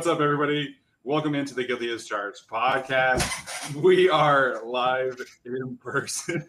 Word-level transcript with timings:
What's 0.00 0.08
up, 0.08 0.20
everybody? 0.22 0.74
Welcome 1.04 1.34
into 1.34 1.52
the 1.52 1.62
Guilty 1.62 1.92
as 1.92 2.06
Charged 2.06 2.48
podcast. 2.48 3.74
We 3.74 4.08
are 4.08 4.64
live 4.64 5.20
in 5.44 5.76
person. 5.76 6.42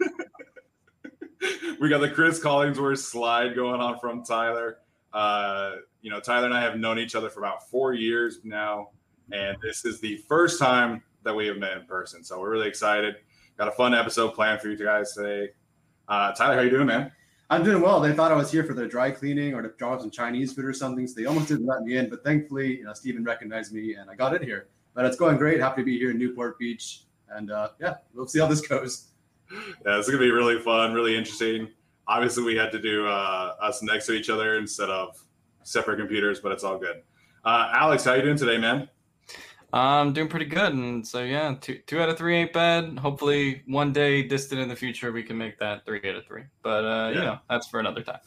we 1.78 1.90
got 1.90 2.00
the 2.00 2.08
Chris 2.08 2.40
Collingsworth 2.40 3.00
slide 3.00 3.54
going 3.54 3.78
on 3.78 3.98
from 3.98 4.24
Tyler. 4.24 4.78
Uh, 5.12 5.72
you 6.00 6.10
know, 6.10 6.18
Tyler 6.18 6.46
and 6.46 6.54
I 6.54 6.62
have 6.62 6.78
known 6.78 6.98
each 6.98 7.14
other 7.14 7.28
for 7.28 7.40
about 7.40 7.68
four 7.68 7.92
years 7.92 8.38
now, 8.42 8.88
and 9.30 9.58
this 9.60 9.84
is 9.84 10.00
the 10.00 10.16
first 10.26 10.58
time 10.58 11.02
that 11.22 11.34
we 11.34 11.46
have 11.46 11.58
met 11.58 11.76
in 11.76 11.84
person. 11.84 12.24
So 12.24 12.40
we're 12.40 12.52
really 12.52 12.68
excited. 12.68 13.16
Got 13.58 13.68
a 13.68 13.72
fun 13.72 13.92
episode 13.92 14.32
planned 14.32 14.62
for 14.62 14.70
you 14.70 14.82
guys 14.82 15.12
today. 15.12 15.50
Uh, 16.08 16.32
Tyler, 16.32 16.54
how 16.54 16.62
you 16.62 16.70
doing, 16.70 16.86
man? 16.86 17.12
I'm 17.52 17.62
doing 17.62 17.82
well. 17.82 18.00
They 18.00 18.14
thought 18.14 18.32
I 18.32 18.34
was 18.34 18.50
here 18.50 18.64
for 18.64 18.72
their 18.72 18.88
dry 18.88 19.10
cleaning 19.10 19.52
or 19.52 19.60
to 19.60 19.68
drop 19.76 20.00
some 20.00 20.10
Chinese 20.10 20.54
food 20.54 20.64
or 20.64 20.72
something, 20.72 21.06
so 21.06 21.12
they 21.14 21.26
almost 21.26 21.48
didn't 21.48 21.66
let 21.66 21.82
me 21.82 21.98
in. 21.98 22.08
But 22.08 22.24
thankfully, 22.24 22.78
you 22.78 22.84
know, 22.84 22.94
Steven 22.94 23.22
recognized 23.24 23.74
me 23.74 23.92
and 23.94 24.08
I 24.08 24.14
got 24.14 24.34
in 24.34 24.42
here. 24.42 24.68
But 24.94 25.04
it's 25.04 25.18
going 25.18 25.36
great. 25.36 25.60
Happy 25.60 25.82
to 25.82 25.84
be 25.84 25.98
here 25.98 26.12
in 26.12 26.18
Newport 26.18 26.58
Beach, 26.58 27.02
and 27.28 27.50
uh, 27.50 27.68
yeah, 27.78 27.96
we'll 28.14 28.26
see 28.26 28.38
how 28.38 28.46
this 28.46 28.66
goes. 28.66 29.08
Yeah, 29.50 29.98
it's 29.98 30.08
gonna 30.08 30.18
be 30.18 30.30
really 30.30 30.60
fun, 30.60 30.94
really 30.94 31.14
interesting. 31.14 31.68
Obviously, 32.06 32.42
we 32.42 32.56
had 32.56 32.72
to 32.72 32.80
do 32.80 33.06
uh, 33.06 33.54
us 33.60 33.82
next 33.82 34.06
to 34.06 34.12
each 34.12 34.30
other 34.30 34.56
instead 34.56 34.88
of 34.88 35.22
separate 35.62 35.98
computers, 35.98 36.40
but 36.40 36.52
it's 36.52 36.64
all 36.64 36.78
good. 36.78 37.02
Uh, 37.44 37.70
Alex, 37.74 38.02
how 38.04 38.14
you 38.14 38.22
doing 38.22 38.38
today, 38.38 38.56
man? 38.56 38.88
I'm 39.72 40.12
doing 40.12 40.28
pretty 40.28 40.44
good, 40.46 40.74
and 40.74 41.06
so 41.06 41.22
yeah, 41.22 41.54
two 41.60 41.78
two 41.86 42.00
out 42.00 42.08
of 42.10 42.18
three 42.18 42.36
ain't 42.36 42.52
bad. 42.52 42.98
Hopefully, 42.98 43.62
one 43.66 43.92
day 43.92 44.22
distant 44.22 44.60
in 44.60 44.68
the 44.68 44.76
future, 44.76 45.12
we 45.12 45.22
can 45.22 45.38
make 45.38 45.58
that 45.60 45.86
three 45.86 46.00
out 46.08 46.16
of 46.16 46.26
three. 46.26 46.42
But 46.62 46.84
uh, 46.84 47.08
you 47.10 47.18
Yeah. 47.20 47.24
know, 47.24 47.38
that's 47.48 47.66
for 47.68 47.80
another 47.80 48.02
time. 48.02 48.20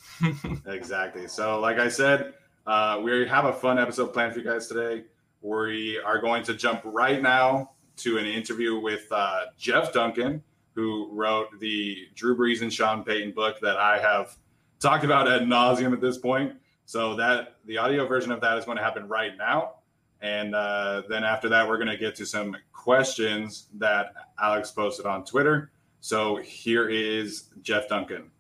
Exactly. 0.68 1.28
So, 1.28 1.60
like 1.60 1.78
I 1.78 1.88
said, 1.90 2.34
uh, 2.66 3.00
we 3.04 3.28
have 3.28 3.46
a 3.46 3.54
fun 3.54 3.78
episode 3.78 4.08
planned 4.14 4.34
for 4.34 4.40
you 4.40 4.46
guys 4.46 4.68
today. 4.68 5.04
We 5.42 6.00
are 6.04 6.20
going 6.20 6.44
to 6.46 6.56
jump 6.56 6.82
right 6.84 7.22
now 7.22 7.72
to 7.98 8.18
an 8.18 8.26
interview 8.26 8.80
with 8.80 9.06
uh, 9.12 9.42
Jeff 9.58 9.94
Duncan, 9.94 10.42
who 10.74 11.10
wrote 11.14 11.48
the 11.60 12.08
Drew 12.16 12.36
Brees 12.36 12.62
and 12.64 12.74
Sean 12.74 13.04
Payton 13.04 13.32
book 13.34 13.60
that 13.62 13.78
I 13.78 14.00
have 14.00 14.36
talked 14.80 15.04
about 15.06 15.28
ad 15.32 15.44
nauseum 15.44 15.94
at 15.94 16.02
this 16.02 16.18
point. 16.18 16.54
So 16.88 17.16
that 17.18 17.58
the 17.66 17.78
audio 17.78 18.08
version 18.08 18.32
of 18.32 18.42
that 18.42 18.58
is 18.58 18.66
going 18.66 18.78
to 18.78 18.84
happen 18.84 19.08
right 19.08 19.38
now, 19.38 19.76
and 20.22 20.56
uh, 20.56 21.04
then 21.10 21.24
after 21.24 21.50
that, 21.50 21.68
we're 21.68 21.78
going 21.78 21.88
to 21.88 21.98
get 21.98 22.16
to 22.16 22.26
some 22.26 22.56
questions 22.72 23.68
that 23.76 24.14
Alex 24.42 24.72
posted 24.72 25.06
on 25.06 25.26
Twitter. 25.26 25.72
So 26.00 26.38
here 26.38 26.90
is 26.90 27.50
Jeff 27.62 27.90
Duncan. 27.90 28.32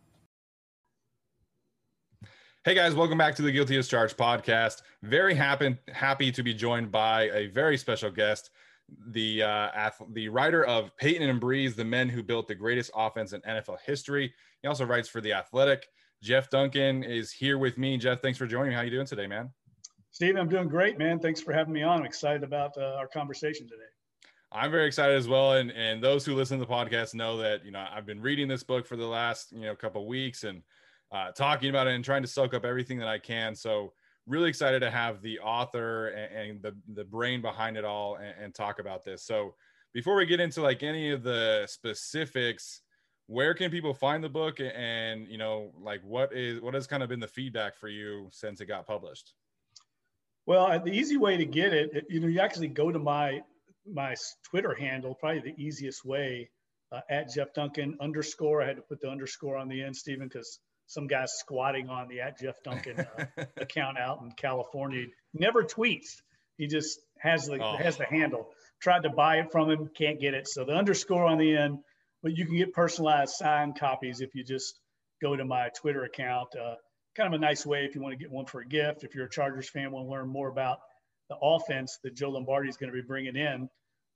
Hey 2.63 2.73
guys, 2.73 2.95
welcome 2.95 3.17
back 3.17 3.35
to 3.35 3.43
the 3.43 3.51
Guilty 3.51 3.77
as 3.77 3.87
Charged 3.87 4.17
podcast. 4.17 4.81
Very 5.03 5.35
happy 5.35 5.77
happy 5.93 6.31
to 6.31 6.41
be 6.41 6.51
joined 6.51 6.91
by 6.91 7.29
a 7.29 7.45
very 7.47 7.77
special 7.77 8.09
guest, 8.09 8.49
the 9.09 9.43
uh, 9.43 9.89
the 10.13 10.29
writer 10.29 10.65
of 10.65 10.95
Payton 10.97 11.29
and 11.29 11.39
Brees, 11.39 11.75
the 11.75 11.85
men 11.85 12.09
who 12.09 12.23
built 12.23 12.47
the 12.47 12.55
greatest 12.55 12.89
offense 12.95 13.33
in 13.33 13.41
NFL 13.41 13.77
history. 13.85 14.33
He 14.63 14.67
also 14.67 14.83
writes 14.83 15.07
for 15.07 15.21
the 15.21 15.33
Athletic. 15.33 15.87
Jeff 16.23 16.49
Duncan 16.49 17.03
is 17.03 17.31
here 17.31 17.59
with 17.59 17.77
me. 17.77 17.97
Jeff, 17.97 18.19
thanks 18.19 18.39
for 18.39 18.47
joining 18.47 18.69
me. 18.69 18.75
How 18.75 18.81
are 18.81 18.85
you 18.85 18.89
doing 18.89 19.05
today, 19.05 19.27
man? 19.27 19.51
Steve, 20.15 20.37
I'm 20.37 20.47
doing 20.47 20.69
great, 20.69 20.97
man. 20.97 21.19
Thanks 21.19 21.41
for 21.41 21.51
having 21.51 21.73
me 21.73 21.83
on. 21.83 21.99
I'm 21.99 22.05
excited 22.05 22.41
about 22.41 22.77
uh, 22.77 22.95
our 22.97 23.05
conversation 23.05 23.67
today. 23.67 23.81
I'm 24.49 24.71
very 24.71 24.87
excited 24.87 25.17
as 25.17 25.27
well, 25.27 25.55
and 25.55 25.71
and 25.71 26.01
those 26.01 26.25
who 26.25 26.35
listen 26.35 26.57
to 26.57 26.65
the 26.65 26.71
podcast 26.71 27.13
know 27.15 27.35
that 27.35 27.65
you 27.65 27.71
know 27.71 27.85
I've 27.93 28.05
been 28.05 28.21
reading 28.21 28.47
this 28.47 28.63
book 28.63 28.87
for 28.87 28.95
the 28.95 29.05
last 29.05 29.51
you 29.51 29.63
know 29.63 29.75
couple 29.75 30.07
weeks 30.07 30.45
and 30.45 30.63
uh, 31.11 31.31
talking 31.31 31.69
about 31.69 31.87
it 31.87 31.95
and 31.95 32.05
trying 32.05 32.21
to 32.21 32.29
soak 32.29 32.53
up 32.53 32.63
everything 32.63 32.97
that 32.99 33.09
I 33.09 33.19
can. 33.19 33.55
So 33.55 33.91
really 34.25 34.47
excited 34.47 34.79
to 34.79 34.89
have 34.89 35.21
the 35.21 35.37
author 35.39 36.07
and, 36.07 36.49
and 36.49 36.61
the 36.61 36.77
the 36.93 37.03
brain 37.03 37.41
behind 37.41 37.75
it 37.75 37.83
all 37.83 38.15
and, 38.15 38.35
and 38.41 38.55
talk 38.55 38.79
about 38.79 39.03
this. 39.03 39.21
So 39.21 39.53
before 39.93 40.15
we 40.15 40.25
get 40.25 40.39
into 40.39 40.61
like 40.61 40.81
any 40.81 41.11
of 41.11 41.23
the 41.23 41.65
specifics, 41.67 42.79
where 43.27 43.53
can 43.53 43.69
people 43.69 43.93
find 43.93 44.23
the 44.23 44.29
book 44.29 44.61
and 44.61 45.27
you 45.27 45.37
know 45.37 45.73
like 45.77 45.99
what 46.05 46.33
is 46.33 46.61
what 46.61 46.73
has 46.73 46.87
kind 46.87 47.03
of 47.03 47.09
been 47.09 47.19
the 47.19 47.27
feedback 47.27 47.75
for 47.75 47.89
you 47.89 48.29
since 48.31 48.61
it 48.61 48.67
got 48.67 48.87
published? 48.87 49.33
Well, 50.45 50.79
the 50.83 50.91
easy 50.91 51.17
way 51.17 51.37
to 51.37 51.45
get 51.45 51.73
it, 51.73 52.05
you 52.09 52.19
know, 52.19 52.27
you 52.27 52.39
actually 52.39 52.67
go 52.67 52.91
to 52.91 52.99
my 52.99 53.41
my 53.91 54.15
Twitter 54.49 54.73
handle, 54.73 55.13
probably 55.15 55.41
the 55.41 55.63
easiest 55.63 56.03
way, 56.03 56.49
uh, 56.91 57.01
at 57.09 57.31
Jeff 57.31 57.53
Duncan 57.53 57.97
underscore. 58.01 58.63
I 58.63 58.67
had 58.67 58.77
to 58.77 58.81
put 58.81 58.99
the 58.99 59.09
underscore 59.09 59.57
on 59.57 59.67
the 59.69 59.83
end, 59.83 59.95
Stephen, 59.95 60.27
because 60.27 60.59
some 60.87 61.07
guy's 61.07 61.33
squatting 61.33 61.89
on 61.89 62.07
the 62.07 62.21
at 62.21 62.39
Jeff 62.39 62.55
Duncan 62.63 62.99
uh, 62.99 63.25
account 63.57 63.97
out 63.99 64.21
in 64.21 64.31
California. 64.31 65.05
He 65.33 65.39
never 65.39 65.63
tweets. 65.63 66.21
He 66.57 66.67
just 66.67 66.99
has 67.19 67.45
the 67.45 67.59
Oh. 67.61 67.75
has 67.77 67.97
the 67.97 68.05
handle. 68.05 68.47
Tried 68.81 69.03
to 69.03 69.09
buy 69.09 69.37
it 69.37 69.51
from 69.51 69.69
him, 69.69 69.89
can't 69.95 70.19
get 70.19 70.33
it. 70.33 70.47
So 70.47 70.63
the 70.65 70.73
underscore 70.73 71.25
on 71.25 71.37
the 71.37 71.55
end, 71.55 71.79
but 72.23 72.35
you 72.37 72.45
can 72.45 72.55
get 72.57 72.73
personalized 72.73 73.33
signed 73.35 73.79
copies 73.79 74.21
if 74.21 74.33
you 74.35 74.43
just 74.43 74.79
go 75.21 75.35
to 75.35 75.45
my 75.45 75.69
Twitter 75.79 76.03
account. 76.03 76.49
Uh, 76.55 76.75
kind 77.15 77.33
of 77.33 77.39
a 77.39 77.41
nice 77.41 77.65
way 77.65 77.85
if 77.85 77.95
you 77.95 78.01
want 78.01 78.11
to 78.11 78.17
get 78.17 78.31
one 78.31 78.45
for 78.45 78.61
a 78.61 78.65
gift. 78.65 79.03
If 79.03 79.15
you're 79.15 79.25
a 79.25 79.29
Chargers 79.29 79.69
fan, 79.69 79.91
want 79.91 80.05
to 80.05 80.11
learn 80.11 80.27
more 80.27 80.49
about 80.49 80.79
the 81.29 81.37
offense 81.41 81.99
that 82.03 82.15
Joe 82.15 82.29
Lombardi 82.29 82.69
is 82.69 82.77
going 82.77 82.91
to 82.91 82.95
be 82.95 83.05
bringing 83.05 83.35
in, 83.35 83.69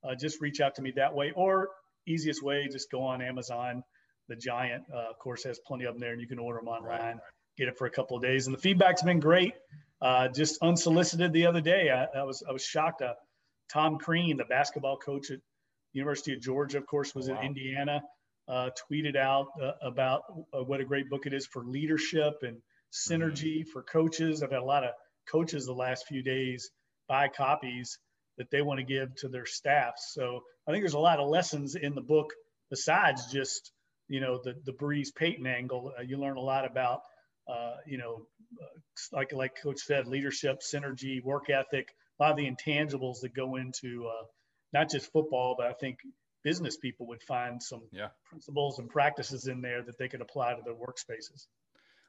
uh, 0.04 0.14
just 0.14 0.40
reach 0.40 0.60
out 0.60 0.74
to 0.76 0.82
me 0.82 0.92
that 0.92 1.12
way. 1.12 1.32
Or 1.34 1.70
easiest 2.06 2.42
way, 2.42 2.68
just 2.70 2.90
go 2.90 3.02
on 3.02 3.22
Amazon. 3.22 3.82
The 4.28 4.36
Giant, 4.36 4.84
uh, 4.94 5.10
of 5.10 5.18
course, 5.18 5.42
has 5.44 5.58
plenty 5.66 5.84
of 5.84 5.94
them 5.94 6.00
there, 6.00 6.12
and 6.12 6.20
you 6.20 6.28
can 6.28 6.38
order 6.38 6.60
them 6.60 6.68
online. 6.68 7.20
Get 7.56 7.68
it 7.68 7.76
for 7.76 7.86
a 7.86 7.90
couple 7.90 8.16
of 8.16 8.22
days, 8.22 8.46
and 8.46 8.54
the 8.54 8.60
feedback's 8.60 9.02
been 9.02 9.18
great. 9.18 9.54
Uh, 10.00 10.28
just 10.28 10.56
unsolicited 10.62 11.32
the 11.32 11.44
other 11.46 11.60
day, 11.60 11.90
I, 11.90 12.04
I 12.18 12.22
was 12.22 12.42
I 12.48 12.52
was 12.52 12.64
shocked. 12.64 13.02
Uh, 13.02 13.14
Tom 13.70 13.98
Crean, 13.98 14.36
the 14.36 14.44
basketball 14.44 14.96
coach 14.96 15.30
at 15.30 15.40
University 15.92 16.32
of 16.32 16.40
Georgia, 16.40 16.78
of 16.78 16.86
course, 16.86 17.14
was 17.14 17.28
wow. 17.28 17.40
in 17.40 17.46
Indiana. 17.46 18.02
Uh, 18.48 18.70
tweeted 18.90 19.14
out 19.16 19.48
uh, 19.62 19.72
about 19.82 20.22
uh, 20.52 20.62
what 20.62 20.80
a 20.80 20.84
great 20.84 21.08
book 21.08 21.26
it 21.26 21.32
is 21.32 21.46
for 21.46 21.64
leadership 21.64 22.38
and 22.42 22.56
synergy 22.92 23.66
for 23.66 23.82
coaches. 23.82 24.42
I've 24.42 24.50
had 24.50 24.60
a 24.60 24.64
lot 24.64 24.84
of 24.84 24.90
coaches 25.28 25.66
the 25.66 25.72
last 25.72 26.06
few 26.06 26.22
days 26.22 26.70
buy 27.08 27.28
copies 27.28 27.98
that 28.38 28.50
they 28.50 28.62
want 28.62 28.78
to 28.78 28.84
give 28.84 29.14
to 29.16 29.28
their 29.28 29.46
staffs. 29.46 30.12
So 30.14 30.40
I 30.66 30.70
think 30.70 30.82
there's 30.82 30.94
a 30.94 30.98
lot 30.98 31.18
of 31.18 31.28
lessons 31.28 31.74
in 31.74 31.94
the 31.94 32.00
book 32.00 32.32
besides 32.70 33.30
just 33.32 33.72
you 34.08 34.20
know 34.20 34.40
the 34.42 34.54
the 34.64 34.72
Brees 34.72 35.14
Payton 35.14 35.46
angle. 35.46 35.92
Uh, 35.98 36.02
you 36.02 36.18
learn 36.18 36.36
a 36.36 36.40
lot 36.40 36.64
about 36.64 37.00
uh, 37.48 37.76
you 37.86 37.98
know 37.98 38.26
uh, 38.60 39.16
like 39.16 39.32
like 39.32 39.60
Coach 39.62 39.80
said, 39.80 40.06
leadership, 40.06 40.60
synergy, 40.60 41.22
work 41.22 41.50
ethic, 41.50 41.88
a 42.18 42.22
lot 42.22 42.32
of 42.32 42.36
the 42.36 42.50
intangibles 42.50 43.20
that 43.22 43.34
go 43.34 43.56
into 43.56 44.06
uh, 44.06 44.24
not 44.72 44.90
just 44.90 45.12
football, 45.12 45.54
but 45.56 45.66
I 45.66 45.72
think 45.74 45.98
business 46.42 46.76
people 46.76 47.06
would 47.08 47.22
find 47.22 47.62
some 47.62 47.82
yeah. 47.92 48.08
principles 48.24 48.78
and 48.78 48.88
practices 48.88 49.46
in 49.46 49.60
there 49.60 49.82
that 49.82 49.98
they 49.98 50.08
could 50.08 50.20
apply 50.20 50.54
to 50.54 50.62
their 50.64 50.74
workspaces. 50.74 51.46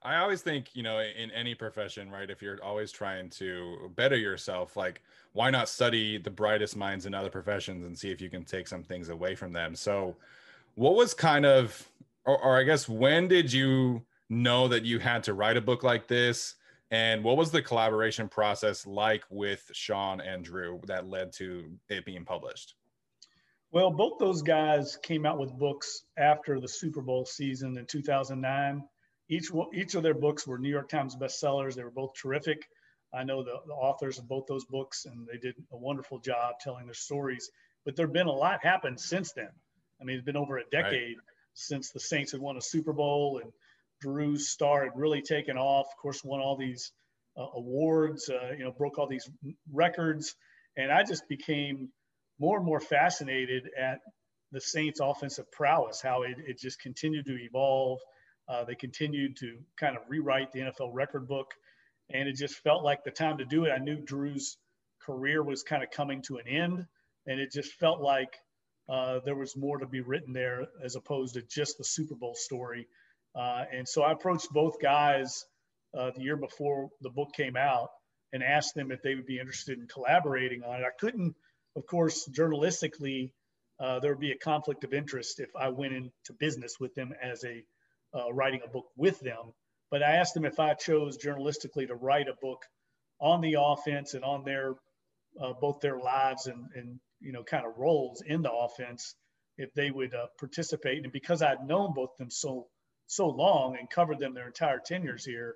I 0.04 0.18
always 0.18 0.42
think, 0.42 0.76
you 0.76 0.82
know, 0.82 1.00
in 1.00 1.30
any 1.32 1.54
profession, 1.54 2.10
right, 2.10 2.30
if 2.30 2.42
you're 2.42 2.64
always 2.64 2.92
trying 2.92 3.30
to 3.32 3.92
better 3.96 4.18
yourself, 4.18 4.76
like 4.76 5.02
why 5.34 5.50
not 5.52 5.70
study 5.70 6.18
the 6.18 6.32
brightest 6.32 6.76
minds 6.76 7.06
in 7.06 7.14
other 7.14 7.30
professions 7.30 7.86
and 7.86 7.98
see 7.98 8.10
if 8.10 8.20
you 8.20 8.30
can 8.30 8.44
take 8.44 8.68
some 8.68 8.84
things 8.84 9.10
away 9.10 9.36
from 9.36 9.54
them? 9.54 9.76
So, 9.76 10.16
what 10.76 10.96
was 10.96 11.14
kind 11.14 11.46
of, 11.46 11.88
or, 12.26 12.38
or 12.40 12.58
I 12.58 12.64
guess, 12.64 12.90
when 12.90 13.28
did 13.28 13.52
you 13.52 14.02
know 14.30 14.68
that 14.70 14.86
you 14.86 14.98
had 15.00 15.24
to 15.24 15.34
write 15.34 15.58
a 15.58 15.62
book 15.62 15.84
like 15.84 16.08
this? 16.08 16.56
And 16.90 17.24
what 17.24 17.38
was 17.38 17.52
the 17.52 17.62
collaboration 17.62 18.28
process 18.28 18.88
like 18.88 19.24
with 19.30 19.70
Sean 19.74 20.20
and 20.20 20.44
Drew 20.44 20.82
that 20.88 21.08
led 21.08 21.32
to 21.34 21.72
it 21.90 22.06
being 22.06 22.26
published? 22.26 22.76
Well, 23.72 23.92
both 23.92 24.18
those 24.20 24.42
guys 24.42 24.98
came 25.02 25.26
out 25.26 25.40
with 25.40 25.58
books 25.58 26.04
after 26.18 26.60
the 26.60 26.68
Super 26.68 27.02
Bowl 27.02 27.26
season 27.26 27.78
in 27.78 27.86
2009 27.86 28.84
each 29.32 29.50
each 29.74 29.96
of 29.96 30.04
their 30.04 30.14
books 30.14 30.46
were 30.46 30.58
New 30.58 30.70
York 30.70 30.90
Times 30.90 31.16
bestsellers. 31.16 31.74
They 31.74 31.84
were 31.84 31.90
both 31.90 32.14
terrific. 32.22 32.68
I 33.14 33.24
know 33.24 33.44
the, 33.44 33.56
the 33.66 33.74
authors 33.74 34.20
of 34.20 34.28
both 34.28 34.46
those 34.46 34.66
books, 34.66 35.06
and 35.06 35.26
they 35.26 35.38
did 35.38 35.56
a 35.72 35.78
wonderful 35.78 36.20
job 36.20 36.56
telling 36.60 36.86
their 36.86 36.94
stories. 36.94 37.50
But 37.86 37.96
there've 37.96 38.12
been 38.12 38.28
a 38.28 38.32
lot 38.32 38.64
happened 38.64 39.00
since 39.00 39.32
then. 39.32 39.50
I 40.00 40.04
mean, 40.04 40.18
it's 40.18 40.26
been 40.26 40.38
over 40.38 40.58
a 40.58 40.70
decade 40.70 41.16
right. 41.18 41.26
since 41.54 41.92
the 41.92 42.00
Saints 42.00 42.34
had 42.34 42.42
won 42.42 42.58
a 42.58 42.62
Super 42.62 42.94
Bowl 42.94 43.40
and 43.42 43.52
Drew's 44.02 44.50
star 44.50 44.84
had 44.84 44.92
really 44.96 45.22
taken 45.22 45.58
off. 45.58 45.88
Of 45.88 45.98
course, 46.02 46.24
won 46.24 46.42
all 46.42 46.58
these 46.58 46.92
uh, 47.38 47.46
awards. 47.56 48.30
Uh, 48.30 48.52
you 48.58 48.66
know, 48.66 48.72
broke 48.72 49.00
all 49.00 49.08
these 49.08 49.30
records, 49.72 50.36
and 50.76 50.92
I 50.92 51.04
just 51.04 51.28
became 51.30 51.90
more 52.38 52.58
and 52.58 52.66
more 52.66 52.82
fascinated 52.82 53.70
at 53.80 54.00
the 54.52 54.60
Saints' 54.60 55.00
offensive 55.00 55.50
prowess, 55.52 56.02
how 56.02 56.24
it, 56.24 56.36
it 56.46 56.60
just 56.60 56.82
continued 56.82 57.26
to 57.28 57.38
evolve 57.42 58.00
uh, 58.52 58.66
they 58.66 58.76
continued 58.76 59.38
to 59.38 59.58
kind 59.80 59.96
of 59.96 60.04
rewrite 60.10 60.52
the 60.52 60.60
NFL 60.60 60.90
record 60.92 61.26
book, 61.28 61.54
and 62.10 62.28
it 62.28 62.36
just 62.36 62.56
felt 62.56 62.84
like 62.84 63.04
the 63.04 63.12
time 63.12 63.38
to 63.38 63.46
do 63.46 63.64
it. 63.64 63.72
I 63.72 63.78
knew 63.78 63.96
Drew's 63.96 64.58
career 65.02 65.42
was 65.42 65.64
kind 65.64 65.84
of 65.84 65.90
coming 65.90 66.22
to 66.24 66.38
an 66.38 66.48
end, 66.48 66.86
and 67.28 67.40
it 67.40 67.52
just 67.54 67.72
felt 67.74 68.02
like 68.02 68.36
uh, 68.90 69.20
there 69.24 69.36
was 69.36 69.56
more 69.56 69.78
to 69.78 69.88
be 69.88 70.02
written 70.02 70.34
there 70.34 70.68
as 70.84 70.96
opposed 70.96 71.36
to 71.36 71.42
just 71.44 71.78
the 71.78 71.86
Super 71.86 72.16
Bowl 72.16 72.36
story. 72.36 72.88
Uh, 73.34 73.64
and 73.72 73.88
so 73.88 74.04
I 74.04 74.12
approached 74.12 74.50
both 74.52 74.82
guys 74.82 75.46
uh, 75.98 76.12
the 76.14 76.22
year 76.22 76.36
before 76.36 76.90
the 77.00 77.10
book 77.10 77.30
came 77.34 77.56
out 77.56 77.90
and 78.34 78.44
asked 78.44 78.76
them 78.76 78.92
if 78.92 79.02
they 79.02 79.16
would 79.16 79.26
be 79.26 79.40
interested 79.40 79.80
in 79.80 79.88
collaborating 79.88 80.64
on 80.64 80.82
it. 80.82 80.84
I 80.84 80.92
couldn't, 81.00 81.36
of 81.78 81.86
course, 81.86 82.28
journalistically, 82.30 83.32
uh, 83.80 84.00
there 84.00 84.12
would 84.12 84.20
be 84.20 84.32
a 84.32 84.38
conflict 84.38 84.84
of 84.84 84.94
interest 84.94 85.40
if 85.40 85.56
I 85.56 85.70
went 85.70 85.94
into 85.94 86.34
business 86.38 86.80
with 86.82 86.94
them 86.96 87.14
as 87.22 87.46
a 87.46 87.64
uh, 88.16 88.32
writing 88.34 88.62
a 88.66 88.70
book 88.70 88.88
with 88.96 89.20
them. 89.20 89.54
But 89.90 90.04
I 90.04 90.12
asked 90.18 90.34
them 90.34 90.46
if 90.46 90.60
I 90.60 90.74
chose 90.74 91.18
journalistically 91.18 91.88
to 91.88 91.96
write 91.96 92.28
a 92.28 92.36
book 92.42 92.64
on 93.20 93.42
the 93.42 93.58
offense 93.60 94.14
and 94.14 94.24
on 94.24 94.44
their 94.44 94.76
uh, 95.40 95.54
both 95.54 95.80
their 95.80 95.98
lives 95.98 96.48
and, 96.48 96.66
and 96.76 97.00
you 97.20 97.32
know 97.32 97.44
kind 97.44 97.66
of 97.66 97.78
roles 97.78 98.22
in 98.26 98.42
the 98.42 98.52
offense, 98.52 99.16
if 99.58 99.74
they 99.74 99.92
would 99.92 100.14
uh, 100.14 100.28
participate. 100.40 101.04
And 101.04 101.14
because 101.14 101.42
I'd 101.42 101.66
known 101.66 101.94
both 101.94 102.16
them 102.18 102.32
so 102.32 102.68
so 103.08 103.28
long 103.28 103.78
and 103.78 103.90
covered 103.90 104.20
them 104.20 104.34
their 104.34 104.48
entire 104.48 104.80
tenures 104.80 105.26
here, 105.26 105.56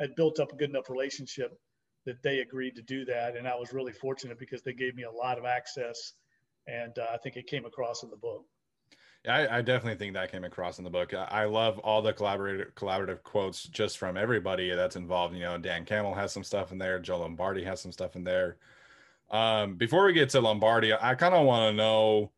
I'd 0.00 0.16
built 0.16 0.40
up 0.40 0.52
a 0.52 0.56
good 0.56 0.70
enough 0.70 0.90
relationship 0.90 1.56
that 2.04 2.22
they 2.22 2.40
agreed 2.40 2.76
to 2.76 2.82
do 2.82 3.04
that. 3.04 3.36
And 3.36 3.46
I 3.46 3.56
was 3.56 3.72
really 3.72 3.92
fortunate 3.92 4.38
because 4.38 4.62
they 4.62 4.72
gave 4.72 4.94
me 4.94 5.04
a 5.04 5.10
lot 5.10 5.38
of 5.38 5.44
access, 5.44 6.12
and 6.66 6.96
uh, 6.98 7.06
I 7.12 7.18
think 7.18 7.36
it 7.36 7.46
came 7.46 7.64
across 7.64 8.02
in 8.02 8.10
the 8.10 8.16
book. 8.16 8.44
I, 9.28 9.58
I, 9.58 9.62
definitely 9.62 9.98
think 9.98 10.14
that 10.14 10.30
came 10.30 10.44
across 10.44 10.78
in 10.78 10.84
the 10.84 10.90
book. 10.90 11.12
I, 11.14 11.44
love 11.44 11.78
all 11.80 12.02
the 12.02 12.12
collaborative 12.12 12.72
collaborative 12.74 13.22
quotes 13.22 13.64
just 13.64 13.98
from 13.98 14.16
everybody 14.16 14.70
that's 14.74 14.96
involved. 14.96 15.34
You 15.34 15.40
know, 15.40 15.58
Dan 15.58 15.84
Campbell 15.84 16.14
has 16.14 16.32
some 16.32 16.44
stuff 16.44 16.72
in 16.72 16.78
there. 16.78 16.98
Joe 16.98 17.18
Lombardi 17.18 17.64
has 17.64 17.80
some 17.80 17.92
stuff 17.92 18.16
in 18.16 18.24
there. 18.24 18.56
Um, 19.30 19.74
before 19.74 20.04
we 20.04 20.12
get 20.12 20.30
to 20.30 20.40
Lombardi, 20.40 20.92
I 20.94 21.14
kind 21.14 21.34
of 21.34 21.44
want 21.44 21.72
to 21.72 21.76
know, 21.76 22.30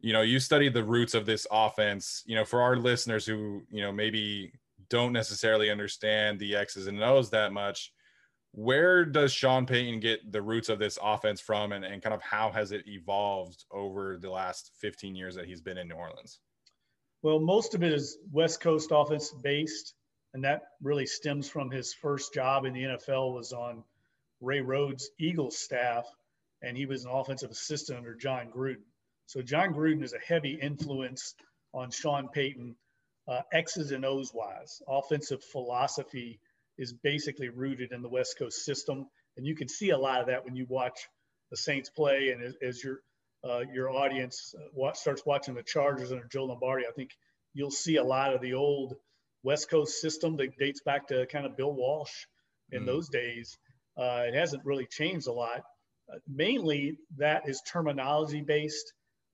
you 0.00 0.12
know, 0.12 0.22
you 0.22 0.38
studied 0.38 0.74
the 0.74 0.84
roots 0.84 1.14
of 1.14 1.26
this 1.26 1.46
offense. 1.50 2.22
You 2.26 2.36
know, 2.36 2.44
for 2.44 2.62
our 2.62 2.76
listeners 2.76 3.26
who 3.26 3.62
you 3.70 3.82
know 3.82 3.92
maybe 3.92 4.52
don't 4.88 5.12
necessarily 5.12 5.70
understand 5.70 6.38
the 6.38 6.56
X's 6.56 6.86
and 6.86 7.02
O's 7.02 7.30
that 7.30 7.52
much, 7.52 7.92
where 8.52 9.04
does 9.04 9.32
Sean 9.32 9.64
Payton 9.64 10.00
get 10.00 10.32
the 10.32 10.42
roots 10.42 10.68
of 10.68 10.78
this 10.78 10.98
offense 11.02 11.40
from 11.40 11.72
and, 11.72 11.84
and 11.84 12.02
kind 12.02 12.14
of 12.14 12.22
how 12.22 12.50
has 12.50 12.72
it 12.72 12.82
evolved 12.86 13.64
over 13.70 14.18
the 14.18 14.30
last 14.30 14.72
15 14.80 15.14
years 15.14 15.36
that 15.36 15.46
he's 15.46 15.60
been 15.60 15.78
in 15.78 15.88
New 15.88 15.94
Orleans? 15.94 16.40
Well, 17.22 17.38
most 17.38 17.74
of 17.74 17.82
it 17.82 17.92
is 17.92 18.18
West 18.32 18.60
Coast 18.60 18.90
offense 18.92 19.32
based, 19.42 19.94
and 20.34 20.42
that 20.44 20.62
really 20.82 21.06
stems 21.06 21.48
from 21.48 21.70
his 21.70 21.92
first 21.92 22.34
job 22.34 22.64
in 22.64 22.72
the 22.72 22.82
NFL 22.82 23.34
was 23.34 23.52
on 23.52 23.84
Ray 24.40 24.60
Rhodes' 24.60 25.10
Eagles 25.18 25.58
staff, 25.58 26.06
and 26.62 26.76
he 26.76 26.86
was 26.86 27.04
an 27.04 27.10
offensive 27.10 27.50
assistant 27.50 27.98
under 27.98 28.14
Jon 28.14 28.50
Gruden. 28.50 28.82
So 29.26 29.42
Jon 29.42 29.74
Gruden 29.74 30.02
is 30.02 30.14
a 30.14 30.18
heavy 30.18 30.54
influence 30.54 31.34
on 31.72 31.90
Sean 31.90 32.28
Payton, 32.28 32.74
uh, 33.28 33.42
X's 33.52 33.92
and 33.92 34.04
O's 34.04 34.32
wise, 34.34 34.82
offensive 34.88 35.44
philosophy 35.44 36.40
is 36.80 36.94
basically 36.94 37.50
rooted 37.50 37.92
in 37.92 38.00
the 38.00 38.08
West 38.08 38.38
Coast 38.38 38.64
system, 38.64 39.06
and 39.36 39.46
you 39.46 39.54
can 39.54 39.68
see 39.68 39.90
a 39.90 39.98
lot 39.98 40.20
of 40.20 40.26
that 40.26 40.44
when 40.44 40.56
you 40.56 40.66
watch 40.68 41.08
the 41.50 41.56
Saints 41.56 41.90
play, 41.90 42.30
and 42.30 42.42
as, 42.42 42.54
as 42.62 42.82
your 42.82 43.00
uh, 43.48 43.62
your 43.72 43.90
audience 43.90 44.54
uh, 44.58 44.64
watch, 44.74 44.98
starts 44.98 45.24
watching 45.24 45.54
the 45.54 45.62
Chargers 45.62 46.12
under 46.12 46.26
Joe 46.26 46.44
Lombardi, 46.44 46.86
I 46.86 46.92
think 46.92 47.10
you'll 47.54 47.70
see 47.70 47.96
a 47.96 48.04
lot 48.04 48.34
of 48.34 48.40
the 48.40 48.54
old 48.54 48.96
West 49.42 49.70
Coast 49.70 50.00
system 50.00 50.36
that 50.36 50.58
dates 50.58 50.82
back 50.82 51.08
to 51.08 51.26
kind 51.26 51.46
of 51.46 51.56
Bill 51.56 51.72
Walsh 51.72 52.26
in 52.70 52.82
mm. 52.82 52.86
those 52.86 53.08
days. 53.08 53.58
Uh, 53.96 54.24
it 54.26 54.34
hasn't 54.34 54.64
really 54.64 54.86
changed 54.86 55.26
a 55.26 55.32
lot. 55.32 55.62
Uh, 56.12 56.18
mainly, 56.28 56.98
that 57.16 57.48
is 57.48 57.62
terminology 57.66 58.42
based. 58.42 58.92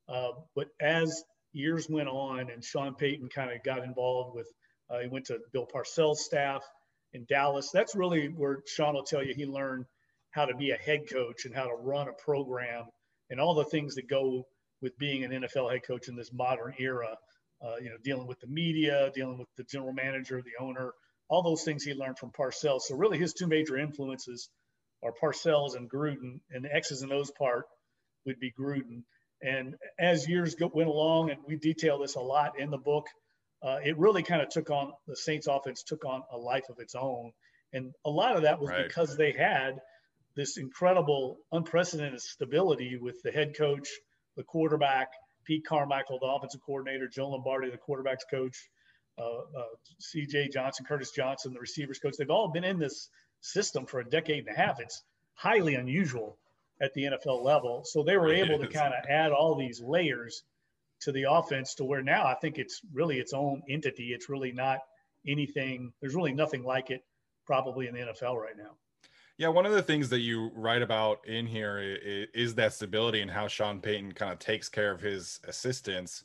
Uh, 0.09 0.31
but 0.55 0.69
as 0.81 1.25
years 1.53 1.89
went 1.89 2.09
on, 2.09 2.51
and 2.51 2.63
Sean 2.63 2.95
Payton 2.95 3.29
kind 3.29 3.51
of 3.51 3.63
got 3.65 3.83
involved 3.83 4.37
with, 4.37 4.47
uh, 4.89 5.01
he 5.01 5.09
went 5.09 5.27
to 5.27 5.39
Bill 5.53 5.67
Parcells' 5.67 6.19
staff 6.19 6.63
in 7.13 7.25
Dallas. 7.29 7.71
That's 7.73 7.95
really 7.95 8.29
where 8.29 8.59
Sean 8.67 8.95
will 8.95 9.05
tell 9.05 9.25
you 9.25 9.35
he 9.35 9.47
learned 9.47 9.87
how 10.31 10.45
to 10.45 10.55
be 10.55 10.71
a 10.71 10.77
head 10.77 11.09
coach 11.11 11.45
and 11.45 11.55
how 11.55 11.65
to 11.65 11.75
run 11.75 12.09
a 12.09 12.13
program 12.13 12.85
and 13.31 13.41
all 13.41 13.55
the 13.55 13.65
things 13.65 13.95
that 13.95 14.09
go 14.09 14.47
with 14.83 14.97
being 14.99 15.25
an 15.25 15.31
NFL 15.31 15.71
head 15.71 15.83
coach 15.87 16.09
in 16.09 16.17
this 16.17 16.33
modern 16.33 16.75
era. 16.79 17.17
Uh, 17.65 17.77
you 17.81 17.89
know, 17.89 17.97
dealing 18.05 18.27
with 18.27 18.39
the 18.41 18.47
media, 18.47 19.11
dealing 19.15 19.39
with 19.39 19.49
the 19.57 19.65
general 19.65 19.95
manager, 19.95 20.43
the 20.43 20.63
owner, 20.63 20.93
all 21.29 21.43
those 21.43 21.63
things 21.63 21.83
he 21.83 21.95
learned 21.95 22.19
from 22.19 22.31
Parcells. 22.31 22.83
So 22.83 22.97
really, 22.97 23.19
his 23.19 23.33
two 23.33 23.47
major 23.47 23.79
influences 23.79 24.51
are 25.03 25.13
Parcells 25.21 25.75
and 25.75 25.91
Gruden, 25.91 26.41
and 26.51 26.65
the 26.65 26.75
X's 26.75 27.03
and 27.03 27.13
O's 27.13 27.31
part 27.31 27.65
would 28.27 28.39
be 28.39 28.53
Gruden. 28.59 29.03
And 29.43 29.75
as 29.99 30.29
years 30.29 30.55
go, 30.55 30.71
went 30.73 30.89
along, 30.89 31.31
and 31.31 31.41
we 31.47 31.57
detail 31.57 31.99
this 31.99 32.17
a 32.17 32.21
lot 32.21 32.59
in 32.59 32.71
the 32.71 32.79
book, 32.79 33.07
uh, 33.63 33.79
it 33.85 33.99
really 33.99 34.23
kind 34.23 34.43
of 34.43 34.49
took 34.49 34.71
on 34.71 34.93
the 35.07 35.17
Saints 35.17 35.47
offense 35.47 35.83
took 35.83 36.05
on 36.05 36.23
a 36.33 36.37
life 36.37 36.69
of 36.69 36.79
its 36.79 36.95
own. 36.95 37.33
And 37.73 37.93
a 38.05 38.11
lot 38.11 38.37
of 38.37 38.43
that 38.43 38.61
was 38.61 38.71
right. 38.71 38.87
because 38.87 39.17
they 39.17 39.33
had 39.33 39.81
this 40.35 40.57
incredible, 40.57 41.39
unprecedented 41.53 42.21
stability 42.21 42.99
with 43.01 43.23
the 43.23 43.31
head 43.31 43.57
coach, 43.57 43.89
the 44.37 44.45
quarterback, 44.45 45.09
Pete 45.45 45.65
Carmichael, 45.67 46.19
the 46.21 46.27
offensive 46.27 46.61
coordinator, 46.65 47.09
Joe 47.09 47.31
Lombardi, 47.31 47.71
the 47.71 47.79
quarterback's 47.79 48.25
coach, 48.31 48.69
uh, 49.19 49.23
uh, 49.23 49.65
CJ 50.01 50.53
Johnson, 50.53 50.85
Curtis 50.87 51.11
Johnson, 51.11 51.55
the 51.55 51.61
receivers 51.61 51.99
coach. 51.99 52.17
They've 52.19 52.31
all 52.31 52.49
been 52.49 52.65
in 52.65 52.79
this 52.79 53.09
system 53.41 53.87
for 53.87 54.01
a 54.01 54.09
decade 54.09 54.47
and 54.47 54.55
a 54.55 54.59
half. 54.59 54.81
It's 54.81 55.03
highly 55.35 55.75
unusual 55.75 56.39
at 56.81 56.93
the 56.95 57.05
NFL 57.05 57.43
level. 57.43 57.83
So 57.85 58.03
they 58.03 58.17
were 58.17 58.33
able 58.33 58.59
to 58.59 58.69
kind 58.69 58.93
of 58.93 59.05
add 59.09 59.33
all 59.33 59.55
these 59.55 59.81
layers 59.81 60.43
to 61.01 61.13
the 61.13 61.27
offense 61.29 61.75
to 61.77 61.85
where 61.85 62.03
now 62.03 62.27
I 62.27 62.35
think 62.35 62.59
it's 62.59 62.81
really 62.93 63.19
its 63.19 63.33
own 63.33 63.63
entity. 63.69 64.13
It's 64.13 64.29
really 64.29 64.53
not 64.53 64.81
anything. 65.27 65.93
There's 66.01 66.15
really 66.15 66.33
nothing 66.33 66.63
like 66.63 66.91
it 66.91 67.05
probably 67.47 67.87
in 67.87 67.95
the 67.95 68.01
NFL 68.01 68.37
right 68.37 68.57
now. 68.57 68.77
Yeah, 69.39 69.49
one 69.49 69.67
of 69.67 69.73
the 69.73 69.83
things 69.83 70.09
that 70.09 70.21
you 70.21 70.51
write 70.55 70.81
about 70.81 71.27
in 71.27 71.47
here 71.47 71.79
is, 72.33 72.55
that 72.55 72.73
stability 72.73 73.21
and 73.21 73.31
how 73.31 73.49
Sean 73.49 73.81
Payton 73.81 74.13
kind 74.13 74.33
of 74.33 74.39
takes 74.39 74.69
care 74.69 74.91
of 74.91 75.01
his 75.03 75.41
assistants. 75.47 76.25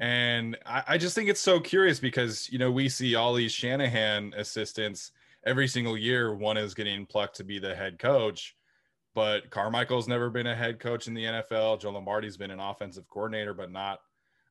And 0.00 0.56
I, 0.66 0.98
just 0.98 1.14
think 1.14 1.30
it's 1.30 1.40
so 1.40 1.60
curious 1.60 2.00
because 2.00 2.50
you 2.50 2.58
know 2.58 2.70
we 2.70 2.88
see 2.88 3.14
all 3.14 3.32
these 3.32 3.52
Shanahan 3.52 4.34
assistants 4.36 5.12
every 5.46 5.68
single 5.68 5.96
year. 5.96 6.34
One 6.34 6.56
is 6.56 6.74
getting 6.74 7.06
plucked 7.06 7.36
to 7.36 7.44
be 7.44 7.58
the 7.58 7.74
head 7.74 7.98
coach, 7.98 8.56
but 9.14 9.50
Carmichael's 9.50 10.08
never 10.08 10.28
been 10.28 10.48
a 10.48 10.54
head 10.54 10.80
coach 10.80 11.06
in 11.06 11.14
the 11.14 11.24
NFL. 11.24 11.80
Joe 11.80 11.90
Lombardi's 11.90 12.36
been 12.36 12.50
an 12.50 12.60
offensive 12.60 13.08
coordinator, 13.08 13.54
but 13.54 13.70
not 13.70 14.00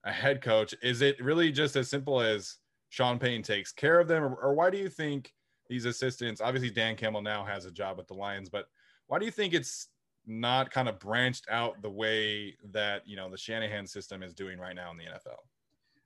a 0.05 0.11
head 0.11 0.41
coach. 0.41 0.73
Is 0.81 1.01
it 1.01 1.21
really 1.23 1.51
just 1.51 1.75
as 1.75 1.89
simple 1.89 2.21
as 2.21 2.57
Sean 2.89 3.19
Payton 3.19 3.43
takes 3.43 3.71
care 3.71 3.99
of 3.99 4.07
them, 4.07 4.23
or, 4.23 4.35
or 4.35 4.53
why 4.53 4.69
do 4.69 4.77
you 4.77 4.89
think 4.89 5.33
these 5.67 5.85
assistants? 5.85 6.41
Obviously, 6.41 6.69
Dan 6.69 6.95
Campbell 6.95 7.21
now 7.21 7.43
has 7.43 7.65
a 7.65 7.71
job 7.71 7.97
with 7.97 8.07
the 8.07 8.13
Lions, 8.13 8.49
but 8.49 8.65
why 9.07 9.19
do 9.19 9.25
you 9.25 9.31
think 9.31 9.53
it's 9.53 9.89
not 10.25 10.71
kind 10.71 10.87
of 10.87 10.99
branched 10.99 11.45
out 11.49 11.81
the 11.81 11.89
way 11.89 12.55
that 12.71 13.05
you 13.05 13.15
know 13.15 13.29
the 13.29 13.37
Shanahan 13.37 13.87
system 13.87 14.23
is 14.23 14.33
doing 14.33 14.59
right 14.59 14.75
now 14.75 14.91
in 14.91 14.97
the 14.97 15.05
NFL? 15.05 15.39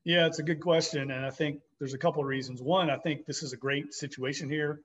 Yeah, 0.03 0.25
it's 0.25 0.39
a 0.39 0.43
good 0.43 0.61
question, 0.61 1.11
and 1.11 1.25
I 1.25 1.29
think 1.29 1.59
there's 1.79 1.93
a 1.93 1.97
couple 1.97 2.21
of 2.21 2.27
reasons. 2.27 2.61
One, 2.61 2.89
I 2.89 2.97
think 2.97 3.25
this 3.25 3.43
is 3.43 3.53
a 3.53 3.57
great 3.57 3.93
situation 3.93 4.49
here. 4.49 4.81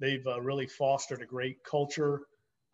They've 0.00 0.26
uh, 0.26 0.40
really 0.40 0.66
fostered 0.66 1.22
a 1.22 1.26
great 1.26 1.62
culture 1.62 2.22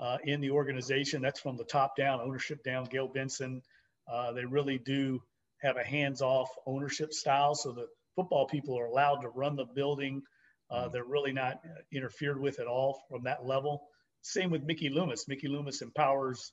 uh, 0.00 0.18
in 0.24 0.40
the 0.40 0.50
organization. 0.50 1.22
That's 1.22 1.40
from 1.40 1.56
the 1.56 1.64
top 1.64 1.96
down, 1.96 2.20
ownership 2.20 2.64
down. 2.64 2.86
Gayle 2.86 3.08
Benson, 3.08 3.62
uh, 4.10 4.32
they 4.32 4.44
really 4.44 4.78
do 4.78 5.22
have 5.58 5.76
a 5.76 5.84
hands-off 5.84 6.48
ownership 6.66 7.12
style, 7.12 7.54
so 7.54 7.70
the 7.70 7.86
football 8.16 8.46
people 8.46 8.78
are 8.78 8.86
allowed 8.86 9.20
to 9.20 9.28
run 9.28 9.56
the 9.56 9.66
building. 9.66 10.22
Uh, 10.70 10.82
mm-hmm. 10.82 10.92
they're 10.92 11.04
really 11.04 11.32
not 11.32 11.60
interfered 11.92 12.40
with 12.40 12.58
at 12.60 12.66
all 12.66 13.04
from 13.10 13.24
that 13.24 13.44
level. 13.44 13.88
Same 14.22 14.50
with 14.50 14.64
Mickey 14.64 14.88
Loomis. 14.88 15.28
Mickey 15.28 15.48
Loomis 15.48 15.82
empowers 15.82 16.52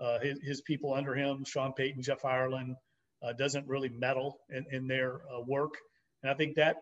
uh, 0.00 0.18
his, 0.20 0.38
his, 0.42 0.60
people 0.60 0.92
under 0.92 1.14
him, 1.14 1.44
Sean 1.44 1.72
Payton, 1.72 2.02
Jeff 2.02 2.24
Ireland, 2.24 2.76
uh, 3.22 3.32
doesn't 3.32 3.66
really 3.68 3.88
meddle 3.88 4.40
in, 4.50 4.66
in 4.70 4.88
their 4.88 5.20
uh, 5.32 5.40
work. 5.40 5.74
And 6.22 6.30
I 6.30 6.34
think 6.34 6.56
that 6.56 6.76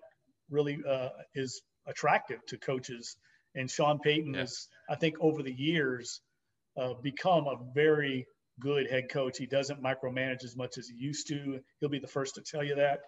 really 0.51 0.79
uh, 0.89 1.11
is 1.35 1.63
attractive 1.87 2.45
to 2.47 2.59
coaches. 2.59 3.17
And 3.55 3.71
Sean 3.71 3.99
Payton 3.99 4.35
has, 4.35 4.69
I 4.89 4.95
think, 4.95 5.17
over 5.21 5.43
the 5.43 5.53
years, 5.53 6.21
uh, 6.77 6.95
become 6.95 7.47
a 7.47 7.59
very 7.75 8.27
good 8.61 8.91
head 8.91 9.11
coach. 9.11 9.39
He 9.39 9.47
doesn't 9.47 9.83
micromanage 9.83 10.45
as 10.45 10.57
much 10.57 10.79
as 10.79 10.89
he 10.89 10.97
used 10.97 11.27
to. 11.29 11.61
He'll 11.81 11.89
be 11.89 11.99
the 11.99 12.07
first 12.07 12.35
to 12.37 12.43
tell 12.43 12.65
you 12.65 12.75
that. 12.77 13.01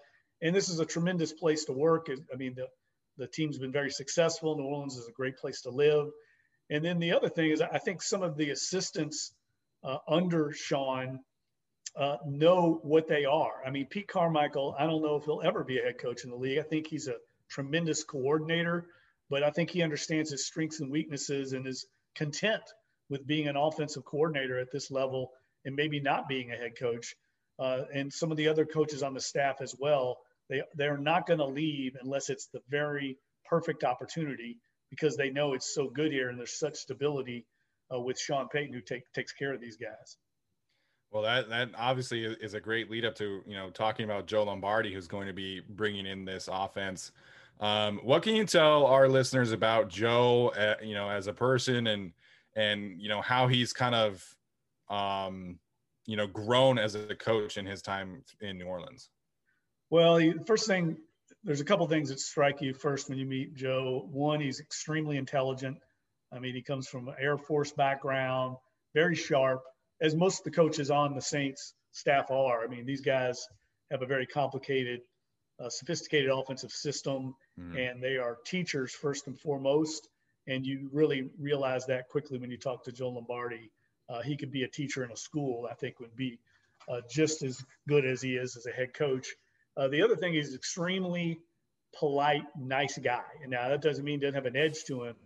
And 0.42 0.54
this 0.54 0.68
is 0.68 0.80
a 0.80 0.86
tremendous 0.86 1.32
place 1.32 1.64
to 1.66 1.72
work. 1.72 2.08
I 2.32 2.36
mean, 2.36 2.54
the, 2.54 2.68
the 3.16 3.26
team's 3.26 3.58
been 3.58 3.72
very 3.72 3.90
successful. 3.90 4.56
New 4.56 4.64
Orleans 4.64 4.96
is 4.96 5.08
a 5.08 5.12
great 5.12 5.36
place 5.36 5.62
to 5.62 5.70
live. 5.70 6.08
And 6.70 6.84
then 6.84 6.98
the 6.98 7.12
other 7.12 7.28
thing 7.28 7.50
is, 7.50 7.60
I 7.60 7.78
think 7.78 8.02
some 8.02 8.22
of 8.22 8.36
the 8.36 8.50
assistants 8.50 9.32
uh, 9.82 9.98
under 10.08 10.52
Sean 10.52 11.20
uh, 11.96 12.16
know 12.26 12.80
what 12.82 13.06
they 13.06 13.24
are. 13.24 13.62
I 13.64 13.70
mean, 13.70 13.86
Pete 13.86 14.08
Carmichael, 14.08 14.74
I 14.78 14.86
don't 14.86 15.02
know 15.02 15.16
if 15.16 15.24
he'll 15.24 15.42
ever 15.44 15.62
be 15.62 15.78
a 15.78 15.82
head 15.82 15.98
coach 15.98 16.24
in 16.24 16.30
the 16.30 16.36
league. 16.36 16.58
I 16.58 16.62
think 16.62 16.86
he's 16.86 17.06
a 17.06 17.16
tremendous 17.48 18.02
coordinator, 18.02 18.86
but 19.34 19.42
I 19.42 19.50
think 19.50 19.68
he 19.68 19.82
understands 19.82 20.30
his 20.30 20.46
strengths 20.46 20.78
and 20.78 20.88
weaknesses 20.88 21.54
and 21.54 21.66
is 21.66 21.86
content 22.14 22.62
with 23.10 23.26
being 23.26 23.48
an 23.48 23.56
offensive 23.56 24.04
coordinator 24.04 24.60
at 24.60 24.70
this 24.70 24.92
level 24.92 25.32
and 25.64 25.74
maybe 25.74 25.98
not 25.98 26.28
being 26.28 26.52
a 26.52 26.56
head 26.56 26.78
coach. 26.78 27.16
Uh, 27.58 27.80
and 27.92 28.12
some 28.12 28.30
of 28.30 28.36
the 28.36 28.46
other 28.46 28.64
coaches 28.64 29.02
on 29.02 29.12
the 29.12 29.20
staff 29.20 29.56
as 29.60 29.74
well, 29.80 30.18
they 30.48 30.62
they're 30.76 30.96
not 30.96 31.26
going 31.26 31.40
to 31.40 31.46
leave 31.46 31.96
unless 32.00 32.30
it's 32.30 32.46
the 32.46 32.60
very 32.68 33.18
perfect 33.44 33.82
opportunity 33.82 34.56
because 34.88 35.16
they 35.16 35.30
know 35.30 35.52
it's 35.52 35.74
so 35.74 35.90
good 35.90 36.12
here 36.12 36.28
and 36.28 36.38
there's 36.38 36.56
such 36.56 36.76
stability 36.76 37.44
uh, 37.92 37.98
with 37.98 38.16
Sean 38.16 38.46
Payton 38.48 38.72
who 38.72 38.80
take, 38.80 39.02
takes 39.14 39.32
care 39.32 39.52
of 39.52 39.60
these 39.60 39.76
guys. 39.76 40.16
Well, 41.10 41.24
that 41.24 41.48
that 41.48 41.70
obviously 41.76 42.24
is 42.24 42.54
a 42.54 42.60
great 42.60 42.88
lead 42.88 43.04
up 43.04 43.16
to 43.16 43.42
you 43.48 43.56
know 43.56 43.70
talking 43.70 44.04
about 44.04 44.26
Joe 44.26 44.44
Lombardi, 44.44 44.94
who's 44.94 45.08
going 45.08 45.26
to 45.26 45.32
be 45.32 45.60
bringing 45.68 46.06
in 46.06 46.24
this 46.24 46.48
offense. 46.48 47.10
Um, 47.60 48.00
what 48.02 48.22
can 48.22 48.34
you 48.34 48.44
tell 48.44 48.86
our 48.86 49.08
listeners 49.08 49.52
about 49.52 49.88
Joe, 49.88 50.48
uh, 50.48 50.74
you 50.82 50.94
know, 50.94 51.08
as 51.08 51.26
a 51.26 51.32
person 51.32 51.86
and 51.86 52.12
and 52.56 53.00
you 53.00 53.08
know 53.08 53.20
how 53.20 53.48
he's 53.48 53.72
kind 53.72 53.94
of 53.94 54.36
um, 54.88 55.58
you 56.06 56.16
know 56.16 56.26
grown 56.26 56.78
as 56.78 56.94
a 56.94 57.14
coach 57.14 57.56
in 57.56 57.66
his 57.66 57.82
time 57.82 58.22
in 58.40 58.58
New 58.58 58.66
Orleans? 58.66 59.08
Well, 59.90 60.20
first 60.46 60.66
thing 60.66 60.96
there's 61.44 61.60
a 61.60 61.64
couple 61.64 61.86
things 61.86 62.08
that 62.08 62.20
strike 62.20 62.60
you 62.62 62.72
first 62.72 63.08
when 63.08 63.18
you 63.18 63.26
meet 63.26 63.54
Joe. 63.54 64.08
One, 64.10 64.40
he's 64.40 64.60
extremely 64.60 65.18
intelligent. 65.18 65.76
I 66.32 66.38
mean, 66.38 66.54
he 66.54 66.62
comes 66.62 66.88
from 66.88 67.08
an 67.08 67.14
Air 67.20 67.36
Force 67.36 67.70
background, 67.70 68.56
very 68.94 69.14
sharp, 69.14 69.62
as 70.00 70.16
most 70.16 70.38
of 70.40 70.44
the 70.44 70.50
coaches 70.50 70.90
on 70.90 71.14
the 71.14 71.20
Saints 71.20 71.74
staff 71.92 72.30
are. 72.30 72.64
I 72.64 72.66
mean, 72.66 72.86
these 72.86 73.02
guys 73.02 73.46
have 73.90 74.02
a 74.02 74.06
very 74.06 74.26
complicated, 74.26 75.02
uh, 75.60 75.68
sophisticated 75.68 76.30
offensive 76.30 76.72
system, 76.72 77.34
mm-hmm. 77.60 77.76
and 77.76 78.02
they 78.02 78.16
are 78.16 78.38
teachers 78.44 78.92
first 78.92 79.26
and 79.26 79.38
foremost. 79.38 80.08
And 80.46 80.66
you 80.66 80.90
really 80.92 81.30
realize 81.38 81.86
that 81.86 82.08
quickly 82.08 82.38
when 82.38 82.50
you 82.50 82.58
talk 82.58 82.84
to 82.84 82.92
Joe 82.92 83.10
Lombardi. 83.10 83.70
Uh, 84.10 84.20
he 84.20 84.36
could 84.36 84.50
be 84.50 84.64
a 84.64 84.68
teacher 84.68 85.02
in 85.02 85.10
a 85.10 85.16
school, 85.16 85.66
I 85.70 85.74
think, 85.74 85.98
would 85.98 86.14
be 86.14 86.38
uh, 86.88 87.00
just 87.10 87.42
as 87.42 87.64
good 87.88 88.04
as 88.04 88.20
he 88.20 88.36
is 88.36 88.56
as 88.56 88.66
a 88.66 88.70
head 88.70 88.92
coach. 88.92 89.28
Uh, 89.76 89.88
the 89.88 90.02
other 90.02 90.16
thing, 90.16 90.34
he's 90.34 90.54
extremely 90.54 91.38
polite, 91.98 92.44
nice 92.58 92.98
guy. 92.98 93.22
And 93.42 93.50
now 93.50 93.68
that 93.68 93.82
doesn't 93.82 94.04
mean 94.04 94.20
he 94.20 94.26
doesn't 94.26 94.34
have 94.34 94.46
an 94.46 94.56
edge 94.56 94.84
to 94.84 95.04
him, 95.04 95.16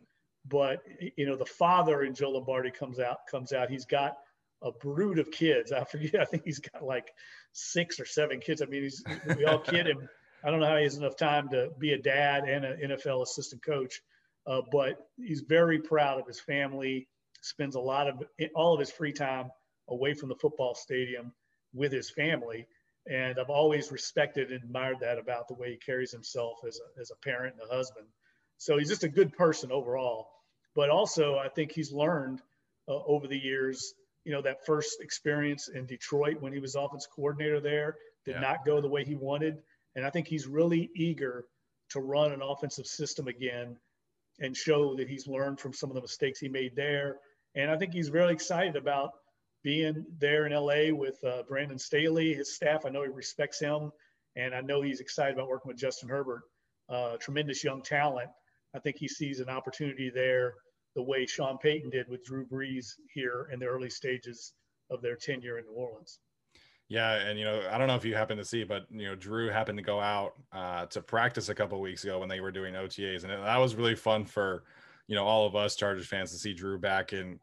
but 0.46 0.82
you 1.16 1.26
know 1.26 1.36
the 1.36 1.46
father 1.46 2.02
in 2.02 2.14
Joe 2.14 2.30
Lombardi 2.30 2.70
comes 2.70 2.98
out. 3.00 3.18
Comes 3.30 3.52
out. 3.52 3.70
He's 3.70 3.84
got 3.84 4.16
a 4.62 4.72
brood 4.72 5.18
of 5.18 5.30
kids. 5.30 5.72
I 5.72 5.84
forget. 5.84 6.14
I 6.20 6.24
think 6.24 6.44
he's 6.44 6.60
got 6.60 6.84
like 6.84 7.12
six 7.52 8.00
or 8.00 8.04
seven 8.04 8.40
kids. 8.40 8.62
I 8.62 8.66
mean, 8.66 8.82
he's 8.82 9.02
we 9.36 9.44
all 9.44 9.58
kid 9.58 9.86
him. 9.86 10.08
I 10.44 10.50
don't 10.50 10.60
know 10.60 10.66
how 10.66 10.76
he 10.76 10.84
has 10.84 10.96
enough 10.96 11.16
time 11.16 11.48
to 11.50 11.70
be 11.78 11.92
a 11.92 11.98
dad 11.98 12.44
and 12.44 12.64
an 12.64 12.90
NFL 12.90 13.22
assistant 13.22 13.62
coach, 13.62 14.00
uh, 14.46 14.62
but 14.70 15.08
he's 15.16 15.40
very 15.40 15.78
proud 15.78 16.20
of 16.20 16.26
his 16.26 16.40
family. 16.40 17.08
Spends 17.40 17.74
a 17.74 17.80
lot 17.80 18.08
of 18.08 18.22
all 18.54 18.74
of 18.74 18.80
his 18.80 18.90
free 18.90 19.12
time 19.12 19.50
away 19.88 20.14
from 20.14 20.28
the 20.28 20.36
football 20.36 20.74
stadium 20.74 21.32
with 21.72 21.92
his 21.92 22.10
family 22.10 22.66
and 23.08 23.38
I've 23.38 23.50
always 23.50 23.90
respected 23.90 24.50
and 24.50 24.62
admired 24.62 25.00
that 25.00 25.18
about 25.18 25.48
the 25.48 25.54
way 25.54 25.70
he 25.70 25.76
carries 25.76 26.12
himself 26.12 26.58
as 26.66 26.78
a, 26.78 27.00
as 27.00 27.10
a 27.10 27.16
parent 27.16 27.54
and 27.58 27.68
a 27.68 27.74
husband. 27.74 28.06
So 28.58 28.76
he's 28.76 28.88
just 28.88 29.04
a 29.04 29.08
good 29.08 29.32
person 29.32 29.72
overall. 29.72 30.28
But 30.74 30.90
also, 30.90 31.36
I 31.36 31.48
think 31.48 31.72
he's 31.72 31.90
learned 31.90 32.42
uh, 32.86 33.02
over 33.06 33.26
the 33.26 33.38
years, 33.38 33.94
you 34.24 34.32
know, 34.32 34.42
that 34.42 34.66
first 34.66 35.00
experience 35.00 35.68
in 35.68 35.86
Detroit 35.86 36.40
when 36.40 36.52
he 36.52 36.58
was 36.58 36.74
offense 36.74 37.06
coordinator 37.10 37.60
there 37.60 37.96
did 38.24 38.34
yeah. 38.34 38.40
not 38.40 38.66
go 38.66 38.80
the 38.80 38.88
way 38.88 39.04
he 39.04 39.14
wanted. 39.14 39.62
And 39.98 40.06
I 40.06 40.10
think 40.10 40.28
he's 40.28 40.46
really 40.46 40.90
eager 40.94 41.46
to 41.90 41.98
run 41.98 42.30
an 42.30 42.40
offensive 42.40 42.86
system 42.86 43.26
again 43.26 43.76
and 44.38 44.56
show 44.56 44.94
that 44.94 45.08
he's 45.08 45.26
learned 45.26 45.58
from 45.58 45.72
some 45.72 45.90
of 45.90 45.96
the 45.96 46.00
mistakes 46.00 46.38
he 46.38 46.48
made 46.48 46.76
there. 46.76 47.16
And 47.56 47.68
I 47.68 47.76
think 47.76 47.92
he's 47.92 48.12
really 48.12 48.32
excited 48.32 48.76
about 48.76 49.10
being 49.64 50.06
there 50.20 50.46
in 50.46 50.52
LA 50.52 50.96
with 50.96 51.18
uh, 51.24 51.42
Brandon 51.48 51.80
Staley, 51.80 52.32
his 52.32 52.54
staff. 52.54 52.86
I 52.86 52.90
know 52.90 53.02
he 53.02 53.08
respects 53.08 53.58
him, 53.58 53.90
and 54.36 54.54
I 54.54 54.60
know 54.60 54.82
he's 54.82 55.00
excited 55.00 55.34
about 55.34 55.48
working 55.48 55.70
with 55.70 55.78
Justin 55.78 56.08
Herbert, 56.08 56.42
uh, 56.88 57.16
tremendous 57.16 57.64
young 57.64 57.82
talent. 57.82 58.30
I 58.76 58.78
think 58.78 58.98
he 58.98 59.08
sees 59.08 59.40
an 59.40 59.48
opportunity 59.48 60.10
there 60.10 60.54
the 60.94 61.02
way 61.02 61.26
Sean 61.26 61.58
Payton 61.58 61.90
did 61.90 62.08
with 62.08 62.24
Drew 62.24 62.46
Brees 62.46 62.86
here 63.12 63.48
in 63.52 63.58
the 63.58 63.66
early 63.66 63.90
stages 63.90 64.52
of 64.90 65.02
their 65.02 65.16
tenure 65.16 65.58
in 65.58 65.64
New 65.64 65.72
Orleans. 65.72 66.20
Yeah, 66.88 67.16
and 67.16 67.38
you 67.38 67.44
know, 67.44 67.62
I 67.70 67.76
don't 67.76 67.86
know 67.86 67.96
if 67.96 68.04
you 68.04 68.14
happen 68.14 68.38
to 68.38 68.44
see, 68.44 68.64
but 68.64 68.86
you 68.90 69.06
know, 69.06 69.14
Drew 69.14 69.50
happened 69.50 69.76
to 69.76 69.84
go 69.84 70.00
out 70.00 70.32
uh, 70.52 70.86
to 70.86 71.02
practice 71.02 71.50
a 71.50 71.54
couple 71.54 71.78
weeks 71.80 72.04
ago 72.04 72.18
when 72.18 72.30
they 72.30 72.40
were 72.40 72.50
doing 72.50 72.74
OTAs, 72.74 73.24
and 73.24 73.32
that 73.32 73.56
was 73.58 73.74
really 73.74 73.94
fun 73.94 74.24
for 74.24 74.64
you 75.06 75.14
know 75.14 75.24
all 75.24 75.46
of 75.46 75.54
us 75.54 75.76
Chargers 75.76 76.06
fans 76.06 76.30
to 76.32 76.38
see 76.38 76.54
Drew 76.54 76.78
back 76.78 77.12
in 77.12 77.38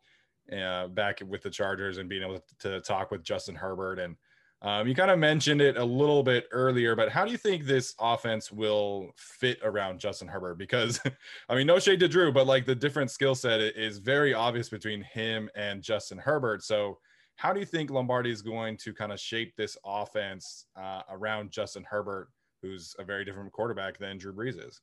uh, 0.51 0.87
back 0.87 1.21
with 1.27 1.43
the 1.43 1.49
Chargers 1.49 1.97
and 1.97 2.09
being 2.09 2.23
able 2.23 2.43
to 2.59 2.81
talk 2.81 3.11
with 3.11 3.23
Justin 3.23 3.55
Herbert. 3.55 3.99
And 3.99 4.15
um, 4.61 4.87
you 4.87 4.95
kind 4.95 5.11
of 5.11 5.19
mentioned 5.19 5.61
it 5.61 5.77
a 5.77 5.83
little 5.83 6.23
bit 6.23 6.47
earlier, 6.51 6.95
but 6.95 7.09
how 7.09 7.25
do 7.25 7.31
you 7.31 7.37
think 7.37 7.65
this 7.65 7.93
offense 7.99 8.51
will 8.51 9.11
fit 9.15 9.59
around 9.63 9.99
Justin 9.99 10.27
Herbert? 10.27 10.57
Because, 10.57 10.99
I 11.49 11.55
mean, 11.55 11.67
no 11.67 11.79
shade 11.79 11.99
to 11.99 12.07
Drew, 12.07 12.31
but 12.31 12.47
like 12.47 12.65
the 12.65 12.75
different 12.75 13.11
skill 13.11 13.35
set 13.35 13.59
is 13.59 13.97
very 13.99 14.33
obvious 14.33 14.69
between 14.69 15.01
him 15.01 15.49
and 15.55 15.81
Justin 15.83 16.17
Herbert. 16.17 16.63
So, 16.63 16.99
how 17.36 17.54
do 17.54 17.60
you 17.60 17.65
think 17.65 17.89
Lombardi 17.89 18.32
is 18.32 18.42
going 18.42 18.77
to 18.77 18.94
kind 18.94 19.12
of 19.12 19.20
shape 19.20 19.56
this 19.56 19.77
offense 19.86 20.65
uh, 20.75 21.01
around 21.10 21.51
Justin 21.51 21.84
Herbert, 21.84 22.30
who's 22.62 22.96
a 22.98 23.04
very 23.04 23.25
different 23.25 23.51
quarterback 23.51 23.98
than 23.98 24.18
Drew 24.18 24.34
Brees 24.34 24.58
is? 24.58 24.82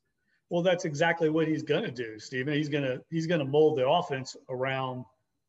Well, 0.51 0.63
that's 0.63 0.85
exactly 0.85 1.31
what 1.31 1.49
he's 1.49 1.63
going 1.63 1.85
to 1.85 1.91
do, 1.91 2.19
Stephen. 2.19 2.53
He's 2.53 2.69
going 2.69 2.85
to 2.85 3.03
he's 3.09 3.27
going 3.27 3.39
to 3.39 3.47
mold 3.47 3.79
the 3.79 3.89
offense 3.89 4.37
around 4.51 5.05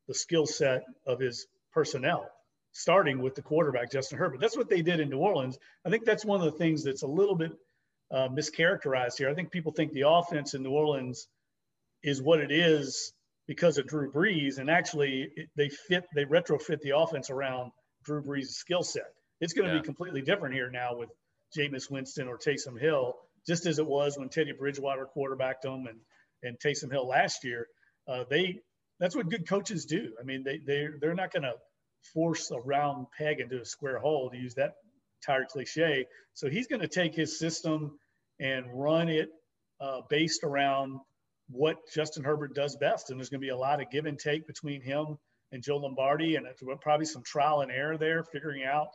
the 0.08 0.14
skill 0.14 0.46
set 0.46 0.84
of 1.06 1.20
his 1.20 1.46
personnel, 1.74 2.30
starting 2.72 3.22
with 3.22 3.36
the 3.36 3.42
quarterback, 3.42 3.92
Justin 3.92 4.18
Herbert. 4.18 4.40
That's 4.40 4.56
what 4.56 4.70
they 4.70 4.82
did 4.82 5.02
in 5.02 5.10
New 5.10 5.20
Orleans. 5.20 5.58
I 5.86 5.90
think 5.90 6.06
that's 6.06 6.24
one 6.24 6.40
of 6.40 6.46
the 6.46 6.58
things 6.58 6.84
that's 6.84 7.04
a 7.04 7.08
little 7.08 7.36
bit 7.36 7.52
uh, 8.12 8.30
mischaracterized 8.30 9.18
here. 9.18 9.30
I 9.30 9.34
think 9.34 9.52
people 9.52 9.74
think 9.74 9.92
the 9.92 10.08
offense 10.08 10.54
in 10.54 10.64
New 10.64 10.72
Orleans 10.72 11.28
is 12.02 12.22
what 12.22 12.40
it 12.40 12.52
is 12.52 13.14
because 13.48 13.78
of 13.78 13.88
Drew 13.88 14.12
Brees, 14.12 14.58
and 14.58 14.70
actually 14.70 15.30
it, 15.36 15.50
they 15.56 15.70
fit, 15.70 16.06
they 16.16 16.26
retrofit 16.26 16.80
the 16.82 16.98
offense 16.98 17.30
around 17.30 17.72
Drew 18.04 18.22
Brees' 18.22 18.48
skill 18.52 18.84
set. 18.84 19.12
It's 19.42 19.54
going 19.54 19.68
to 19.68 19.76
yeah. 19.76 19.82
be 19.82 19.86
completely 19.86 20.22
different 20.22 20.56
here 20.56 20.70
now 20.70 20.96
with 20.96 21.10
Jameis 21.58 21.90
Winston 21.90 22.28
or 22.28 22.38
Taysom 22.38 22.80
Hill, 22.80 23.16
just 23.46 23.66
as 23.66 23.80
it 23.80 23.86
was 23.86 24.18
when 24.18 24.30
Teddy 24.30 24.54
Bridgewater 24.54 25.06
quarterbacked 25.06 25.64
them 25.64 25.88
and 25.88 26.00
and 26.44 26.58
Taysom 26.60 26.92
Hill 26.92 27.08
last 27.08 27.44
year. 27.44 27.68
Uh, 28.08 28.26
they 28.30 28.60
that's 29.00 29.16
what 29.16 29.30
good 29.30 29.48
coaches 29.48 29.86
do. 29.86 30.14
I 30.20 30.24
mean, 30.24 30.44
they 30.44 30.60
they 30.66 30.88
they're 31.00 31.16
not 31.16 31.32
going 31.32 31.44
to 31.44 31.54
force 32.14 32.52
a 32.52 32.60
round 32.60 33.08
peg 33.18 33.40
into 33.40 33.62
a 33.62 33.66
square 33.66 34.00
hole 34.00 34.30
to 34.30 34.38
use 34.38 34.56
that 34.56 34.74
tired 35.26 35.48
cliche. 35.48 36.06
So 36.34 36.50
he's 36.50 36.68
going 36.68 36.82
to 36.82 36.88
take 36.88 37.16
his 37.16 37.40
system 37.40 37.98
and 38.40 38.66
run 38.74 39.10
it 39.10 39.30
uh, 39.80 40.02
based 40.10 40.44
around 40.44 41.00
what 41.50 41.78
Justin 41.94 42.24
Herbert 42.24 42.56
does 42.56 42.76
best. 42.76 43.10
And 43.10 43.20
there's 43.20 43.30
going 43.30 43.42
to 43.42 43.46
be 43.46 43.50
a 43.50 43.58
lot 43.58 43.82
of 43.82 43.90
give 43.92 44.06
and 44.06 44.18
take 44.18 44.48
between 44.48 44.82
him 44.82 45.18
and 45.52 45.62
Joe 45.62 45.78
Lombardi, 45.78 46.36
and 46.36 46.48
probably 46.82 47.06
some 47.06 47.22
trial 47.24 47.62
and 47.62 47.72
error 47.72 47.98
there, 47.98 48.24
figuring 48.24 48.64
out 48.64 48.88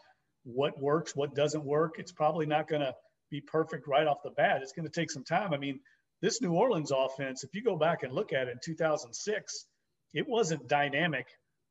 what 0.42 0.80
works, 0.80 1.14
what 1.14 1.34
doesn't 1.34 1.64
work. 1.64 1.94
It's 1.98 2.10
probably 2.10 2.46
not 2.46 2.68
going 2.68 2.80
to 2.80 2.94
be 3.30 3.40
perfect 3.40 3.86
right 3.86 4.06
off 4.06 4.22
the 4.24 4.30
bat. 4.30 4.60
It's 4.62 4.72
going 4.72 4.88
to 4.88 4.92
take 4.92 5.10
some 5.10 5.24
time. 5.24 5.52
I 5.54 5.58
mean, 5.58 5.78
this 6.20 6.42
New 6.42 6.52
Orleans 6.52 6.90
offense, 6.90 7.44
if 7.44 7.54
you 7.54 7.62
go 7.62 7.76
back 7.76 8.02
and 8.02 8.12
look 8.12 8.32
at 8.32 8.48
it 8.48 8.52
in 8.52 8.58
2006, 8.64 9.66
it 10.14 10.26
wasn't 10.28 10.68
dynamic 10.68 11.26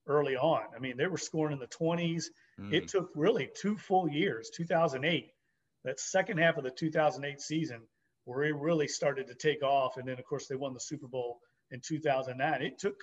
early 0.08 0.38
on. 0.38 0.64
I 0.76 0.80
mean, 0.80 0.96
they 0.96 1.08
were 1.08 1.18
scoring 1.18 1.54
in 1.54 1.60
the 1.60 1.68
20s. 1.68 2.26
Mm. 2.60 2.74
It 2.74 2.88
took 2.88 3.10
really 3.16 3.50
two 3.60 3.78
full 3.78 4.08
years, 4.08 4.50
2008, 4.56 5.32
that 5.84 6.00
second 6.00 6.38
half 6.38 6.58
of 6.58 6.64
the 6.64 6.72
2008 6.72 7.42
season, 7.42 7.82
where 8.28 8.44
it 8.44 8.56
really 8.58 8.90
started 8.90 9.26
to 9.26 9.34
take 9.34 9.64
off. 9.64 9.96
And 9.96 10.06
then, 10.06 10.20
of 10.20 10.26
course, 10.26 10.48
they 10.48 10.56
won 10.56 10.74
the 10.74 10.82
Super 10.82 11.08
Bowl 11.08 11.40
in 11.72 11.80
2009. 11.80 12.62
It 12.62 12.78
took 12.78 12.96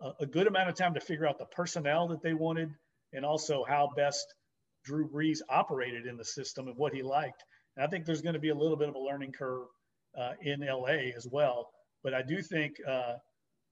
a, 0.00 0.12
a 0.20 0.26
good 0.26 0.46
amount 0.46 0.68
of 0.68 0.76
time 0.76 0.94
to 0.94 1.00
figure 1.00 1.26
out 1.26 1.38
the 1.38 1.46
personnel 1.46 2.06
that 2.08 2.22
they 2.22 2.34
wanted 2.34 2.72
and 3.12 3.24
also 3.24 3.64
how 3.68 3.90
best 3.96 4.24
Drew 4.84 5.08
Brees 5.08 5.40
operated 5.48 6.06
in 6.06 6.16
the 6.16 6.24
system 6.24 6.68
and 6.68 6.76
what 6.76 6.94
he 6.94 7.02
liked. 7.02 7.42
And 7.76 7.84
I 7.84 7.88
think 7.88 8.04
there's 8.04 8.22
going 8.22 8.34
to 8.34 8.40
be 8.40 8.50
a 8.50 8.54
little 8.54 8.76
bit 8.76 8.88
of 8.88 8.94
a 8.94 9.00
learning 9.00 9.32
curve 9.32 9.66
uh, 10.16 10.34
in 10.40 10.60
LA 10.60 11.10
as 11.16 11.26
well. 11.28 11.72
But 12.04 12.14
I 12.14 12.22
do 12.22 12.40
think 12.40 12.76
uh, 12.88 13.14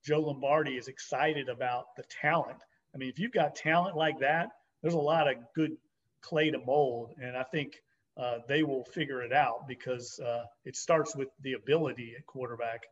Joe 0.03 0.19
Lombardi 0.19 0.75
is 0.75 0.89
excited 0.89 1.47
about 1.47 1.95
the 1.95 2.03
talent. 2.21 2.59
I 2.93 2.97
mean, 2.97 3.07
if 3.07 3.19
you've 3.19 3.31
got 3.31 3.55
talent 3.55 3.95
like 3.95 4.19
that, 4.19 4.49
there's 4.81 4.95
a 4.95 4.99
lot 4.99 5.29
of 5.29 5.37
good 5.55 5.77
clay 6.21 6.51
to 6.51 6.59
mold. 6.59 7.13
And 7.21 7.37
I 7.37 7.43
think 7.43 7.75
uh, 8.19 8.39
they 8.47 8.63
will 8.63 8.83
figure 8.83 9.21
it 9.21 9.31
out 9.31 9.67
because 9.67 10.19
uh, 10.19 10.43
it 10.65 10.75
starts 10.75 11.15
with 11.15 11.29
the 11.41 11.53
ability 11.53 12.13
at 12.17 12.25
quarterback. 12.25 12.83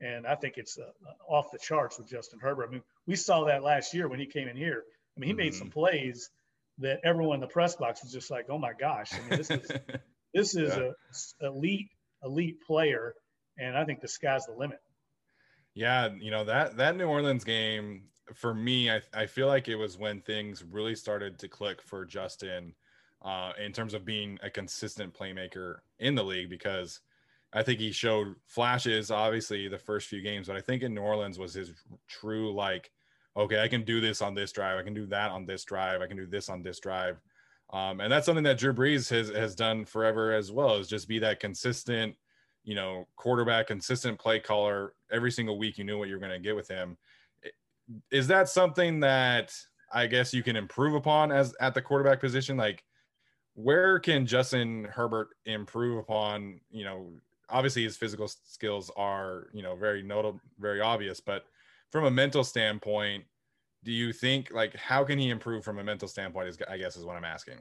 And 0.00 0.26
I 0.26 0.34
think 0.34 0.54
it's 0.58 0.78
uh, 0.78 0.90
off 1.26 1.50
the 1.50 1.58
charts 1.58 1.98
with 1.98 2.08
Justin 2.08 2.38
Herbert. 2.38 2.68
I 2.68 2.72
mean, 2.72 2.82
we 3.06 3.16
saw 3.16 3.44
that 3.44 3.62
last 3.62 3.94
year 3.94 4.08
when 4.08 4.20
he 4.20 4.26
came 4.26 4.46
in 4.46 4.56
here. 4.56 4.84
I 5.16 5.20
mean, 5.20 5.28
he 5.28 5.32
mm-hmm. 5.32 5.38
made 5.38 5.54
some 5.54 5.70
plays 5.70 6.30
that 6.78 7.00
everyone 7.02 7.36
in 7.36 7.40
the 7.40 7.46
press 7.46 7.74
box 7.76 8.02
was 8.02 8.12
just 8.12 8.30
like, 8.30 8.46
"Oh 8.50 8.58
my 8.58 8.72
gosh!" 8.78 9.14
I 9.14 9.20
mean, 9.20 9.38
this 9.38 9.50
is 9.50 9.70
this 10.34 10.54
is 10.54 10.76
yeah. 10.76 10.90
a 11.40 11.46
elite 11.46 11.88
elite 12.22 12.60
player, 12.66 13.14
and 13.58 13.76
I 13.76 13.84
think 13.84 14.00
the 14.02 14.08
sky's 14.08 14.44
the 14.44 14.52
limit. 14.52 14.78
Yeah, 15.74 16.10
you 16.20 16.30
know 16.30 16.44
that 16.44 16.76
that 16.76 16.96
New 16.96 17.06
Orleans 17.06 17.44
game 17.44 18.02
for 18.34 18.52
me, 18.52 18.90
I, 18.90 19.00
I 19.14 19.26
feel 19.26 19.46
like 19.46 19.68
it 19.68 19.76
was 19.76 19.96
when 19.96 20.20
things 20.20 20.62
really 20.62 20.94
started 20.94 21.38
to 21.38 21.48
click 21.48 21.80
for 21.80 22.04
Justin 22.04 22.74
uh, 23.22 23.52
in 23.62 23.72
terms 23.72 23.94
of 23.94 24.04
being 24.04 24.38
a 24.42 24.50
consistent 24.50 25.14
playmaker 25.14 25.76
in 25.98 26.14
the 26.14 26.24
league 26.24 26.50
because 26.50 27.00
I 27.52 27.62
think 27.62 27.80
he 27.80 27.92
showed 27.92 28.34
flashes, 28.46 29.10
obviously, 29.10 29.68
the 29.68 29.78
first 29.78 30.08
few 30.08 30.20
games, 30.20 30.48
but 30.48 30.56
I 30.56 30.60
think 30.60 30.82
in 30.82 30.94
New 30.94 31.00
Orleans 31.00 31.38
was 31.38 31.54
his 31.54 31.72
true, 32.06 32.52
like, 32.52 32.90
okay, 33.36 33.62
I 33.62 33.68
can 33.68 33.82
do 33.82 34.00
this 34.00 34.20
on 34.20 34.34
this 34.34 34.52
drive. 34.52 34.78
I 34.78 34.82
can 34.82 34.94
do 34.94 35.06
that 35.06 35.30
on 35.30 35.46
this 35.46 35.64
drive. 35.64 36.00
I 36.00 36.06
can 36.06 36.16
do 36.16 36.26
this 36.26 36.48
on 36.48 36.62
this 36.62 36.80
drive. 36.80 37.20
Um, 37.72 38.00
and 38.00 38.12
that's 38.12 38.26
something 38.26 38.44
that 38.44 38.58
Drew 38.58 38.72
Brees 38.72 39.10
has, 39.10 39.28
has 39.30 39.54
done 39.54 39.84
forever 39.84 40.32
as 40.32 40.52
well, 40.52 40.76
is 40.76 40.88
just 40.88 41.08
be 41.08 41.18
that 41.20 41.40
consistent, 41.40 42.14
you 42.64 42.74
know, 42.74 43.06
quarterback, 43.16 43.68
consistent 43.68 44.18
play 44.18 44.38
caller. 44.38 44.94
Every 45.10 45.30
single 45.30 45.58
week, 45.58 45.78
you 45.78 45.84
knew 45.84 45.98
what 45.98 46.08
you 46.08 46.14
were 46.14 46.20
going 46.20 46.32
to 46.32 46.38
get 46.38 46.56
with 46.56 46.68
him. 46.68 46.96
Is 48.10 48.26
that 48.28 48.48
something 48.48 49.00
that 49.00 49.54
I 49.92 50.06
guess 50.06 50.34
you 50.34 50.42
can 50.42 50.56
improve 50.56 50.94
upon 50.94 51.32
as 51.32 51.54
at 51.60 51.74
the 51.74 51.82
quarterback 51.82 52.20
position? 52.20 52.56
Like, 52.56 52.84
where 53.56 53.98
can 53.98 54.26
Justin 54.26 54.84
Herbert 54.84 55.30
improve 55.46 55.98
upon? 55.98 56.60
You 56.70 56.84
know, 56.84 57.12
obviously 57.48 57.82
his 57.82 57.96
physical 57.96 58.28
skills 58.28 58.90
are, 58.96 59.48
you 59.52 59.62
know, 59.62 59.74
very 59.74 60.02
notable, 60.02 60.40
very 60.58 60.80
obvious, 60.80 61.20
but 61.20 61.46
from 61.90 62.04
a 62.04 62.10
mental 62.10 62.44
standpoint, 62.44 63.24
do 63.82 63.92
you 63.92 64.12
think 64.12 64.50
like 64.52 64.76
how 64.76 65.04
can 65.04 65.18
he 65.18 65.30
improve 65.30 65.64
from 65.64 65.78
a 65.78 65.84
mental 65.84 66.06
standpoint? 66.06 66.48
Is 66.48 66.58
I 66.68 66.76
guess 66.76 66.96
is 66.96 67.04
what 67.04 67.16
I'm 67.16 67.24
asking. 67.24 67.58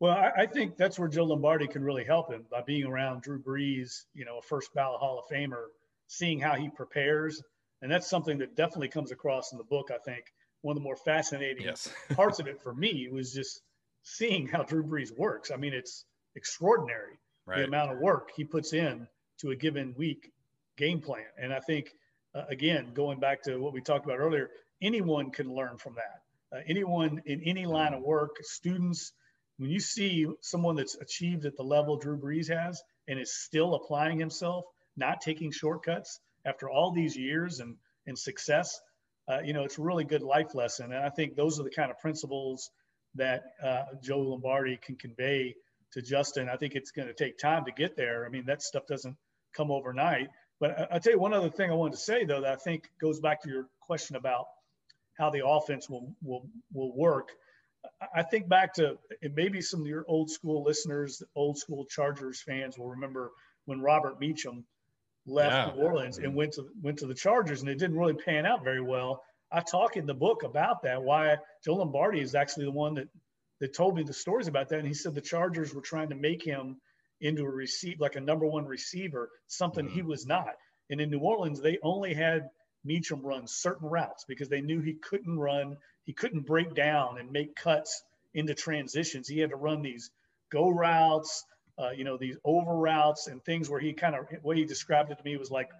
Well, 0.00 0.12
I, 0.12 0.42
I 0.42 0.46
think 0.46 0.76
that's 0.76 0.98
where 0.98 1.08
Joe 1.08 1.24
Lombardi 1.24 1.66
can 1.66 1.82
really 1.82 2.04
help 2.04 2.30
him 2.30 2.44
by 2.50 2.62
being 2.62 2.84
around 2.84 3.22
Drew 3.22 3.40
Brees, 3.40 4.04
you 4.14 4.24
know, 4.24 4.38
a 4.38 4.42
first 4.42 4.74
ballot 4.74 5.00
Hall 5.00 5.18
of 5.18 5.34
Famer, 5.34 5.66
seeing 6.06 6.38
how 6.38 6.54
he 6.54 6.68
prepares, 6.68 7.42
and 7.82 7.90
that's 7.90 8.08
something 8.08 8.36
that 8.38 8.56
definitely 8.56 8.88
comes 8.88 9.12
across 9.12 9.52
in 9.52 9.58
the 9.58 9.64
book. 9.64 9.90
I 9.94 9.98
think 9.98 10.24
one 10.62 10.72
of 10.72 10.82
the 10.82 10.84
more 10.84 10.96
fascinating 10.96 11.64
yes. 11.64 11.88
parts 12.14 12.40
of 12.40 12.46
it 12.46 12.60
for 12.60 12.74
me 12.74 13.08
was 13.10 13.32
just 13.32 13.62
seeing 14.06 14.46
how 14.46 14.62
Drew 14.62 14.84
Brees 14.84 15.10
works. 15.16 15.50
I 15.50 15.56
mean, 15.56 15.74
it's 15.74 16.04
extraordinary 16.36 17.18
right. 17.44 17.58
the 17.58 17.64
amount 17.64 17.92
of 17.92 17.98
work 17.98 18.30
he 18.36 18.44
puts 18.44 18.72
in 18.72 19.08
to 19.40 19.50
a 19.50 19.56
given 19.56 19.94
week 19.98 20.32
game 20.76 21.00
plan, 21.00 21.24
and 21.38 21.52
I 21.52 21.60
think 21.60 21.90
uh, 22.36 22.44
again, 22.48 22.92
going 22.92 23.18
back 23.18 23.42
to 23.42 23.56
what 23.58 23.72
we 23.72 23.80
talked 23.80 24.04
about 24.04 24.18
earlier, 24.18 24.50
anyone 24.82 25.30
can 25.30 25.52
learn 25.52 25.78
from 25.78 25.94
that. 25.94 26.56
Uh, 26.56 26.60
anyone 26.68 27.20
in 27.26 27.42
any 27.44 27.66
line 27.66 27.94
of 27.94 28.02
work, 28.02 28.36
students, 28.42 29.12
when 29.56 29.70
you 29.70 29.80
see 29.80 30.26
someone 30.42 30.76
that's 30.76 30.96
achieved 30.96 31.46
at 31.46 31.56
the 31.56 31.62
level 31.62 31.96
Drew 31.96 32.18
Brees 32.18 32.48
has 32.48 32.82
and 33.08 33.18
is 33.18 33.34
still 33.34 33.74
applying 33.74 34.18
himself, 34.18 34.64
not 34.96 35.20
taking 35.20 35.50
shortcuts 35.50 36.20
after 36.44 36.68
all 36.68 36.92
these 36.92 37.16
years 37.16 37.60
and, 37.60 37.76
and 38.06 38.18
success, 38.18 38.78
uh, 39.28 39.40
you 39.40 39.52
know, 39.52 39.64
it's 39.64 39.78
a 39.78 39.82
really 39.82 40.04
good 40.04 40.22
life 40.22 40.54
lesson. 40.54 40.92
And 40.92 41.04
I 41.04 41.08
think 41.08 41.34
those 41.34 41.58
are 41.58 41.64
the 41.64 41.70
kind 41.70 41.90
of 41.90 41.98
principles 41.98 42.70
that 43.16 43.52
uh, 43.62 43.82
Joe 44.02 44.20
Lombardi 44.20 44.78
can 44.82 44.96
convey 44.96 45.54
to 45.92 46.02
Justin. 46.02 46.48
I 46.48 46.56
think 46.56 46.74
it's 46.74 46.90
going 46.90 47.08
to 47.08 47.14
take 47.14 47.38
time 47.38 47.64
to 47.64 47.72
get 47.72 47.96
there. 47.96 48.26
I 48.26 48.28
mean, 48.28 48.44
that 48.46 48.62
stuff 48.62 48.86
doesn't 48.86 49.16
come 49.54 49.70
overnight. 49.70 50.28
But 50.58 50.88
I'll 50.90 51.00
tell 51.00 51.12
you 51.12 51.18
one 51.18 51.34
other 51.34 51.50
thing 51.50 51.70
I 51.70 51.74
wanted 51.74 51.92
to 51.92 51.98
say, 51.98 52.24
though, 52.24 52.40
that 52.40 52.52
I 52.52 52.56
think 52.56 52.88
goes 53.00 53.20
back 53.20 53.42
to 53.42 53.48
your 53.48 53.66
question 53.80 54.16
about 54.16 54.46
how 55.18 55.30
the 55.30 55.46
offense 55.46 55.88
will 55.88 56.14
will 56.22 56.48
will 56.72 56.94
work. 56.96 57.30
I 58.14 58.22
think 58.22 58.48
back 58.48 58.74
to 58.74 58.98
maybe 59.34 59.60
some 59.60 59.80
of 59.80 59.86
your 59.86 60.04
old 60.08 60.30
school 60.30 60.64
listeners, 60.64 61.22
old 61.34 61.58
school 61.58 61.84
Chargers 61.84 62.42
fans 62.42 62.78
will 62.78 62.90
remember 62.90 63.30
when 63.66 63.80
Robert 63.80 64.18
Meacham 64.18 64.64
left 65.26 65.52
yeah. 65.52 65.74
New 65.74 65.82
Orleans 65.82 66.18
and 66.18 66.34
went 66.34 66.52
to 66.54 66.68
went 66.82 66.98
to 66.98 67.06
the 67.06 67.14
Chargers, 67.14 67.60
and 67.60 67.70
it 67.70 67.78
didn't 67.78 67.98
really 67.98 68.14
pan 68.14 68.46
out 68.46 68.64
very 68.64 68.80
well. 68.80 69.22
I 69.52 69.60
talk 69.60 69.96
in 69.96 70.06
the 70.06 70.14
book 70.14 70.42
about 70.42 70.82
that. 70.82 71.02
Why 71.02 71.36
Joe 71.64 71.76
Lombardi 71.76 72.20
is 72.20 72.34
actually 72.34 72.64
the 72.66 72.72
one 72.72 72.94
that 72.94 73.08
that 73.60 73.74
told 73.74 73.96
me 73.96 74.02
the 74.02 74.12
stories 74.12 74.48
about 74.48 74.68
that, 74.68 74.78
and 74.80 74.88
he 74.88 74.94
said 74.94 75.14
the 75.14 75.20
Chargers 75.20 75.74
were 75.74 75.80
trying 75.80 76.10
to 76.10 76.14
make 76.14 76.44
him 76.44 76.76
into 77.20 77.42
a 77.42 77.50
receive 77.50 78.00
like 78.00 78.16
a 78.16 78.20
number 78.20 78.46
one 78.46 78.66
receiver, 78.66 79.30
something 79.46 79.86
mm-hmm. 79.86 79.94
he 79.94 80.02
was 80.02 80.26
not. 80.26 80.54
And 80.90 81.00
in 81.00 81.10
New 81.10 81.20
Orleans, 81.20 81.60
they 81.60 81.78
only 81.82 82.12
had 82.12 82.50
Meacham 82.84 83.22
run 83.22 83.46
certain 83.46 83.88
routes 83.88 84.24
because 84.28 84.48
they 84.48 84.60
knew 84.60 84.80
he 84.80 84.94
couldn't 84.94 85.38
run, 85.38 85.76
he 86.04 86.12
couldn't 86.12 86.46
break 86.46 86.74
down 86.74 87.18
and 87.18 87.32
make 87.32 87.56
cuts 87.56 88.02
into 88.34 88.54
transitions. 88.54 89.28
He 89.28 89.40
had 89.40 89.50
to 89.50 89.56
run 89.56 89.82
these 89.82 90.10
go 90.52 90.68
routes, 90.68 91.44
uh, 91.78 91.90
you 91.90 92.04
know, 92.04 92.16
these 92.16 92.36
over 92.44 92.74
routes 92.74 93.26
and 93.26 93.44
things 93.44 93.68
where 93.68 93.80
he 93.80 93.92
kind 93.92 94.14
of, 94.14 94.26
what 94.42 94.56
he 94.56 94.64
described 94.64 95.10
it 95.10 95.18
to 95.18 95.24
me 95.24 95.36
was 95.36 95.50
like 95.50 95.70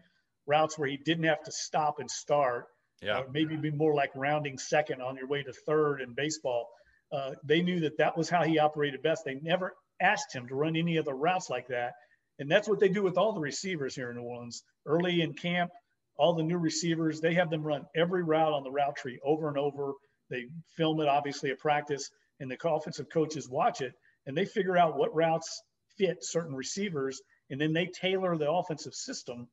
routes 0.46 0.78
where 0.78 0.88
he 0.88 0.96
didn't 0.96 1.24
have 1.24 1.42
to 1.44 1.52
stop 1.52 2.00
and 2.00 2.10
start. 2.10 2.66
Yeah. 3.02 3.22
maybe 3.30 3.56
be 3.56 3.70
more 3.70 3.94
like 3.94 4.10
rounding 4.14 4.58
second 4.58 5.02
on 5.02 5.16
your 5.16 5.26
way 5.26 5.42
to 5.42 5.52
third 5.52 6.00
in 6.00 6.14
baseball. 6.14 6.68
Uh, 7.12 7.32
they 7.44 7.62
knew 7.62 7.80
that 7.80 7.98
that 7.98 8.16
was 8.16 8.28
how 8.28 8.42
he 8.42 8.58
operated 8.58 9.02
best. 9.02 9.24
They 9.24 9.34
never 9.34 9.74
asked 10.00 10.32
him 10.34 10.48
to 10.48 10.54
run 10.54 10.76
any 10.76 10.98
other 10.98 11.14
routes 11.14 11.50
like 11.50 11.68
that. 11.68 11.92
And 12.38 12.50
that's 12.50 12.68
what 12.68 12.80
they 12.80 12.88
do 12.88 13.02
with 13.02 13.16
all 13.16 13.32
the 13.32 13.40
receivers 13.40 13.94
here 13.94 14.10
in 14.10 14.16
New 14.16 14.22
Orleans. 14.22 14.62
Early 14.84 15.22
in 15.22 15.34
camp, 15.34 15.70
all 16.18 16.34
the 16.34 16.42
new 16.42 16.58
receivers, 16.58 17.20
they 17.20 17.34
have 17.34 17.50
them 17.50 17.62
run 17.62 17.86
every 17.94 18.22
route 18.22 18.52
on 18.52 18.62
the 18.62 18.70
route 18.70 18.96
tree 18.96 19.18
over 19.24 19.48
and 19.48 19.58
over. 19.58 19.92
They 20.30 20.46
film 20.76 21.00
it, 21.00 21.08
obviously, 21.08 21.50
at 21.50 21.58
practice, 21.58 22.10
and 22.40 22.50
the 22.50 22.58
offensive 22.68 23.08
coaches 23.10 23.48
watch 23.48 23.80
it, 23.80 23.92
and 24.26 24.36
they 24.36 24.44
figure 24.44 24.76
out 24.76 24.96
what 24.96 25.14
routes 25.14 25.62
fit 25.96 26.18
certain 26.22 26.54
receivers, 26.54 27.20
and 27.50 27.60
then 27.60 27.72
they 27.72 27.86
tailor 27.86 28.36
the 28.36 28.50
offensive 28.50 28.94
system 28.94 29.48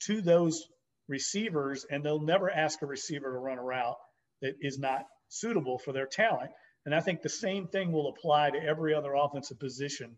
to 0.00 0.20
those 0.20 0.66
receivers, 1.12 1.84
and 1.90 2.02
they'll 2.02 2.22
never 2.34 2.50
ask 2.50 2.80
a 2.80 2.86
receiver 2.86 3.30
to 3.30 3.38
run 3.38 3.58
a 3.58 3.62
route 3.62 3.98
that 4.40 4.54
is 4.62 4.78
not 4.78 5.04
suitable 5.28 5.78
for 5.78 5.92
their 5.92 6.06
talent. 6.06 6.50
And 6.86 6.94
I 6.94 7.00
think 7.00 7.20
the 7.20 7.28
same 7.28 7.68
thing 7.68 7.92
will 7.92 8.08
apply 8.08 8.50
to 8.50 8.58
every 8.58 8.94
other 8.94 9.12
offensive 9.14 9.60
position 9.60 10.16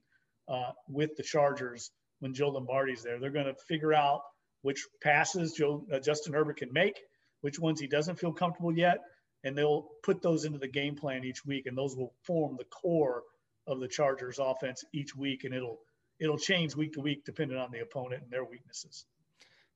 uh, 0.48 0.70
with 0.88 1.11
the 1.16 1.24
Chargers 1.24 1.90
when 2.20 2.33
Joe 2.33 2.50
Lombardi's 2.50 3.02
there. 3.02 3.18
They're 3.18 3.30
going 3.30 3.52
to 3.52 3.66
figure 3.68 3.92
out 3.92 4.20
which 4.62 4.87
passes 5.02 5.52
Joe 5.52 5.85
uh, 5.92 5.98
Justin 5.98 6.33
Herbert 6.33 6.59
can 6.59 6.72
make, 6.72 6.98
which 7.42 7.59
ones 7.59 7.80
he 7.80 7.88
doesn't 7.88 8.20
feel 8.20 8.33
comfortable 8.33 8.72
yet, 8.72 8.98
and 9.42 9.59
they'll 9.59 9.88
put 10.04 10.22
those 10.22 10.44
into 10.44 10.59
the 10.59 10.68
game 10.68 10.94
plan 10.94 11.24
each 11.24 11.44
week, 11.44 11.66
and 11.66 11.76
those 11.76 11.96
will 11.96 12.14
form 12.22 12.57
the 12.57 12.64
core 12.66 13.24
of 13.66 13.80
the 13.80 13.88
Chargers 13.88 14.38
offense 14.38 14.85
each 14.94 15.14
week, 15.16 15.42
and 15.44 15.52
it'll 15.54 15.80
it'll 16.20 16.38
change 16.38 16.76
week 16.76 16.92
to 16.92 17.00
week 17.00 17.24
depending 17.24 17.59
on 17.59 17.72
the 17.72 17.80
opponent 17.80 18.22
and 18.22 18.30
their 18.30 18.44
weaknesses. 18.44 19.04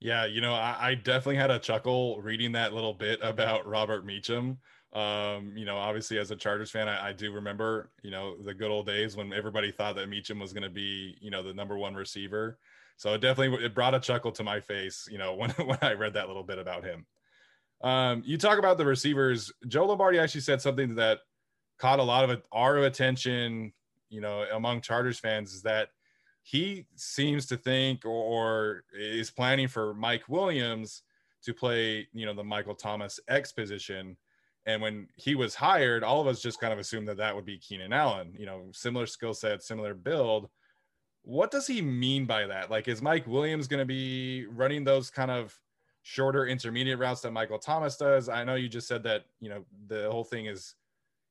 Yeah, 0.00 0.26
you 0.26 0.40
know, 0.40 0.54
I, 0.54 0.76
I, 0.80 0.94
definitely 0.94 1.36
had 1.36 1.50
a 1.50 1.58
chuckle 1.58 2.20
reading 2.20 2.52
that 2.52 2.72
little 2.72 2.94
bit 2.94 3.18
about 3.20 3.66
Robert 3.66 4.06
Meacham. 4.06 4.58
Um, 4.92 5.52
you 5.56 5.64
know, 5.64 5.76
obviously 5.76 6.18
as 6.18 6.30
a 6.30 6.36
Chargers 6.36 6.70
fan, 6.70 6.88
I, 6.88 7.08
I, 7.08 7.12
do 7.12 7.32
remember, 7.32 7.90
you 8.02 8.10
know, 8.10 8.36
the 8.36 8.54
good 8.54 8.70
old 8.70 8.86
days 8.86 9.16
when 9.16 9.32
everybody 9.32 9.72
thought 9.72 9.96
that 9.96 10.08
Meacham 10.08 10.38
was 10.38 10.52
going 10.52 10.62
to 10.62 10.70
be, 10.70 11.16
you 11.20 11.30
know, 11.30 11.42
the 11.42 11.52
number 11.52 11.76
one 11.76 11.94
receiver. 11.94 12.58
So 12.96 13.12
it 13.14 13.20
definitely 13.20 13.64
it 13.64 13.74
brought 13.74 13.94
a 13.94 14.00
chuckle 14.00 14.32
to 14.32 14.44
my 14.44 14.60
face, 14.60 15.08
you 15.10 15.18
know, 15.18 15.34
when 15.36 15.50
when 15.50 15.78
I 15.82 15.92
read 15.94 16.14
that 16.14 16.28
little 16.28 16.44
bit 16.44 16.58
about 16.58 16.84
him. 16.84 17.04
Um, 17.82 18.22
you 18.24 18.38
talk 18.38 18.58
about 18.58 18.78
the 18.78 18.86
receivers. 18.86 19.52
Joe 19.66 19.86
Lombardi 19.86 20.18
actually 20.18 20.40
said 20.42 20.62
something 20.62 20.94
that 20.96 21.18
caught 21.78 21.98
a 21.98 22.04
lot 22.04 22.28
of 22.28 22.42
our 22.52 22.78
attention, 22.78 23.72
you 24.10 24.20
know, 24.20 24.44
among 24.52 24.80
Chargers 24.80 25.18
fans 25.18 25.54
is 25.54 25.62
that 25.62 25.90
he 26.42 26.86
seems 26.96 27.46
to 27.46 27.56
think 27.56 28.04
or 28.04 28.84
is 28.98 29.30
planning 29.30 29.68
for 29.68 29.94
Mike 29.94 30.28
Williams 30.28 31.02
to 31.42 31.52
play, 31.52 32.08
you 32.12 32.26
know, 32.26 32.34
the 32.34 32.44
Michael 32.44 32.74
Thomas 32.74 33.20
X 33.28 33.52
position. 33.52 34.16
And 34.66 34.82
when 34.82 35.08
he 35.16 35.34
was 35.34 35.54
hired, 35.54 36.02
all 36.02 36.20
of 36.20 36.26
us 36.26 36.42
just 36.42 36.60
kind 36.60 36.72
of 36.72 36.78
assumed 36.78 37.08
that 37.08 37.16
that 37.18 37.34
would 37.34 37.44
be 37.44 37.58
Keenan 37.58 37.92
Allen, 37.92 38.34
you 38.36 38.46
know, 38.46 38.64
similar 38.72 39.06
skill 39.06 39.34
set, 39.34 39.62
similar 39.62 39.94
build. 39.94 40.48
What 41.22 41.50
does 41.50 41.66
he 41.66 41.82
mean 41.82 42.26
by 42.26 42.46
that? 42.46 42.70
Like, 42.70 42.88
is 42.88 43.02
Mike 43.02 43.26
Williams 43.26 43.68
going 43.68 43.80
to 43.80 43.86
be 43.86 44.46
running 44.46 44.84
those 44.84 45.10
kind 45.10 45.30
of 45.30 45.58
shorter 46.02 46.46
intermediate 46.46 46.98
routes 46.98 47.20
that 47.22 47.32
Michael 47.32 47.58
Thomas 47.58 47.96
does? 47.96 48.28
I 48.28 48.44
know 48.44 48.54
you 48.54 48.68
just 48.68 48.88
said 48.88 49.02
that, 49.04 49.24
you 49.40 49.48
know, 49.48 49.64
the 49.86 50.10
whole 50.10 50.24
thing 50.24 50.46
is, 50.46 50.74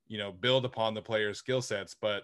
you 0.07 0.17
know, 0.17 0.31
build 0.31 0.65
upon 0.65 0.93
the 0.93 1.01
player's 1.01 1.39
skill 1.39 1.61
sets, 1.61 1.95
but 1.99 2.23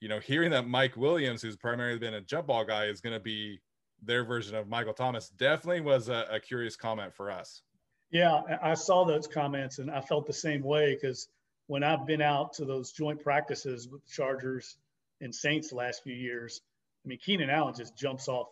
you 0.00 0.08
know, 0.08 0.18
hearing 0.18 0.50
that 0.50 0.66
Mike 0.66 0.96
Williams, 0.96 1.42
who's 1.42 1.56
primarily 1.56 1.98
been 1.98 2.14
a 2.14 2.20
jump 2.20 2.46
ball 2.46 2.64
guy, 2.64 2.86
is 2.86 3.00
going 3.00 3.12
to 3.12 3.20
be 3.20 3.60
their 4.02 4.24
version 4.24 4.56
of 4.56 4.66
Michael 4.66 4.94
Thomas 4.94 5.28
definitely 5.28 5.82
was 5.82 6.08
a, 6.08 6.26
a, 6.30 6.40
curious 6.40 6.74
comment 6.74 7.14
for 7.14 7.30
us. 7.30 7.62
Yeah, 8.10 8.40
I 8.62 8.74
saw 8.74 9.04
those 9.04 9.26
comments 9.26 9.78
and 9.78 9.90
I 9.90 10.00
felt 10.00 10.26
the 10.26 10.32
same 10.32 10.62
way 10.62 10.94
because 10.94 11.28
when 11.66 11.84
I've 11.84 12.06
been 12.06 12.22
out 12.22 12.54
to 12.54 12.64
those 12.64 12.92
joint 12.92 13.22
practices 13.22 13.88
with 13.88 14.02
the 14.04 14.10
Chargers 14.10 14.78
and 15.20 15.34
Saints 15.34 15.68
the 15.68 15.76
last 15.76 16.02
few 16.02 16.14
years, 16.14 16.62
I 17.04 17.08
mean, 17.08 17.18
Keenan 17.18 17.50
Allen 17.50 17.74
just 17.74 17.96
jumps 17.96 18.26
off 18.26 18.48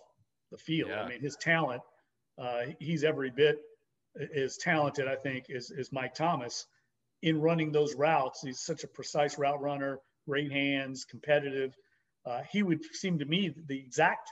the 0.53 0.59
field. 0.59 0.91
Yeah. 0.91 1.03
I 1.03 1.09
mean, 1.09 1.21
his 1.21 1.37
talent, 1.37 1.83
uh, 2.39 2.67
he's 2.79 3.05
every 3.05 3.31
bit 3.31 3.63
as 4.35 4.59
talented, 4.59 5.09
I 5.09 5.17
think, 5.17 5.51
as, 5.51 5.71
as 5.71 5.93
Mike 5.93 6.15
Thomas 6.15 6.67
in 7.23 7.41
running 7.41 7.73
those 7.73 7.95
routes. 7.95 8.43
He's 8.43 8.61
such 8.61 8.85
a 8.85 8.89
precise 8.89 9.39
route 9.39 9.61
runner 9.61 9.99
great 10.29 10.53
hands, 10.53 11.05
competitive. 11.05 11.75
Uh, 12.27 12.43
he 12.51 12.63
would 12.63 12.81
seem 12.93 13.19
to 13.19 13.25
me 13.25 13.55
the 13.67 13.79
exact 13.79 14.29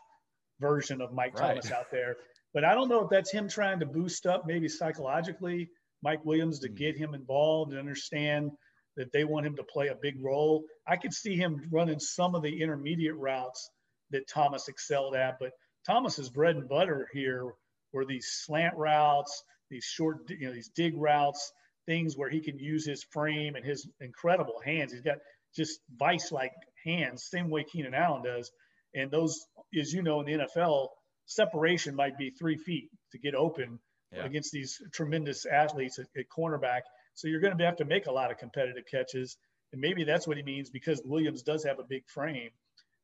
version 0.60 1.00
of 1.00 1.12
Mike 1.12 1.38
right. 1.38 1.48
Thomas 1.48 1.72
out 1.72 1.90
there. 1.90 2.16
But 2.52 2.64
I 2.64 2.74
don't 2.74 2.88
know 2.88 3.04
if 3.04 3.10
that's 3.10 3.30
him 3.30 3.48
trying 3.48 3.80
to 3.80 3.86
boost 3.86 4.26
up 4.26 4.44
maybe 4.46 4.68
psychologically 4.68 5.68
Mike 6.02 6.24
Williams 6.24 6.60
to 6.60 6.68
mm. 6.68 6.76
get 6.76 6.96
him 6.96 7.14
involved 7.14 7.72
and 7.72 7.78
understand 7.78 8.50
that 8.96 9.12
they 9.12 9.24
want 9.24 9.46
him 9.46 9.56
to 9.56 9.64
play 9.64 9.88
a 9.88 9.94
big 9.94 10.22
role. 10.22 10.64
I 10.86 10.96
could 10.96 11.12
see 11.12 11.36
him 11.36 11.68
running 11.70 12.00
some 12.00 12.34
of 12.34 12.42
the 12.42 12.62
intermediate 12.62 13.16
routes 13.16 13.70
that 14.10 14.28
Thomas 14.28 14.68
excelled 14.68 15.14
at, 15.14 15.38
but 15.38 15.52
Thomas's 15.86 16.30
bread 16.30 16.56
and 16.56 16.68
butter 16.68 17.08
here 17.12 17.52
were 17.92 18.04
these 18.04 18.26
slant 18.44 18.74
routes, 18.76 19.42
these 19.70 19.84
short, 19.84 20.18
you 20.28 20.46
know, 20.46 20.52
these 20.54 20.70
dig 20.74 20.94
routes, 20.96 21.52
things 21.86 22.16
where 22.16 22.30
he 22.30 22.40
can 22.40 22.58
use 22.58 22.86
his 22.86 23.04
frame 23.04 23.54
and 23.54 23.64
his 23.64 23.88
incredible 24.00 24.60
hands. 24.64 24.92
He's 24.92 25.02
got 25.02 25.18
just 25.56 25.80
vice 25.96 26.30
like 26.30 26.52
hands, 26.84 27.24
same 27.24 27.50
way 27.50 27.64
Keenan 27.64 27.94
Allen 27.94 28.22
does. 28.22 28.50
And 28.94 29.10
those, 29.10 29.46
as 29.78 29.92
you 29.92 30.02
know, 30.02 30.20
in 30.20 30.26
the 30.26 30.44
NFL, 30.44 30.88
separation 31.26 31.94
might 31.94 32.16
be 32.16 32.30
three 32.30 32.56
feet 32.56 32.88
to 33.12 33.18
get 33.18 33.34
open 33.34 33.78
yeah. 34.12 34.24
against 34.24 34.52
these 34.52 34.80
tremendous 34.92 35.46
athletes 35.46 35.98
at, 35.98 36.06
at 36.16 36.26
cornerback. 36.28 36.82
So 37.14 37.28
you're 37.28 37.40
going 37.40 37.56
to 37.56 37.64
have 37.64 37.76
to 37.76 37.84
make 37.84 38.06
a 38.06 38.12
lot 38.12 38.30
of 38.30 38.38
competitive 38.38 38.84
catches. 38.90 39.36
And 39.72 39.80
maybe 39.80 40.04
that's 40.04 40.26
what 40.26 40.36
he 40.36 40.42
means 40.42 40.70
because 40.70 41.02
Williams 41.04 41.42
does 41.42 41.64
have 41.64 41.78
a 41.78 41.84
big 41.84 42.08
frame 42.08 42.50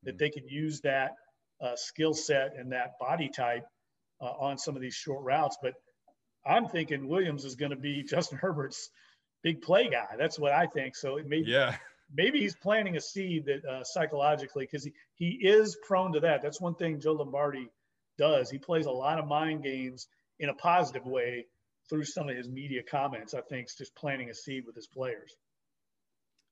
that 0.04 0.12
mm-hmm. 0.12 0.18
they 0.18 0.30
can 0.30 0.46
use 0.48 0.80
that 0.82 1.12
uh, 1.60 1.76
skill 1.76 2.14
set 2.14 2.56
and 2.56 2.72
that 2.72 2.98
body 3.00 3.28
type 3.28 3.64
uh, 4.20 4.26
on 4.26 4.58
some 4.58 4.76
of 4.76 4.82
these 4.82 4.94
short 4.94 5.24
routes. 5.24 5.56
But 5.62 5.74
I'm 6.46 6.68
thinking 6.68 7.08
Williams 7.08 7.44
is 7.44 7.56
going 7.56 7.70
to 7.70 7.76
be 7.76 8.02
Justin 8.08 8.38
Herbert's 8.38 8.90
big 9.42 9.62
play 9.62 9.88
guy. 9.88 10.14
That's 10.18 10.38
what 10.38 10.52
I 10.52 10.66
think. 10.66 10.96
So 10.96 11.16
it 11.16 11.26
may 11.26 11.42
yeah 11.44 11.76
maybe 12.14 12.40
he's 12.40 12.56
planting 12.56 12.96
a 12.96 13.00
seed 13.00 13.46
that 13.46 13.64
uh, 13.64 13.84
psychologically, 13.84 14.64
because 14.64 14.84
he, 14.84 14.92
he 15.14 15.46
is 15.46 15.76
prone 15.86 16.12
to 16.12 16.20
that. 16.20 16.42
That's 16.42 16.60
one 16.60 16.74
thing 16.74 17.00
Joe 17.00 17.12
Lombardi 17.12 17.68
does. 18.18 18.50
He 18.50 18.58
plays 18.58 18.86
a 18.86 18.90
lot 18.90 19.18
of 19.18 19.26
mind 19.26 19.62
games 19.62 20.08
in 20.38 20.48
a 20.48 20.54
positive 20.54 21.06
way 21.06 21.46
through 21.88 22.04
some 22.04 22.28
of 22.28 22.36
his 22.36 22.48
media 22.48 22.82
comments. 22.82 23.34
I 23.34 23.40
think 23.40 23.68
just 23.76 23.94
planting 23.94 24.30
a 24.30 24.34
seed 24.34 24.64
with 24.66 24.74
his 24.74 24.86
players. 24.86 25.36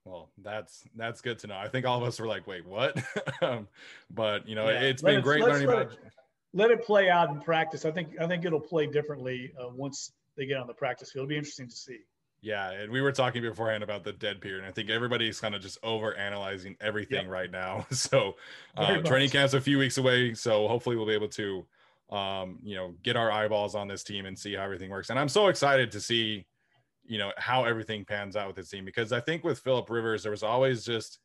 Well, 0.04 0.30
that's 0.38 0.82
that's 0.96 1.20
good 1.20 1.38
to 1.40 1.46
know. 1.46 1.56
I 1.56 1.68
think 1.68 1.86
all 1.86 2.00
of 2.00 2.08
us 2.08 2.18
were 2.18 2.26
like, 2.26 2.46
"Wait, 2.46 2.66
what?" 2.66 2.96
um, 3.42 3.68
but 4.10 4.48
you 4.48 4.54
know, 4.54 4.68
yeah. 4.68 4.80
it's 4.80 5.02
let 5.02 5.10
been 5.10 5.18
it, 5.20 5.22
great 5.22 5.42
learning 5.42 5.68
let 5.68 5.76
about. 5.76 5.92
It, 5.92 5.98
let 6.52 6.70
it 6.70 6.84
play 6.84 7.10
out 7.10 7.30
in 7.30 7.40
practice. 7.40 7.84
I 7.84 7.90
think 7.90 8.18
I 8.18 8.26
think 8.26 8.44
it'll 8.44 8.60
play 8.60 8.86
differently 8.86 9.52
uh, 9.60 9.68
once 9.68 10.12
they 10.36 10.46
get 10.46 10.56
on 10.56 10.66
the 10.66 10.74
practice 10.74 11.12
field. 11.12 11.24
It'll 11.24 11.28
be 11.28 11.36
interesting 11.36 11.68
to 11.68 11.76
see. 11.76 11.98
Yeah, 12.42 12.70
and 12.70 12.90
we 12.90 13.02
were 13.02 13.12
talking 13.12 13.42
beforehand 13.42 13.82
about 13.82 14.02
the 14.02 14.12
dead 14.12 14.40
period. 14.40 14.60
And 14.60 14.68
I 14.68 14.72
think 14.72 14.88
everybody's 14.88 15.40
kind 15.40 15.54
of 15.54 15.60
just 15.60 15.78
over 15.82 16.14
analyzing 16.16 16.76
everything 16.80 17.24
yep. 17.24 17.30
right 17.30 17.50
now. 17.50 17.86
So 18.00 18.36
uh, 18.76 18.98
training 19.02 19.30
camp's 19.30 19.52
a 19.52 19.60
few 19.60 19.78
weeks 19.78 19.98
away. 19.98 20.32
So 20.34 20.66
hopefully 20.66 20.96
we'll 20.96 21.06
be 21.06 21.12
able 21.12 21.28
to, 21.28 21.66
um, 22.10 22.58
you 22.62 22.76
know, 22.76 22.94
get 23.02 23.16
our 23.16 23.30
eyeballs 23.30 23.74
on 23.74 23.88
this 23.88 24.02
team 24.02 24.24
and 24.24 24.38
see 24.38 24.54
how 24.54 24.62
everything 24.62 24.90
works. 24.90 25.10
And 25.10 25.18
I'm 25.18 25.28
so 25.28 25.48
excited 25.48 25.92
to 25.92 26.00
see, 26.00 26.46
you 27.04 27.18
know, 27.18 27.30
how 27.36 27.64
everything 27.64 28.04
pans 28.06 28.36
out 28.36 28.46
with 28.46 28.56
this 28.56 28.70
team 28.70 28.84
because 28.84 29.12
I 29.12 29.20
think 29.20 29.44
with 29.44 29.58
Philip 29.58 29.90
Rivers 29.90 30.22
there 30.22 30.30
was 30.30 30.42
always 30.42 30.84
just 30.84 31.18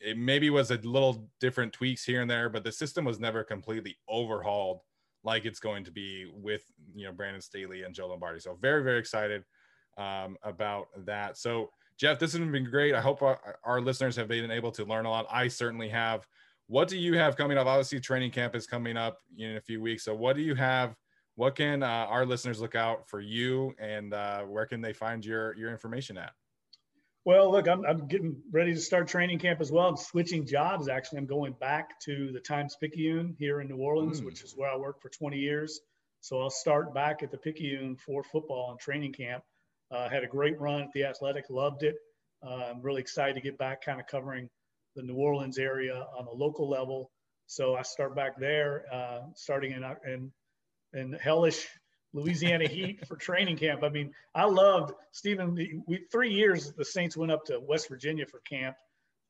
it 0.00 0.16
maybe 0.16 0.50
was 0.50 0.70
a 0.70 0.76
little 0.76 1.28
different 1.40 1.72
tweaks 1.72 2.04
here 2.04 2.22
and 2.22 2.30
there, 2.30 2.48
but 2.48 2.64
the 2.64 2.72
system 2.72 3.04
was 3.04 3.20
never 3.20 3.44
completely 3.44 3.96
overhauled 4.08 4.80
like 5.24 5.44
it's 5.44 5.60
going 5.60 5.84
to 5.84 5.90
be 5.90 6.30
with 6.32 6.62
you 6.94 7.04
know 7.04 7.12
Brandon 7.12 7.42
Staley 7.42 7.82
and 7.82 7.94
Joe 7.94 8.08
Lombardi. 8.08 8.40
So 8.40 8.56
very 8.60 8.82
very 8.82 8.98
excited 8.98 9.44
um, 9.98 10.36
about 10.42 10.88
that. 11.04 11.36
So, 11.36 11.70
Jeff, 11.98 12.18
this 12.18 12.32
has 12.32 12.40
been 12.40 12.64
great. 12.64 12.94
I 12.94 13.00
hope 13.00 13.22
our, 13.22 13.58
our, 13.64 13.80
listeners 13.80 14.14
have 14.16 14.28
been 14.28 14.50
able 14.50 14.70
to 14.72 14.84
learn 14.84 15.04
a 15.04 15.10
lot. 15.10 15.26
I 15.30 15.48
certainly 15.48 15.88
have. 15.88 16.26
What 16.68 16.88
do 16.88 16.96
you 16.96 17.18
have 17.18 17.36
coming 17.36 17.58
up? 17.58 17.66
Obviously, 17.66 17.98
training 17.98 18.30
camp 18.30 18.54
is 18.54 18.66
coming 18.66 18.96
up 18.96 19.18
in 19.36 19.56
a 19.56 19.60
few 19.60 19.80
weeks. 19.80 20.04
So, 20.04 20.14
what 20.14 20.36
do 20.36 20.42
you 20.42 20.54
have? 20.54 20.94
What 21.34 21.56
can 21.56 21.82
uh, 21.82 21.86
our 21.86 22.24
listeners 22.24 22.60
look 22.60 22.74
out 22.74 23.08
for 23.08 23.20
you, 23.20 23.74
and 23.78 24.14
uh, 24.14 24.42
where 24.42 24.66
can 24.66 24.80
they 24.80 24.92
find 24.92 25.24
your 25.24 25.56
your 25.56 25.70
information 25.70 26.16
at? 26.16 26.32
Well, 27.24 27.50
look, 27.50 27.68
I'm, 27.68 27.84
I'm 27.84 28.06
getting 28.08 28.36
ready 28.52 28.72
to 28.72 28.80
start 28.80 29.06
training 29.06 29.38
camp 29.38 29.60
as 29.60 29.70
well. 29.70 29.88
I'm 29.88 29.96
switching 29.96 30.46
jobs. 30.46 30.88
Actually, 30.88 31.18
I'm 31.18 31.26
going 31.26 31.52
back 31.60 32.00
to 32.00 32.32
the 32.32 32.40
Times 32.40 32.76
Picayune 32.80 33.36
here 33.38 33.60
in 33.60 33.68
New 33.68 33.76
Orleans, 33.76 34.20
mm. 34.20 34.24
which 34.24 34.42
is 34.42 34.54
where 34.56 34.70
I 34.70 34.76
worked 34.76 35.02
for 35.02 35.10
20 35.10 35.36
years. 35.36 35.80
So 36.20 36.40
I'll 36.40 36.50
start 36.50 36.94
back 36.94 37.22
at 37.22 37.30
the 37.30 37.38
Picayune 37.38 37.96
for 37.96 38.22
football 38.22 38.70
and 38.70 38.80
training 38.80 39.12
camp. 39.12 39.44
Uh, 39.90 40.08
had 40.08 40.24
a 40.24 40.26
great 40.26 40.58
run 40.60 40.82
at 40.82 40.92
the 40.92 41.04
Athletic, 41.04 41.44
loved 41.50 41.82
it. 41.82 41.96
Uh, 42.46 42.66
I'm 42.70 42.82
really 42.82 43.00
excited 43.00 43.34
to 43.34 43.40
get 43.40 43.58
back, 43.58 43.84
kind 43.84 44.00
of 44.00 44.06
covering 44.06 44.48
the 44.96 45.02
New 45.02 45.16
Orleans 45.16 45.58
area 45.58 46.06
on 46.18 46.26
a 46.26 46.32
local 46.32 46.68
level. 46.68 47.10
So 47.46 47.74
I 47.74 47.82
start 47.82 48.14
back 48.14 48.38
there, 48.38 48.84
uh, 48.92 49.20
starting 49.34 49.72
in, 49.72 49.84
in 50.06 50.32
in 50.94 51.12
hellish 51.12 51.66
Louisiana 52.14 52.66
heat 52.66 53.06
for 53.06 53.16
training 53.16 53.56
camp. 53.56 53.82
I 53.82 53.90
mean, 53.90 54.12
I 54.34 54.44
loved 54.44 54.92
Stephen. 55.12 55.54
We 55.86 56.06
three 56.10 56.32
years 56.32 56.72
the 56.72 56.84
Saints 56.84 57.16
went 57.16 57.32
up 57.32 57.44
to 57.46 57.60
West 57.60 57.88
Virginia 57.88 58.26
for 58.26 58.40
camp 58.40 58.76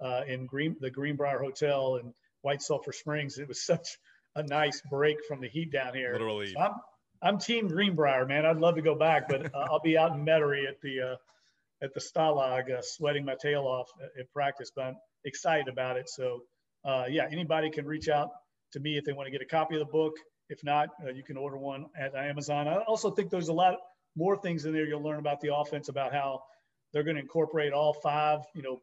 uh, 0.00 0.22
in 0.26 0.46
Green 0.46 0.76
the 0.80 0.90
Greenbrier 0.90 1.38
Hotel 1.38 1.96
in 1.96 2.14
White 2.42 2.62
Sulphur 2.62 2.92
Springs. 2.92 3.38
It 3.38 3.48
was 3.48 3.64
such 3.64 3.98
a 4.36 4.42
nice 4.42 4.80
break 4.90 5.18
from 5.26 5.40
the 5.40 5.48
heat 5.48 5.72
down 5.72 5.94
here. 5.94 6.12
Literally, 6.12 6.52
so 6.52 6.60
I'm, 6.60 6.72
I'm 7.20 7.38
Team 7.38 7.66
Greenbrier, 7.68 8.26
man. 8.26 8.46
I'd 8.46 8.58
love 8.58 8.76
to 8.76 8.82
go 8.82 8.94
back, 8.94 9.28
but 9.28 9.52
uh, 9.54 9.66
I'll 9.70 9.80
be 9.80 9.98
out 9.98 10.12
in 10.12 10.24
Metairie 10.24 10.68
at 10.68 10.80
the 10.80 11.00
uh, 11.00 11.16
at 11.82 11.94
the 11.94 12.00
Stalag, 12.00 12.70
uh, 12.70 12.80
sweating 12.82 13.24
my 13.24 13.34
tail 13.40 13.62
off 13.62 13.88
at, 14.02 14.10
at, 14.20 14.32
practice. 14.32 14.70
But 14.74 14.84
I'm 14.86 14.96
excited 15.24 15.68
about 15.68 15.96
it. 15.96 16.08
So, 16.08 16.42
uh, 16.84 17.04
yeah, 17.08 17.26
anybody 17.30 17.70
can 17.70 17.86
reach 17.86 18.08
out 18.08 18.30
to 18.72 18.80
me 18.80 18.96
if 18.96 19.04
they 19.04 19.12
want 19.12 19.26
to 19.26 19.30
get 19.30 19.42
a 19.42 19.46
copy 19.46 19.74
of 19.74 19.80
the 19.80 19.92
book. 19.92 20.14
If 20.48 20.62
not, 20.64 20.90
uh, 21.04 21.10
you 21.10 21.22
can 21.22 21.36
order 21.36 21.58
one 21.58 21.86
at 21.98 22.14
Amazon. 22.14 22.68
I 22.68 22.78
also 22.78 23.10
think 23.10 23.30
there's 23.30 23.48
a 23.48 23.52
lot 23.52 23.76
more 24.16 24.36
things 24.36 24.64
in 24.64 24.72
there 24.72 24.86
you'll 24.86 25.02
learn 25.02 25.18
about 25.18 25.40
the 25.40 25.54
offense, 25.54 25.88
about 25.88 26.12
how 26.12 26.42
they're 26.92 27.04
going 27.04 27.16
to 27.16 27.22
incorporate 27.22 27.72
all 27.72 27.92
five, 27.92 28.40
you 28.54 28.62
know, 28.62 28.80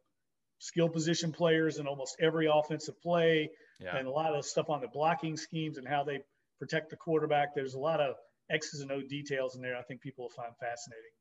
skill 0.60 0.88
position 0.88 1.32
players 1.32 1.80
in 1.80 1.88
almost 1.88 2.16
every 2.20 2.48
offensive 2.48 3.02
play, 3.02 3.50
yeah. 3.80 3.98
and 3.98 4.08
a 4.08 4.12
lot 4.12 4.34
of 4.34 4.46
stuff 4.46 4.70
on 4.70 4.82
the 4.82 4.88
blocking 4.88 5.36
schemes 5.36 5.78
and 5.78 5.88
how 5.88 6.04
they 6.04 6.20
protect 6.60 6.90
the 6.90 6.96
quarterback. 6.96 7.54
There's 7.54 7.74
a 7.74 7.80
lot 7.80 8.00
of 8.00 8.16
X's 8.52 8.82
and 8.82 8.92
O 8.92 9.02
details 9.02 9.56
in 9.56 9.62
there. 9.62 9.78
I 9.78 9.82
think 9.82 10.02
people 10.02 10.26
will 10.26 10.30
find 10.30 10.52
fascinating. 10.60 11.12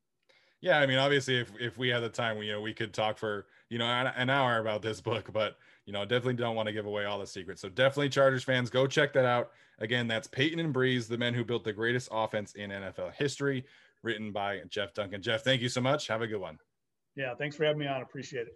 Yeah, 0.61 0.79
I 0.79 0.85
mean, 0.85 0.97
obviously, 0.97 1.39
if 1.39 1.51
if 1.59 1.77
we 1.77 1.89
had 1.89 2.01
the 2.01 2.09
time, 2.09 2.37
we, 2.37 2.47
you 2.47 2.53
know, 2.53 2.61
we 2.61 2.73
could 2.73 2.93
talk 2.93 3.17
for 3.17 3.47
you 3.69 3.77
know 3.77 3.85
an, 3.85 4.07
an 4.15 4.29
hour 4.29 4.59
about 4.59 4.81
this 4.81 5.01
book. 5.01 5.31
But 5.31 5.57
you 5.85 5.93
know, 5.93 6.03
definitely 6.03 6.35
don't 6.35 6.55
want 6.55 6.67
to 6.67 6.73
give 6.73 6.85
away 6.85 7.05
all 7.05 7.19
the 7.19 7.27
secrets. 7.27 7.61
So 7.61 7.69
definitely 7.69 8.09
Chargers 8.09 8.43
fans, 8.43 8.69
go 8.69 8.87
check 8.87 9.13
that 9.13 9.25
out. 9.25 9.51
Again, 9.79 10.07
that's 10.07 10.27
Payton 10.27 10.59
and 10.59 10.73
Brees, 10.73 11.07
the 11.07 11.17
men 11.17 11.33
who 11.33 11.43
built 11.43 11.63
the 11.63 11.73
greatest 11.73 12.09
offense 12.11 12.53
in 12.55 12.69
NFL 12.69 13.13
history, 13.13 13.65
written 14.03 14.31
by 14.31 14.61
Jeff 14.69 14.93
Duncan. 14.93 15.21
Jeff, 15.21 15.43
thank 15.43 15.61
you 15.61 15.69
so 15.69 15.81
much. 15.81 16.07
Have 16.07 16.21
a 16.21 16.27
good 16.27 16.39
one. 16.39 16.57
Yeah, 17.15 17.35
thanks 17.35 17.55
for 17.55 17.65
having 17.65 17.79
me 17.79 17.87
on. 17.87 18.01
Appreciate 18.01 18.47
it. 18.47 18.55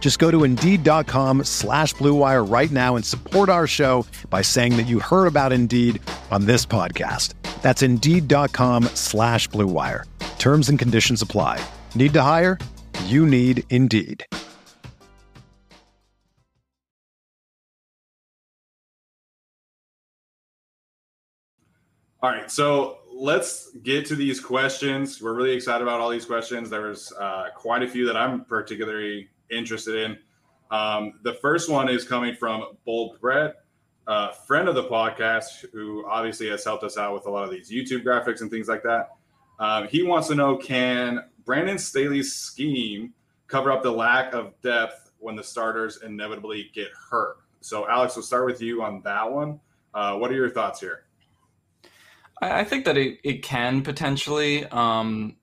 Just 0.00 0.18
go 0.18 0.30
to 0.30 0.44
Indeed.com 0.44 1.44
slash 1.44 1.94
BlueWire 1.96 2.50
right 2.50 2.70
now 2.70 2.96
and 2.96 3.04
support 3.04 3.50
our 3.50 3.66
show 3.66 4.06
by 4.30 4.40
saying 4.40 4.78
that 4.78 4.86
you 4.86 5.00
heard 5.00 5.26
about 5.26 5.52
Indeed 5.52 6.00
on 6.30 6.46
this 6.46 6.64
podcast. 6.64 7.34
That's 7.60 7.82
Indeed.com 7.82 8.84
slash 8.94 9.50
BlueWire. 9.50 10.04
Terms 10.38 10.70
and 10.70 10.78
conditions 10.78 11.20
apply. 11.20 11.62
Need 11.94 12.14
to 12.14 12.22
hire? 12.22 12.58
You 13.04 13.26
need 13.26 13.64
Indeed. 13.68 14.24
All 22.20 22.30
right, 22.30 22.50
so 22.50 22.98
let's 23.12 23.70
get 23.84 24.04
to 24.06 24.16
these 24.16 24.40
questions. 24.40 25.22
We're 25.22 25.34
really 25.34 25.52
excited 25.52 25.82
about 25.82 26.00
all 26.00 26.10
these 26.10 26.24
questions. 26.24 26.68
There 26.68 26.80
was 26.80 27.12
uh, 27.12 27.50
quite 27.54 27.84
a 27.84 27.88
few 27.88 28.06
that 28.06 28.16
I'm 28.16 28.44
particularly 28.44 29.28
interested 29.50 29.96
in. 29.96 30.18
Um, 30.70 31.14
the 31.22 31.34
first 31.34 31.70
one 31.70 31.88
is 31.88 32.04
coming 32.04 32.34
from 32.34 32.76
Bold 32.84 33.20
Brett, 33.20 33.54
a 34.06 34.32
friend 34.32 34.68
of 34.68 34.74
the 34.74 34.84
podcast, 34.84 35.64
who 35.72 36.06
obviously 36.06 36.48
has 36.48 36.64
helped 36.64 36.84
us 36.84 36.98
out 36.98 37.14
with 37.14 37.26
a 37.26 37.30
lot 37.30 37.44
of 37.44 37.50
these 37.50 37.70
YouTube 37.70 38.04
graphics 38.04 38.40
and 38.40 38.50
things 38.50 38.68
like 38.68 38.82
that. 38.82 39.10
Um, 39.58 39.88
he 39.88 40.02
wants 40.02 40.28
to 40.28 40.34
know 40.34 40.56
can 40.56 41.24
Brandon 41.44 41.78
Staley's 41.78 42.34
scheme 42.34 43.14
cover 43.46 43.72
up 43.72 43.82
the 43.82 43.90
lack 43.90 44.34
of 44.34 44.60
depth 44.60 45.10
when 45.18 45.34
the 45.36 45.42
starters 45.42 46.00
inevitably 46.02 46.70
get 46.74 46.88
hurt? 47.10 47.38
So, 47.60 47.88
Alex, 47.88 48.14
we'll 48.14 48.22
start 48.22 48.46
with 48.46 48.62
you 48.62 48.82
on 48.82 49.02
that 49.02 49.30
one. 49.30 49.60
Uh, 49.94 50.16
what 50.16 50.30
are 50.30 50.34
your 50.34 50.50
thoughts 50.50 50.80
here? 50.80 51.04
I, 52.40 52.62
think 52.62 52.84
that 52.84 52.96
it, 52.96 53.18
it 53.24 53.42
can 53.42 53.82
potentially 53.82 54.64
um, 54.66 55.36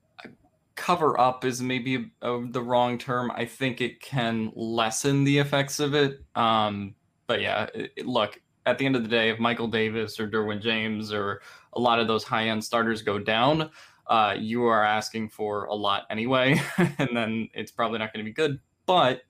cover 0.76 1.18
up 1.18 1.44
is 1.44 1.60
maybe 1.62 2.10
the 2.20 2.62
wrong 2.62 2.98
term. 2.98 3.30
I 3.34 3.44
think 3.46 3.80
it 3.80 4.00
can 4.00 4.52
lessen 4.54 5.24
the 5.24 5.38
effects 5.38 5.80
of 5.80 5.94
it. 5.94 6.20
Um, 6.34 6.94
but 7.26 7.40
yeah, 7.40 7.66
it, 7.74 8.06
look, 8.06 8.40
at 8.66 8.78
the 8.78 8.86
end 8.86 8.96
of 8.96 9.02
the 9.02 9.08
day, 9.08 9.30
if 9.30 9.38
Michael 9.38 9.68
Davis 9.68 10.20
or 10.20 10.28
Derwin 10.28 10.60
James 10.60 11.12
or 11.12 11.40
a 11.72 11.80
lot 11.80 11.98
of 11.98 12.08
those 12.08 12.24
high 12.24 12.48
end 12.48 12.62
starters 12.62 13.02
go 13.02 13.18
down, 13.18 13.70
uh, 14.08 14.34
you 14.38 14.64
are 14.64 14.84
asking 14.84 15.30
for 15.30 15.64
a 15.64 15.74
lot 15.74 16.04
anyway, 16.10 16.60
and 16.98 17.16
then 17.16 17.48
it's 17.54 17.72
probably 17.72 17.98
not 17.98 18.12
going 18.12 18.24
to 18.24 18.28
be 18.28 18.34
good. 18.34 18.60
But 18.84 19.22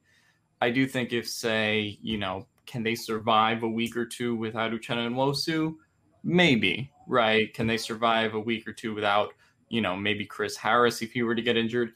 I 0.60 0.70
do 0.70 0.86
think 0.86 1.12
if, 1.12 1.28
say, 1.28 1.98
you 2.02 2.18
know, 2.18 2.46
can 2.66 2.82
they 2.82 2.94
survive 2.94 3.62
a 3.62 3.68
week 3.68 3.96
or 3.96 4.04
two 4.04 4.34
without 4.34 4.72
Uchenna 4.72 5.08
Nwosu? 5.08 5.76
Maybe, 6.24 6.90
right? 7.06 7.52
Can 7.54 7.66
they 7.66 7.76
survive 7.76 8.34
a 8.34 8.40
week 8.40 8.66
or 8.66 8.72
two 8.72 8.94
without, 8.94 9.32
you 9.68 9.80
know, 9.80 9.96
maybe 9.96 10.24
Chris 10.24 10.56
Harris 10.56 11.02
if 11.02 11.12
he 11.12 11.22
were 11.22 11.34
to 11.34 11.42
get 11.42 11.56
injured? 11.56 11.92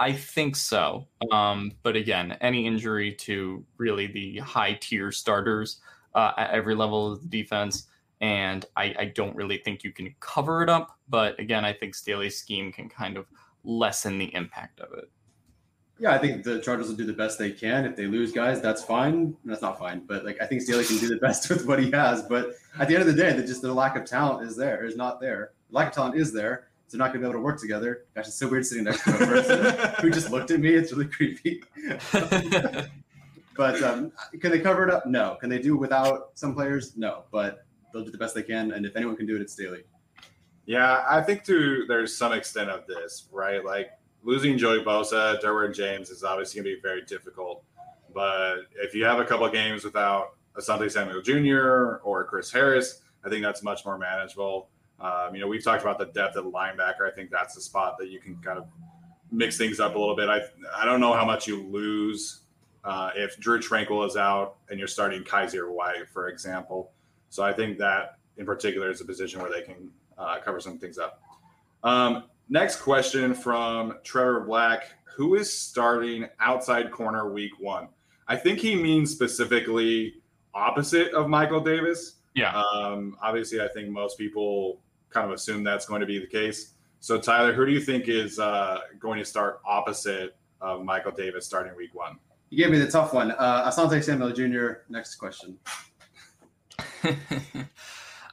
I 0.00 0.12
think 0.12 0.56
so. 0.56 1.06
Um, 1.30 1.72
but 1.82 1.96
again, 1.96 2.36
any 2.40 2.66
injury 2.66 3.12
to 3.12 3.64
really 3.78 4.06
the 4.06 4.38
high 4.38 4.74
tier 4.74 5.12
starters 5.12 5.80
uh, 6.14 6.32
at 6.36 6.50
every 6.50 6.74
level 6.74 7.12
of 7.12 7.22
the 7.22 7.28
defense, 7.28 7.86
and 8.20 8.64
I, 8.76 8.94
I, 8.98 9.04
don't 9.06 9.34
really 9.34 9.58
think 9.58 9.82
you 9.82 9.92
can 9.92 10.14
cover 10.20 10.62
it 10.62 10.68
up. 10.68 10.98
But 11.08 11.38
again, 11.40 11.64
I 11.64 11.72
think 11.72 11.94
Staley's 11.94 12.36
scheme 12.36 12.72
can 12.72 12.88
kind 12.88 13.16
of 13.16 13.26
lessen 13.64 14.18
the 14.18 14.32
impact 14.34 14.80
of 14.80 14.92
it. 14.96 15.10
Yeah, 15.98 16.12
I 16.12 16.18
think 16.18 16.42
the 16.42 16.58
Chargers 16.60 16.88
will 16.88 16.96
do 16.96 17.06
the 17.06 17.12
best 17.12 17.38
they 17.38 17.52
can. 17.52 17.84
If 17.84 17.94
they 17.94 18.06
lose 18.06 18.32
guys, 18.32 18.60
that's 18.60 18.82
fine. 18.82 19.36
That's 19.44 19.62
not 19.62 19.78
fine, 19.78 20.02
but 20.06 20.24
like 20.24 20.40
I 20.40 20.46
think 20.46 20.62
Staley 20.62 20.84
can 20.84 20.98
do 20.98 21.08
the 21.08 21.16
best 21.20 21.48
with 21.48 21.66
what 21.66 21.80
he 21.80 21.90
has. 21.92 22.22
But 22.22 22.54
at 22.78 22.88
the 22.88 22.94
end 22.94 23.08
of 23.08 23.14
the 23.14 23.20
day, 23.20 23.32
the, 23.32 23.46
just 23.46 23.62
the 23.62 23.72
lack 23.72 23.96
of 23.96 24.04
talent 24.04 24.46
is 24.46 24.56
there, 24.56 24.84
is 24.84 24.96
not 24.96 25.20
there. 25.20 25.52
The 25.70 25.76
lack 25.76 25.88
of 25.88 25.94
talent 25.94 26.16
is 26.16 26.32
there. 26.32 26.68
So 26.86 26.96
they're 26.96 27.06
not 27.06 27.12
going 27.12 27.22
to 27.22 27.28
be 27.28 27.30
able 27.30 27.40
to 27.40 27.44
work 27.44 27.60
together. 27.60 28.04
Gosh, 28.14 28.28
it's 28.28 28.36
so 28.36 28.48
weird 28.48 28.66
sitting 28.66 28.84
next 28.84 29.04
to 29.04 29.14
a 29.14 29.26
person 29.26 29.94
who 30.00 30.10
just 30.10 30.30
looked 30.30 30.50
at 30.50 30.60
me. 30.60 30.70
It's 30.70 30.92
really 30.92 31.08
creepy. 31.08 31.62
but 33.56 33.82
um, 33.82 34.12
can 34.40 34.50
they 34.50 34.60
cover 34.60 34.86
it 34.86 34.92
up? 34.92 35.06
No. 35.06 35.36
Can 35.40 35.48
they 35.48 35.60
do 35.60 35.76
without 35.76 36.30
some 36.34 36.54
players? 36.54 36.96
No. 36.96 37.24
But 37.32 37.64
they'll 37.92 38.04
do 38.04 38.10
the 38.10 38.18
best 38.18 38.34
they 38.34 38.42
can. 38.42 38.72
And 38.72 38.84
if 38.84 38.96
anyone 38.96 39.16
can 39.16 39.26
do 39.26 39.36
it, 39.36 39.42
it's 39.42 39.54
Staley. 39.54 39.84
Yeah, 40.66 41.04
I 41.08 41.20
think 41.20 41.44
to 41.44 41.84
there's 41.88 42.16
some 42.16 42.32
extent 42.32 42.70
of 42.70 42.86
this, 42.86 43.28
right? 43.30 43.64
Like 43.64 43.90
losing 44.22 44.56
Joey 44.56 44.82
Bosa, 44.82 45.40
Derwin 45.40 45.74
James 45.74 46.10
is 46.10 46.24
obviously 46.24 46.60
going 46.60 46.70
to 46.70 46.76
be 46.76 46.82
very 46.82 47.02
difficult. 47.02 47.64
But 48.14 48.66
if 48.76 48.94
you 48.94 49.04
have 49.04 49.18
a 49.18 49.24
couple 49.24 49.44
of 49.44 49.52
games 49.52 49.84
without 49.84 50.36
Asante 50.56 50.90
Samuel 50.90 51.20
Jr. 51.20 52.00
or 52.02 52.26
Chris 52.28 52.50
Harris, 52.50 53.02
I 53.24 53.28
think 53.28 53.42
that's 53.42 53.62
much 53.62 53.84
more 53.84 53.98
manageable. 53.98 54.68
Um, 55.00 55.34
you 55.34 55.40
know, 55.40 55.48
we've 55.48 55.64
talked 55.64 55.82
about 55.82 55.98
the 55.98 56.06
depth 56.06 56.36
of 56.36 56.44
the 56.44 56.50
linebacker. 56.50 57.10
I 57.10 57.14
think 57.14 57.30
that's 57.30 57.54
the 57.54 57.60
spot 57.60 57.98
that 57.98 58.08
you 58.08 58.20
can 58.20 58.36
kind 58.36 58.58
of 58.58 58.66
mix 59.30 59.58
things 59.58 59.80
up 59.80 59.94
a 59.94 59.98
little 59.98 60.16
bit. 60.16 60.28
I 60.28 60.40
I 60.76 60.84
don't 60.84 61.00
know 61.00 61.12
how 61.12 61.24
much 61.24 61.46
you 61.46 61.62
lose 61.62 62.42
uh, 62.84 63.10
if 63.14 63.38
Drue 63.38 63.58
Tranquill 63.58 64.06
is 64.06 64.16
out 64.16 64.56
and 64.70 64.78
you're 64.78 64.88
starting 64.88 65.22
Kyzir 65.22 65.70
White, 65.70 66.08
for 66.12 66.28
example. 66.28 66.92
So 67.30 67.42
I 67.42 67.52
think 67.52 67.78
that 67.78 68.18
in 68.36 68.46
particular 68.46 68.90
is 68.90 69.00
a 69.00 69.04
position 69.04 69.40
where 69.40 69.50
they 69.50 69.62
can 69.62 69.90
uh, 70.16 70.38
cover 70.44 70.60
some 70.60 70.78
things 70.78 70.98
up. 70.98 71.22
Um, 71.82 72.24
Next 72.48 72.76
question 72.76 73.34
from 73.34 73.98
Trevor 74.04 74.40
Black. 74.40 74.84
Who 75.16 75.34
is 75.34 75.50
starting 75.52 76.26
outside 76.40 76.90
corner 76.90 77.32
week 77.32 77.52
one? 77.58 77.88
I 78.28 78.36
think 78.36 78.58
he 78.58 78.76
means 78.76 79.10
specifically 79.10 80.16
opposite 80.52 81.12
of 81.14 81.28
Michael 81.28 81.60
Davis. 81.60 82.16
Yeah. 82.34 82.54
Um, 82.54 83.16
obviously, 83.22 83.62
I 83.62 83.68
think 83.68 83.88
most 83.88 84.18
people 84.18 84.80
kind 85.14 85.26
of 85.26 85.32
assume 85.32 85.64
that's 85.64 85.86
going 85.86 86.00
to 86.00 86.06
be 86.06 86.18
the 86.18 86.26
case. 86.26 86.74
So, 87.00 87.18
Tyler, 87.18 87.52
who 87.52 87.64
do 87.64 87.72
you 87.72 87.80
think 87.80 88.08
is 88.08 88.38
uh, 88.38 88.80
going 88.98 89.18
to 89.18 89.24
start 89.24 89.60
opposite 89.66 90.36
of 90.60 90.84
Michael 90.84 91.12
Davis 91.12 91.46
starting 91.46 91.74
week 91.76 91.94
one? 91.94 92.18
You 92.50 92.64
gave 92.64 92.72
me 92.72 92.78
the 92.78 92.90
tough 92.90 93.14
one. 93.14 93.30
Uh, 93.32 93.70
Asante 93.70 94.02
Samuel 94.02 94.32
Jr. 94.32 94.82
Next 94.88 95.16
question. 95.16 95.58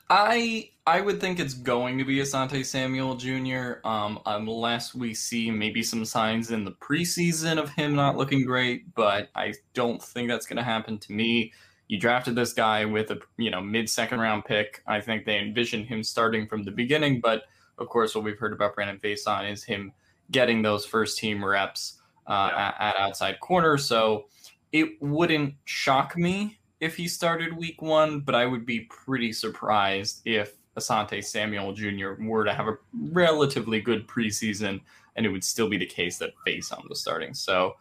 I 0.10 0.70
I 0.86 1.00
would 1.00 1.22
think 1.22 1.40
it's 1.40 1.54
going 1.54 1.98
to 1.98 2.04
be 2.04 2.18
Asante 2.18 2.66
Samuel 2.66 3.16
Jr. 3.16 3.86
Um, 3.88 4.20
unless 4.26 4.94
we 4.96 5.14
see 5.14 5.52
maybe 5.52 5.84
some 5.84 6.04
signs 6.06 6.52
in 6.52 6.66
the 6.66 6.72
preseason 6.72 7.58
of 7.58 7.70
him 7.70 7.96
not 7.96 8.18
looking 8.18 8.46
great, 8.46 8.94
but 8.94 9.30
I 9.36 9.54
don't 9.74 10.02
think 10.02 10.28
that's 10.28 10.46
going 10.46 10.58
to 10.58 10.64
happen 10.64 10.98
to 10.98 11.14
me. 11.14 11.54
You 11.92 12.00
drafted 12.00 12.36
this 12.36 12.54
guy 12.54 12.86
with 12.86 13.12
a 13.12 13.20
you 13.36 13.52
know 13.52 13.60
mid 13.60 13.90
second 13.90 14.22
round 14.22 14.46
pick. 14.46 14.82
I 14.88 15.02
think 15.02 15.26
they 15.26 15.38
envisioned 15.38 15.88
him 15.88 16.04
starting 16.04 16.48
from 16.48 16.64
the 16.64 16.72
beginning, 16.72 17.20
but 17.20 17.44
of 17.80 17.90
course, 17.90 18.16
what 18.16 18.24
we've 18.24 18.40
heard 18.40 18.54
about 18.54 18.76
Brandon 18.76 18.98
Facyson 18.98 19.52
is 19.52 19.66
him 19.66 19.92
getting 20.32 20.62
those 20.62 20.86
first 20.86 21.18
team 21.18 21.44
reps 21.44 22.00
uh, 22.28 22.50
yeah. 22.54 22.68
at, 22.80 22.96
at 22.96 22.96
outside 22.96 23.42
corner. 23.42 23.78
So 23.78 24.28
it 24.72 25.02
wouldn't 25.02 25.56
shock 25.66 26.16
me 26.16 26.60
if 26.80 26.96
he 26.96 27.10
started 27.10 27.52
week 27.58 27.82
one, 27.82 28.22
but 28.22 28.36
I 28.36 28.46
would 28.46 28.66
be 28.66 28.88
pretty 28.90 29.34
surprised 29.34 30.22
if 30.24 30.54
Asante 30.78 31.22
Samuel 31.22 31.74
Jr. 31.74 32.14
were 32.22 32.46
to 32.46 32.54
have 32.54 32.70
a 32.70 32.78
relatively 32.94 33.82
good 33.82 34.08
preseason 34.08 34.80
and 35.18 35.26
it 35.26 35.30
would 35.30 35.44
still 35.44 35.68
be 35.68 35.78
the 35.78 35.86
case 35.86 36.20
that 36.20 36.32
Facyson 36.48 36.88
was 36.88 37.02
starting. 37.02 37.34
So 37.34 37.76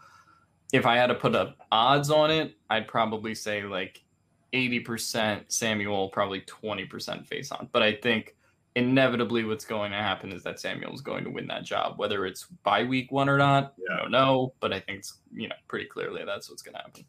if 0.73 0.87
I 0.87 0.97
had 0.97 1.09
to 1.09 1.15
put 1.15 1.35
up 1.35 1.57
odds 1.73 2.11
on 2.11 2.31
it, 2.31 2.57
I'd 2.69 2.87
probably 2.87 3.35
say 3.35 3.63
like 3.63 4.03
80% 4.53 5.45
Samuel, 5.49 6.09
probably 6.09 6.43
20% 6.43 6.89
Facyson. 7.29 7.69
But 7.73 7.83
I 7.83 7.95
think 7.95 8.37
inevitably 8.77 9.45
what's 9.45 9.65
going 9.65 9.91
to 9.91 9.97
happen 9.97 10.33
is 10.33 10.43
that 10.45 10.61
Samuel's 10.61 11.01
going 11.01 11.25
to 11.25 11.31
win 11.31 11.47
that 11.49 11.65
job, 11.65 11.99
whether 11.99 12.25
it's 12.25 12.47
by 12.63 12.85
week 12.85 13.11
one 13.11 13.29
or 13.29 13.37
not. 13.39 13.75
Yeah. 13.79 13.95
I 13.95 13.99
don't 13.99 14.11
know, 14.11 14.53
but 14.61 14.73
I 14.73 14.81
think 14.81 15.01
it's 15.01 15.19
you 15.33 15.49
know 15.49 15.57
pretty 15.69 15.87
clearly 15.87 16.25
that's 16.25 16.49
what's 16.49 16.63
going 16.63 16.75
to 16.75 16.81
happen. 16.81 17.05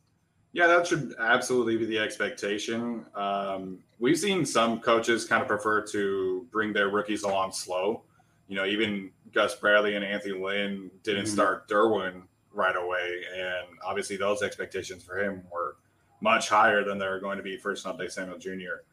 Yeah, 0.54 0.68
that 0.68 0.86
should 0.86 1.16
absolutely 1.20 1.78
be 1.78 1.86
the 1.86 1.98
expectation. 1.98 3.06
Um, 3.16 3.80
we've 4.00 4.20
seen 4.20 4.46
some 4.46 4.82
coaches 4.82 5.24
kind 5.24 5.42
of 5.42 5.48
prefer 5.48 5.82
to 5.88 6.46
bring 6.52 6.74
their 6.74 6.90
rookies 6.90 7.24
along 7.24 7.54
slow. 7.54 8.04
You 8.50 8.58
know, 8.58 8.66
even 8.66 9.12
Gus 9.34 9.56
Bradley 9.56 9.96
and 9.96 10.04
Anthony 10.04 10.38
Lynn 10.38 10.92
didn't 11.04 11.26
mm-hmm. 11.26 11.34
start 11.34 11.70
Derwin 11.70 12.24
right 12.54 12.76
away, 12.76 13.22
and 13.34 13.78
obviously 13.86 14.18
those 14.18 14.42
expectations 14.42 15.04
for 15.04 15.18
him 15.18 15.44
were 15.52 15.78
much 16.22 16.50
higher 16.50 16.84
than 16.84 16.98
they're 16.98 17.20
going 17.20 17.38
to 17.38 17.44
be 17.44 17.58
for 17.58 17.74
Asante 17.74 18.12
Samuel 18.12 18.38
Jr. 18.38 18.84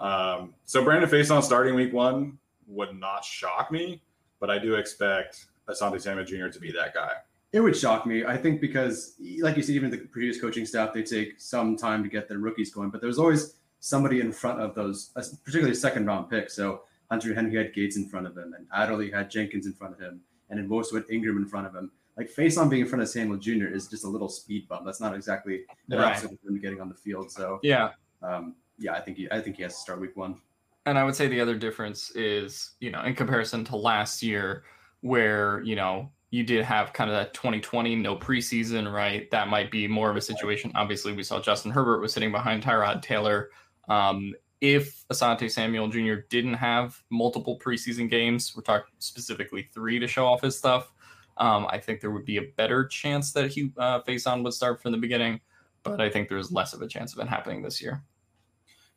Um, 0.00 0.54
so 0.64 0.84
Brandon 0.84 1.08
Facyson 1.08 1.42
starting 1.42 1.74
week 1.74 1.92
one 1.92 2.38
would 2.66 2.98
not 2.98 3.24
shock 3.24 3.70
me, 3.70 4.02
but 4.40 4.50
I 4.50 4.58
do 4.58 4.74
expect 4.74 5.46
Asante 5.68 6.00
Samuel 6.00 6.24
Jr. 6.24 6.48
to 6.48 6.60
be 6.60 6.72
that 6.72 6.94
guy. 6.94 7.12
It 7.52 7.60
would 7.60 7.76
shock 7.76 8.06
me. 8.06 8.24
I 8.24 8.36
think 8.36 8.60
because, 8.60 9.14
like 9.40 9.56
you 9.56 9.62
said, 9.62 9.74
even 9.74 9.90
the 9.90 9.98
previous 9.98 10.40
coaching 10.40 10.66
staff, 10.66 10.92
they 10.92 11.02
take 11.02 11.40
some 11.40 11.76
time 11.76 12.02
to 12.02 12.08
get 12.08 12.28
their 12.28 12.38
rookies 12.38 12.72
going, 12.72 12.90
but 12.90 13.00
there's 13.00 13.18
always 13.18 13.54
somebody 13.80 14.20
in 14.20 14.32
front 14.32 14.60
of 14.60 14.74
those, 14.74 15.10
particularly 15.44 15.74
second 15.74 16.06
round 16.06 16.28
picks. 16.28 16.54
So 16.54 16.82
Hunter 17.10 17.34
Henry 17.34 17.56
had 17.56 17.74
Gates 17.74 17.96
in 17.96 18.06
front 18.08 18.26
of 18.26 18.36
him, 18.36 18.54
and 18.56 18.66
Adderley 18.74 19.10
had 19.10 19.30
Jenkins 19.30 19.66
in 19.66 19.72
front 19.72 19.94
of 19.94 20.00
him, 20.00 20.20
and 20.50 20.68
Nwosu 20.68 20.92
with 20.92 21.10
Ingram 21.10 21.38
in 21.38 21.46
front 21.46 21.66
of 21.66 21.74
him. 21.74 21.90
Like 22.18 22.34
Facyson 22.34 22.68
being 22.68 22.82
in 22.82 22.88
front 22.88 23.00
of 23.00 23.08
Samuel 23.08 23.38
Jr. 23.38 23.66
is 23.66 23.86
just 23.86 24.04
a 24.04 24.08
little 24.08 24.28
speed 24.28 24.66
bump. 24.68 24.84
That's 24.84 25.00
not 25.00 25.14
exactly 25.14 25.62
the 25.86 25.98
right. 25.98 26.22
of 26.22 26.30
him 26.30 26.60
getting 26.60 26.80
on 26.80 26.88
the 26.88 26.94
field. 26.94 27.30
So 27.30 27.60
yeah, 27.62 27.90
um, 28.22 28.56
yeah, 28.76 28.92
I 28.92 29.00
think 29.00 29.18
he, 29.18 29.28
I 29.30 29.40
think 29.40 29.56
he 29.56 29.62
has 29.62 29.74
to 29.76 29.80
start 29.80 30.00
week 30.00 30.16
one. 30.16 30.40
And 30.84 30.98
I 30.98 31.04
would 31.04 31.14
say 31.14 31.28
the 31.28 31.40
other 31.40 31.54
difference 31.54 32.10
is, 32.10 32.72
you 32.80 32.90
know, 32.90 33.02
in 33.02 33.14
comparison 33.14 33.64
to 33.66 33.76
last 33.76 34.20
year, 34.20 34.64
where 35.00 35.62
you 35.62 35.76
know 35.76 36.10
you 36.30 36.42
did 36.42 36.64
have 36.64 36.92
kind 36.92 37.08
of 37.08 37.16
that 37.16 37.34
2020 37.34 37.94
no 37.94 38.16
preseason, 38.16 38.92
right? 38.92 39.30
That 39.30 39.46
might 39.46 39.70
be 39.70 39.86
more 39.86 40.10
of 40.10 40.16
a 40.16 40.20
situation. 40.20 40.72
Obviously, 40.74 41.12
we 41.12 41.22
saw 41.22 41.40
Justin 41.40 41.70
Herbert 41.70 42.00
was 42.00 42.12
sitting 42.12 42.32
behind 42.32 42.64
Tyrod 42.64 43.00
Taylor. 43.00 43.50
Um, 43.88 44.34
if 44.60 45.06
Asante 45.12 45.48
Samuel 45.48 45.86
Jr. 45.86 46.22
didn't 46.28 46.54
have 46.54 47.00
multiple 47.10 47.60
preseason 47.60 48.10
games, 48.10 48.54
we're 48.56 48.62
talking 48.62 48.92
specifically 48.98 49.68
three 49.72 50.00
to 50.00 50.08
show 50.08 50.26
off 50.26 50.42
his 50.42 50.58
stuff. 50.58 50.92
Um, 51.38 51.66
I 51.70 51.78
think 51.78 52.00
there 52.00 52.10
would 52.10 52.24
be 52.24 52.38
a 52.38 52.42
better 52.56 52.84
chance 52.84 53.32
that 53.32 53.50
he 53.50 53.72
uh, 53.78 54.00
Facyson 54.02 54.42
would 54.42 54.54
start 54.54 54.82
from 54.82 54.92
the 54.92 54.98
beginning, 54.98 55.40
but 55.82 56.00
I 56.00 56.10
think 56.10 56.28
there's 56.28 56.50
less 56.50 56.74
of 56.74 56.82
a 56.82 56.88
chance 56.88 57.12
of 57.12 57.20
it 57.20 57.28
happening 57.28 57.62
this 57.62 57.80
year. 57.80 58.02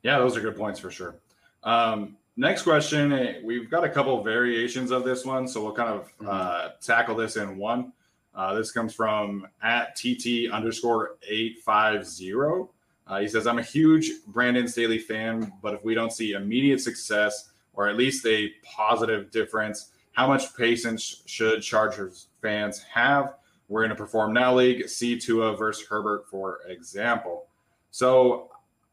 Yeah, 0.03 0.17
those 0.17 0.35
are 0.35 0.41
good 0.41 0.57
points 0.57 0.79
for 0.79 0.89
sure. 0.89 1.15
Um, 1.63 2.17
next 2.35 2.63
question. 2.63 3.13
Eh, 3.13 3.41
we've 3.43 3.69
got 3.69 3.83
a 3.83 3.89
couple 3.89 4.23
variations 4.23 4.89
of 4.89 5.03
this 5.03 5.23
one, 5.23 5.47
so 5.47 5.63
we'll 5.63 5.75
kind 5.75 5.89
of 5.89 6.17
mm-hmm. 6.17 6.29
uh, 6.29 6.69
tackle 6.81 7.15
this 7.15 7.37
in 7.37 7.57
one. 7.57 7.93
Uh, 8.33 8.55
this 8.55 8.71
comes 8.71 8.93
from 8.93 9.45
at 9.61 9.95
TT 9.95 10.49
underscore 10.51 11.17
850. 11.27 12.71
Uh, 13.07 13.19
he 13.19 13.27
says, 13.27 13.45
I'm 13.45 13.59
a 13.59 13.63
huge 13.63 14.09
Brandon 14.27 14.67
Staley 14.67 14.99
fan, 14.99 15.51
but 15.61 15.73
if 15.73 15.83
we 15.83 15.93
don't 15.93 16.13
see 16.13 16.31
immediate 16.31 16.79
success 16.79 17.49
or 17.73 17.87
at 17.87 17.97
least 17.97 18.25
a 18.25 18.51
positive 18.63 19.31
difference, 19.31 19.91
how 20.13 20.27
much 20.27 20.55
patience 20.55 21.23
should 21.25 21.61
Chargers 21.61 22.27
fans 22.41 22.83
have? 22.93 23.35
We're 23.67 23.85
in 23.85 23.91
a 23.91 23.95
perform 23.95 24.33
now 24.33 24.55
league. 24.55 24.89
See 24.89 25.17
Tua 25.17 25.55
versus 25.55 25.87
Herbert, 25.87 26.27
for 26.29 26.59
example. 26.67 27.45
So 27.91 28.51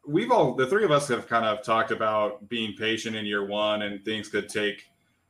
we've 0.08 0.32
all 0.32 0.54
the 0.54 0.66
three 0.66 0.84
of 0.84 0.90
us 0.90 1.06
have 1.08 1.28
kind 1.28 1.44
of 1.44 1.62
talked 1.62 1.90
about 1.90 2.48
being 2.48 2.74
patient 2.74 3.14
in 3.14 3.26
year 3.26 3.44
one 3.44 3.82
and 3.82 4.02
things 4.04 4.28
could 4.28 4.48
take 4.48 4.86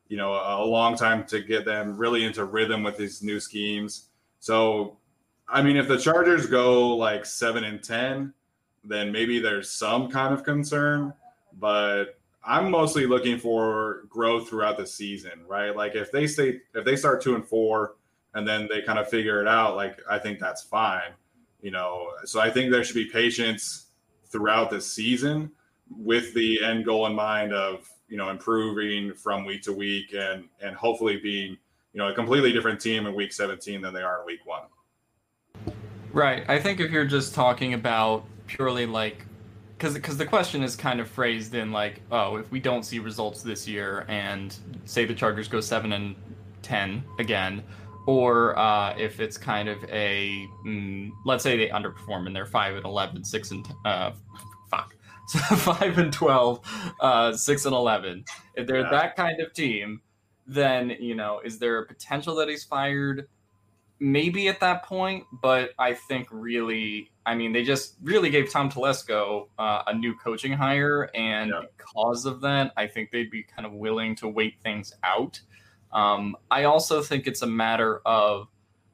you 0.09 0.17
know 0.17 0.33
a 0.33 0.65
long 0.65 0.97
time 0.97 1.25
to 1.25 1.41
get 1.41 1.65
them 1.65 1.97
really 1.99 2.25
into 2.25 2.45
rhythm 2.45 2.85
with 2.85 2.97
these 2.97 3.23
new 3.23 3.41
schemes 3.41 4.09
so 4.39 4.97
i 5.49 5.61
mean 5.61 5.77
if 5.77 5.89
the 5.89 5.99
chargers 5.99 6.47
go 6.47 6.97
like 6.97 7.27
7 7.27 7.65
and 7.65 7.83
10 7.83 8.33
then 8.85 9.11
maybe 9.11 9.41
there's 9.41 9.71
some 9.71 10.09
kind 10.09 10.33
of 10.33 10.45
concern 10.45 11.13
but 11.59 12.19
i'm 12.45 12.71
mostly 12.71 13.05
looking 13.05 13.37
for 13.37 14.05
growth 14.09 14.49
throughout 14.49 14.79
the 14.79 14.87
season 14.87 15.45
right 15.49 15.75
like 15.77 15.97
if 15.97 16.13
they 16.13 16.27
stay 16.27 16.61
if 16.75 16.85
they 16.85 16.95
start 16.95 17.21
2 17.21 17.35
and 17.35 17.47
4 17.47 17.97
and 18.35 18.47
then 18.47 18.69
they 18.71 18.83
kind 18.83 18.99
of 18.99 19.09
figure 19.09 19.41
it 19.41 19.49
out 19.49 19.77
like 19.77 19.99
i 20.11 20.19
think 20.19 20.39
that's 20.39 20.63
fine 20.63 21.13
you 21.61 21.73
know? 21.73 22.13
So 22.25 22.41
i 22.41 22.51
think 22.51 22.71
there 22.71 22.85
should 22.85 22.95
be 22.95 23.07
patience 23.07 23.87
throughout 24.27 24.71
the 24.71 24.81
season 24.81 25.51
with 25.97 26.35
the 26.35 26.63
end 26.63 26.85
goal 26.85 27.07
in 27.07 27.15
mind 27.15 27.53
of 27.53 27.89
you 28.09 28.17
know 28.17 28.31
improving 28.31 29.15
from 29.15 29.45
week 29.45 29.63
to 29.63 29.73
week 29.73 30.15
and 30.15 30.45
and 30.61 30.77
hopefully 30.77 31.17
being 31.17 31.57
you 31.93 31.99
know 31.99 32.09
a 32.09 32.15
completely 32.15 32.53
different 32.53 32.81
team 32.81 33.07
in 33.07 33.15
week 33.15 33.33
17 33.33 33.81
than 33.81 33.95
they 33.95 34.03
are 34.03 34.21
in 34.21 34.27
week 34.27 34.41
1 34.45 34.63
right. 36.13 36.45
I 36.49 36.59
think 36.59 36.81
if 36.81 36.91
you're 36.91 37.07
just 37.07 37.35
talking 37.35 37.75
about 37.75 38.25
purely 38.47 38.87
like 38.87 39.25
because 39.77 39.95
because 39.95 40.17
the 40.17 40.27
question 40.27 40.63
is 40.63 40.75
kind 40.75 41.01
of 41.01 41.09
phrased 41.09 41.55
in 41.55 41.73
like 41.73 42.01
oh 42.11 42.37
if 42.37 42.51
we 42.51 42.61
don't 42.61 42.85
see 42.85 42.99
results 42.99 43.43
this 43.43 43.67
year 43.67 44.05
and 44.09 44.57
say 44.85 45.05
the 45.05 45.15
chargers 45.15 45.49
go 45.49 45.61
7 45.61 45.93
and 45.93 46.17
10 46.63 47.03
again 47.19 47.63
or 48.09 48.59
uh, 48.59 48.95
if 48.97 49.21
it's 49.21 49.37
kind 49.37 49.69
of 49.69 49.85
a 49.85 50.49
mm, 50.65 51.11
let's 51.27 51.45
say 51.45 51.59
they 51.59 51.69
underperform 51.69 52.27
and 52.27 52.35
they're 52.35 52.47
5 52.47 52.77
and 52.77 52.87
11 52.87 53.23
6 53.23 53.51
and 53.51 53.69
uh, 53.85 54.13
fuck 54.71 54.97
so 55.29 55.39
5 55.57 55.99
and 55.99 56.11
12 56.11 56.95
uh, 57.01 57.33
6 57.35 57.65
and 57.67 57.75
11 57.75 58.25
if 58.55 58.67
they're 58.67 58.81
yeah. 58.81 58.91
that 58.91 59.15
kind 59.15 59.43
of 59.43 59.53
team 59.53 60.01
then 60.47 60.97
you 60.99 61.15
know 61.15 61.43
is 61.45 61.59
there 61.59 61.81
a 61.81 61.87
potential 61.87 62.35
that 62.37 62.49
he's 62.49 62.65
fired 62.65 63.29
maybe 64.01 64.49
at 64.49 64.59
that 64.61 64.85
point 64.85 65.25
but 65.43 65.73
i 65.79 65.93
think 65.93 66.29
really 66.31 67.11
i 67.27 67.35
mean 67.35 67.53
they 67.53 67.63
just 67.63 67.97
really 68.03 68.31
gave 68.31 68.51
tom 68.51 68.71
telesco 68.71 69.49
uh, 69.59 69.83
a 69.87 69.95
new 69.95 70.17
coaching 70.17 70.53
hire 70.53 71.11
and 71.15 71.51
yeah. 71.51 71.61
because 71.77 72.25
of 72.25 72.41
that 72.41 72.73
i 72.79 72.87
think 72.87 73.11
they'd 73.11 73.31
be 73.31 73.43
kind 73.43 73.67
of 73.67 73.75
willing 73.75 74.17
to 74.17 74.27
wait 74.27 74.55
things 74.63 74.95
out 75.03 75.39
um, 75.93 76.37
I 76.51 76.65
also 76.65 77.03
think 77.03 77.27
it's 77.27 77.43
a 77.43 77.47
matter 77.47 78.01
of 78.05 78.49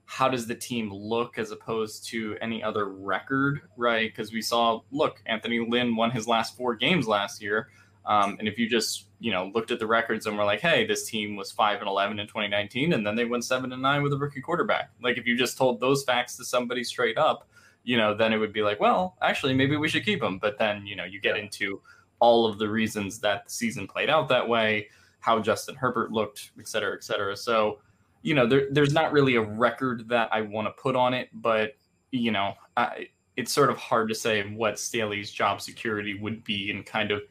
how 0.07 0.29
does 0.29 0.47
the 0.47 0.55
team 0.55 0.93
look 0.93 1.39
as 1.39 1.51
opposed 1.51 2.07
to 2.09 2.37
any 2.41 2.63
other 2.63 2.87
record, 2.87 3.63
right? 3.77 4.11
Because 4.15 4.33
we 4.33 4.43
saw, 4.43 4.81
look, 4.91 5.23
Anthony 5.27 5.67
Lynn 5.67 5.97
won 5.97 6.11
his 6.11 6.29
last 6.29 6.57
four 6.57 6.75
games 6.75 7.09
last 7.09 7.43
year. 7.43 7.69
Um, 8.07 8.37
and 8.39 8.47
if 8.47 8.59
you 8.59 8.69
just, 8.69 9.07
you 9.19 9.33
know, 9.33 9.51
looked 9.55 9.71
at 9.71 9.79
the 9.79 9.87
records 9.87 10.27
and 10.27 10.37
were 10.37 10.45
like, 10.45 10.61
hey, 10.61 10.87
this 10.87 11.09
team 11.09 11.37
was 11.37 11.51
5 11.51 11.81
and 11.81 11.89
11 11.89 12.19
in 12.19 12.27
2019, 12.27 12.93
and 12.93 13.07
then 13.07 13.17
they 13.17 13.25
went 13.25 13.45
7 13.45 13.73
and 13.73 13.81
9 13.81 14.03
with 14.03 14.13
a 14.13 14.17
rookie 14.19 14.43
quarterback. 14.43 14.91
Like, 15.03 15.17
if 15.17 15.27
you 15.27 15.39
just 15.39 15.57
told 15.57 15.81
those 15.81 16.05
facts 16.05 16.37
to 16.37 16.45
somebody 16.45 16.85
straight 16.85 17.17
up, 17.17 17.49
you 17.83 17.97
know, 17.97 18.15
then 18.15 18.33
it 18.33 18.37
would 18.37 18.53
be 18.53 18.63
like, 18.63 18.79
well, 18.79 19.17
actually, 19.23 19.55
maybe 19.55 19.77
we 19.77 19.89
should 19.89 20.05
keep 20.05 20.21
them. 20.21 20.39
But 20.39 20.59
then, 20.59 20.87
you 20.87 20.97
know, 20.97 21.05
you 21.05 21.19
get 21.19 21.39
into 21.39 21.81
all 22.19 22.47
of 22.47 22.59
the 22.59 22.69
reasons 22.69 23.19
that 23.21 23.47
the 23.47 23.51
season 23.51 23.87
played 23.87 24.11
out 24.11 24.29
that 24.29 24.47
way 24.47 24.89
how 25.25 25.41
Justin 25.41 25.75
Herbert 25.75 26.13
looked, 26.13 26.51
et 26.59 26.69
cetera, 26.69 26.95
et 26.95 27.03
cetera. 27.03 27.35
So, 27.35 27.81
you 28.21 28.35
know, 28.35 28.47
there, 28.47 28.67
there's 28.71 28.93
not 28.93 29.11
really 29.11 29.37
a 29.37 29.41
record 29.41 30.07
that 30.11 30.29
I 30.33 30.43
want 30.43 30.69
to 30.69 30.73
put 30.73 30.97
on 30.97 31.15
it, 31.15 31.31
but 31.33 31.77
you 32.11 32.31
know, 32.31 32.53
I, 32.77 33.09
it's 33.37 33.51
sort 33.51 33.71
of 33.71 33.79
hard 33.79 34.09
to 34.11 34.15
say 34.15 34.43
what 34.43 34.79
Staley's 34.79 35.31
job 35.31 35.63
security 35.63 36.15
would 36.15 36.45
be 36.45 36.71
in 36.71 36.83
kind 36.83 37.11
of 37.11 37.23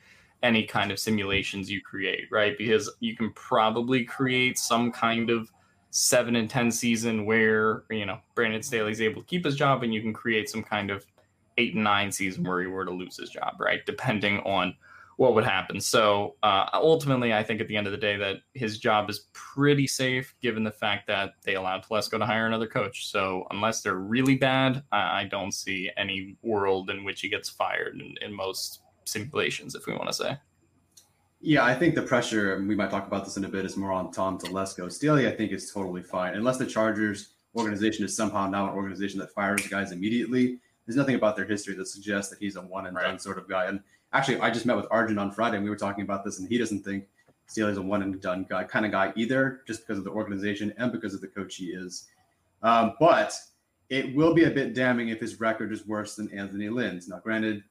any 0.42 0.64
kind 0.64 0.92
of 0.92 0.98
simulations 0.98 1.70
you 1.70 1.82
create, 1.82 2.26
right? 2.32 2.58
Because 2.58 2.92
you 3.00 3.16
can 3.16 3.32
probably 3.34 4.04
create 4.04 4.58
some 4.58 4.92
kind 4.92 5.30
of 5.30 5.52
seven 5.92 6.36
and 6.36 6.50
ten 6.50 6.72
season 6.72 7.26
where 7.26 7.84
you 7.92 8.08
know 8.08 8.18
Brandon 8.34 8.64
Staley's 8.64 9.02
able 9.02 9.22
to 9.22 9.28
keep 9.28 9.46
his 9.46 9.56
job, 9.56 9.84
and 9.84 9.94
you 9.94 10.02
can 10.02 10.14
create 10.14 10.50
some 10.50 10.64
kind 10.64 10.90
of 10.90 11.06
eight 11.60 11.76
and 11.76 11.84
nine 11.84 12.12
season 12.12 12.44
where 12.44 12.60
he 12.60 12.68
were 12.68 12.86
to 12.86 12.92
lose 12.92 13.18
his 13.18 13.30
job, 13.30 13.54
right? 13.60 13.86
Depending 13.86 14.40
on 14.40 14.76
what 15.18 15.36
would 15.36 15.44
happen. 15.44 15.80
So 15.80 16.36
uh, 16.44 16.66
ultimately, 16.74 17.34
I 17.34 17.44
think 17.44 17.62
at 17.62 17.68
the 17.68 17.78
end 17.78 17.88
of 17.88 17.92
the 17.92 17.98
day 17.98 18.18
that 18.18 18.38
his 18.54 18.80
job 18.80 19.10
is 19.10 19.28
pretty 19.34 19.88
safe, 19.88 20.36
given 20.42 20.64
the 20.64 20.72
fact 20.72 21.08
that 21.08 21.34
they 21.44 21.56
allowed 21.56 21.86
Telesco 21.86 22.18
to 22.18 22.26
hire 22.26 22.48
another 22.48 22.68
coach. 22.68 23.08
So 23.12 23.46
unless 23.52 23.82
they're 23.82 23.96
really 23.96 24.36
bad, 24.36 24.84
I, 24.92 25.22
I 25.22 25.28
don't 25.30 25.52
see 25.52 25.90
any 25.98 26.38
world 26.42 26.90
in 26.90 27.04
which 27.04 27.22
he 27.22 27.30
gets 27.30 27.50
fired 27.50 28.00
in, 28.00 28.16
in 28.22 28.34
most 28.34 28.82
simulations, 29.06 29.76
if 29.76 29.86
we 29.86 29.94
want 29.94 30.08
to 30.08 30.14
say. 30.14 30.38
Yeah, 31.46 31.66
I 31.66 31.76
think 31.76 31.94
the 31.94 32.02
pressure, 32.02 32.56
and 32.56 32.68
we 32.70 32.76
might 32.76 32.90
talk 32.90 33.06
about 33.06 33.26
this 33.26 33.36
in 33.36 33.44
a 33.44 33.50
bit, 33.50 33.66
is 33.66 33.76
more 33.76 33.92
on 33.92 34.12
Tom 34.12 34.40
Telesco. 34.40 34.90
Staley, 34.90 35.28
I 35.28 35.32
think, 35.32 35.52
is 35.52 35.72
totally 35.72 36.02
fine. 36.02 36.36
Unless 36.36 36.58
the 36.58 36.66
Chargers 36.66 37.34
organization 37.56 38.06
is 38.06 38.16
somehow 38.16 38.50
now 38.50 38.70
an 38.70 38.76
organization 38.76 39.20
that 39.20 39.32
fires 39.32 39.68
guys 39.68 39.92
immediately, 39.92 40.58
there's 40.86 40.96
nothing 40.96 41.16
about 41.16 41.36
their 41.36 41.46
history 41.46 41.76
that 41.76 41.88
suggests 41.88 42.30
that 42.30 42.40
he's 42.40 42.56
a 42.56 42.62
one 42.62 42.88
and 42.88 42.98
done 42.98 43.20
sort 43.20 43.38
of 43.38 43.50
guy. 43.50 43.66
And 43.66 43.82
actually, 44.14 44.40
I 44.40 44.50
just 44.50 44.66
met 44.66 44.78
with 44.78 44.88
Arjun 44.92 45.18
on 45.18 45.32
Friday 45.32 45.58
and 45.58 45.64
we 45.64 45.70
were 45.70 45.76
talking 45.76 46.04
about 46.04 46.24
this, 46.24 46.40
and 46.40 46.48
he 46.48 46.58
doesn't 46.58 46.84
think 46.84 47.08
Staley's 47.48 47.78
a 47.78 47.82
one 47.82 48.02
and 48.02 48.20
done 48.22 48.46
guy 48.50 48.64
kind 48.64 48.86
of 48.86 48.92
guy 48.92 49.12
either, 49.16 49.62
just 49.68 49.82
because 49.82 49.98
of 49.98 50.06
the 50.06 50.12
organization 50.12 50.74
and 50.78 50.92
because 50.92 51.14
of 51.14 51.22
the 51.22 51.28
coach 51.28 51.56
he 51.56 51.68
is. 51.68 52.08
Um, 52.62 52.94
but 53.00 53.34
it 53.90 54.16
will 54.16 54.34
be 54.34 54.46
a 54.46 54.50
bit 54.50 54.74
damning 54.74 55.10
if 55.10 55.20
his 55.20 55.40
record 55.40 55.72
is 55.72 55.86
worse 55.86 56.16
than 56.16 56.32
Anthony 56.38 56.70
Lynn's. 56.70 57.08
Now, 57.08 57.20
granted, 57.20 57.64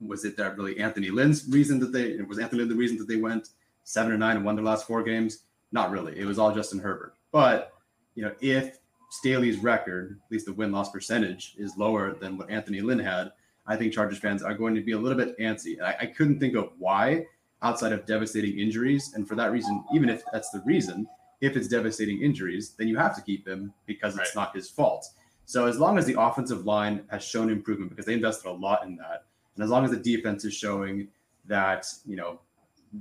was 0.00 0.24
it 0.24 0.36
that 0.36 0.56
really 0.56 0.78
Anthony 0.78 1.10
Lynn's 1.10 1.48
reason 1.48 1.78
that 1.80 1.92
they 1.92 2.16
was 2.22 2.38
Anthony 2.38 2.60
Lynn 2.60 2.68
the 2.68 2.74
reason 2.74 2.98
that 2.98 3.08
they 3.08 3.16
went 3.16 3.48
seven 3.84 4.12
and 4.12 4.20
nine 4.20 4.36
and 4.36 4.44
won 4.44 4.56
their 4.56 4.64
last 4.64 4.86
four 4.86 5.02
games? 5.02 5.44
Not 5.72 5.90
really. 5.90 6.18
It 6.18 6.24
was 6.24 6.38
all 6.38 6.54
Justin 6.54 6.78
Herbert. 6.78 7.14
But 7.32 7.72
you 8.14 8.22
know, 8.22 8.34
if 8.40 8.78
Staley's 9.10 9.58
record, 9.58 10.20
at 10.24 10.32
least 10.32 10.46
the 10.46 10.52
win 10.52 10.72
loss 10.72 10.90
percentage, 10.90 11.54
is 11.58 11.76
lower 11.76 12.14
than 12.14 12.36
what 12.36 12.50
Anthony 12.50 12.80
Lynn 12.80 12.98
had, 12.98 13.32
I 13.66 13.76
think 13.76 13.92
Chargers 13.92 14.18
fans 14.18 14.42
are 14.42 14.54
going 14.54 14.74
to 14.74 14.80
be 14.80 14.92
a 14.92 14.98
little 14.98 15.18
bit 15.18 15.38
antsy. 15.38 15.80
I, 15.80 15.96
I 16.00 16.06
couldn't 16.06 16.40
think 16.40 16.56
of 16.56 16.70
why 16.78 17.26
outside 17.62 17.92
of 17.92 18.06
devastating 18.06 18.58
injuries. 18.58 19.12
And 19.14 19.26
for 19.26 19.34
that 19.36 19.52
reason, 19.52 19.84
even 19.94 20.08
if 20.08 20.22
that's 20.32 20.50
the 20.50 20.60
reason, 20.64 21.06
if 21.40 21.56
it's 21.56 21.68
devastating 21.68 22.22
injuries, 22.22 22.74
then 22.76 22.88
you 22.88 22.96
have 22.96 23.14
to 23.16 23.22
keep 23.22 23.46
him 23.46 23.72
because 23.86 24.16
it's 24.16 24.34
right. 24.36 24.42
not 24.42 24.56
his 24.56 24.68
fault. 24.68 25.08
So 25.44 25.66
as 25.66 25.78
long 25.78 25.98
as 25.98 26.06
the 26.06 26.20
offensive 26.20 26.66
line 26.66 27.04
has 27.10 27.22
shown 27.22 27.50
improvement 27.50 27.90
because 27.90 28.06
they 28.06 28.14
invested 28.14 28.48
a 28.48 28.52
lot 28.52 28.84
in 28.84 28.96
that, 28.96 29.24
and 29.54 29.64
as 29.64 29.70
long 29.70 29.84
as 29.84 29.90
the 29.90 29.96
defense 29.96 30.44
is 30.44 30.54
showing 30.54 31.08
that 31.46 31.86
you 32.06 32.16
know 32.16 32.40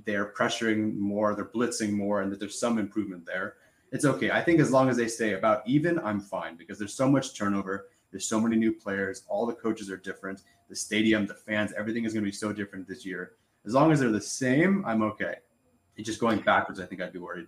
they're 0.05 0.33
pressuring 0.33 0.97
more, 0.97 1.35
they're 1.35 1.45
blitzing 1.45 1.91
more, 1.91 2.21
and 2.21 2.31
that 2.31 2.39
there's 2.39 2.59
some 2.59 2.77
improvement 2.77 3.25
there, 3.25 3.55
it's 3.91 4.05
okay. 4.05 4.31
I 4.31 4.41
think 4.41 4.59
as 4.59 4.71
long 4.71 4.89
as 4.89 4.97
they 4.97 5.07
stay 5.07 5.33
about 5.33 5.61
even, 5.67 5.99
I'm 5.99 6.19
fine 6.19 6.55
because 6.55 6.79
there's 6.79 6.93
so 6.93 7.09
much 7.09 7.37
turnover. 7.37 7.89
There's 8.11 8.27
so 8.27 8.39
many 8.39 8.55
new 8.55 8.73
players. 8.73 9.23
All 9.27 9.45
the 9.45 9.53
coaches 9.53 9.89
are 9.89 9.97
different. 9.97 10.41
The 10.69 10.75
stadium, 10.75 11.25
the 11.25 11.33
fans, 11.33 11.73
everything 11.77 12.05
is 12.05 12.13
going 12.13 12.23
to 12.23 12.29
be 12.29 12.35
so 12.35 12.53
different 12.53 12.87
this 12.87 13.05
year. 13.05 13.33
As 13.65 13.73
long 13.73 13.91
as 13.91 13.99
they're 13.99 14.11
the 14.11 14.21
same, 14.21 14.83
I'm 14.85 15.01
okay. 15.03 15.35
It's 15.95 16.07
just 16.07 16.19
going 16.19 16.39
backwards. 16.39 16.79
I 16.79 16.85
think 16.85 17.01
I'd 17.01 17.13
be 17.13 17.19
worried. 17.19 17.47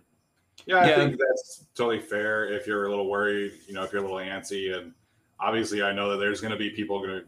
Yeah, 0.66 0.76
I 0.76 0.88
yeah. 0.88 0.96
think 0.96 1.18
that's 1.18 1.66
totally 1.74 2.00
fair. 2.00 2.46
If 2.46 2.66
you're 2.66 2.86
a 2.86 2.90
little 2.90 3.10
worried, 3.10 3.52
you 3.66 3.74
know, 3.74 3.82
if 3.82 3.92
you're 3.92 4.02
a 4.02 4.04
little 4.04 4.24
antsy, 4.24 4.76
and 4.76 4.92
obviously, 5.40 5.82
I 5.82 5.92
know 5.92 6.10
that 6.10 6.18
there's 6.18 6.40
going 6.40 6.52
to 6.52 6.58
be 6.58 6.70
people 6.70 7.00
going 7.00 7.20
to 7.20 7.24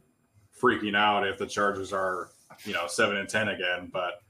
freaking 0.58 0.96
out 0.96 1.26
if 1.26 1.38
the 1.38 1.46
Chargers 1.46 1.92
are, 1.92 2.30
you 2.64 2.72
know, 2.72 2.86
seven 2.86 3.16
and 3.16 3.28
ten 3.28 3.48
again. 3.48 3.90
But 3.92 4.20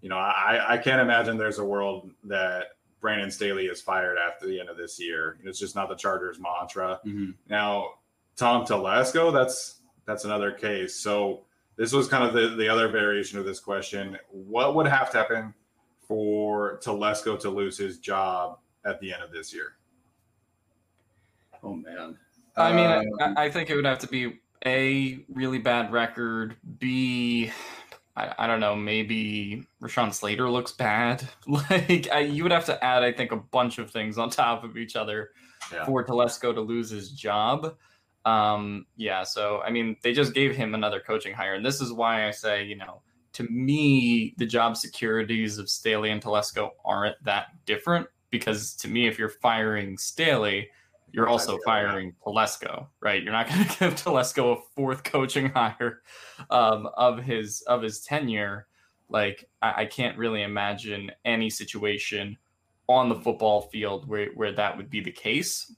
you 0.00 0.08
know, 0.08 0.16
I 0.16 0.74
I 0.74 0.78
can't 0.78 1.00
imagine 1.00 1.36
there's 1.36 1.58
a 1.58 1.64
world 1.64 2.10
that 2.24 2.68
Brandon 3.00 3.30
Staley 3.30 3.66
is 3.66 3.80
fired 3.80 4.16
after 4.18 4.46
the 4.46 4.58
end 4.58 4.68
of 4.68 4.76
this 4.76 4.98
year. 4.98 5.38
It's 5.44 5.58
just 5.58 5.74
not 5.74 5.88
the 5.88 5.94
Chargers 5.94 6.38
mantra. 6.40 7.00
Mm-hmm. 7.06 7.32
Now, 7.48 7.90
Tom 8.36 8.66
Telesco, 8.66 9.32
that's 9.32 9.80
that's 10.06 10.24
another 10.24 10.52
case. 10.52 10.94
So 10.94 11.42
this 11.76 11.92
was 11.92 12.08
kind 12.08 12.24
of 12.24 12.32
the, 12.32 12.56
the 12.56 12.68
other 12.68 12.88
variation 12.88 13.38
of 13.38 13.44
this 13.44 13.60
question. 13.60 14.18
What 14.30 14.74
would 14.74 14.86
have 14.86 15.10
to 15.10 15.18
happen 15.18 15.54
for 16.06 16.78
Telesco 16.82 17.38
to 17.40 17.50
lose 17.50 17.76
his 17.76 17.98
job 17.98 18.58
at 18.84 19.00
the 19.00 19.12
end 19.12 19.22
of 19.22 19.32
this 19.32 19.52
year? 19.52 19.74
Oh 21.62 21.74
man. 21.74 22.16
I 22.56 22.72
mean, 22.72 22.86
um, 22.86 23.36
I, 23.36 23.44
I, 23.44 23.50
think 23.50 23.68
it 23.68 23.76
would 23.76 23.84
have 23.84 23.98
to 23.98 24.06
be 24.06 24.38
a 24.64 25.18
really 25.28 25.58
bad 25.58 25.92
record. 25.92 26.56
B, 26.78 27.50
I, 28.16 28.32
I 28.38 28.46
don't 28.46 28.60
know, 28.60 28.74
maybe 28.74 29.66
Rashawn 29.82 30.14
Slater 30.14 30.48
looks 30.48 30.72
bad. 30.72 31.28
Like 31.46 32.08
I, 32.10 32.20
you 32.20 32.42
would 32.44 32.52
have 32.52 32.64
to 32.66 32.82
add, 32.82 33.02
I 33.02 33.12
think, 33.12 33.32
a 33.32 33.36
bunch 33.36 33.78
of 33.78 33.90
things 33.90 34.16
on 34.16 34.30
top 34.30 34.64
of 34.64 34.78
each 34.78 34.96
other 34.96 35.32
yeah. 35.70 35.84
for 35.84 36.04
Telesco 36.04 36.54
to 36.54 36.60
lose 36.62 36.88
his 36.88 37.10
job. 37.10 37.76
Um, 38.26 38.86
yeah, 38.96 39.22
so 39.22 39.62
I 39.64 39.70
mean, 39.70 39.96
they 40.02 40.12
just 40.12 40.34
gave 40.34 40.54
him 40.54 40.74
another 40.74 41.00
coaching 41.00 41.32
hire, 41.32 41.54
and 41.54 41.64
this 41.64 41.80
is 41.80 41.92
why 41.92 42.26
I 42.26 42.32
say, 42.32 42.64
you 42.64 42.76
know, 42.76 43.00
to 43.34 43.44
me, 43.44 44.34
the 44.36 44.46
job 44.46 44.76
securities 44.76 45.58
of 45.58 45.70
Staley 45.70 46.10
and 46.10 46.20
Telesco 46.20 46.70
aren't 46.84 47.22
that 47.24 47.48
different 47.66 48.08
because 48.30 48.74
to 48.76 48.88
me, 48.88 49.06
if 49.06 49.16
you're 49.18 49.28
firing 49.28 49.96
Staley, 49.96 50.68
you're 51.12 51.28
also 51.28 51.56
firing 51.64 52.14
Telesco, 52.26 52.88
right? 53.00 53.22
You're 53.22 53.32
not 53.32 53.48
going 53.48 53.64
to 53.64 53.78
give 53.78 53.94
Telesco 53.94 54.56
a 54.56 54.60
fourth 54.74 55.04
coaching 55.04 55.50
hire 55.50 56.02
um, 56.50 56.88
of 56.96 57.22
his 57.22 57.62
of 57.62 57.82
his 57.82 58.00
tenure. 58.00 58.66
Like 59.08 59.48
I, 59.62 59.82
I, 59.82 59.84
can't 59.84 60.18
really 60.18 60.42
imagine 60.42 61.12
any 61.24 61.48
situation 61.48 62.36
on 62.88 63.08
the 63.08 63.14
football 63.14 63.62
field 63.62 64.08
where, 64.08 64.30
where 64.34 64.52
that 64.52 64.76
would 64.76 64.90
be 64.90 65.00
the 65.00 65.12
case 65.12 65.72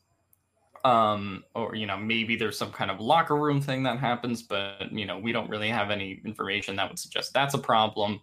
um 0.89 1.45
or 1.55 1.75
you 1.75 1.87
know 1.87 1.97
maybe 1.97 2.35
there's 2.35 2.57
some 2.57 2.73
kind 2.73 2.91
of 2.91 2.99
locker 2.99 3.37
room 3.37 3.61
thing 3.61 3.83
that 3.83 3.99
happens 3.99 4.43
but 4.43 4.91
you 4.91 5.05
know 5.05 5.19
we 5.19 5.33
don't 5.33 5.51
really 5.51 5.69
have 5.69 5.91
any 5.91 6.21
information 6.25 6.77
that 6.77 6.89
would 6.89 6.99
suggest 6.99 7.33
that's 7.33 7.55
a 7.55 7.59
problem. 7.59 8.21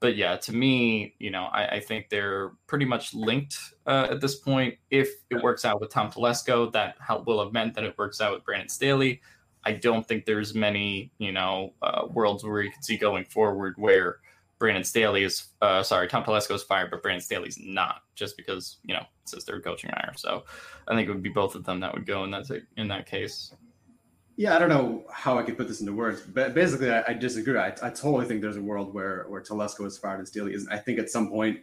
But 0.00 0.16
yeah 0.16 0.36
to 0.36 0.52
me 0.52 1.14
you 1.18 1.30
know 1.30 1.44
i, 1.44 1.76
I 1.76 1.80
think 1.80 2.10
they're 2.10 2.52
pretty 2.66 2.84
much 2.84 3.14
linked 3.14 3.56
uh, 3.86 4.08
at 4.10 4.20
this 4.20 4.36
point. 4.36 4.74
If 4.90 5.08
it 5.30 5.42
works 5.42 5.64
out 5.64 5.80
with 5.80 5.90
tom 5.90 6.10
telesco 6.10 6.70
that 6.72 6.96
will 7.26 7.42
have 7.42 7.52
meant 7.52 7.74
that 7.74 7.84
it 7.84 7.96
works 7.98 8.20
out 8.20 8.34
with 8.34 8.44
brandon 8.44 8.68
staley. 8.68 9.20
I 9.66 9.72
don't 9.72 10.06
think 10.06 10.26
there's 10.26 10.54
many 10.54 11.10
you 11.18 11.32
know 11.32 11.72
uh, 11.82 12.06
worlds 12.10 12.44
where 12.44 12.62
you 12.62 12.70
can 12.70 12.82
see 12.82 12.98
going 12.98 13.24
forward 13.24 13.74
where 13.78 14.18
Brandon 14.64 14.82
Staley 14.82 15.24
is 15.24 15.48
uh, 15.60 15.82
sorry, 15.82 16.08
Tom 16.08 16.24
Telesco 16.24 16.54
is 16.54 16.62
fired, 16.62 16.90
but 16.90 17.02
Brandon 17.02 17.20
Staley's 17.20 17.58
not, 17.60 18.00
just 18.14 18.34
because 18.34 18.78
you 18.82 18.94
know 18.94 19.00
it 19.00 19.28
says 19.28 19.44
they're 19.44 19.60
coaching 19.60 19.90
hire. 19.90 20.14
So 20.16 20.44
I 20.88 20.94
think 20.94 21.06
it 21.06 21.12
would 21.12 21.22
be 21.22 21.28
both 21.28 21.54
of 21.54 21.66
them 21.66 21.80
that 21.80 21.92
would 21.92 22.06
go 22.06 22.24
in 22.24 22.30
that 22.30 22.48
in 22.78 22.88
that 22.88 23.04
case. 23.04 23.52
Yeah, 24.36 24.56
I 24.56 24.58
don't 24.58 24.70
know 24.70 25.04
how 25.12 25.38
I 25.38 25.42
could 25.42 25.58
put 25.58 25.68
this 25.68 25.82
into 25.82 25.92
words, 25.92 26.22
but 26.22 26.54
basically, 26.54 26.90
I, 26.90 27.04
I 27.08 27.12
disagree. 27.12 27.58
I, 27.58 27.74
I, 27.82 27.90
totally 27.90 28.24
think 28.24 28.40
there's 28.40 28.56
a 28.56 28.62
world 28.62 28.94
where 28.94 29.26
where 29.28 29.42
Telesco 29.42 29.84
is 29.84 29.98
fired 29.98 30.20
and 30.20 30.26
Staley 30.26 30.54
isn't. 30.54 30.72
I 30.72 30.78
think 30.78 30.98
at 30.98 31.10
some 31.10 31.28
point, 31.28 31.60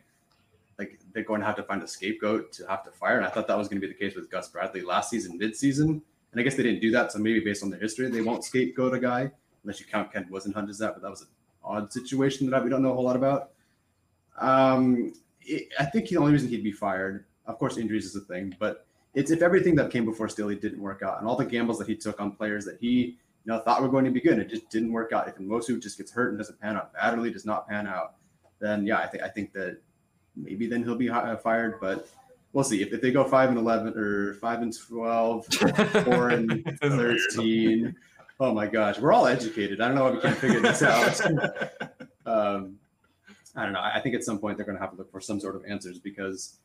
like 0.78 1.00
they're 1.12 1.24
going 1.24 1.40
to 1.40 1.48
have 1.48 1.56
to 1.56 1.64
find 1.64 1.82
a 1.82 1.88
scapegoat 1.88 2.52
to 2.52 2.68
have 2.68 2.84
to 2.84 2.92
fire, 2.92 3.18
and 3.18 3.26
I 3.26 3.30
thought 3.30 3.48
that 3.48 3.58
was 3.58 3.68
going 3.68 3.82
to 3.82 3.88
be 3.88 3.92
the 3.92 3.98
case 3.98 4.16
with 4.16 4.30
Gus 4.30 4.50
Bradley 4.50 4.84
last 4.84 5.10
season, 5.10 5.40
mid-season, 5.40 5.90
and 5.90 6.40
I 6.40 6.44
guess 6.44 6.54
they 6.54 6.62
didn't 6.62 6.82
do 6.82 6.92
that. 6.92 7.12
So 7.12 7.18
maybe 7.18 7.40
based 7.40 7.64
on 7.64 7.72
their 7.72 7.80
history, 7.80 8.12
they 8.12 8.22
won't 8.22 8.44
scapegoat 8.44 8.94
a 8.94 9.00
guy 9.00 9.32
unless 9.64 9.80
you 9.80 9.88
count 9.88 10.14
Ken 10.14 10.28
Whisenhunt 10.32 10.70
as 10.70 10.78
that. 10.78 10.94
But 10.94 11.02
that 11.02 11.10
was 11.10 11.24
a 11.24 11.26
odd 11.64 11.92
situation 11.92 12.50
that 12.50 12.64
we 12.64 12.70
don't 12.70 12.82
know 12.82 12.92
a 12.92 12.96
whole 12.96 13.06
lot 13.06 13.16
about. 13.16 13.52
Um, 14.40 15.14
it, 15.42 15.70
I 15.80 15.86
think 15.86 16.10
the 16.10 16.18
only 16.18 16.32
reason 16.32 16.50
he'd 16.50 16.64
be 16.64 16.72
fired, 16.72 17.26
of 17.46 17.58
course, 17.60 17.78
injuries 17.78 18.06
is 18.06 18.16
a 18.16 18.22
thing, 18.22 18.56
but 18.60 18.86
it's 19.14 19.32
if 19.32 19.42
everything 19.42 19.76
that 19.76 19.92
came 19.92 20.06
before 20.06 20.30
Staley 20.30 20.56
didn't 20.56 20.82
work 20.82 21.02
out, 21.02 21.20
and 21.20 21.28
all 21.28 21.36
the 21.36 21.46
gambles 21.46 21.78
that 21.80 21.88
he 21.88 21.96
took 21.96 22.20
on 22.22 22.32
players 22.32 22.66
that 22.66 22.78
he 22.80 23.18
you 23.46 23.48
know 23.48 23.60
thought 23.60 23.82
were 23.82 23.90
going 23.90 24.06
to 24.06 24.12
be 24.12 24.22
good, 24.22 24.40
it 24.40 24.50
just 24.50 24.70
didn't 24.70 24.92
work 24.92 25.12
out. 25.12 25.28
If 25.28 25.38
Nwosu 25.38 25.82
just 25.82 25.98
gets 25.98 26.12
hurt 26.12 26.30
and 26.30 26.38
doesn't 26.38 26.60
pan 26.62 26.78
out, 26.78 26.94
badly 26.94 27.32
does 27.32 27.46
not 27.46 27.68
pan 27.68 27.88
out, 27.88 28.16
then 28.60 28.86
yeah, 28.86 29.00
I 29.00 29.08
think 29.08 29.24
I 29.24 29.28
think 29.28 29.54
that 29.54 29.78
maybe 30.36 30.68
then 30.68 30.84
he'll 30.84 30.96
be 30.96 31.10
uh, 31.10 31.36
fired, 31.38 31.80
but 31.82 32.08
we'll 32.54 32.64
see. 32.64 32.82
If, 32.82 32.94
if 32.94 33.02
they 33.02 33.12
go 33.12 33.24
five 33.24 33.50
and 33.50 33.58
eleven 33.58 33.98
or 33.98 34.36
five 34.36 34.62
and 34.62 34.76
12, 34.78 35.46
four 36.06 36.30
and 36.30 36.78
thirteen, 36.82 37.96
Oh 38.42 38.52
my 38.52 38.66
gosh, 38.66 38.98
we're 38.98 39.14
all 39.14 39.28
educated. 39.28 39.82
I 39.82 39.88
don't 39.88 39.96
know 39.96 40.06
why 40.06 40.10
we 40.10 40.20
can't 40.20 40.36
figure 40.36 40.60
this 40.60 40.82
out. 40.82 41.22
um, 42.26 42.76
I 43.56 43.66
don't 43.66 43.74
know. 43.74 43.80
I 43.80 44.00
think 44.02 44.16
at 44.16 44.24
some 44.24 44.40
point 44.40 44.58
they're 44.58 44.66
going 44.66 44.80
to 44.80 44.82
have 44.82 44.90
to 44.94 44.98
look 44.98 45.12
for 45.12 45.22
some 45.22 45.40
sort 45.40 45.56
of 45.56 45.64
answers 45.66 46.00
because 46.00 46.58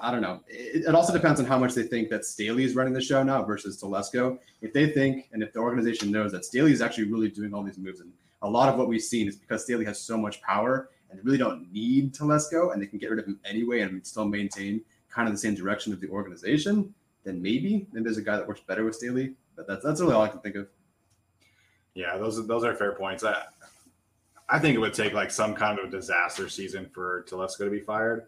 I 0.00 0.10
don't 0.10 0.22
know. 0.22 0.40
It, 0.48 0.86
it, 0.86 0.94
also 0.94 1.12
depends 1.12 1.40
on 1.40 1.44
how 1.44 1.58
much 1.58 1.74
they 1.74 1.82
think 1.82 2.08
that 2.08 2.24
Staley 2.24 2.64
is 2.64 2.74
running 2.74 2.94
the 2.94 3.02
show 3.02 3.22
now 3.22 3.44
versus 3.44 3.78
Telesco. 3.82 4.38
If 4.62 4.72
they 4.72 4.92
think 4.92 5.28
and 5.34 5.42
if 5.42 5.52
the 5.52 5.58
organization 5.58 6.10
knows 6.10 6.32
that 6.32 6.46
Staley 6.46 6.72
is 6.72 6.80
actually 6.80 7.12
really 7.12 7.28
doing 7.28 7.52
all 7.52 7.62
these 7.62 7.76
moves, 7.76 8.00
and 8.00 8.10
a 8.40 8.48
lot 8.48 8.70
of 8.70 8.78
what 8.78 8.88
we've 8.88 9.02
seen 9.02 9.28
is 9.28 9.36
because 9.36 9.64
Staley 9.64 9.84
has 9.84 10.00
so 10.00 10.16
much 10.16 10.40
power 10.40 10.88
and 11.10 11.18
they 11.18 11.22
really 11.22 11.36
don't 11.36 11.70
need 11.70 12.14
Telesco 12.14 12.72
and 12.72 12.80
they 12.80 12.86
can 12.86 12.98
get 12.98 13.10
rid 13.10 13.18
of 13.18 13.26
him 13.26 13.38
anyway 13.44 13.80
and 13.80 14.06
still 14.06 14.24
maintain 14.24 14.80
kind 15.10 15.28
of 15.28 15.34
the 15.34 15.38
same 15.38 15.54
direction 15.54 15.92
of 15.92 16.00
the 16.00 16.08
organization, 16.08 16.94
then 17.24 17.42
maybe 17.42 17.86
then 17.92 18.02
there's 18.02 18.16
a 18.16 18.22
guy 18.22 18.38
that 18.38 18.48
works 18.48 18.62
better 18.66 18.86
with 18.86 18.94
Staley. 18.94 19.34
But 19.54 19.66
that's 19.66 19.84
that's 19.84 20.00
really 20.00 20.14
all 20.14 20.22
I 20.22 20.28
can 20.28 20.40
think 20.40 20.56
of. 20.56 20.66
Yeah, 21.94 22.16
those 22.16 22.38
are 22.38 22.42
those 22.42 22.64
are 22.64 22.74
fair 22.74 22.92
points. 22.92 23.24
I 23.24 23.44
I 24.48 24.58
think 24.58 24.74
it 24.74 24.78
would 24.78 24.94
take 24.94 25.12
like 25.12 25.30
some 25.30 25.54
kind 25.54 25.78
of 25.78 25.90
disaster 25.90 26.48
season 26.48 26.88
for 26.92 27.24
Telesco 27.28 27.58
to 27.58 27.70
be 27.70 27.80
fired. 27.80 28.26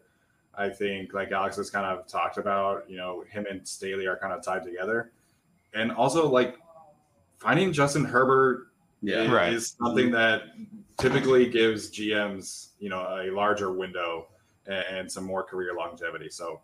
I 0.57 0.71
think 0.71 1.13
like 1.13 1.31
Alex 1.33 1.57
has 1.57 1.71
kind 1.71 1.85
of 1.87 2.07
talked 2.07 2.39
about, 2.39 2.89
you 2.89 2.97
know, 2.97 3.25
him 3.29 3.47
and 3.51 3.67
Staley 3.67 4.07
are 4.07 4.17
kind 4.17 4.33
of 4.33 4.43
tied 4.43 4.65
together. 4.65 5.11
And 5.75 5.93
also 5.93 6.27
like 6.29 6.57
finding 7.39 7.73
Justin 7.73 8.05
Herbert 8.05 8.69
yeah, 9.03 9.23
is, 9.23 9.31
right. 9.31 9.53
is 9.53 9.77
something 9.79 10.11
that 10.13 10.45
typically 10.99 11.47
gives 11.51 11.91
GMs, 11.91 12.69
you 12.79 12.89
know, 12.89 13.01
a 13.01 13.31
larger 13.31 13.71
window 13.73 14.29
and, 14.67 14.85
and 14.91 15.13
some 15.13 15.25
more 15.25 15.43
career 15.43 15.75
longevity. 15.77 16.31
So 16.31 16.61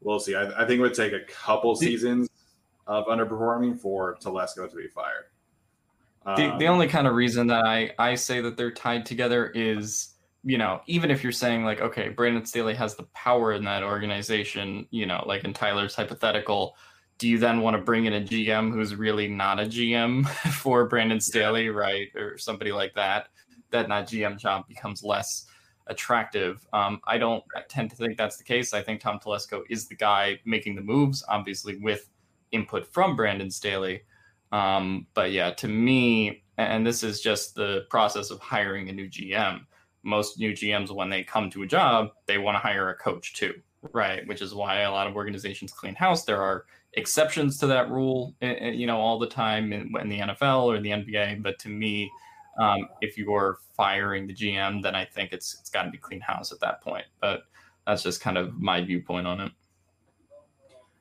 we'll 0.00 0.20
see. 0.20 0.34
I, 0.34 0.62
I 0.62 0.66
think 0.66 0.78
it 0.78 0.82
would 0.82 0.94
take 0.94 1.12
a 1.12 1.20
couple 1.20 1.76
seasons 1.76 2.30
of 2.86 3.04
underperforming 3.06 3.78
for 3.78 4.16
Telesco 4.16 4.70
to 4.70 4.76
be 4.76 4.88
fired. 4.88 5.26
The, 6.24 6.52
um, 6.52 6.58
the 6.58 6.66
only 6.66 6.88
kind 6.88 7.06
of 7.06 7.14
reason 7.14 7.46
that 7.48 7.66
I, 7.66 7.92
I 7.98 8.14
say 8.14 8.40
that 8.40 8.56
they're 8.56 8.70
tied 8.70 9.04
together 9.04 9.50
is, 9.54 10.14
you 10.42 10.58
know, 10.58 10.80
even 10.86 11.10
if 11.10 11.22
you're 11.22 11.32
saying 11.32 11.64
like, 11.64 11.80
okay, 11.80 12.08
Brandon 12.08 12.44
Staley 12.46 12.74
has 12.74 12.94
the 12.94 13.04
power 13.14 13.52
in 13.52 13.64
that 13.64 13.82
organization, 13.82 14.86
you 14.90 15.06
know, 15.06 15.22
like 15.26 15.44
in 15.44 15.52
Tyler's 15.52 15.94
hypothetical, 15.94 16.76
do 17.18 17.28
you 17.28 17.38
then 17.38 17.60
want 17.60 17.76
to 17.76 17.82
bring 17.82 18.06
in 18.06 18.14
a 18.14 18.20
GM 18.20 18.72
who's 18.72 18.94
really 18.94 19.28
not 19.28 19.60
a 19.60 19.64
GM 19.64 20.26
for 20.52 20.86
Brandon 20.86 21.20
Staley, 21.20 21.66
yeah. 21.66 21.70
right? 21.70 22.08
Or 22.16 22.38
somebody 22.38 22.72
like 22.72 22.94
that, 22.94 23.28
that 23.70 23.88
that 23.88 24.08
GM 24.08 24.38
job 24.38 24.66
becomes 24.66 25.02
less 25.02 25.46
attractive. 25.86 26.66
Um, 26.72 27.00
I 27.06 27.18
don't 27.18 27.44
tend 27.68 27.90
to 27.90 27.96
think 27.96 28.16
that's 28.16 28.36
the 28.36 28.44
case. 28.44 28.72
I 28.72 28.82
think 28.82 29.00
Tom 29.00 29.18
Telesco 29.18 29.62
is 29.68 29.86
the 29.86 29.94
guy 29.94 30.40
making 30.44 30.74
the 30.74 30.82
moves, 30.82 31.22
obviously 31.28 31.76
with 31.76 32.08
input 32.52 32.92
from 32.92 33.16
Brandon 33.16 33.50
Staley. 33.50 34.02
Um, 34.54 35.08
but 35.14 35.32
yeah, 35.32 35.50
to 35.50 35.66
me, 35.66 36.44
and 36.58 36.86
this 36.86 37.02
is 37.02 37.20
just 37.20 37.56
the 37.56 37.86
process 37.90 38.30
of 38.30 38.38
hiring 38.38 38.88
a 38.88 38.92
new 38.92 39.08
GM. 39.08 39.66
Most 40.04 40.38
new 40.38 40.52
GMs, 40.52 40.92
when 40.92 41.10
they 41.10 41.24
come 41.24 41.50
to 41.50 41.64
a 41.64 41.66
job, 41.66 42.10
they 42.26 42.38
want 42.38 42.54
to 42.54 42.60
hire 42.60 42.90
a 42.90 42.94
coach 42.94 43.32
too, 43.34 43.54
right? 43.92 44.24
Which 44.28 44.42
is 44.42 44.54
why 44.54 44.82
a 44.82 44.92
lot 44.92 45.08
of 45.08 45.16
organizations 45.16 45.72
clean 45.72 45.96
house. 45.96 46.24
There 46.24 46.40
are 46.40 46.66
exceptions 46.92 47.58
to 47.58 47.66
that 47.66 47.90
rule, 47.90 48.36
eh, 48.42 48.54
eh, 48.60 48.70
you 48.70 48.86
know, 48.86 48.98
all 49.00 49.18
the 49.18 49.26
time 49.26 49.72
in, 49.72 49.90
the 49.92 50.20
NFL 50.20 50.66
or 50.66 50.78
the 50.78 50.90
NBA. 50.90 51.42
But 51.42 51.58
to 51.58 51.68
me, 51.68 52.08
um, 52.60 52.88
if 53.00 53.18
you're 53.18 53.58
firing 53.76 54.28
the 54.28 54.34
GM, 54.34 54.84
then 54.84 54.94
I 54.94 55.04
think 55.04 55.32
it's 55.32 55.58
it's 55.58 55.70
got 55.70 55.82
to 55.82 55.90
be 55.90 55.98
clean 55.98 56.20
house 56.20 56.52
at 56.52 56.60
that 56.60 56.80
point. 56.80 57.06
But 57.20 57.42
that's 57.88 58.04
just 58.04 58.20
kind 58.20 58.38
of 58.38 58.60
my 58.60 58.80
viewpoint 58.82 59.26
on 59.26 59.40
it. 59.40 59.52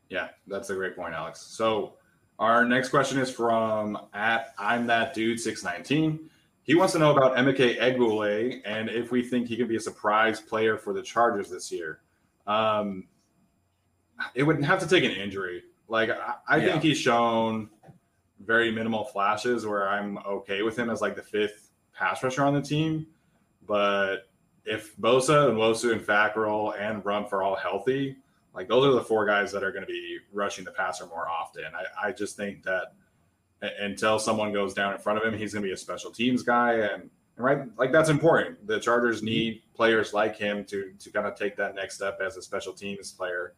Yeah, 0.09 0.29
that's 0.47 0.71
a 0.71 0.73
great 0.73 0.95
point, 0.95 1.13
Alex. 1.13 1.39
So 1.39 1.97
our 2.39 2.65
next 2.65 2.89
question 2.89 3.19
is 3.19 3.31
from 3.31 3.97
at 4.13 4.53
I'm 4.57 4.87
that 4.87 5.13
dude 5.13 5.39
619. 5.39 6.29
He 6.63 6.75
wants 6.75 6.93
to 6.93 6.99
know 6.99 7.11
about 7.11 7.35
Emeka 7.35 7.77
Egbule 7.77 8.61
and 8.65 8.89
if 8.89 9.11
we 9.11 9.21
think 9.21 9.47
he 9.47 9.57
can 9.57 9.67
be 9.67 9.75
a 9.75 9.81
surprise 9.81 10.39
player 10.39 10.77
for 10.77 10.93
the 10.93 11.01
Chargers 11.01 11.49
this 11.49 11.71
year. 11.71 11.99
Um, 12.47 13.07
it 14.35 14.43
would 14.43 14.63
have 14.63 14.79
to 14.79 14.87
take 14.87 15.03
an 15.03 15.11
injury. 15.11 15.63
Like 15.87 16.09
I, 16.09 16.35
I 16.47 16.57
yeah. 16.57 16.71
think 16.71 16.83
he's 16.83 16.97
shown 16.97 17.69
very 18.45 18.71
minimal 18.71 19.05
flashes 19.05 19.65
where 19.65 19.87
I'm 19.87 20.17
okay 20.19 20.61
with 20.63 20.77
him 20.77 20.89
as 20.89 21.01
like 21.01 21.15
the 21.15 21.21
fifth 21.21 21.71
pass 21.93 22.23
rusher 22.23 22.43
on 22.43 22.53
the 22.53 22.61
team. 22.61 23.07
But 23.65 24.29
if 24.65 24.95
Bosa 24.97 25.49
and 25.49 25.57
Nwosu 25.57 25.91
and 25.91 26.01
Fackrell 26.01 26.79
and 26.79 27.03
Rumph 27.03 27.31
are 27.33 27.43
all 27.43 27.55
healthy, 27.55 28.17
like 28.53 28.67
those 28.67 28.85
are 28.85 28.91
the 28.91 29.03
four 29.03 29.25
guys 29.25 29.51
that 29.51 29.63
are 29.63 29.71
going 29.71 29.85
to 29.85 29.91
be 29.91 30.19
rushing 30.31 30.63
the 30.63 30.71
passer 30.71 31.05
more 31.05 31.27
often. 31.27 31.63
I, 31.73 32.09
I 32.09 32.11
just 32.11 32.35
think 32.35 32.63
that 32.63 32.93
until 33.79 34.19
someone 34.19 34.51
goes 34.51 34.73
down 34.73 34.93
in 34.93 34.99
front 34.99 35.19
of 35.19 35.25
him, 35.25 35.37
he's 35.37 35.53
going 35.53 35.63
to 35.63 35.67
be 35.67 35.73
a 35.73 35.77
special 35.77 36.11
teams 36.11 36.43
guy, 36.43 36.73
and 36.73 37.09
right, 37.37 37.61
like 37.77 37.91
that's 37.91 38.09
important. 38.09 38.65
The 38.67 38.79
Chargers 38.79 39.17
mm-hmm. 39.17 39.25
need 39.25 39.61
players 39.73 40.13
like 40.13 40.37
him 40.37 40.65
to 40.65 40.93
to 40.99 41.11
kind 41.11 41.27
of 41.27 41.35
take 41.35 41.55
that 41.57 41.75
next 41.75 41.95
step 41.95 42.19
as 42.25 42.37
a 42.37 42.41
special 42.41 42.73
teams 42.73 43.11
player. 43.11 43.53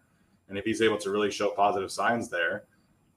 And 0.48 0.58
if 0.58 0.66
he's 0.66 0.82
able 0.82 0.98
to 1.00 1.10
really 1.10 1.32
show 1.32 1.50
positive 1.50 1.92
signs 1.92 2.30
there, 2.30 2.66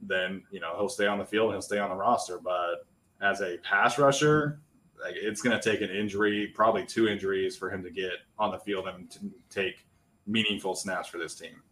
then 0.01 0.43
you 0.51 0.61
know 0.61 0.75
he'll 0.77 0.89
stay 0.89 1.07
on 1.07 1.19
the 1.19 1.27
field, 1.27 1.53
he'll 1.53 1.63
stay 1.63 1.79
on 1.79 1.91
the 1.91 1.97
roster. 1.97 2.39
But 2.39 2.87
as 3.21 3.41
a 3.41 3.59
pass 3.59 3.99
rusher, 3.99 4.61
like 5.03 5.15
it's 5.15 5.43
going 5.43 5.59
to 5.59 5.71
take 5.71 5.83
an 5.83 5.95
injury, 5.95 6.51
probably 6.55 6.87
two 6.87 7.09
injuries, 7.09 7.57
for 7.57 7.71
him 7.71 7.83
to 7.83 7.91
get 7.91 8.13
on 8.39 8.51
the 8.51 8.59
field 8.59 8.89
and 8.89 9.11
to 9.11 9.21
take 9.51 9.87
meaningful 10.27 10.75
snaps 10.75 11.09
for 11.09 11.19
this 11.19 11.35
team. 11.35 11.63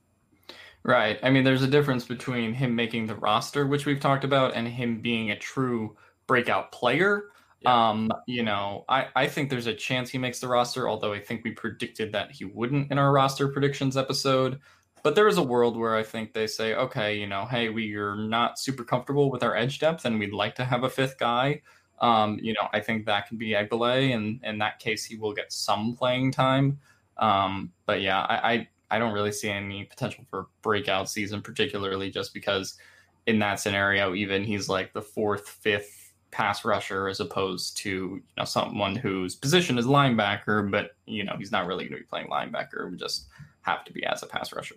Right. 0.86 1.18
I 1.24 1.30
mean, 1.30 1.42
there's 1.42 1.62
a 1.62 1.66
difference 1.66 2.04
between 2.04 2.52
him 2.52 2.76
making 2.76 3.06
the 3.06 3.16
roster, 3.16 3.66
which 3.66 3.86
we've 3.86 3.98
talked 3.98 4.22
about, 4.22 4.54
and 4.54 4.68
him 4.68 5.00
being 5.00 5.32
a 5.32 5.38
true 5.38 5.96
breakout 6.28 6.70
player. 6.70 7.24
Yeah. 7.60 7.88
Um, 7.88 8.12
you 8.28 8.44
know, 8.44 8.84
I, 8.88 9.08
I 9.16 9.26
think 9.26 9.50
there's 9.50 9.66
a 9.66 9.74
chance 9.74 10.10
he 10.10 10.18
makes 10.18 10.38
the 10.38 10.46
roster, 10.46 10.88
although 10.88 11.12
I 11.12 11.18
think 11.20 11.42
we 11.42 11.50
predicted 11.50 12.12
that 12.12 12.30
he 12.30 12.44
wouldn't 12.44 12.92
in 12.92 12.98
our 12.98 13.10
roster 13.10 13.48
predictions 13.48 13.96
episode. 13.96 14.60
But 15.02 15.16
there 15.16 15.26
is 15.26 15.38
a 15.38 15.42
world 15.42 15.76
where 15.76 15.96
I 15.96 16.04
think 16.04 16.32
they 16.32 16.46
say, 16.46 16.74
okay, 16.74 17.16
you 17.18 17.26
know, 17.26 17.46
hey, 17.46 17.68
we 17.68 17.94
are 17.96 18.14
not 18.14 18.58
super 18.58 18.84
comfortable 18.84 19.30
with 19.30 19.42
our 19.42 19.56
edge 19.56 19.80
depth 19.80 20.04
and 20.04 20.20
we'd 20.20 20.32
like 20.32 20.54
to 20.56 20.64
have 20.64 20.84
a 20.84 20.90
fifth 20.90 21.18
guy. 21.18 21.62
Um, 22.00 22.38
you 22.40 22.52
know, 22.52 22.68
I 22.72 22.80
think 22.80 23.06
that 23.06 23.26
can 23.26 23.38
be 23.38 23.50
Egbule, 23.50 24.14
and 24.14 24.40
in 24.44 24.58
that 24.58 24.78
case, 24.78 25.04
he 25.04 25.16
will 25.16 25.32
get 25.32 25.52
some 25.52 25.96
playing 25.96 26.30
time. 26.30 26.78
Um, 27.16 27.72
but 27.86 28.02
yeah, 28.02 28.20
I, 28.20 28.52
I 28.52 28.68
I 28.90 28.98
don't 28.98 29.12
really 29.12 29.32
see 29.32 29.48
any 29.48 29.84
potential 29.84 30.24
for 30.30 30.46
breakout 30.62 31.08
season, 31.08 31.42
particularly 31.42 32.10
just 32.10 32.32
because 32.32 32.78
in 33.26 33.38
that 33.40 33.60
scenario, 33.60 34.14
even 34.14 34.44
he's 34.44 34.68
like 34.68 34.92
the 34.92 35.02
fourth, 35.02 35.48
fifth 35.48 36.12
pass 36.30 36.64
rusher 36.64 37.08
as 37.08 37.20
opposed 37.20 37.76
to 37.78 37.90
you 37.90 38.22
know 38.36 38.44
someone 38.44 38.94
whose 38.94 39.34
position 39.34 39.78
is 39.78 39.86
linebacker, 39.86 40.70
but 40.70 40.90
you 41.06 41.24
know 41.24 41.34
he's 41.38 41.52
not 41.52 41.66
really 41.66 41.84
going 41.84 41.96
to 41.96 42.04
be 42.04 42.08
playing 42.08 42.28
linebacker. 42.28 42.90
We 42.90 42.96
just 42.96 43.26
have 43.62 43.84
to 43.84 43.92
be 43.92 44.04
as 44.04 44.22
a 44.22 44.26
pass 44.26 44.52
rusher. 44.52 44.76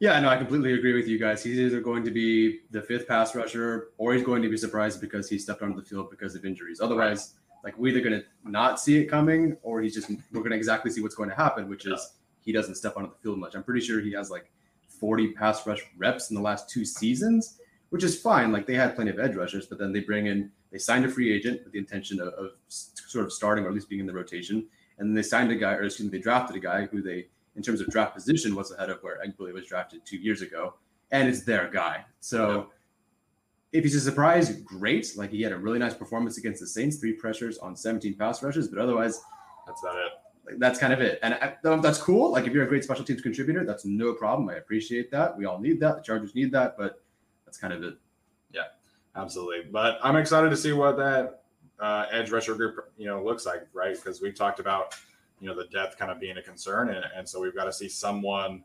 Yeah, 0.00 0.18
no, 0.18 0.30
I 0.30 0.36
completely 0.36 0.72
agree 0.72 0.94
with 0.94 1.06
you 1.06 1.18
guys. 1.18 1.44
He's 1.44 1.58
either 1.58 1.80
going 1.80 2.04
to 2.04 2.10
be 2.10 2.60
the 2.72 2.82
fifth 2.82 3.06
pass 3.06 3.36
rusher 3.36 3.90
or 3.98 4.14
he's 4.14 4.24
going 4.24 4.42
to 4.42 4.48
be 4.48 4.56
surprised 4.56 5.00
because 5.00 5.28
he 5.28 5.38
stepped 5.38 5.62
onto 5.62 5.76
the 5.76 5.86
field 5.86 6.10
because 6.10 6.34
of 6.34 6.44
injuries. 6.44 6.80
Otherwise, 6.80 7.34
like 7.62 7.78
we're 7.78 7.96
either 7.96 8.00
going 8.00 8.20
to 8.20 8.26
not 8.44 8.80
see 8.80 8.96
it 8.98 9.06
coming 9.06 9.56
or 9.62 9.80
he's 9.80 9.94
just 9.94 10.10
we're 10.32 10.40
going 10.40 10.50
to 10.50 10.56
exactly 10.56 10.90
see 10.90 11.02
what's 11.02 11.14
going 11.14 11.28
to 11.28 11.36
happen, 11.36 11.68
which 11.68 11.86
is 11.86 12.14
he 12.44 12.52
doesn't 12.52 12.74
step 12.74 12.96
onto 12.96 13.10
the 13.10 13.16
field 13.16 13.38
much. 13.38 13.54
I'm 13.54 13.62
pretty 13.62 13.84
sure 13.84 14.00
he 14.00 14.12
has 14.12 14.30
like 14.30 14.50
40 14.88 15.32
pass 15.32 15.66
rush 15.66 15.80
reps 15.96 16.30
in 16.30 16.36
the 16.36 16.42
last 16.42 16.68
two 16.68 16.84
seasons, 16.84 17.58
which 17.90 18.04
is 18.04 18.20
fine. 18.20 18.52
Like 18.52 18.66
they 18.66 18.74
had 18.74 18.94
plenty 18.94 19.10
of 19.10 19.18
edge 19.18 19.34
rushers, 19.34 19.66
but 19.66 19.78
then 19.78 19.92
they 19.92 20.00
bring 20.00 20.26
in, 20.26 20.50
they 20.70 20.78
signed 20.78 21.04
a 21.04 21.08
free 21.08 21.32
agent 21.32 21.62
with 21.64 21.72
the 21.72 21.78
intention 21.78 22.20
of, 22.20 22.28
of 22.28 22.50
sort 22.68 23.24
of 23.24 23.32
starting 23.32 23.64
or 23.64 23.68
at 23.68 23.74
least 23.74 23.88
being 23.88 24.00
in 24.00 24.06
the 24.06 24.12
rotation. 24.12 24.66
And 24.98 25.08
then 25.08 25.14
they 25.14 25.22
signed 25.22 25.50
a 25.50 25.56
guy, 25.56 25.74
or 25.74 25.82
excuse 25.82 26.10
me, 26.10 26.16
they 26.16 26.22
drafted 26.22 26.56
a 26.56 26.60
guy 26.60 26.86
who 26.86 27.02
they, 27.02 27.26
in 27.56 27.62
terms 27.62 27.80
of 27.80 27.88
draft 27.88 28.14
position, 28.14 28.54
was 28.54 28.72
ahead 28.72 28.90
of 28.90 29.02
where 29.02 29.20
Egbule 29.26 29.52
was 29.52 29.66
drafted 29.66 30.04
two 30.04 30.18
years 30.18 30.42
ago. 30.42 30.74
And 31.10 31.28
it's 31.28 31.42
their 31.42 31.68
guy. 31.68 32.04
So 32.20 32.68
yeah. 33.72 33.78
if 33.78 33.84
he's 33.84 33.96
a 33.96 34.00
surprise, 34.00 34.60
great. 34.62 35.12
Like 35.16 35.30
he 35.30 35.42
had 35.42 35.52
a 35.52 35.58
really 35.58 35.78
nice 35.78 35.94
performance 35.94 36.38
against 36.38 36.60
the 36.60 36.66
Saints, 36.66 36.98
three 36.98 37.12
pressures 37.12 37.58
on 37.58 37.76
17 37.76 38.14
pass 38.14 38.42
rushes, 38.42 38.68
but 38.68 38.78
otherwise, 38.78 39.20
that's 39.66 39.82
about 39.82 39.96
it. 39.96 40.12
Like, 40.44 40.58
that's 40.58 40.78
kind 40.78 40.92
of 40.92 41.00
it. 41.00 41.20
And 41.22 41.34
I, 41.34 41.54
that's 41.62 41.98
cool. 41.98 42.32
Like 42.32 42.46
if 42.46 42.52
you're 42.52 42.64
a 42.64 42.68
great 42.68 42.84
special 42.84 43.04
teams 43.04 43.22
contributor, 43.22 43.64
that's 43.64 43.84
no 43.84 44.12
problem. 44.12 44.48
I 44.48 44.54
appreciate 44.54 45.10
that. 45.12 45.36
We 45.36 45.44
all 45.44 45.58
need 45.58 45.80
that. 45.80 45.96
The 45.96 46.02
Chargers 46.02 46.34
need 46.34 46.52
that, 46.52 46.76
but 46.76 47.02
that's 47.44 47.58
kind 47.58 47.72
of 47.72 47.82
it. 47.82 47.94
Yeah, 48.52 48.64
absolutely. 49.14 49.70
But 49.70 49.98
I'm 50.02 50.16
excited 50.16 50.50
to 50.50 50.56
see 50.56 50.72
what 50.72 50.96
that 50.96 51.42
uh, 51.80 52.06
edge 52.10 52.30
rusher 52.30 52.54
group, 52.54 52.76
you 52.96 53.06
know, 53.06 53.22
looks 53.22 53.46
like, 53.46 53.66
right? 53.72 53.94
Because 53.94 54.20
we 54.20 54.32
talked 54.32 54.60
about, 54.60 54.94
you 55.40 55.48
know, 55.48 55.54
the 55.54 55.66
depth 55.66 55.98
kind 55.98 56.10
of 56.10 56.20
being 56.20 56.38
a 56.38 56.42
concern, 56.42 56.90
and, 56.90 57.04
and 57.16 57.28
so 57.28 57.40
we've 57.40 57.54
got 57.54 57.64
to 57.64 57.72
see 57.72 57.88
someone 57.88 58.62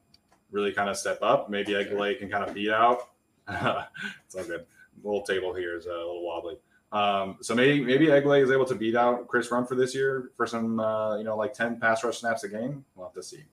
really 0.52 0.72
kind 0.72 0.90
of 0.90 0.98
step 0.98 1.20
up. 1.22 1.50
Maybe 1.50 1.74
Egbule 1.74 2.18
can 2.20 2.30
kind 2.30 2.44
of 2.44 2.54
beat 2.54 2.72
out. 2.72 3.10
it's 3.50 4.36
all 4.36 4.44
good. 4.44 4.66
The 5.02 5.08
little 5.08 5.24
table 5.24 5.54
here 5.54 5.76
is 5.78 5.86
a 5.86 5.90
little 5.90 6.26
wobbly. 6.26 6.58
Um, 6.92 7.38
so 7.42 7.54
maybe 7.54 7.84
maybe 7.84 8.08
Egbule 8.08 8.42
is 8.42 8.52
able 8.52 8.66
to 8.66 8.76
beat 8.76 8.96
out 8.96 9.28
Chris 9.28 9.50
Rumph 9.50 9.68
for 9.68 9.76
this 9.76 9.94
year 9.94 10.32
for 10.38 10.48
some 10.48 10.80
uh, 10.80 11.18
you 11.18 11.24
know 11.24 11.36
like 11.36 11.54
ten 11.54 11.80
pass 11.80 12.04
rush 12.04 12.20
snaps 12.20 12.44
a 12.44 12.50
game. 12.50 12.86
We'll 12.96 13.08
have 13.08 13.14
to 13.16 13.24
see. 13.24 13.44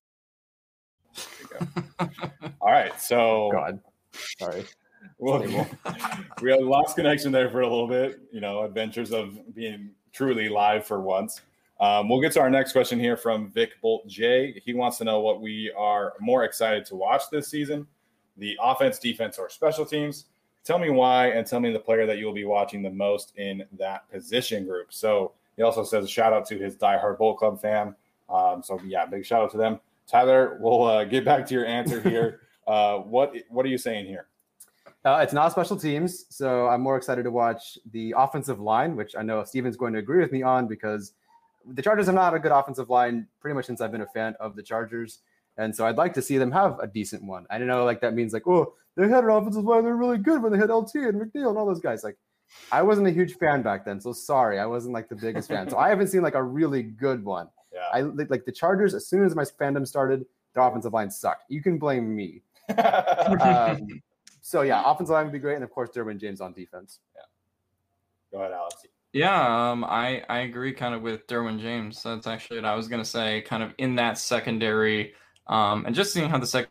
All 2.60 2.70
right, 2.70 3.00
so 3.00 3.50
God, 3.52 3.80
sorry. 4.38 4.64
Well, 5.18 5.40
we 6.42 6.50
had 6.50 6.62
lost 6.62 6.96
connection 6.96 7.32
there 7.32 7.50
for 7.50 7.60
a 7.60 7.68
little 7.68 7.88
bit. 7.88 8.20
You 8.32 8.40
know, 8.40 8.62
adventures 8.62 9.12
of 9.12 9.54
being 9.54 9.90
truly 10.12 10.48
live 10.48 10.86
for 10.86 11.00
once. 11.00 11.40
Um, 11.80 12.08
we'll 12.08 12.20
get 12.20 12.32
to 12.32 12.40
our 12.40 12.50
next 12.50 12.72
question 12.72 13.00
here 13.00 13.16
from 13.16 13.50
Vic 13.50 13.72
Bolt 13.82 14.06
J. 14.06 14.60
He 14.64 14.74
wants 14.74 14.98
to 14.98 15.04
know 15.04 15.20
what 15.20 15.40
we 15.40 15.72
are 15.76 16.14
more 16.20 16.44
excited 16.44 16.84
to 16.86 16.94
watch 16.94 17.22
this 17.32 17.48
season: 17.48 17.86
the 18.36 18.56
offense, 18.62 19.00
defense, 19.00 19.38
or 19.38 19.50
special 19.50 19.84
teams. 19.84 20.26
Tell 20.64 20.78
me 20.78 20.90
why 20.90 21.28
and 21.28 21.46
tell 21.46 21.60
me 21.60 21.72
the 21.72 21.78
player 21.78 22.06
that 22.06 22.18
you 22.18 22.26
will 22.26 22.32
be 22.32 22.46
watching 22.46 22.82
the 22.82 22.90
most 22.90 23.36
in 23.36 23.64
that 23.78 24.10
position 24.10 24.64
group. 24.64 24.92
So 24.92 25.32
he 25.56 25.62
also 25.62 25.84
says 25.84 26.04
a 26.04 26.08
shout 26.08 26.32
out 26.32 26.46
to 26.48 26.58
his 26.58 26.74
diehard 26.76 27.18
Bolt 27.18 27.38
Club 27.38 27.60
fan. 27.60 27.94
Um, 28.28 28.62
so 28.62 28.80
yeah, 28.86 29.04
big 29.04 29.26
shout 29.26 29.42
out 29.42 29.50
to 29.52 29.58
them. 29.58 29.78
Tyler, 30.06 30.58
we'll 30.60 30.82
uh, 30.84 31.04
get 31.04 31.24
back 31.24 31.46
to 31.46 31.54
your 31.54 31.66
answer 31.66 32.00
here. 32.00 32.40
uh, 32.66 32.98
what 32.98 33.34
what 33.50 33.64
are 33.66 33.68
you 33.68 33.78
saying 33.78 34.06
here? 34.06 34.26
Uh, 35.04 35.20
it's 35.22 35.34
not 35.34 35.52
special 35.52 35.76
teams, 35.76 36.24
so 36.30 36.66
I'm 36.66 36.80
more 36.80 36.96
excited 36.96 37.24
to 37.24 37.30
watch 37.30 37.78
the 37.92 38.14
offensive 38.16 38.58
line, 38.58 38.96
which 38.96 39.14
I 39.14 39.22
know 39.22 39.44
Steven's 39.44 39.76
going 39.76 39.92
to 39.92 39.98
agree 39.98 40.20
with 40.20 40.32
me 40.32 40.42
on 40.42 40.66
because 40.66 41.12
the 41.66 41.82
Chargers 41.82 42.06
have 42.06 42.14
not 42.14 42.32
had 42.32 42.34
a 42.34 42.38
good 42.38 42.52
offensive 42.52 42.88
line 42.88 43.26
pretty 43.38 43.54
much 43.54 43.66
since 43.66 43.82
I've 43.82 43.92
been 43.92 44.00
a 44.00 44.06
fan 44.06 44.34
of 44.40 44.56
the 44.56 44.62
Chargers. 44.62 45.18
And 45.58 45.76
so 45.76 45.86
I'd 45.86 45.96
like 45.96 46.14
to 46.14 46.22
see 46.22 46.38
them 46.38 46.50
have 46.52 46.78
a 46.80 46.86
decent 46.86 47.22
one. 47.22 47.46
I 47.50 47.58
don't 47.58 47.68
know, 47.68 47.84
like 47.84 48.00
that 48.00 48.14
means 48.14 48.32
like, 48.32 48.46
oh, 48.46 48.74
they 48.96 49.08
had 49.08 49.24
an 49.24 49.30
offensive 49.30 49.64
line, 49.64 49.84
they're 49.84 49.96
really 49.96 50.18
good 50.18 50.42
when 50.42 50.52
they 50.52 50.58
had 50.58 50.70
LT 50.70 50.94
and 50.94 51.20
McNeill 51.20 51.48
and 51.48 51.58
all 51.58 51.66
those 51.66 51.80
guys. 51.80 52.04
Like, 52.04 52.16
I 52.70 52.82
wasn't 52.82 53.08
a 53.08 53.10
huge 53.10 53.34
fan 53.34 53.62
back 53.62 53.84
then, 53.84 54.00
so 54.00 54.12
sorry, 54.12 54.58
I 54.58 54.66
wasn't 54.66 54.94
like 54.94 55.08
the 55.08 55.16
biggest 55.16 55.48
fan. 55.48 55.68
So 55.68 55.78
I 55.78 55.88
haven't 55.88 56.08
seen 56.08 56.22
like 56.22 56.34
a 56.34 56.42
really 56.42 56.82
good 56.82 57.24
one. 57.24 57.48
Yeah. 57.72 57.80
I 57.92 58.02
like 58.02 58.44
the 58.44 58.52
Chargers. 58.52 58.94
As 58.94 59.08
soon 59.08 59.24
as 59.24 59.34
my 59.34 59.42
fandom 59.42 59.86
started, 59.86 60.24
the 60.54 60.62
offensive 60.62 60.92
line 60.92 61.10
sucked. 61.10 61.44
You 61.48 61.62
can 61.62 61.78
blame 61.78 62.14
me. 62.14 62.42
um, 63.40 63.88
so 64.40 64.62
yeah, 64.62 64.82
offensive 64.84 65.14
line 65.14 65.24
would 65.24 65.32
be 65.32 65.38
great, 65.38 65.56
and 65.56 65.64
of 65.64 65.70
course 65.70 65.90
Derwin 65.90 66.20
James 66.20 66.40
on 66.40 66.52
defense. 66.52 67.00
Yeah. 67.14 67.22
Go 68.32 68.40
ahead, 68.40 68.52
Alex. 68.52 68.76
Yeah, 69.12 69.70
um, 69.70 69.84
I 69.84 70.22
I 70.28 70.40
agree 70.40 70.72
kind 70.72 70.94
of 70.94 71.02
with 71.02 71.26
Derwin 71.26 71.60
James. 71.60 72.02
That's 72.02 72.26
actually 72.26 72.58
what 72.58 72.64
I 72.64 72.74
was 72.74 72.88
gonna 72.88 73.04
say. 73.04 73.42
Kind 73.42 73.62
of 73.62 73.72
in 73.78 73.96
that 73.96 74.18
secondary, 74.18 75.14
um, 75.46 75.86
and 75.86 75.94
just 75.94 76.12
seeing 76.12 76.28
how 76.28 76.38
the 76.38 76.46
second 76.46 76.70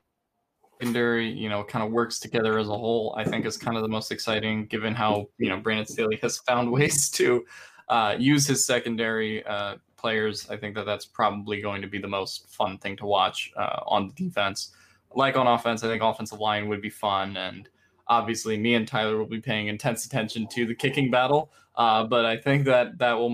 secondary, 0.83 1.31
you 1.31 1.49
know, 1.49 1.63
kind 1.63 1.85
of 1.85 1.91
works 1.91 2.19
together 2.19 2.59
as 2.59 2.67
a 2.67 2.77
whole, 2.77 3.13
I 3.17 3.23
think 3.23 3.45
is 3.45 3.57
kind 3.57 3.77
of 3.77 3.83
the 3.83 3.89
most 3.89 4.11
exciting, 4.11 4.65
given 4.65 4.93
how 4.93 5.27
you 5.37 5.49
know 5.49 5.57
Brandon 5.57 5.85
Staley 5.85 6.19
has 6.21 6.39
found 6.39 6.71
ways 6.77 7.09
to 7.11 7.45
uh, 7.87 8.15
use 8.19 8.45
his 8.45 8.65
secondary 8.65 9.45
uh, 9.45 9.75
players. 9.95 10.49
I 10.49 10.57
think 10.57 10.75
that 10.75 10.85
that's 10.85 11.05
probably 11.05 11.61
going 11.61 11.81
to 11.81 11.87
be 11.87 11.99
the 11.99 12.07
most 12.07 12.49
fun 12.49 12.77
thing 12.79 12.97
to 12.97 13.05
watch 13.05 13.51
uh, 13.55 13.79
on 13.87 14.07
the 14.07 14.13
defense. 14.13 14.73
Like 15.15 15.37
on 15.37 15.47
offense, 15.47 15.83
I 15.83 15.87
think 15.87 16.03
offensive 16.03 16.39
line 16.39 16.67
would 16.67 16.81
be 16.81 16.89
fun, 16.89 17.37
and 17.37 17.69
obviously, 18.07 18.57
me 18.57 18.75
and 18.75 18.85
Tyler 18.85 19.17
will 19.17 19.25
be 19.25 19.39
paying 19.39 19.67
intense 19.67 20.05
attention 20.05 20.47
to 20.47 20.65
the 20.65 20.75
kicking 20.75 21.09
battle. 21.09 21.51
Uh, 21.75 22.03
but 22.03 22.25
I 22.25 22.37
think 22.37 22.65
that 22.65 22.97
that 22.97 23.13
will 23.13 23.29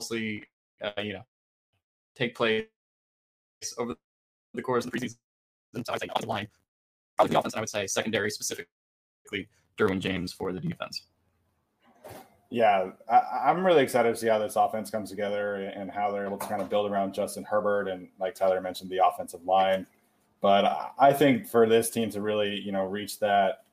mostly, 0.00 0.44
uh, 0.82 0.90
you 1.00 1.12
know, 1.12 1.22
take 2.16 2.34
place 2.34 2.64
over 3.78 3.94
the 4.54 4.62
course 4.62 4.84
of 4.84 4.90
the 4.90 4.98
preseason. 4.98 5.16
So 5.86 5.92
I 5.92 5.98
say 5.98 6.08
offensive 6.10 6.28
line, 6.28 6.48
probably 7.20 7.34
the 7.34 7.38
offense. 7.38 7.54
I 7.54 7.60
would 7.60 7.68
say 7.68 7.86
secondary, 7.86 8.30
specifically 8.30 9.48
Derwin 9.78 10.00
James 10.00 10.32
for 10.32 10.52
the 10.52 10.60
defense. 10.60 11.04
Yeah, 12.50 12.90
I, 13.08 13.50
am 13.50 13.64
really 13.64 13.82
excited 13.82 14.12
to 14.12 14.16
see 14.20 14.26
how 14.26 14.38
this 14.38 14.56
offense 14.56 14.90
comes 14.90 15.08
together 15.08 15.54
and 15.54 15.88
how 15.88 16.10
they're 16.10 16.26
able 16.26 16.38
to 16.38 16.46
kind 16.46 16.60
of 16.60 16.68
build 16.68 16.90
around 16.90 17.14
Justin 17.14 17.44
Herbert 17.44 17.86
and, 17.86 18.08
like 18.18 18.34
Tyler 18.34 18.60
mentioned, 18.60 18.90
the 18.90 19.06
offensive 19.06 19.44
line. 19.44 19.86
But 20.40 20.92
I 20.98 21.12
think 21.12 21.46
for 21.46 21.68
this 21.68 21.90
team 21.90 22.10
to 22.10 22.20
really, 22.20 22.58
you 22.58 22.72
know, 22.72 22.84
reach 22.84 23.20
that 23.20 23.64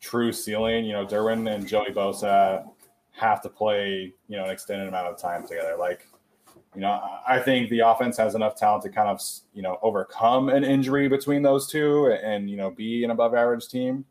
true 0.00 0.32
ceiling, 0.32 0.86
you 0.86 0.92
know, 0.92 1.04
Derwin 1.04 1.52
and 1.52 1.68
Joey 1.68 1.90
Bosa 1.90 2.66
have 3.10 3.42
to 3.42 3.50
play, 3.50 4.14
you 4.28 4.36
know, 4.38 4.44
an 4.44 4.50
extended 4.50 4.88
amount 4.88 5.08
of 5.08 5.18
time 5.18 5.46
together. 5.46 5.76
Like, 5.78 6.08
you 6.74 6.80
know, 6.80 7.00
I 7.26 7.38
think 7.38 7.68
the 7.68 7.80
offense 7.80 8.16
has 8.16 8.34
enough 8.34 8.56
talent 8.56 8.82
to 8.84 8.88
kind 8.88 9.08
of, 9.08 9.20
you 9.52 9.62
know, 9.62 9.78
overcome 9.82 10.48
an 10.48 10.64
injury 10.64 11.06
between 11.06 11.42
those 11.42 11.66
two 11.70 12.06
and, 12.22 12.48
you 12.48 12.56
know, 12.56 12.70
be 12.70 13.04
an 13.04 13.10
above 13.10 13.34
average 13.34 13.68
team. 13.68 14.06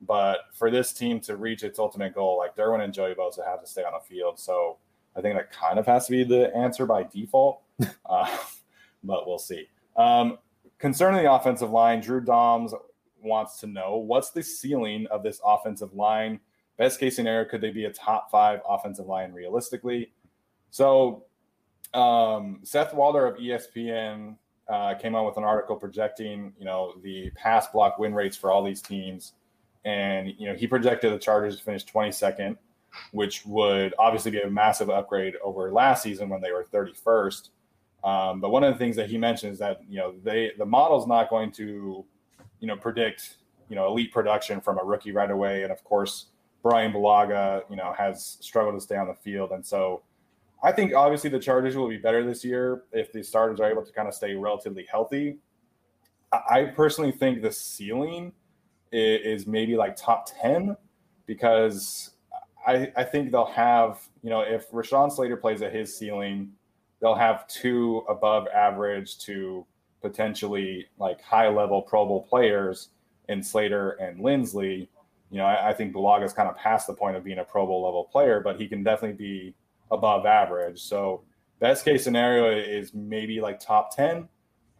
But 0.00 0.38
for 0.54 0.70
this 0.70 0.92
team 0.92 1.20
to 1.22 1.36
reach 1.36 1.64
its 1.64 1.78
ultimate 1.78 2.14
goal, 2.14 2.38
like 2.38 2.56
Derwin 2.56 2.82
and 2.82 2.94
Joey 2.94 3.14
Bosa 3.14 3.44
have 3.44 3.60
to 3.60 3.66
stay 3.66 3.82
on 3.82 3.92
the 3.92 4.14
field. 4.14 4.38
So 4.38 4.78
I 5.16 5.20
think 5.20 5.36
that 5.36 5.52
kind 5.52 5.78
of 5.78 5.86
has 5.86 6.06
to 6.06 6.12
be 6.12 6.24
the 6.24 6.54
answer 6.56 6.86
by 6.86 7.02
default. 7.02 7.60
uh, 8.06 8.38
but 9.04 9.26
we'll 9.26 9.38
see. 9.38 9.68
Um, 9.96 10.38
concerning 10.78 11.22
the 11.22 11.30
offensive 11.30 11.70
line, 11.70 12.00
Drew 12.00 12.20
Doms 12.20 12.72
wants 13.22 13.60
to 13.60 13.66
know 13.66 13.96
what's 13.96 14.30
the 14.30 14.42
ceiling 14.42 15.06
of 15.10 15.22
this 15.22 15.40
offensive 15.44 15.92
line? 15.92 16.40
Best 16.78 17.00
case 17.00 17.16
scenario, 17.16 17.48
could 17.48 17.60
they 17.60 17.70
be 17.70 17.84
a 17.84 17.92
top 17.92 18.30
five 18.30 18.60
offensive 18.66 19.06
line 19.06 19.32
realistically? 19.32 20.12
So 20.70 21.24
um, 21.94 22.60
Seth 22.62 22.94
Walder 22.94 23.26
of 23.26 23.36
ESPN 23.36 24.36
uh, 24.68 24.94
came 24.94 25.14
out 25.14 25.26
with 25.26 25.36
an 25.36 25.44
article 25.44 25.76
projecting, 25.76 26.52
you 26.58 26.64
know, 26.64 26.94
the 27.02 27.30
pass 27.30 27.68
block 27.68 27.98
win 27.98 28.14
rates 28.14 28.36
for 28.36 28.50
all 28.50 28.62
these 28.62 28.82
teams. 28.82 29.32
And 29.84 30.34
you 30.38 30.48
know 30.48 30.54
he 30.54 30.66
projected 30.66 31.12
the 31.12 31.18
Chargers 31.18 31.56
to 31.56 31.62
finish 31.62 31.84
22nd, 31.86 32.56
which 33.12 33.46
would 33.46 33.94
obviously 33.98 34.30
be 34.30 34.40
a 34.40 34.50
massive 34.50 34.90
upgrade 34.90 35.34
over 35.42 35.72
last 35.72 36.02
season 36.02 36.28
when 36.28 36.42
they 36.42 36.52
were 36.52 36.64
31st. 36.64 37.48
Um, 38.04 38.40
but 38.40 38.50
one 38.50 38.64
of 38.64 38.72
the 38.72 38.78
things 38.78 38.96
that 38.96 39.08
he 39.08 39.16
mentioned 39.16 39.52
is 39.52 39.58
that 39.60 39.80
you 39.88 39.98
know 39.98 40.14
they 40.22 40.52
the 40.58 40.66
model's 40.66 41.06
not 41.06 41.30
going 41.30 41.52
to 41.52 42.04
you 42.60 42.66
know 42.66 42.76
predict 42.76 43.36
you 43.68 43.76
know 43.76 43.86
elite 43.86 44.12
production 44.12 44.60
from 44.60 44.78
a 44.78 44.84
rookie 44.84 45.12
right 45.12 45.30
away, 45.30 45.62
and 45.62 45.72
of 45.72 45.82
course 45.84 46.26
Brian 46.62 46.92
Bulaga 46.92 47.62
you 47.70 47.76
know 47.76 47.94
has 47.96 48.36
struggled 48.40 48.74
to 48.74 48.80
stay 48.80 48.96
on 48.96 49.06
the 49.06 49.14
field, 49.14 49.52
and 49.52 49.64
so 49.64 50.02
I 50.62 50.72
think 50.72 50.94
obviously 50.94 51.30
the 51.30 51.38
Chargers 51.38 51.76
will 51.76 51.88
be 51.88 51.98
better 51.98 52.24
this 52.24 52.44
year 52.44 52.82
if 52.92 53.12
the 53.12 53.22
starters 53.22 53.60
are 53.60 53.70
able 53.70 53.84
to 53.84 53.92
kind 53.92 54.08
of 54.08 54.14
stay 54.14 54.34
relatively 54.34 54.86
healthy. 54.90 55.38
I 56.32 56.64
personally 56.64 57.12
think 57.12 57.42
the 57.42 57.52
ceiling 57.52 58.32
is 58.92 59.46
maybe 59.46 59.76
like 59.76 59.96
top 59.96 60.28
10 60.40 60.76
because 61.26 62.10
I, 62.66 62.92
I 62.96 63.04
think 63.04 63.30
they'll 63.30 63.46
have, 63.46 64.00
you 64.22 64.30
know, 64.30 64.40
if 64.40 64.70
Rashawn 64.70 65.12
Slater 65.12 65.36
plays 65.36 65.62
at 65.62 65.72
his 65.72 65.96
ceiling, 65.96 66.52
they'll 67.00 67.14
have 67.14 67.46
two 67.46 68.04
above 68.08 68.46
average 68.48 69.18
to 69.20 69.64
potentially 70.02 70.86
like 70.98 71.20
high 71.22 71.48
level 71.48 71.82
Pro 71.82 72.04
Bowl 72.06 72.26
players 72.28 72.88
in 73.28 73.42
Slater 73.42 73.90
and 73.92 74.20
Linsley. 74.20 74.88
You 75.30 75.38
know, 75.38 75.44
I, 75.44 75.70
I 75.70 75.72
think 75.72 75.94
Bulaga's 75.94 76.32
kind 76.32 76.48
of 76.48 76.56
past 76.56 76.86
the 76.86 76.94
point 76.94 77.16
of 77.16 77.24
being 77.24 77.38
a 77.38 77.44
Pro 77.44 77.66
Bowl 77.66 77.84
level 77.84 78.04
player, 78.04 78.40
but 78.40 78.60
he 78.60 78.66
can 78.66 78.82
definitely 78.82 79.16
be 79.16 79.54
above 79.90 80.26
average. 80.26 80.80
So, 80.80 81.22
best 81.58 81.84
case 81.84 82.04
scenario 82.04 82.50
is 82.50 82.94
maybe 82.94 83.40
like 83.40 83.60
top 83.60 83.94
10. 83.94 84.28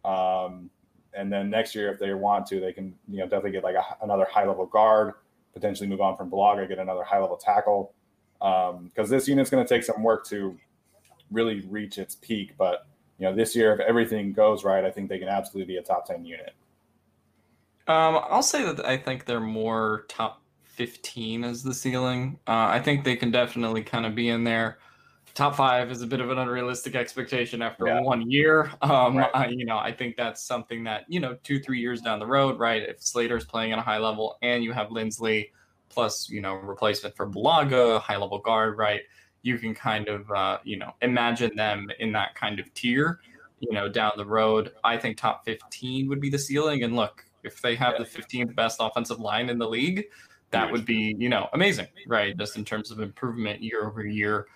Um, 0.05 0.69
and 1.13 1.31
then 1.31 1.49
next 1.49 1.75
year, 1.75 1.91
if 1.91 1.99
they 1.99 2.13
want 2.13 2.45
to, 2.47 2.59
they 2.59 2.71
can 2.73 2.93
you 3.07 3.17
know 3.17 3.25
definitely 3.25 3.51
get 3.51 3.63
like 3.63 3.75
a, 3.75 3.83
another 4.01 4.27
high 4.29 4.45
level 4.45 4.65
guard, 4.65 5.15
potentially 5.53 5.89
move 5.89 6.01
on 6.01 6.15
from 6.15 6.29
Bulaga, 6.29 6.67
get 6.67 6.79
another 6.79 7.03
high 7.03 7.19
level 7.19 7.37
tackle. 7.37 7.93
Because 8.39 8.71
um, 8.75 9.09
this 9.09 9.27
unit's 9.27 9.49
going 9.49 9.65
to 9.65 9.67
take 9.67 9.83
some 9.83 10.01
work 10.01 10.25
to 10.27 10.57
really 11.31 11.61
reach 11.67 11.97
its 11.97 12.15
peak. 12.15 12.53
But 12.57 12.87
you 13.17 13.25
know, 13.25 13.35
this 13.35 13.55
year, 13.55 13.73
if 13.73 13.79
everything 13.81 14.31
goes 14.31 14.63
right, 14.63 14.85
I 14.85 14.91
think 14.91 15.09
they 15.09 15.19
can 15.19 15.27
absolutely 15.27 15.73
be 15.73 15.77
a 15.77 15.83
top 15.83 16.05
ten 16.05 16.23
unit. 16.23 16.53
Um, 17.87 18.19
I'll 18.29 18.43
say 18.43 18.63
that 18.63 18.85
I 18.85 18.97
think 18.97 19.25
they're 19.25 19.39
more 19.39 20.05
top 20.07 20.41
fifteen 20.63 21.43
as 21.43 21.63
the 21.63 21.73
ceiling. 21.73 22.39
Uh, 22.47 22.67
I 22.69 22.79
think 22.79 23.03
they 23.03 23.15
can 23.15 23.31
definitely 23.31 23.83
kind 23.83 24.05
of 24.05 24.15
be 24.15 24.29
in 24.29 24.43
there 24.43 24.77
top 25.39 25.55
five 25.55 25.89
is 25.89 26.01
a 26.01 26.07
bit 26.07 26.19
of 26.19 26.29
an 26.29 26.37
unrealistic 26.37 26.95
expectation 26.95 27.61
after 27.61 27.87
yeah. 27.87 28.01
one 28.01 28.29
year. 28.29 28.69
Um, 28.81 29.17
right. 29.17 29.31
I, 29.33 29.47
you 29.47 29.65
know, 29.65 29.77
I 29.77 29.93
think 29.93 30.17
that's 30.17 30.43
something 30.43 30.83
that 30.83 31.05
you 31.07 31.19
know, 31.19 31.37
two 31.43 31.59
three 31.59 31.79
years 31.79 32.01
down 32.01 32.19
the 32.19 32.25
road, 32.25 32.59
right? 32.59 32.83
If 32.83 33.01
Slater's 33.01 33.45
playing 33.45 33.71
at 33.71 33.79
a 33.79 33.81
high 33.81 33.99
level 33.99 34.37
and 34.41 34.63
you 34.63 34.73
have 34.73 34.89
Linsley 34.89 35.51
plus 35.87 36.29
you 36.29 36.41
know 36.41 36.53
replacement 36.55 37.15
for 37.15 37.25
Bulaga, 37.25 38.01
high 38.01 38.17
level 38.17 38.39
guard, 38.39 38.77
right? 38.77 39.01
You 39.41 39.57
can 39.57 39.73
kind 39.73 40.09
of 40.09 40.29
uh, 40.29 40.57
you 40.65 40.77
know 40.77 40.93
imagine 41.01 41.55
them 41.55 41.89
in 41.99 42.11
that 42.11 42.35
kind 42.35 42.59
of 42.59 42.71
tier. 42.73 43.21
You 43.61 43.71
know, 43.71 43.87
down 43.89 44.13
the 44.17 44.25
road, 44.25 44.73
I 44.83 44.97
think 44.97 45.17
top 45.17 45.45
fifteen 45.45 46.09
would 46.09 46.19
be 46.19 46.29
the 46.29 46.39
ceiling. 46.39 46.83
And 46.83 46.95
look, 46.97 47.25
if 47.43 47.61
they 47.61 47.75
have 47.75 47.95
yeah. 47.97 48.03
the 48.03 48.45
15th 48.45 48.55
best 48.55 48.77
offensive 48.81 49.19
line 49.19 49.49
in 49.49 49.57
the 49.57 49.67
league, 49.67 50.05
that 50.51 50.69
would 50.69 50.85
be 50.85 51.15
you 51.17 51.29
know 51.29 51.47
amazing, 51.53 51.87
right? 52.07 52.37
Just 52.37 52.57
in 52.57 52.65
terms 52.65 52.91
of 52.91 52.99
improvement 52.99 53.63
year 53.63 53.85
over 53.87 54.05
year. 54.05 54.47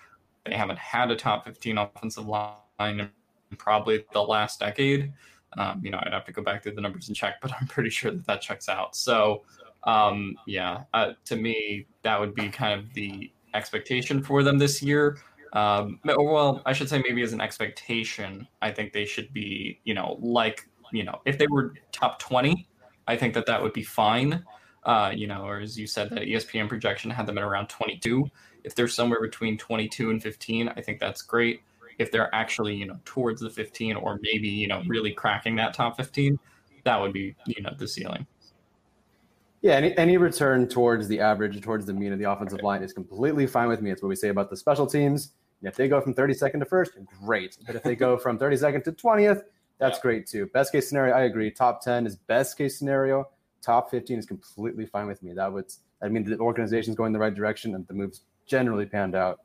They 0.46 0.54
haven't 0.54 0.78
had 0.78 1.10
a 1.10 1.16
top 1.16 1.44
15 1.44 1.78
offensive 1.78 2.26
line 2.26 2.60
in 2.80 3.10
probably 3.56 4.04
the 4.12 4.22
last 4.22 4.60
decade. 4.60 5.12
Um, 5.56 5.80
you 5.82 5.90
know, 5.90 5.98
I'd 6.02 6.12
have 6.12 6.24
to 6.26 6.32
go 6.32 6.42
back 6.42 6.62
through 6.62 6.74
the 6.74 6.80
numbers 6.80 7.08
and 7.08 7.16
check, 7.16 7.40
but 7.40 7.52
I'm 7.52 7.66
pretty 7.66 7.90
sure 7.90 8.10
that 8.10 8.26
that 8.26 8.40
checks 8.40 8.68
out. 8.68 8.96
So, 8.96 9.42
um, 9.84 10.36
yeah, 10.46 10.82
uh, 10.92 11.12
to 11.26 11.36
me, 11.36 11.86
that 12.02 12.18
would 12.18 12.34
be 12.34 12.48
kind 12.48 12.78
of 12.78 12.92
the 12.94 13.30
expectation 13.54 14.22
for 14.22 14.42
them 14.42 14.58
this 14.58 14.82
year. 14.82 15.18
Um, 15.52 16.00
well, 16.04 16.60
I 16.66 16.72
should 16.72 16.88
say 16.88 17.00
maybe 17.06 17.22
as 17.22 17.32
an 17.32 17.40
expectation, 17.40 18.48
I 18.60 18.72
think 18.72 18.92
they 18.92 19.04
should 19.04 19.32
be, 19.32 19.80
you 19.84 19.94
know, 19.94 20.18
like, 20.20 20.68
you 20.92 21.04
know, 21.04 21.20
if 21.24 21.38
they 21.38 21.46
were 21.46 21.74
top 21.92 22.18
20, 22.18 22.68
I 23.06 23.16
think 23.16 23.34
that 23.34 23.46
that 23.46 23.62
would 23.62 23.72
be 23.72 23.84
fine. 23.84 24.44
Uh, 24.82 25.12
you 25.14 25.26
know, 25.26 25.46
or 25.46 25.60
as 25.60 25.78
you 25.78 25.86
said, 25.86 26.10
that 26.10 26.22
ESPN 26.22 26.68
projection 26.68 27.10
had 27.10 27.26
them 27.26 27.38
at 27.38 27.44
around 27.44 27.68
22. 27.68 28.26
If 28.64 28.74
they're 28.74 28.88
somewhere 28.88 29.20
between 29.20 29.58
22 29.58 30.10
and 30.10 30.22
15, 30.22 30.70
I 30.70 30.80
think 30.80 30.98
that's 30.98 31.22
great. 31.22 31.60
If 31.98 32.10
they're 32.10 32.34
actually, 32.34 32.74
you 32.74 32.86
know, 32.86 32.98
towards 33.04 33.40
the 33.40 33.50
15 33.50 33.96
or 33.96 34.18
maybe, 34.22 34.48
you 34.48 34.66
know, 34.66 34.82
really 34.86 35.12
cracking 35.12 35.56
that 35.56 35.74
top 35.74 35.96
15, 35.96 36.38
that 36.84 37.00
would 37.00 37.12
be, 37.12 37.34
you 37.46 37.62
know, 37.62 37.72
the 37.78 37.86
ceiling. 37.86 38.26
Yeah, 39.62 39.76
any, 39.76 39.96
any 39.96 40.16
return 40.18 40.68
towards 40.68 41.08
the 41.08 41.20
average, 41.20 41.60
towards 41.62 41.86
the 41.86 41.94
mean 41.94 42.12
of 42.12 42.18
the 42.18 42.30
offensive 42.30 42.62
line 42.62 42.82
is 42.82 42.92
completely 42.92 43.46
fine 43.46 43.68
with 43.68 43.80
me. 43.80 43.90
It's 43.90 44.02
what 44.02 44.08
we 44.10 44.16
say 44.16 44.28
about 44.28 44.50
the 44.50 44.56
special 44.56 44.86
teams. 44.86 45.32
And 45.60 45.68
if 45.68 45.76
they 45.76 45.88
go 45.88 46.02
from 46.02 46.14
32nd 46.14 46.58
to 46.58 46.66
first, 46.66 46.92
great. 47.24 47.56
But 47.66 47.74
if 47.76 47.82
they 47.82 47.96
go 47.96 48.18
from 48.18 48.38
32nd 48.38 48.84
to 48.84 48.92
20th, 48.92 49.42
that's 49.78 49.96
yeah. 49.96 50.02
great 50.02 50.26
too. 50.26 50.46
Best 50.46 50.72
case 50.72 50.88
scenario, 50.88 51.14
I 51.14 51.22
agree. 51.22 51.50
Top 51.50 51.80
10 51.82 52.06
is 52.06 52.16
best 52.16 52.58
case 52.58 52.78
scenario. 52.78 53.28
Top 53.62 53.90
15 53.90 54.18
is 54.18 54.26
completely 54.26 54.84
fine 54.84 55.06
with 55.06 55.22
me. 55.22 55.32
That 55.32 55.50
would, 55.50 55.72
I 56.02 56.08
mean, 56.08 56.24
the 56.24 56.38
organization's 56.38 56.96
going 56.96 57.14
the 57.14 57.18
right 57.18 57.34
direction 57.34 57.74
and 57.74 57.86
the 57.86 57.94
moves 57.94 58.20
generally 58.46 58.86
panned 58.86 59.14
out. 59.14 59.40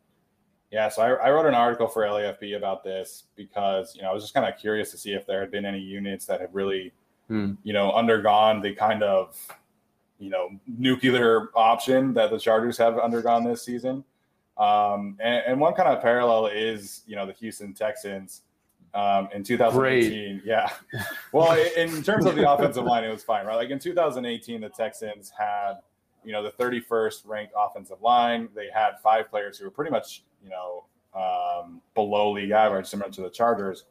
Yeah, 0.72 0.90
so 0.90 1.02
I, 1.02 1.28
I, 1.28 1.32
wrote 1.32 1.48
an 1.48 1.56
article 1.56 1.88
for 1.88 2.04
LAFB 2.04 2.56
about 2.56 2.84
this 2.84 3.24
because 3.36 3.96
you 3.96 4.04
know 4.04 4.12
I 4.12 4.14
was 4.14 4.24
just 4.24 4.36
kind 4.36 4.46
of 4.46 4.60
curious 4.60 4.92
to 4.92 4.98
see 4.98 5.14
if 5.14 5.26
there 5.26 5.40
had 5.40 5.50
been 5.50 5.66
any 5.66 5.80
units 5.80 6.26
that 6.28 6.42
had 6.42 6.54
really, 6.54 6.94
hmm. 7.28 7.54
you 7.64 7.74
know, 7.74 7.92
undergone 7.92 8.62
the 8.62 8.76
kind 8.76 9.02
of, 9.02 9.36
you 10.20 10.30
know, 10.30 10.50
nuclear 10.68 11.50
option 11.56 12.14
that 12.14 12.30
the 12.30 12.38
Chargers 12.38 12.78
have 12.78 13.00
undergone 13.00 13.44
this 13.44 13.64
season. 13.64 14.04
Um, 14.60 15.18
and, 15.20 15.44
and, 15.48 15.60
one 15.60 15.74
kind 15.74 15.90
of 15.90 16.02
parallel 16.02 16.48
is 16.48 17.02
you 17.08 17.16
know 17.16 17.26
the 17.26 17.34
Houston 17.34 17.74
Texans 17.74 18.42
um, 18.94 19.30
in 19.34 19.42
2018. 19.42 20.42
Great. 20.42 20.46
Yeah, 20.46 20.72
well, 21.32 21.58
in 21.78 22.04
terms 22.04 22.26
of 22.26 22.36
the 22.36 22.52
offensive 22.52 22.84
line, 22.84 23.04
it 23.04 23.10
was 23.10 23.24
fine, 23.24 23.48
right? 23.48 23.56
Like 23.56 23.72
in 23.72 23.80
2018, 23.80 24.62
the 24.62 24.70
Texans 24.70 25.32
had 25.36 25.78
you 26.24 26.32
know, 26.32 26.44
the 26.44 26.52
31st 26.52 27.26
ranked 27.26 27.54
offensive 27.58 28.02
line. 28.02 28.50
They 28.56 28.68
had 28.74 29.00
five 29.04 29.30
players 29.30 29.58
who 29.58 29.66
were 29.66 29.72
pretty 29.72 29.92
much, 29.92 30.24
you 30.44 30.50
know, 30.50 30.86
um, 31.14 31.82
below 31.96 32.32
league 32.32 32.52
average, 32.52 32.88
similar 32.88 33.12
to 33.12 33.22
the 33.22 33.30
Chargers. 33.30 33.86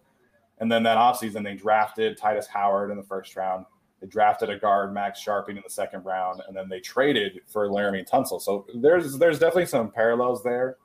And 0.59 0.71
then 0.71 0.83
that 0.85 0.97
offseason, 0.97 1.45
they 1.45 1.55
drafted 1.55 2.19
Tytus 2.19 2.47
Howard 2.47 2.91
in 2.91 2.97
the 2.97 3.03
first 3.03 3.37
round. 3.37 3.65
They 4.01 4.07
drafted 4.07 4.51
a 4.51 4.59
guard, 4.59 4.95
Max 4.95 5.25
Scharping, 5.25 5.57
in 5.57 5.63
the 5.65 5.71
second 5.71 6.05
round, 6.05 6.43
and 6.47 6.57
then 6.57 6.69
they 6.69 6.81
traded 6.81 7.41
for 7.47 7.69
Laremy 7.69 8.09
Tunsil. 8.09 8.41
So 8.41 8.67
there's 8.75 9.19
there's 9.19 9.39
definitely 9.39 9.67
some 9.67 9.91
parallels 9.91 10.43
there. 10.43 10.77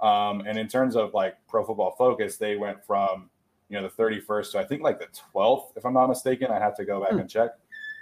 Um, 0.00 0.40
and 0.46 0.58
in 0.58 0.66
terms 0.68 0.96
of 0.96 1.12
like 1.14 1.36
Pro 1.46 1.64
Football 1.64 1.94
Focus, 1.96 2.36
they 2.36 2.56
went 2.56 2.84
from 2.84 3.28
you 3.68 3.80
know 3.80 3.88
the 3.88 4.02
31st 4.02 4.52
to 4.52 4.58
I 4.60 4.64
think 4.64 4.82
like 4.82 4.98
the 4.98 5.08
12th, 5.34 5.76
if 5.76 5.84
I'm 5.84 5.94
not 5.94 6.06
mistaken. 6.08 6.50
I 6.50 6.58
have 6.58 6.76
to 6.76 6.84
go 6.84 7.00
back 7.00 7.12
hmm. 7.12 7.20
and 7.20 7.30
check. 7.30 7.50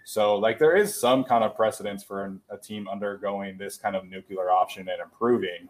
So, 0.04 0.36
like, 0.36 0.58
there 0.58 0.76
is 0.76 0.94
some 0.94 1.24
kind 1.24 1.44
of 1.44 1.54
precedence 1.54 2.02
for 2.02 2.24
an, 2.24 2.40
a 2.50 2.56
team 2.56 2.88
undergoing 2.88 3.56
this 3.56 3.76
kind 3.76 3.94
of 3.94 4.04
nuclear 4.08 4.50
option 4.50 4.88
and 4.88 5.00
improving. 5.00 5.68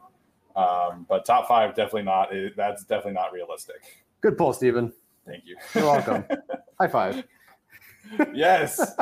Um, 0.56 1.06
but 1.08 1.24
top 1.24 1.48
five, 1.48 1.74
definitely 1.74 2.02
not. 2.02 2.34
It, 2.34 2.56
that's 2.56 2.84
definitely 2.84 3.14
not 3.14 3.32
realistic. 3.32 4.04
Good 4.20 4.38
pull, 4.38 4.52
Stephen. 4.52 4.92
Thank 5.26 5.44
you. 5.46 5.56
You're 5.74 5.84
welcome. 5.84 6.24
High 6.80 6.88
five. 6.88 7.24
yes. 8.34 8.94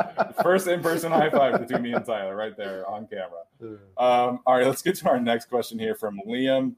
First 0.43 0.67
in 0.67 0.81
person 0.81 1.11
high 1.11 1.29
five 1.29 1.59
between 1.59 1.81
me 1.81 1.93
and 1.93 2.05
Tyler 2.05 2.35
right 2.35 2.55
there 2.55 2.87
on 2.87 3.07
camera. 3.07 3.77
Um, 3.97 4.39
all 4.45 4.55
right, 4.55 4.65
let's 4.65 4.81
get 4.81 4.95
to 4.95 5.09
our 5.09 5.19
next 5.19 5.45
question 5.45 5.79
here 5.79 5.95
from 5.95 6.19
Liam. 6.27 6.75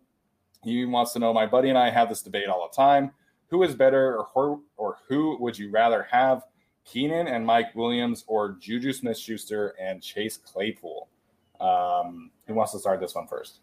He 0.63 0.85
wants 0.85 1.13
to 1.13 1.19
know 1.19 1.33
My 1.33 1.45
buddy 1.45 1.69
and 1.69 1.77
I 1.77 1.89
have 1.89 2.09
this 2.09 2.21
debate 2.21 2.47
all 2.47 2.69
the 2.69 2.75
time. 2.75 3.11
Who 3.47 3.63
is 3.63 3.75
better, 3.75 4.17
or 4.35 4.59
or 4.77 4.97
who 5.07 5.37
would 5.39 5.59
you 5.59 5.69
rather 5.69 6.07
have? 6.09 6.43
Keenan 6.85 7.27
and 7.27 7.45
Mike 7.45 7.75
Williams, 7.75 8.23
or 8.27 8.57
Juju 8.59 8.93
Smith 8.93 9.17
Schuster 9.17 9.75
and 9.79 10.01
Chase 10.01 10.37
Claypool? 10.37 11.07
Um, 11.59 12.31
who 12.47 12.53
wants 12.53 12.73
to 12.73 12.79
start 12.79 12.99
this 12.99 13.15
one 13.15 13.27
first? 13.27 13.59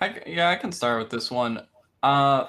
I, 0.00 0.20
yeah, 0.26 0.50
I 0.50 0.56
can 0.56 0.72
start 0.72 1.00
with 1.02 1.10
this 1.10 1.30
one. 1.30 1.66
Uh, 2.02 2.46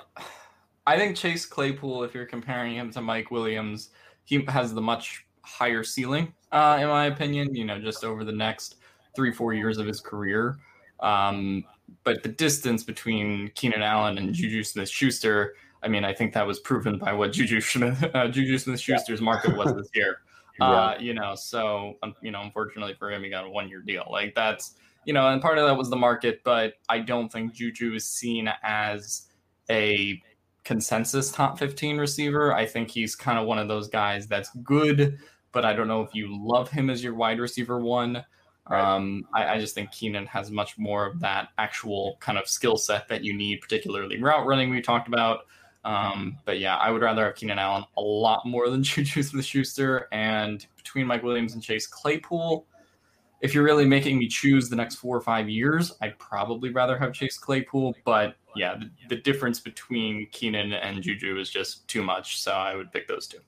I 0.88 0.98
think 0.98 1.18
Chase 1.18 1.46
Claypool, 1.46 2.04
if 2.04 2.14
you're 2.14 2.26
comparing 2.26 2.76
him 2.76 2.92
to 2.92 3.02
Mike 3.02 3.32
Williams, 3.32 3.90
he 4.26 4.44
has 4.48 4.74
the 4.74 4.82
much 4.82 5.26
higher 5.42 5.84
ceiling, 5.84 6.34
uh, 6.52 6.78
in 6.80 6.88
my 6.88 7.06
opinion. 7.06 7.54
You 7.56 7.66
know, 7.66 7.80
just 7.80 8.04
over 8.04 8.24
the 8.24 8.32
next 8.32 8.76
three, 9.16 9.32
four 9.32 9.54
years 9.54 9.78
of 9.78 9.88
his 9.88 10.00
career. 10.00 10.58
Um, 11.00 11.66
but 12.04 12.24
the 12.24 12.30
distance 12.30 12.84
between 12.84 13.52
Keenan 13.56 13.82
Allen 13.82 14.18
and 14.18 14.34
Juju 14.34 14.64
Smith 14.64 14.90
Schuster, 14.90 15.56
I 15.84 15.88
mean, 15.88 16.06
I 16.06 16.14
think 16.14 16.34
that 16.34 16.46
was 16.46 16.60
proven 16.60 16.98
by 16.98 17.14
what 17.14 17.34
Juju 17.34 17.62
Smith 17.62 18.04
uh, 18.14 18.28
Juju 18.28 18.58
Smith 18.58 18.80
Schuster's 18.80 19.20
yeah. 19.20 19.26
market 19.26 19.56
was 19.58 19.74
this 19.76 19.90
year. 19.94 20.20
Uh, 20.60 20.94
you 21.00 21.16
know, 21.16 21.34
so 21.34 21.98
um, 22.04 22.14
you 22.22 22.30
know, 22.30 22.42
unfortunately 22.42 22.94
for 23.00 23.10
him, 23.10 23.24
he 23.24 23.32
got 23.32 23.46
a 23.46 23.50
one 23.50 23.68
year 23.68 23.82
deal. 23.82 24.08
Like 24.12 24.36
that's 24.36 24.76
you 25.06 25.14
know, 25.14 25.28
and 25.28 25.42
part 25.42 25.58
of 25.58 25.66
that 25.66 25.76
was 25.76 25.90
the 25.90 25.96
market, 25.96 26.42
but 26.44 26.74
I 26.88 27.00
don't 27.00 27.32
think 27.32 27.54
Juju 27.54 27.96
is 27.96 28.08
seen 28.08 28.48
as 28.62 29.28
a 29.72 30.22
consensus 30.64 31.32
top 31.32 31.58
15 31.58 31.98
receiver. 31.98 32.54
I 32.54 32.66
think 32.66 32.92
he's 32.92 33.16
kind 33.16 33.40
of 33.40 33.48
one 33.48 33.58
of 33.58 33.68
those 33.68 33.88
guys 33.88 34.28
that's 34.28 34.52
good, 34.58 35.18
but 35.52 35.66
I 35.66 35.74
don't 35.74 35.88
know 35.88 36.02
if 36.02 36.14
you 36.14 36.30
love 36.32 36.70
him 36.70 36.90
as 36.90 37.04
your 37.04 37.16
wide 37.16 37.40
receiver 37.40 37.80
one. 37.80 38.24
Um, 38.68 39.28
I, 39.34 39.56
I, 39.56 39.60
just 39.60 39.76
think 39.76 39.92
Keenan 39.92 40.28
has 40.28 40.52
much 40.52 40.78
more 40.78 41.06
of 41.08 41.20
that 41.20 41.50
actual 41.58 42.18
kind 42.22 42.38
of 42.38 42.48
skill 42.48 42.78
set 42.78 43.08
that 43.10 43.24
you 43.24 43.34
need, 43.34 43.60
particularly 43.60 44.22
route 44.22 44.46
running 44.46 44.70
we 44.70 44.82
talked 44.82 45.08
about. 45.08 45.48
Um, 45.84 46.38
but 46.46 46.60
yeah, 46.60 46.78
I 46.78 46.92
would 46.92 47.02
rather 47.02 47.26
have 47.26 47.36
Keenan 47.36 47.60
Allen 47.60 47.84
a 47.98 48.02
lot 48.02 48.46
more 48.46 48.70
than 48.70 48.84
Juju 48.84 49.24
Smith 49.24 49.46
Schuster. 49.46 50.08
And 50.12 50.66
between 50.78 51.08
Mike 51.08 51.24
Williams 51.24 51.54
and 51.54 51.64
Chase 51.64 51.88
Claypool, 51.88 52.66
if 53.42 53.56
you're 53.56 53.64
really 53.64 53.86
making 53.86 54.20
me 54.20 54.28
choose 54.28 54.70
the 54.70 54.76
next 54.76 54.96
four 54.96 55.18
or 55.18 55.22
five 55.22 55.50
years, 55.50 55.92
I'd 56.02 56.18
probably 56.20 56.70
rather 56.70 56.98
have 56.98 57.14
Chase 57.14 57.38
Claypool. 57.38 57.96
But 58.06 58.36
yeah, 58.56 58.76
the, 58.76 58.90
the 59.10 59.16
difference 59.16 59.60
between 59.60 60.28
Keenan 60.32 60.74
and 60.74 61.02
Juju 61.02 61.40
is 61.40 61.50
just 61.50 61.88
too 61.88 62.04
much. 62.04 62.42
So 62.42 62.52
I 62.52 62.76
would 62.76 62.92
pick 62.92 63.08
those 63.08 63.28
two. 63.28 63.40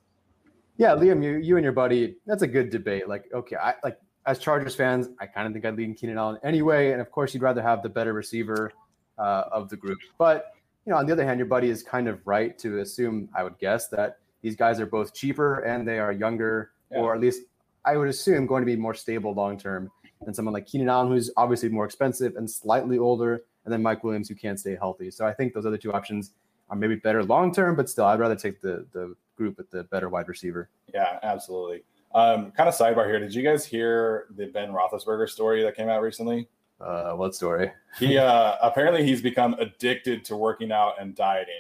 Yeah, 0.78 0.96
Liam, 0.96 1.24
you, 1.24 1.36
you 1.36 1.58
and 1.58 1.64
your 1.64 1.74
buddy, 1.74 2.16
that's 2.26 2.42
a 2.42 2.48
good 2.48 2.72
debate. 2.72 3.08
Like, 3.08 3.26
okay, 3.32 3.56
I 3.58 3.76
like 3.84 4.00
as 4.26 4.40
Chargers 4.40 4.76
fans, 4.76 5.10
I 5.20 5.26
kind 5.26 5.46
of 5.46 5.54
think 5.54 5.66
I'd 5.66 5.76
lean 5.76 5.94
Keenan 5.94 6.18
Allen 6.18 6.40
anyway. 6.44 6.92
And 6.92 7.02
of 7.02 7.12
course, 7.12 7.34
you'd 7.34 7.44
rather 7.44 7.62
have 7.62 7.84
the 7.84 7.90
better 7.90 8.14
receiver 8.14 8.72
uh, 9.18 9.44
of 9.52 9.70
the 9.70 9.78
group. 9.78 10.00
But, 10.18 10.54
you 10.86 10.92
know, 10.92 10.98
on 10.98 11.06
the 11.06 11.14
other 11.14 11.26
hand, 11.26 11.40
your 11.40 11.48
buddy 11.48 11.70
is 11.70 11.84
kind 11.84 12.08
of 12.08 12.20
right 12.26 12.58
to 12.60 12.80
assume, 12.80 13.30
I 13.36 13.44
would 13.44 13.58
guess, 13.58 13.88
that 13.90 14.18
these 14.42 14.56
guys 14.56 14.80
are 14.80 14.86
both 14.86 15.14
cheaper 15.14 15.60
and 15.60 15.88
they 15.88 16.00
are 16.00 16.12
younger, 16.12 16.72
yeah. 16.92 17.00
or 17.00 17.16
at 17.16 17.22
least 17.22 17.44
I 17.86 17.98
would 17.98 18.10
assume 18.10 18.46
going 18.46 18.62
to 18.62 18.66
be 18.66 18.76
more 18.76 18.94
stable 18.94 19.34
long 19.34 19.58
term 19.58 19.90
than 20.24 20.34
someone 20.34 20.54
like 20.54 20.66
Keenan 20.66 20.90
Allen, 20.90 21.10
who's 21.10 21.32
obviously 21.38 21.70
more 21.70 21.86
expensive 21.86 22.36
and 22.36 22.50
slightly 22.50 22.98
older, 22.98 23.44
and 23.66 23.74
then 23.74 23.82
Mike 23.82 24.04
Williams, 24.04 24.28
who 24.30 24.36
can't 24.36 24.60
stay 24.60 24.76
healthy. 24.76 25.10
So 25.12 25.26
I 25.26 25.34
think 25.34 25.54
those 25.54 25.66
other 25.66 25.78
two 25.78 25.94
options 25.94 26.32
are 26.70 26.76
maybe 26.76 26.96
better 26.96 27.24
long 27.24 27.54
term, 27.54 27.76
but 27.76 27.90
still, 27.90 28.06
I'd 28.06 28.20
rather 28.20 28.36
take 28.36 28.62
the 28.62 28.86
the 28.92 29.16
group 29.36 29.58
with 29.58 29.70
the 29.72 29.84
better 29.86 30.10
wide 30.10 30.28
receiver. 30.28 30.70
Yeah, 30.94 31.20
absolutely. 31.24 31.84
Um, 32.14 32.52
kind 32.52 32.70
of 32.70 32.76
sidebar 32.76 33.08
here. 33.08 33.20
Did 33.20 33.34
you 33.34 33.42
guys 33.44 33.66
hear 33.66 34.28
the 34.36 34.46
Ben 34.48 34.72
Roethlisberger 34.72 35.28
story 35.30 35.64
that 35.64 35.76
came 35.76 35.90
out 35.90 36.02
recently? 36.02 36.48
Uh, 36.80 37.14
what 37.14 37.34
story? 37.34 37.72
he 38.00 38.18
uh, 38.18 38.56
apparently 38.62 39.04
he's 39.04 39.22
become 39.22 39.54
addicted 39.56 40.26
to 40.26 40.36
working 40.36 40.72
out 40.72 40.94
and 41.00 41.16
dieting, 41.16 41.54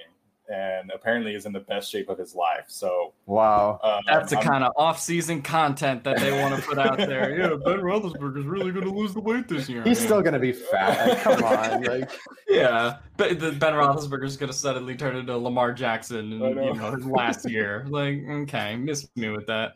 and 0.49 0.91
apparently 0.93 1.35
is 1.35 1.45
in 1.45 1.53
the 1.53 1.59
best 1.59 1.91
shape 1.91 2.09
of 2.09 2.17
his 2.17 2.35
life. 2.35 2.65
So 2.67 3.13
wow, 3.25 3.79
um, 3.83 4.01
that's 4.07 4.31
the 4.31 4.37
kind 4.37 4.63
of 4.63 4.73
off-season 4.75 5.41
content 5.41 6.03
that 6.03 6.17
they 6.17 6.31
want 6.41 6.55
to 6.55 6.61
put 6.67 6.79
out 6.79 6.97
there. 6.97 7.37
yeah, 7.37 7.49
Ben 7.49 7.79
Roethlisberger 7.79 8.39
is 8.39 8.45
really 8.45 8.71
going 8.71 8.85
to 8.85 8.91
lose 8.91 9.13
the 9.13 9.21
weight 9.21 9.47
this 9.47 9.69
year. 9.69 9.83
He's 9.83 9.99
yeah. 9.99 10.05
still 10.05 10.21
going 10.21 10.33
to 10.33 10.39
be 10.39 10.53
fat. 10.53 11.07
Like, 11.07 11.21
come 11.21 11.43
on, 11.43 11.83
like 11.83 12.11
yeah, 12.49 12.97
but 13.17 13.39
the 13.39 13.51
Ben 13.51 13.73
Roethlisberger 13.73 14.25
is 14.25 14.37
going 14.37 14.51
to 14.51 14.57
suddenly 14.57 14.95
turn 14.95 15.15
into 15.15 15.37
Lamar 15.37 15.73
Jackson 15.73 16.33
in 16.33 16.39
you 16.39 16.73
know 16.73 16.91
his 16.91 17.05
last 17.05 17.49
year. 17.49 17.85
Like 17.87 18.23
okay, 18.27 18.75
miss 18.75 19.07
me 19.15 19.29
with 19.29 19.47
that. 19.47 19.73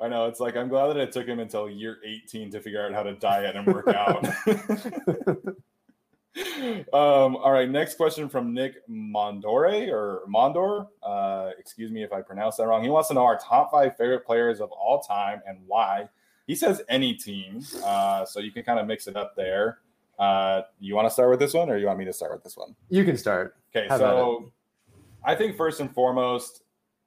I 0.00 0.08
know 0.08 0.26
it's 0.26 0.40
like 0.40 0.56
I'm 0.56 0.68
glad 0.68 0.88
that 0.88 0.96
it 0.96 1.12
took 1.12 1.26
him 1.26 1.40
until 1.40 1.68
year 1.68 1.98
18 2.04 2.50
to 2.52 2.60
figure 2.60 2.84
out 2.84 2.92
how 2.92 3.02
to 3.02 3.14
diet 3.14 3.56
and 3.56 3.66
work 3.66 3.88
out. 3.88 4.24
um, 6.92 7.36
all 7.36 7.52
right, 7.52 7.70
next 7.70 7.96
question 7.96 8.28
from 8.28 8.52
Nick 8.52 8.86
Mondore 8.88 9.88
or 9.92 10.22
Mondor. 10.28 10.88
Uh, 11.02 11.50
excuse 11.58 11.92
me 11.92 12.02
if 12.02 12.12
I 12.12 12.22
pronounce 12.22 12.56
that 12.56 12.66
wrong. 12.66 12.82
He 12.82 12.88
wants 12.88 13.08
to 13.08 13.14
know 13.14 13.24
our 13.24 13.38
top 13.38 13.70
five 13.70 13.96
favorite 13.96 14.26
players 14.26 14.60
of 14.60 14.70
all 14.72 15.00
time 15.00 15.42
and 15.46 15.58
why. 15.66 16.08
He 16.46 16.54
says 16.54 16.82
any 16.88 17.14
team, 17.14 17.64
uh, 17.84 18.24
so 18.24 18.40
you 18.40 18.50
can 18.50 18.64
kind 18.64 18.78
of 18.78 18.86
mix 18.86 19.06
it 19.06 19.16
up 19.16 19.36
there. 19.36 19.78
Uh, 20.18 20.62
you 20.80 20.94
want 20.94 21.06
to 21.06 21.10
start 21.10 21.30
with 21.30 21.38
this 21.38 21.54
one, 21.54 21.70
or 21.70 21.78
you 21.78 21.86
want 21.86 21.98
me 21.98 22.04
to 22.04 22.12
start 22.12 22.32
with 22.32 22.42
this 22.42 22.56
one? 22.56 22.74
You 22.90 23.04
can 23.04 23.16
start. 23.16 23.56
Okay, 23.74 23.88
so 23.88 24.52
I 25.24 25.34
think 25.34 25.56
first 25.56 25.80
and 25.80 25.92
foremost, 25.94 26.63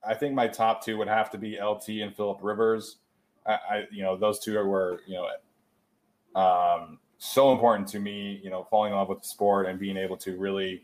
I 0.07 0.13
think 0.13 0.33
my 0.33 0.47
top 0.47 0.83
two 0.83 0.97
would 0.97 1.07
have 1.07 1.29
to 1.31 1.37
be 1.37 1.59
LT 1.61 1.89
and 2.01 2.15
Philip 2.15 2.39
Rivers. 2.41 2.97
I, 3.45 3.51
I 3.69 3.83
you 3.91 4.03
know, 4.03 4.15
those 4.17 4.39
two 4.39 4.55
were, 4.55 5.01
you 5.07 5.15
know, 5.15 6.39
um, 6.39 6.99
so 7.17 7.51
important 7.51 7.87
to 7.89 7.99
me, 7.99 8.39
you 8.43 8.49
know, 8.49 8.63
falling 8.63 8.91
in 8.91 8.97
love 8.97 9.09
with 9.09 9.21
the 9.21 9.27
sport 9.27 9.67
and 9.67 9.79
being 9.79 9.97
able 9.97 10.17
to 10.17 10.37
really, 10.37 10.83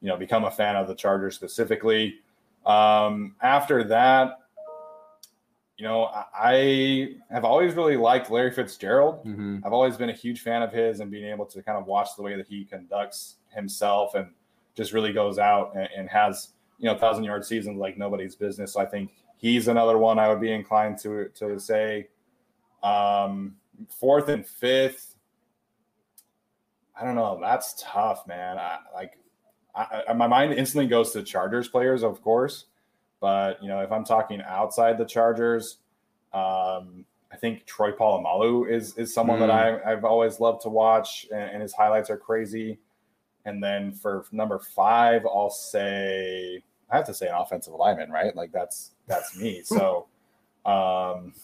you 0.00 0.08
know, 0.08 0.16
become 0.16 0.44
a 0.44 0.50
fan 0.50 0.76
of 0.76 0.88
the 0.88 0.94
Chargers 0.94 1.34
specifically. 1.34 2.16
Um, 2.64 3.36
after 3.42 3.84
that, 3.84 4.38
you 5.76 5.84
know, 5.84 6.08
I 6.34 7.16
have 7.30 7.44
always 7.44 7.74
really 7.74 7.96
liked 7.96 8.30
Larry 8.30 8.52
Fitzgerald. 8.52 9.24
Mm-hmm. 9.26 9.58
I've 9.64 9.72
always 9.72 9.96
been 9.96 10.08
a 10.08 10.14
huge 10.14 10.40
fan 10.40 10.62
of 10.62 10.72
his 10.72 11.00
and 11.00 11.10
being 11.10 11.28
able 11.28 11.46
to 11.46 11.62
kind 11.62 11.76
of 11.76 11.86
watch 11.86 12.10
the 12.16 12.22
way 12.22 12.36
that 12.36 12.46
he 12.46 12.64
conducts 12.64 13.36
himself 13.48 14.14
and 14.14 14.28
just 14.76 14.92
really 14.92 15.12
goes 15.12 15.38
out 15.38 15.72
and, 15.74 15.88
and 15.96 16.08
has 16.08 16.50
you 16.84 16.90
know, 16.90 16.98
thousand 16.98 17.24
yard 17.24 17.46
seasons 17.46 17.78
like 17.78 17.96
nobody's 17.96 18.36
business. 18.36 18.74
So 18.74 18.80
I 18.80 18.84
think 18.84 19.10
he's 19.38 19.68
another 19.68 19.96
one 19.96 20.18
I 20.18 20.28
would 20.28 20.40
be 20.40 20.52
inclined 20.52 20.98
to 20.98 21.30
to 21.36 21.58
say. 21.58 22.08
Um, 22.82 23.56
fourth 23.88 24.28
and 24.28 24.46
fifth, 24.46 25.16
I 26.94 27.02
don't 27.06 27.14
know. 27.14 27.38
That's 27.40 27.74
tough, 27.82 28.26
man. 28.26 28.58
I, 28.58 28.80
like, 28.92 29.18
I, 29.74 30.12
my 30.12 30.26
mind 30.26 30.52
instantly 30.52 30.86
goes 30.86 31.12
to 31.12 31.22
Chargers 31.22 31.68
players, 31.68 32.02
of 32.02 32.20
course, 32.20 32.66
but 33.18 33.62
you 33.62 33.68
know, 33.68 33.80
if 33.80 33.90
I'm 33.90 34.04
talking 34.04 34.42
outside 34.42 34.98
the 34.98 35.06
Chargers, 35.06 35.78
um, 36.34 37.06
I 37.32 37.36
think 37.40 37.64
Troy 37.64 37.92
Polamalu 37.92 38.70
is 38.70 38.94
is 38.98 39.14
someone 39.14 39.38
mm. 39.38 39.46
that 39.46 39.50
I, 39.50 39.90
I've 39.90 40.04
always 40.04 40.38
loved 40.38 40.60
to 40.64 40.68
watch, 40.68 41.26
and, 41.32 41.50
and 41.52 41.62
his 41.62 41.72
highlights 41.72 42.10
are 42.10 42.18
crazy. 42.18 42.78
And 43.46 43.64
then 43.64 43.92
for 43.92 44.26
number 44.32 44.58
five, 44.58 45.24
I'll 45.24 45.48
say 45.48 46.62
I 46.90 46.96
have 46.96 47.06
to 47.06 47.14
say 47.14 47.28
an 47.28 47.34
offensive 47.34 47.74
lineman, 47.74 48.10
right? 48.10 48.34
Like 48.34 48.52
that's 48.52 48.92
that's 49.06 49.36
me. 49.36 49.62
So 49.64 50.06
um 50.66 51.34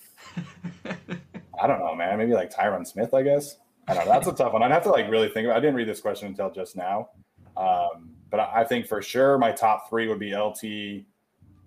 I 1.60 1.66
don't 1.66 1.80
know, 1.80 1.94
man. 1.94 2.18
Maybe 2.18 2.32
like 2.32 2.52
Tyron 2.52 2.86
Smith, 2.86 3.12
I 3.12 3.22
guess. 3.22 3.56
I 3.86 3.94
don't 3.94 4.06
know. 4.06 4.12
That's 4.12 4.28
a 4.28 4.32
tough 4.32 4.52
one. 4.52 4.62
I'd 4.62 4.70
have 4.70 4.84
to 4.84 4.90
like 4.90 5.10
really 5.10 5.28
think 5.28 5.46
about 5.46 5.56
it. 5.56 5.58
I 5.58 5.60
didn't 5.60 5.76
read 5.76 5.88
this 5.88 6.00
question 6.00 6.28
until 6.28 6.50
just 6.50 6.76
now. 6.76 7.10
Um, 7.56 8.10
but 8.30 8.40
I 8.40 8.64
think 8.64 8.86
for 8.86 9.02
sure 9.02 9.36
my 9.36 9.52
top 9.52 9.88
three 9.90 10.06
would 10.08 10.20
be 10.20 10.34
LT, 10.34 11.04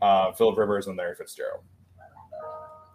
uh, 0.01 0.32
Philip 0.32 0.57
Rivers, 0.57 0.88
and 0.88 0.97
Larry 0.97 1.15
Fitzgerald. 1.15 1.61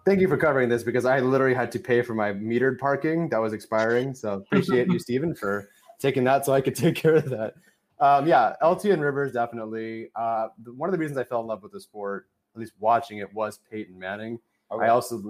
Thank 0.05 0.21
you 0.21 0.29
for 0.29 0.39
covering 0.39 0.71
this 0.71 0.83
because 0.83 1.05
I 1.05 1.21
literally 1.21 1.55
had 1.55 1.71
to 1.73 1.79
pay 1.79 2.01
for 2.01 2.15
my 2.15 2.33
metered 2.33 2.79
parking 2.79 3.29
that 3.29 3.39
was 3.39 3.53
expiring. 3.53 4.15
So 4.15 4.35
appreciate 4.35 4.89
you, 4.89 4.99
Stephen, 4.99 5.35
for 5.35 5.69
taking 5.99 6.25
that 6.25 6.47
so 6.47 6.55
I 6.55 6.63
could 6.63 6.75
take 6.75 6.95
care 6.95 7.17
of 7.17 7.29
that. 7.29 7.55
Um, 8.01 8.27
yeah, 8.27 8.55
LT 8.63 8.87
and 8.87 9.03
Rivers 9.03 9.33
definitely. 9.33 10.11
Uh, 10.15 10.49
one 10.77 10.89
of 10.89 10.93
the 10.93 10.99
reasons 10.99 11.19
I 11.19 11.25
fell 11.25 11.41
in 11.41 11.47
love 11.47 11.63
with 11.63 11.73
the 11.73 11.81
sport, 11.81 12.29
at 12.55 12.61
least 12.61 12.73
watching 12.79 13.19
it, 13.19 13.33
was 13.33 13.59
Peyton 13.71 13.99
Manning. 13.99 14.39
Okay. 14.71 14.85
I 14.85 14.89
also 14.89 15.23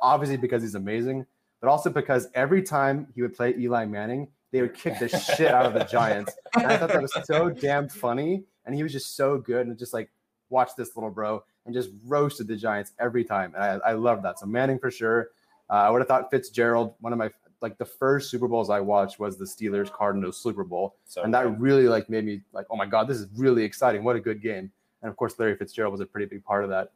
obviously 0.00 0.36
because 0.36 0.62
he's 0.62 0.74
amazing, 0.74 1.26
but 1.60 1.68
also 1.68 1.90
because 1.90 2.28
every 2.34 2.62
time 2.62 3.08
he 3.14 3.22
would 3.22 3.34
play 3.34 3.54
Eli 3.58 3.84
Manning, 3.84 4.28
they 4.52 4.62
would 4.62 4.74
kick 4.74 4.98
the 5.00 5.08
shit 5.08 5.52
out 5.52 5.66
of 5.66 5.74
the 5.74 5.84
Giants. 5.84 6.32
And 6.54 6.66
I 6.66 6.76
thought 6.76 6.90
that 6.90 7.02
was 7.02 7.12
so 7.24 7.50
damn 7.60 7.88
funny, 7.88 8.44
and 8.64 8.74
he 8.74 8.82
was 8.82 8.92
just 8.92 9.16
so 9.16 9.36
good, 9.38 9.66
and 9.66 9.76
just 9.76 9.92
like 9.92 10.10
watch 10.48 10.70
this 10.76 10.96
little 10.96 11.10
bro 11.10 11.42
and 11.66 11.74
just 11.74 11.90
roasted 12.06 12.46
the 12.46 12.56
Giants 12.56 12.92
every 12.98 13.24
time, 13.24 13.52
and 13.54 13.64
I, 13.64 13.90
I 13.90 13.92
love 13.94 14.22
that. 14.22 14.38
So 14.38 14.46
Manning 14.46 14.78
for 14.78 14.90
sure. 14.90 15.28
Uh, 15.70 15.74
I 15.74 15.90
would 15.90 16.00
have 16.00 16.08
thought 16.08 16.30
Fitzgerald, 16.30 16.94
one 17.00 17.12
of 17.12 17.18
my 17.18 17.30
like 17.64 17.78
the 17.78 17.84
first 17.86 18.30
Super 18.30 18.46
Bowls 18.46 18.68
I 18.68 18.78
watched 18.78 19.18
was 19.18 19.38
the 19.38 19.46
Steelers 19.46 19.90
Cardinals 19.90 20.36
Super 20.36 20.64
Bowl, 20.64 20.96
So 21.06 21.22
and 21.22 21.32
that 21.32 21.58
really 21.58 21.88
like 21.88 22.10
made 22.10 22.26
me 22.26 22.42
like, 22.52 22.66
oh 22.70 22.76
my 22.76 22.84
god, 22.84 23.08
this 23.08 23.16
is 23.16 23.26
really 23.34 23.64
exciting. 23.64 24.04
What 24.04 24.16
a 24.16 24.20
good 24.20 24.42
game! 24.42 24.70
And 25.00 25.10
of 25.10 25.16
course, 25.16 25.38
Larry 25.38 25.56
Fitzgerald 25.56 25.90
was 25.90 26.02
a 26.02 26.06
pretty 26.06 26.26
big 26.26 26.44
part 26.44 26.62
of 26.62 26.68
that. 26.70 26.92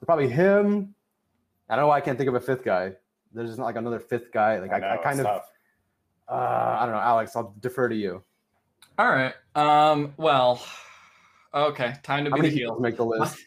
So 0.00 0.06
probably 0.06 0.28
him. 0.28 0.92
I 1.70 1.76
don't 1.76 1.84
know 1.84 1.88
why 1.88 1.98
I 1.98 2.00
can't 2.00 2.18
think 2.18 2.28
of 2.28 2.34
a 2.34 2.40
fifth 2.40 2.64
guy. 2.64 2.94
There's 3.32 3.48
just 3.50 3.58
not 3.58 3.66
like 3.66 3.76
another 3.76 4.00
fifth 4.00 4.32
guy. 4.32 4.58
Like 4.58 4.72
I, 4.72 4.78
know, 4.80 4.86
I, 4.88 4.94
it's 4.94 5.04
kind 5.04 5.20
of, 5.20 5.26
uh, 6.28 6.76
I 6.80 6.80
don't 6.84 6.94
know, 6.94 7.00
Alex. 7.00 7.36
I'll 7.36 7.54
defer 7.60 7.88
to 7.88 7.94
you. 7.94 8.22
All 8.98 9.08
right. 9.08 9.34
Um. 9.54 10.14
Well. 10.16 10.60
Okay. 11.54 11.94
Time 12.02 12.24
to 12.24 12.30
How 12.30 12.36
be 12.36 12.42
many 12.42 12.54
the 12.54 12.60
heel. 12.60 12.80
make 12.80 12.96
the 12.96 13.04
list? 13.14 13.38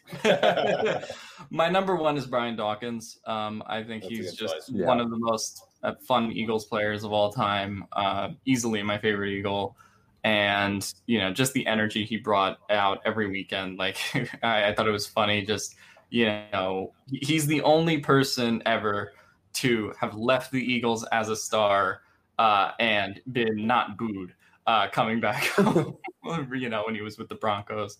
My 1.50 1.68
number 1.68 1.96
one 1.96 2.16
is 2.16 2.26
Brian 2.26 2.56
Dawkins. 2.56 3.18
Um, 3.26 3.62
I 3.66 3.82
think 3.82 4.04
That's 4.04 4.14
he's 4.14 4.32
just. 4.34 4.70
Yeah. 4.70 4.86
one 4.86 5.00
of 5.00 5.10
the 5.10 5.18
most 5.18 5.64
fun 6.06 6.32
Eagles 6.32 6.66
players 6.66 7.04
of 7.04 7.12
all 7.12 7.32
time. 7.32 7.84
Uh, 7.92 8.30
easily 8.44 8.82
my 8.82 8.98
favorite 8.98 9.30
Eagle, 9.30 9.76
and 10.24 10.92
you 11.06 11.18
know 11.18 11.32
just 11.32 11.52
the 11.52 11.66
energy 11.66 12.04
he 12.04 12.16
brought 12.16 12.58
out 12.70 13.00
every 13.04 13.28
weekend. 13.28 13.78
Like 13.78 13.98
I, 14.42 14.68
I 14.68 14.74
thought 14.74 14.88
it 14.88 14.92
was 14.92 15.06
funny. 15.06 15.42
Just 15.44 15.76
you 16.10 16.26
know, 16.52 16.92
he's 17.10 17.46
the 17.46 17.62
only 17.62 17.98
person 17.98 18.62
ever 18.66 19.12
to 19.54 19.92
have 19.98 20.14
left 20.14 20.52
the 20.52 20.60
Eagles 20.60 21.04
as 21.10 21.30
a 21.30 21.36
star 21.36 22.02
uh, 22.38 22.72
and 22.78 23.20
been 23.32 23.66
not 23.66 23.96
booed 23.96 24.34
uh, 24.66 24.88
coming 24.88 25.20
back. 25.20 25.50
you 25.58 26.68
know, 26.68 26.82
when 26.84 26.94
he 26.94 27.00
was 27.00 27.16
with 27.18 27.28
the 27.28 27.34
Broncos. 27.34 27.98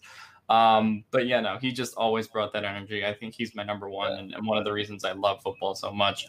Um, 0.49 1.05
but 1.11 1.27
yeah, 1.27 1.41
no, 1.41 1.57
he 1.59 1.73
just 1.73 1.95
always 1.95 2.29
brought 2.29 2.53
that 2.53 2.65
energy. 2.65 3.07
I 3.07 3.15
think 3.15 3.35
he's 3.35 3.55
my 3.55 3.63
number 3.63 3.89
one, 3.89 4.13
and, 4.13 4.35
and 4.35 4.47
one 4.47 4.59
of 4.59 4.65
the 4.65 4.73
reasons 4.73 5.05
I 5.05 5.13
love 5.13 5.41
football 5.43 5.75
so 5.75 5.91
much. 5.91 6.29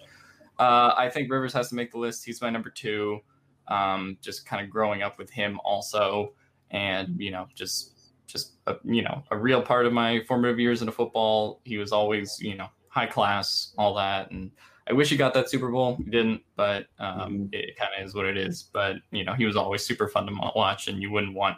Uh, 0.60 0.94
I 0.96 1.10
think 1.10 1.32
Rivers 1.32 1.54
has 1.54 1.70
to 1.70 1.76
make 1.76 1.92
the 1.92 1.98
list. 1.98 2.26
He's 2.26 2.42
my 2.42 2.50
number 2.50 2.70
two. 2.70 3.20
Um, 3.68 4.18
just 4.22 4.46
kind 4.46 4.64
of 4.64 4.70
growing 4.70 5.02
up 5.02 5.18
with 5.18 5.30
him 5.30 5.60
also, 5.64 6.34
and 6.72 7.20
you 7.20 7.32
know, 7.32 7.48
just 7.56 8.14
just 8.28 8.54
a, 8.68 8.76
you 8.84 9.02
know, 9.02 9.24
a 9.32 9.38
real 9.38 9.62
part 9.62 9.86
of 9.86 9.94
my 9.94 10.22
formative 10.28 10.60
years 10.60 10.82
into 10.82 10.92
football. 10.92 11.62
He 11.64 11.78
was 11.78 11.92
always 11.92 12.38
you 12.42 12.56
know 12.56 12.68
high 12.90 13.08
class, 13.08 13.74
all 13.78 13.96
that, 13.96 14.32
and 14.32 14.52
I 14.88 14.94
wish 14.94 15.10
he 15.10 15.18
got 15.18 15.34
that 15.34 15.50
Super 15.50 15.72
Bowl. 15.72 15.96
He 15.96 16.04
didn't, 16.04 16.42
but 16.56 16.88
um, 17.00 17.50
it 17.54 17.78
kind 17.78 17.92
of 17.98 18.06
is 18.06 18.14
what 18.14 18.26
it 18.26 18.38
is. 18.38 18.64
But 18.64 18.98
you 19.12 19.24
know, 19.24 19.34
he 19.34 19.46
was 19.46 19.56
always 19.56 19.86
super 19.86 20.08
fun 20.08 20.28
to 20.28 20.52
watch, 20.56 20.88
and 20.88 21.02
you 21.02 21.10
wouldn't 21.12 21.34
want 21.34 21.58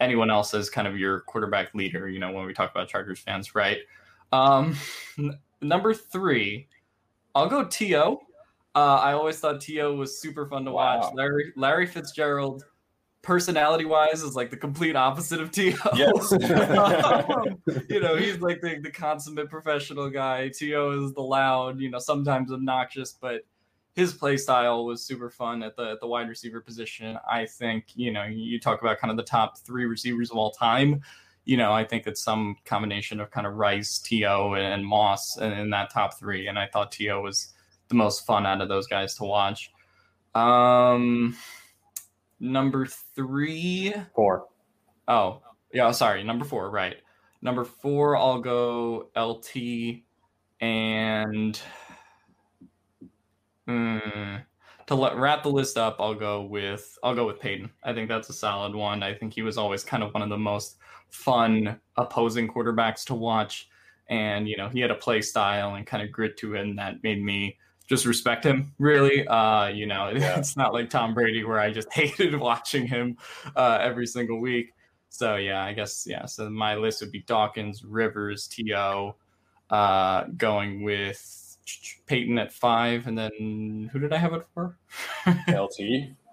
anyone 0.00 0.30
else 0.30 0.52
as 0.52 0.68
kind 0.68 0.86
of 0.86 0.98
your 0.98 1.20
quarterback 1.20 1.74
leader. 1.74 2.08
You 2.08 2.18
know, 2.18 2.30
when 2.32 2.44
we 2.44 2.52
talk 2.52 2.70
about 2.70 2.88
Chargers 2.88 3.18
fans, 3.18 3.54
right? 3.54 3.78
Um, 4.32 4.76
n- 5.18 5.38
number 5.62 5.94
three, 5.94 6.68
I'll 7.34 7.48
go 7.48 7.64
To. 7.64 8.18
Uh, 8.76 9.00
I 9.02 9.14
always 9.14 9.38
thought 9.38 9.62
T.O. 9.62 9.94
was 9.94 10.20
super 10.20 10.46
fun 10.46 10.66
to 10.66 10.70
watch. 10.70 11.10
Larry 11.14 11.50
Larry 11.56 11.86
Fitzgerald, 11.86 12.62
personality 13.22 13.86
wise, 13.86 14.22
is 14.22 14.36
like 14.36 14.50
the 14.50 14.56
complete 14.58 14.94
opposite 14.94 15.40
of 15.40 15.50
To. 15.52 15.74
Yes. 15.94 16.30
you 17.88 18.00
know, 18.00 18.16
he's 18.16 18.38
like 18.40 18.60
the, 18.60 18.78
the 18.82 18.90
consummate 18.90 19.48
professional 19.48 20.10
guy. 20.10 20.50
T.O. 20.50 21.06
is 21.06 21.14
the 21.14 21.22
loud, 21.22 21.80
you 21.80 21.88
know, 21.88 21.98
sometimes 21.98 22.52
obnoxious, 22.52 23.16
but 23.18 23.46
his 23.94 24.12
play 24.12 24.36
style 24.36 24.84
was 24.84 25.02
super 25.02 25.30
fun 25.30 25.62
at 25.62 25.74
the 25.74 25.92
at 25.92 26.00
the 26.00 26.06
wide 26.06 26.28
receiver 26.28 26.60
position. 26.60 27.18
I 27.26 27.46
think, 27.46 27.86
you 27.94 28.12
know, 28.12 28.24
you 28.24 28.60
talk 28.60 28.82
about 28.82 28.98
kind 28.98 29.10
of 29.10 29.16
the 29.16 29.22
top 29.22 29.56
three 29.56 29.86
receivers 29.86 30.30
of 30.30 30.36
all 30.36 30.50
time. 30.50 31.00
You 31.46 31.56
know, 31.56 31.72
I 31.72 31.84
think 31.84 32.06
it's 32.06 32.22
some 32.22 32.56
combination 32.66 33.20
of 33.20 33.30
kind 33.30 33.46
of 33.46 33.54
Rice, 33.54 33.98
T.O., 34.00 34.52
and 34.52 34.84
Moss 34.84 35.38
in, 35.38 35.52
in 35.52 35.70
that 35.70 35.90
top 35.90 36.18
three. 36.18 36.48
And 36.48 36.58
I 36.58 36.66
thought 36.66 36.92
T.O. 36.92 37.22
was 37.22 37.54
the 37.88 37.94
most 37.94 38.26
fun 38.26 38.46
out 38.46 38.60
of 38.60 38.68
those 38.68 38.86
guys 38.86 39.14
to 39.16 39.24
watch. 39.24 39.72
Um, 40.34 41.36
number 42.40 42.86
three. 42.86 43.94
Four. 44.14 44.46
Oh, 45.08 45.40
yeah, 45.72 45.90
sorry. 45.92 46.22
Number 46.24 46.44
four, 46.44 46.70
right. 46.70 46.96
Number 47.42 47.64
four, 47.64 48.16
I'll 48.16 48.40
go 48.40 49.10
LT 49.16 50.02
and 50.60 51.60
Hmm. 53.66 54.36
to 54.86 54.94
let, 54.94 55.16
wrap 55.16 55.42
the 55.42 55.50
list 55.50 55.76
up, 55.76 55.96
I'll 55.98 56.14
go 56.14 56.42
with 56.42 56.96
I'll 57.02 57.14
go 57.14 57.26
with 57.26 57.40
Peyton. 57.40 57.70
I 57.82 57.92
think 57.92 58.08
that's 58.08 58.28
a 58.28 58.32
solid 58.32 58.74
one. 58.74 59.02
I 59.02 59.12
think 59.12 59.34
he 59.34 59.42
was 59.42 59.58
always 59.58 59.82
kind 59.82 60.02
of 60.02 60.14
one 60.14 60.22
of 60.22 60.28
the 60.28 60.38
most 60.38 60.78
fun 61.10 61.80
opposing 61.96 62.48
quarterbacks 62.48 63.04
to 63.06 63.14
watch, 63.14 63.68
and 64.08 64.48
you 64.48 64.56
know 64.56 64.68
he 64.68 64.80
had 64.80 64.92
a 64.92 64.94
play 64.94 65.20
style 65.20 65.74
and 65.74 65.86
kind 65.86 66.02
of 66.02 66.12
grit 66.12 66.36
to 66.38 66.54
him 66.54 66.76
that 66.76 67.02
made 67.02 67.22
me 67.22 67.58
just 67.88 68.04
respect 68.06 68.44
him. 68.44 68.72
Really, 68.78 69.26
uh, 69.26 69.68
you 69.68 69.86
know, 69.86 70.10
Yeah. 70.10 70.38
it's 70.38 70.56
not 70.56 70.72
like 70.72 70.90
Tom 70.90 71.14
Brady 71.14 71.44
where 71.44 71.58
I 71.58 71.70
just 71.70 71.92
hated 71.92 72.34
watching 72.38 72.86
him 72.86 73.16
uh, 73.54 73.78
every 73.80 74.06
single 74.06 74.40
week. 74.40 74.72
So 75.08 75.36
yeah, 75.36 75.62
I 75.64 75.72
guess 75.72 76.04
yeah. 76.06 76.26
So 76.26 76.50
my 76.50 76.74
list 76.74 77.00
would 77.00 77.12
be 77.12 77.22
Dawkins, 77.22 77.84
Rivers, 77.84 78.48
T.O., 78.48 79.14
uh, 79.70 80.24
going 80.36 80.82
with 80.84 81.56
Peyton 82.06 82.38
at 82.38 82.52
five, 82.52 83.06
and 83.06 83.16
then 83.16 83.88
who 83.92 83.98
did 83.98 84.12
I 84.12 84.18
have 84.18 84.32
it 84.34 84.42
for? 84.52 84.78
LT. 85.48 85.78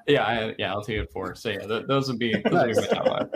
yeah, 0.08 0.24
I, 0.24 0.56
yeah, 0.58 0.74
LT 0.74 0.90
at 0.90 1.12
four. 1.12 1.34
So 1.36 1.50
yeah, 1.50 1.66
th- 1.66 1.86
those 1.88 2.10
would 2.10 2.20
be 2.20 2.34
those 2.52 2.76
would 2.76 2.90
be 2.90 2.96
my 2.96 3.04
top. 3.04 3.32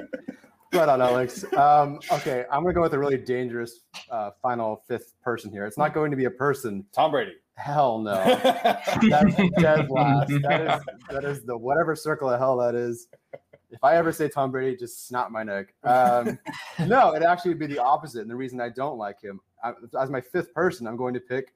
Right 0.74 0.89
on, 0.89 1.01
Alex. 1.01 1.45
Um, 1.53 1.99
okay, 2.11 2.43
I'm 2.51 2.61
going 2.61 2.74
to 2.74 2.78
go 2.78 2.82
with 2.82 2.93
a 2.93 2.99
really 2.99 3.18
dangerous 3.18 3.80
uh, 4.11 4.32
final 4.41 4.84
fifth 4.88 5.13
person 5.24 5.49
here. 5.49 5.65
It's 5.65 5.78
not 5.78 5.93
going 5.93 6.11
to 6.11 6.18
be 6.18 6.26
a 6.26 6.32
person. 6.32 6.86
Tom 6.91 7.11
Brady. 7.11 7.32
Hell 7.58 7.99
no. 7.99 8.14
That's 9.10 9.36
dead 9.60 9.89
last. 9.89 10.30
That 10.43 10.62
is 10.62 10.86
that 11.10 11.24
is 11.26 11.43
the 11.43 11.58
whatever 11.58 11.95
circle 11.95 12.30
of 12.30 12.39
hell 12.39 12.55
that 12.58 12.76
is. 12.76 13.08
If 13.72 13.84
I 13.84 13.97
ever 13.97 14.12
say 14.12 14.30
Tom 14.30 14.51
Brady, 14.51 14.78
just 14.78 15.08
snap 15.08 15.32
my 15.32 15.43
neck. 15.43 15.74
Um, 15.84 16.39
no, 16.88 17.14
it 17.14 17.24
actually 17.24 17.49
would 17.49 17.60
be 17.60 17.66
the 17.68 17.80
opposite. 17.80 18.22
And 18.22 18.30
the 18.30 18.36
reason 18.36 18.62
I 18.62 18.70
don't 18.70 18.97
like 18.97 19.22
him, 19.22 19.41
I, 19.64 19.74
as 19.99 20.10
my 20.10 20.22
fifth 20.22 20.53
person, 20.53 20.88
I'm 20.88 20.95
going 20.95 21.16
to 21.16 21.20
pick 21.20 21.53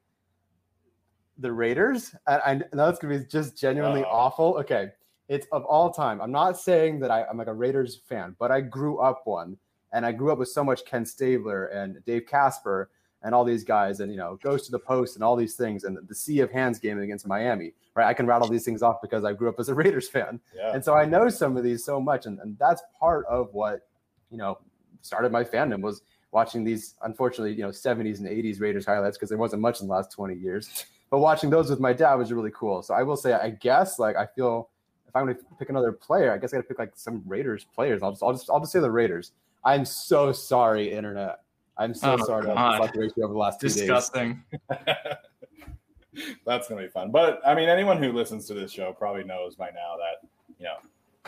the 1.37 1.51
Raiders. 1.51 2.13
And 2.27 2.63
I 2.73 2.75
know 2.75 2.89
it's 2.89 2.99
going 2.99 3.13
to 3.13 3.19
be 3.19 3.25
just 3.29 3.55
genuinely 3.55 4.01
Uh-oh. 4.01 4.11
awful. 4.11 4.57
Okay, 4.57 4.89
it's 5.29 5.45
of 5.51 5.63
all 5.65 5.91
time. 5.91 6.19
I'm 6.19 6.31
not 6.31 6.59
saying 6.59 6.99
that 7.01 7.11
I, 7.11 7.25
I'm 7.25 7.37
like 7.37 7.47
a 7.47 7.53
Raiders 7.53 8.01
fan, 8.09 8.35
but 8.39 8.51
I 8.51 8.59
grew 8.61 8.97
up 8.97 9.21
one, 9.25 9.55
and 9.93 10.03
I 10.03 10.11
grew 10.11 10.31
up 10.31 10.39
with 10.39 10.49
so 10.49 10.63
much 10.63 10.83
Ken 10.83 11.05
Stabler 11.05 11.67
and 11.67 12.03
Dave 12.05 12.25
Casper 12.25 12.89
and 13.23 13.35
all 13.35 13.43
these 13.43 13.63
guys, 13.63 13.99
and 13.99 14.11
you 14.11 14.17
know, 14.17 14.39
Ghost 14.41 14.65
to 14.65 14.71
the 14.71 14.79
Post 14.79 15.15
and 15.15 15.23
all 15.23 15.35
these 15.35 15.55
things, 15.55 15.83
and 15.83 15.97
the 16.07 16.15
sea 16.15 16.39
of 16.39 16.51
hands 16.51 16.79
game 16.79 16.99
against 16.99 17.27
Miami. 17.27 17.73
Right, 17.95 18.07
I 18.07 18.13
can 18.13 18.25
rattle 18.25 18.47
these 18.47 18.63
things 18.63 18.81
off 18.81 19.01
because 19.01 19.23
I 19.23 19.33
grew 19.33 19.49
up 19.49 19.59
as 19.59 19.69
a 19.69 19.73
Raiders 19.81 20.09
fan. 20.09 20.39
Yeah. 20.55 20.73
And 20.73 20.83
so 20.83 20.93
I 20.93 21.05
know 21.05 21.29
some 21.29 21.57
of 21.57 21.63
these 21.63 21.83
so 21.83 21.99
much, 21.99 22.25
and, 22.25 22.39
and 22.39 22.57
that's 22.57 22.81
part 22.99 23.25
of 23.27 23.53
what 23.53 23.81
you 24.29 24.37
know 24.37 24.57
started 25.01 25.31
my 25.31 25.43
fandom 25.43 25.81
was 25.81 26.01
watching 26.31 26.63
these 26.63 26.95
unfortunately 27.01 27.53
you 27.53 27.63
know 27.63 27.69
70s 27.69 28.19
and 28.19 28.27
80s 28.27 28.61
Raiders 28.61 28.85
highlights 28.85 29.17
because 29.17 29.29
there 29.29 29.37
wasn't 29.37 29.61
much 29.61 29.81
in 29.81 29.87
the 29.87 29.93
last 29.93 30.11
20 30.11 30.35
years. 30.35 30.85
But 31.11 31.19
watching 31.19 31.49
those 31.49 31.69
with 31.69 31.81
my 31.81 31.91
dad 31.91 32.15
was 32.15 32.31
really 32.31 32.51
cool. 32.55 32.81
So 32.81 32.93
I 32.93 33.03
will 33.03 33.17
say, 33.17 33.33
I 33.33 33.49
guess 33.49 33.99
like 33.99 34.15
I 34.15 34.25
feel 34.25 34.69
if 35.09 35.13
I'm 35.13 35.27
to 35.27 35.35
pick 35.59 35.67
another 35.67 35.91
player, 35.91 36.31
I 36.31 36.37
guess 36.37 36.53
I 36.53 36.55
got 36.55 36.61
to 36.61 36.67
pick 36.69 36.79
like 36.79 36.93
some 36.95 37.21
Raiders 37.25 37.65
players. 37.75 38.01
I'll 38.01 38.11
just 38.11 38.23
I'll 38.23 38.31
just 38.31 38.49
I'll 38.49 38.61
just 38.61 38.71
say 38.71 38.79
the 38.79 38.89
Raiders. 38.89 39.33
I'm 39.65 39.83
so 39.83 40.31
sorry, 40.31 40.89
internet. 40.89 41.39
I'm 41.81 41.93
so 41.93 42.13
Oh, 42.19 42.25
sorry 42.25 42.43
to 42.43 42.47
God. 42.49 42.57
have 42.57 42.77
fluctuated 42.77 43.23
over 43.23 43.33
the 43.33 43.39
last 43.39 43.59
two 43.59 43.67
days. 43.67 43.75
Disgusting. 43.77 44.43
That's 46.45 46.67
gonna 46.67 46.81
be 46.81 46.87
fun. 46.89 47.11
But 47.11 47.39
I 47.45 47.55
mean, 47.55 47.69
anyone 47.69 48.01
who 48.01 48.11
listens 48.11 48.45
to 48.47 48.53
this 48.53 48.71
show 48.71 48.91
probably 48.93 49.23
knows 49.23 49.55
by 49.55 49.67
now 49.67 49.95
that 49.97 50.27
you 50.59 50.65
know 50.65 50.75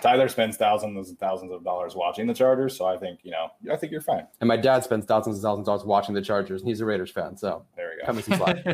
Tyler 0.02 0.28
spends 0.28 0.58
thousands 0.58 1.08
and 1.10 1.18
thousands 1.20 1.52
of 1.54 1.64
dollars 1.64 1.96
watching 1.96 2.28
the 2.28 2.34
Chargers. 2.34 2.76
So 2.78 2.86
I 2.86 2.98
think 2.98 3.20
you 3.24 3.32
know, 3.32 3.48
I 3.72 3.78
think 3.78 3.94
you're 3.94 4.02
fine. 4.02 4.28
And 4.42 4.48
my 4.50 4.58
dad 4.58 4.84
spends 4.84 5.06
thousands 5.06 5.38
and 5.38 5.44
thousands 5.44 5.62
of 5.62 5.66
dollars 5.68 5.86
watching 5.86 6.14
the 6.14 6.22
Chargers, 6.22 6.62
and 6.62 6.68
he's 6.70 6.82
a 6.82 6.86
Raiders 6.86 7.12
fan. 7.12 7.38
So 7.38 7.64
There 7.78 7.92
we 7.96 8.02
go. 8.02 8.06
cut 8.08 8.16
me 8.16 8.22
some 8.24 8.38
slack. 8.38 8.66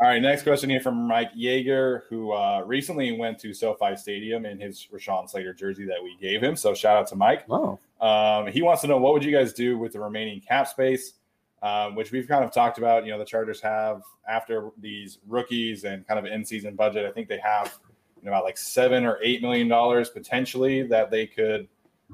All 0.00 0.08
right, 0.08 0.22
next 0.22 0.44
question 0.44 0.70
here 0.70 0.80
from 0.80 1.08
Mike 1.08 1.32
Yeager, 1.36 2.02
who 2.08 2.30
uh, 2.32 2.62
recently 2.64 3.10
went 3.18 3.38
to 3.40 3.52
SoFi 3.52 3.96
Stadium 3.96 4.46
in 4.46 4.60
his 4.60 4.86
Rashawn 4.92 5.28
Slater 5.28 5.54
jersey 5.54 5.86
that 5.86 6.00
we 6.02 6.16
gave 6.20 6.40
him. 6.40 6.54
So 6.54 6.72
shout 6.72 6.96
out 6.96 7.08
to 7.08 7.16
Mike. 7.16 7.44
oh, 7.50 7.80
Um, 8.00 8.46
he 8.48 8.62
wants 8.62 8.82
to 8.82 8.88
know 8.88 8.98
what 8.98 9.12
would 9.14 9.24
you 9.24 9.32
guys 9.32 9.52
do 9.52 9.78
with 9.78 9.92
the 9.92 10.00
remaining 10.00 10.40
cap 10.40 10.68
space, 10.68 11.14
um, 11.62 11.94
which 11.94 12.12
we've 12.12 12.28
kind 12.28 12.44
of 12.44 12.52
talked 12.52 12.78
about. 12.78 13.04
You 13.04 13.12
know, 13.12 13.18
the 13.18 13.24
Chargers 13.24 13.60
have 13.62 14.02
after 14.28 14.70
these 14.78 15.18
rookies 15.26 15.84
and 15.84 16.06
kind 16.06 16.18
of 16.18 16.30
in-season 16.30 16.74
budget. 16.74 17.06
I 17.06 17.12
think 17.12 17.28
they 17.28 17.38
have 17.38 17.78
you 18.20 18.26
know, 18.26 18.32
about 18.32 18.44
like 18.44 18.58
seven 18.58 19.04
or 19.04 19.18
eight 19.22 19.40
million 19.42 19.68
dollars 19.68 20.10
potentially 20.10 20.82
that 20.88 21.10
they 21.10 21.26
could 21.26 21.68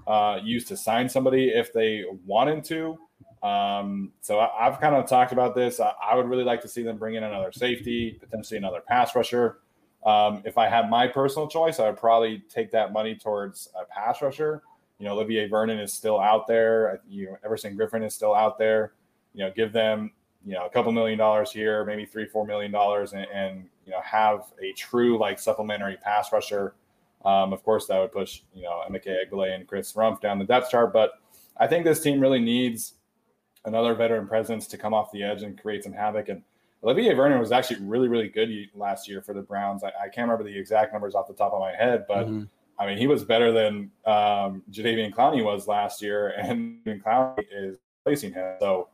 uh, 0.07 0.39
use 0.43 0.64
to 0.66 0.76
sign 0.76 1.09
somebody 1.09 1.49
if 1.49 1.72
they 1.72 2.05
wanted 2.26 2.64
to. 2.64 2.99
Um, 3.43 4.12
so 4.20 4.39
I, 4.39 4.68
I've 4.68 4.80
kind 4.80 4.95
of 4.95 5.07
talked 5.07 5.33
about 5.33 5.55
this. 5.55 5.80
I, 5.80 5.93
I 6.03 6.14
would 6.14 6.28
really 6.28 6.45
like 6.45 6.61
to 6.62 6.68
see 6.68 6.83
them 6.83 6.97
bring 6.97 7.16
in 7.16 7.24
another 7.24 7.51
safety, 7.53 8.18
potentially 8.20 8.59
another 8.59 8.80
pass 8.80 9.14
rusher. 9.16 9.59
Um, 10.05 10.43
if 10.45 10.59
I 10.59 10.68
had 10.68 10.91
my 10.91 11.07
personal 11.07 11.49
choice, 11.49 11.78
I 11.78 11.89
would 11.89 11.99
probably 11.99 12.43
take 12.49 12.70
that 12.72 12.93
money 12.93 13.14
towards 13.14 13.68
a 13.80 13.85
pass 13.85 14.22
rusher. 14.22 14.62
You 15.03 15.09
know, 15.09 15.14
Olivier 15.14 15.48
Vernon 15.48 15.80
is 15.80 15.92
still 15.92 16.20
out 16.20 16.46
there. 16.46 17.00
You 17.09 17.26
know, 17.26 17.38
Everson 17.44 17.76
Griffen 17.76 18.07
is 18.07 18.14
still 18.14 18.36
out 18.36 18.57
there. 18.57 18.92
You 19.34 19.44
know, 19.44 19.50
give 19.50 19.72
them 19.72 20.12
you 20.46 20.55
know 20.55 20.64
a 20.64 20.70
couple 20.70 20.92
million 20.92 21.18
dollars 21.18 21.50
here, 21.50 21.84
maybe 21.84 22.07
three, 22.07 22.24
four 22.24 22.46
million 22.46 22.70
dollars, 22.70 23.12
and, 23.12 23.26
and 23.34 23.68
you 23.84 23.90
know 23.90 24.00
have 24.00 24.44
a 24.62 24.72
true 24.74 25.18
like 25.18 25.40
supplementary 25.40 25.96
pass 25.96 26.32
rusher. 26.32 26.76
Um, 27.24 27.53
of 27.53 27.64
course, 27.64 27.88
that 27.88 27.98
would 27.98 28.12
push 28.12 28.42
you 28.55 28.62
know 28.62 28.80
Emeka 28.88 29.26
Egbule 29.28 29.53
and 29.53 29.66
Chris 29.66 29.92
Rumph 29.94 30.20
down 30.20 30.38
the 30.38 30.44
depth 30.44 30.70
chart, 30.70 30.92
but 30.92 31.14
I 31.57 31.66
think 31.66 31.84
this 31.84 31.98
team 31.98 32.20
really 32.20 32.38
needs 32.38 32.94
another 33.64 33.96
veteran 33.96 34.28
presence 34.28 34.68
to 34.68 34.78
come 34.78 34.94
off 34.94 35.11
the 35.11 35.24
edge 35.24 35.42
and 35.42 35.61
create 35.61 35.82
some 35.82 35.94
havoc. 35.94 36.28
And 36.28 36.42
Olivier 36.84 37.14
Vernon 37.14 37.40
was 37.40 37.50
actually 37.50 37.84
really, 37.84 38.07
really 38.07 38.28
good 38.28 38.50
last 38.76 39.09
year 39.09 39.20
for 39.20 39.34
the 39.34 39.42
Browns. 39.42 39.82
I, 39.82 39.88
I 39.88 40.09
can't 40.11 40.28
remember 40.28 40.44
the 40.44 40.57
exact 40.57 40.92
numbers 40.92 41.16
off 41.16 41.26
the 41.26 41.34
top 41.34 41.53
of 41.53 41.59
my 41.59 41.72
head, 41.72 42.05
but 42.07 42.28
mm-hmm. 42.28 42.44
I 42.83 42.87
mean, 42.87 42.99
he 42.99 43.07
was 43.07 43.24
better 43.24 43.53
than 43.53 43.91
um, 44.07 44.62
Jadeveon 44.70 45.14
Clowney 45.14 45.45
was 45.45 45.68
last 45.68 46.03
year, 46.03 46.28
and 46.37 46.80
Clowney 46.85 47.45
is 47.53 47.78
replacing 48.05 48.33
him. 48.33 48.57
So 48.59 48.89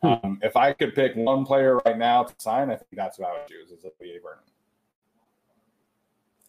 hmm. 0.00 0.08
um, 0.22 0.38
if 0.42 0.56
I 0.56 0.72
could 0.72 0.94
pick 0.94 1.16
one 1.16 1.44
player 1.44 1.78
right 1.84 1.98
now 1.98 2.22
to 2.22 2.34
sign, 2.38 2.70
I 2.70 2.76
think 2.76 2.88
that's 2.92 3.18
what 3.18 3.30
I 3.30 3.32
would 3.32 3.48
choose 3.48 3.70
is 3.70 3.84
Olivier 3.84 4.20
Vernon. 4.20 4.38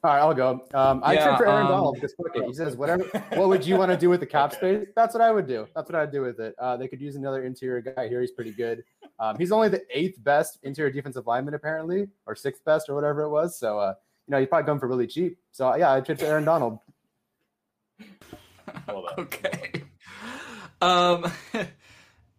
All 0.04 0.14
right, 0.14 0.20
I'll 0.20 0.34
go. 0.34 0.66
Um, 0.74 1.00
I 1.02 1.14
yeah, 1.14 1.38
for 1.38 1.48
Aaron 1.48 1.66
um, 1.66 1.72
Donald 1.72 1.96
because 1.96 2.14
He 2.46 2.54
says, 2.54 2.76
"Whatever. 2.76 3.06
what 3.36 3.48
would 3.48 3.66
you 3.66 3.78
want 3.78 3.90
to 3.90 3.96
do 3.96 4.10
with 4.10 4.20
the 4.20 4.26
cap 4.26 4.54
space? 4.54 4.86
That's 4.98 5.14
what 5.14 5.22
I 5.22 5.32
would 5.32 5.48
do. 5.48 5.66
That's 5.74 5.90
what 5.90 5.98
I'd 5.98 6.12
do 6.12 6.22
with 6.22 6.42
it. 6.42 6.56
Uh, 6.60 6.76
they 6.76 6.90
could 6.90 7.00
use 7.00 7.16
another 7.16 7.46
interior 7.46 7.80
guy 7.80 8.10
here. 8.10 8.20
He's 8.20 8.32
pretty 8.32 8.52
good. 8.52 8.84
Um, 9.18 9.38
he's 9.38 9.54
only 9.54 9.70
the 9.70 9.82
eighth 9.90 10.22
best 10.22 10.60
interior 10.64 10.92
defensive 10.92 11.26
lineman 11.26 11.54
apparently, 11.54 12.10
or 12.26 12.36
sixth 12.36 12.66
best, 12.66 12.90
or 12.90 12.96
whatever 12.96 13.22
it 13.22 13.30
was. 13.30 13.58
So, 13.58 13.80
uh, 13.80 13.94
you 14.28 14.32
know, 14.32 14.40
he's 14.40 14.48
probably 14.48 14.66
going 14.66 14.80
for 14.80 14.88
really 14.88 15.08
cheap. 15.08 15.38
So, 15.52 15.76
yeah, 15.76 15.92
I'd 15.92 16.06
trade 16.06 16.20
for 16.20 16.26
Aaron 16.26 16.46
Donald. 16.46 16.80
okay. 19.18 19.84
Um, 20.82 21.32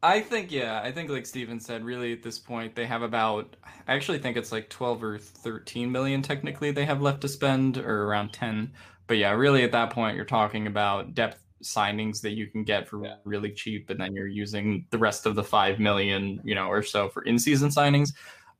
I 0.04 0.20
think 0.20 0.52
yeah, 0.52 0.82
I 0.82 0.92
think 0.92 1.08
like 1.08 1.24
Steven 1.24 1.58
said, 1.58 1.82
really 1.82 2.12
at 2.12 2.22
this 2.22 2.38
point 2.38 2.74
they 2.74 2.84
have 2.84 3.00
about 3.00 3.56
I 3.88 3.94
actually 3.94 4.18
think 4.18 4.36
it's 4.36 4.52
like 4.52 4.68
12 4.68 5.02
or 5.02 5.18
13 5.18 5.90
million 5.90 6.20
technically 6.20 6.70
they 6.72 6.84
have 6.84 7.00
left 7.00 7.22
to 7.22 7.28
spend 7.28 7.78
or 7.78 8.04
around 8.04 8.34
10. 8.34 8.72
But 9.06 9.16
yeah, 9.16 9.30
really 9.32 9.64
at 9.64 9.72
that 9.72 9.90
point 9.90 10.16
you're 10.16 10.26
talking 10.26 10.66
about 10.66 11.14
depth 11.14 11.42
signings 11.62 12.20
that 12.20 12.32
you 12.32 12.48
can 12.48 12.64
get 12.64 12.86
for 12.86 13.02
yeah. 13.02 13.14
really 13.24 13.50
cheap 13.50 13.88
and 13.88 13.98
then 13.98 14.14
you're 14.14 14.26
using 14.26 14.86
the 14.90 14.98
rest 14.98 15.24
of 15.24 15.36
the 15.36 15.42
5 15.42 15.80
million, 15.80 16.38
you 16.44 16.54
know, 16.54 16.66
or 16.66 16.82
so 16.82 17.08
for 17.08 17.22
in-season 17.22 17.70
signings. 17.70 18.10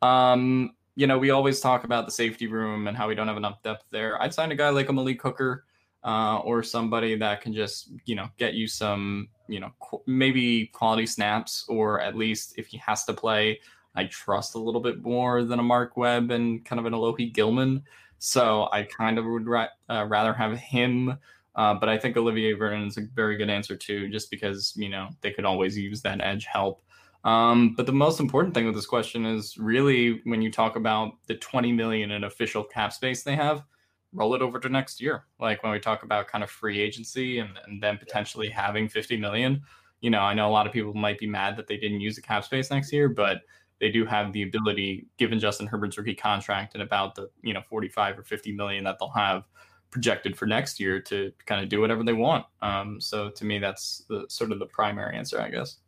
Um, 0.01 0.75
you 0.97 1.07
know, 1.07 1.19
we 1.19 1.31
always 1.31 1.61
talk 1.61 1.85
about 1.85 2.07
the 2.07 2.13
safety 2.13 2.47
room 2.47 2.87
and 2.87 2.97
how 2.97 3.09
we 3.09 3.15
don't 3.15 3.29
have 3.29 3.37
enough 3.37 3.63
depth 3.63 3.85
there. 3.91 4.21
I'd 4.23 4.35
sign 4.35 4.53
a 4.53 4.55
guy 4.55 4.69
like 4.69 4.89
a 4.89 4.93
Malik 4.93 5.21
Hooker 5.21 5.65
uh, 6.05 6.39
or 6.41 6.63
somebody 6.63 7.17
that 7.17 7.41
can 7.41 7.53
just 7.53 7.91
you 8.05 8.15
know 8.15 8.29
get 8.37 8.55
you 8.55 8.69
some 8.69 9.29
you 9.49 9.59
know 9.59 9.71
qu- 9.81 10.03
maybe 10.07 10.67
quality 10.67 11.07
snaps 11.07 11.65
or 11.69 12.01
at 12.01 12.15
least 12.15 12.55
if 12.59 12.67
he 12.67 12.77
has 12.77 13.05
to 13.05 13.13
play 13.13 13.59
i 13.95 14.05
trust 14.05 14.55
a 14.55 14.59
little 14.59 14.81
bit 14.81 15.03
more 15.03 15.43
than 15.43 15.59
a 15.59 15.63
mark 15.63 15.97
webb 15.97 16.31
and 16.31 16.65
kind 16.65 16.79
of 16.79 16.85
an 16.87 16.93
alohi 16.93 17.33
gilman 17.33 17.83
so 18.19 18.69
i 18.71 18.83
kind 18.83 19.19
of 19.19 19.25
would 19.25 19.47
ra- 19.47 19.69
uh, 19.89 20.05
rather 20.07 20.35
have 20.35 20.59
him 20.59 21.17
uh, 21.57 21.73
but 21.75 21.89
i 21.89 21.97
think 21.97 22.17
olivier 22.17 22.53
vernon 22.53 22.87
is 22.87 22.99
a 22.99 23.03
very 23.15 23.37
good 23.37 23.51
answer 23.51 23.77
too 23.77 24.09
just 24.11 24.31
because 24.31 24.75
you 24.77 24.91
know 24.91 25.09
they 25.23 25.31
could 25.31 25.47
always 25.47 25.77
use 25.77 26.03
that 26.03 26.21
edge 26.21 26.45
help 26.45 26.84
um, 27.25 27.75
but 27.75 27.87
the 27.87 27.93
most 27.93 28.21
important 28.21 28.55
thing 28.55 28.67
with 28.67 28.75
this 28.75 28.87
question 28.87 29.25
is 29.27 29.59
really 29.59 30.21
when 30.25 30.43
you 30.43 30.51
talk 30.51 30.77
about 30.77 31.13
the 31.27 31.35
20 31.35 31.73
million 31.73 32.11
in 32.11 32.25
official 32.25 32.63
cap 32.63 32.93
space 32.93 33.23
they 33.23 33.37
have 33.37 33.65
roll 34.15 34.35
it 34.35 34.43
over 34.43 34.59
to 34.61 34.69
next 34.69 35.01
year. 35.01 35.25
Like 35.39 35.63
when 35.63 35.73
we 35.73 35.81
talk 35.81 36.05
about 36.05 36.29
kind 36.29 36.43
of 36.43 36.51
free 36.51 36.81
agency 36.81 37.41
and, 37.41 37.51
and 37.67 37.83
then 37.83 37.99
potentially 37.99 38.49
having 38.49 38.89
50 38.89 39.17
million, 39.17 39.63
you 40.01 40.11
know, 40.11 40.21
I 40.21 40.35
know 40.35 40.49
a 40.49 40.53
lot 40.53 40.67
of 40.67 40.73
people 40.73 40.95
might 40.95 41.19
be 41.19 41.27
mad 41.27 41.57
that 41.57 41.67
they 41.67 41.77
didn't 41.77 42.01
use 42.01 42.17
the 42.17 42.23
cap 42.23 42.45
space 42.45 42.71
next 42.71 42.93
year, 42.93 43.09
but 43.09 43.43
they 43.81 43.91
do 43.91 44.07
have 44.07 44.33
the 44.33 44.43
ability, 44.43 45.09
given 45.19 45.41
Justin 45.41 45.67
Herbert's 45.67 45.99
rookie 45.99 46.15
contract 46.15 46.75
and 46.75 46.83
about 46.83 47.17
the, 47.17 47.29
you 47.43 47.53
know, 47.53 47.63
45 47.69 48.21
or 48.21 48.23
50 48.23 48.53
million 48.53 48.85
that 48.85 48.99
they'll 49.01 49.11
have 49.11 49.45
projected 49.91 50.37
for 50.37 50.47
next 50.47 50.79
year 50.79 51.01
to 51.01 51.33
kind 51.47 51.63
of 51.63 51.69
do 51.69 51.81
whatever 51.81 52.05
they 52.05 52.13
want. 52.13 52.47
Um, 52.63 53.01
so 53.01 53.31
to 53.31 53.45
me, 53.45 53.59
that's 53.59 54.05
the 54.09 54.27
sort 54.29 54.53
of 54.53 54.59
the 54.59 54.67
primary 54.67 55.17
answer, 55.17 55.41
I 55.41 55.51
guess. 55.51 55.79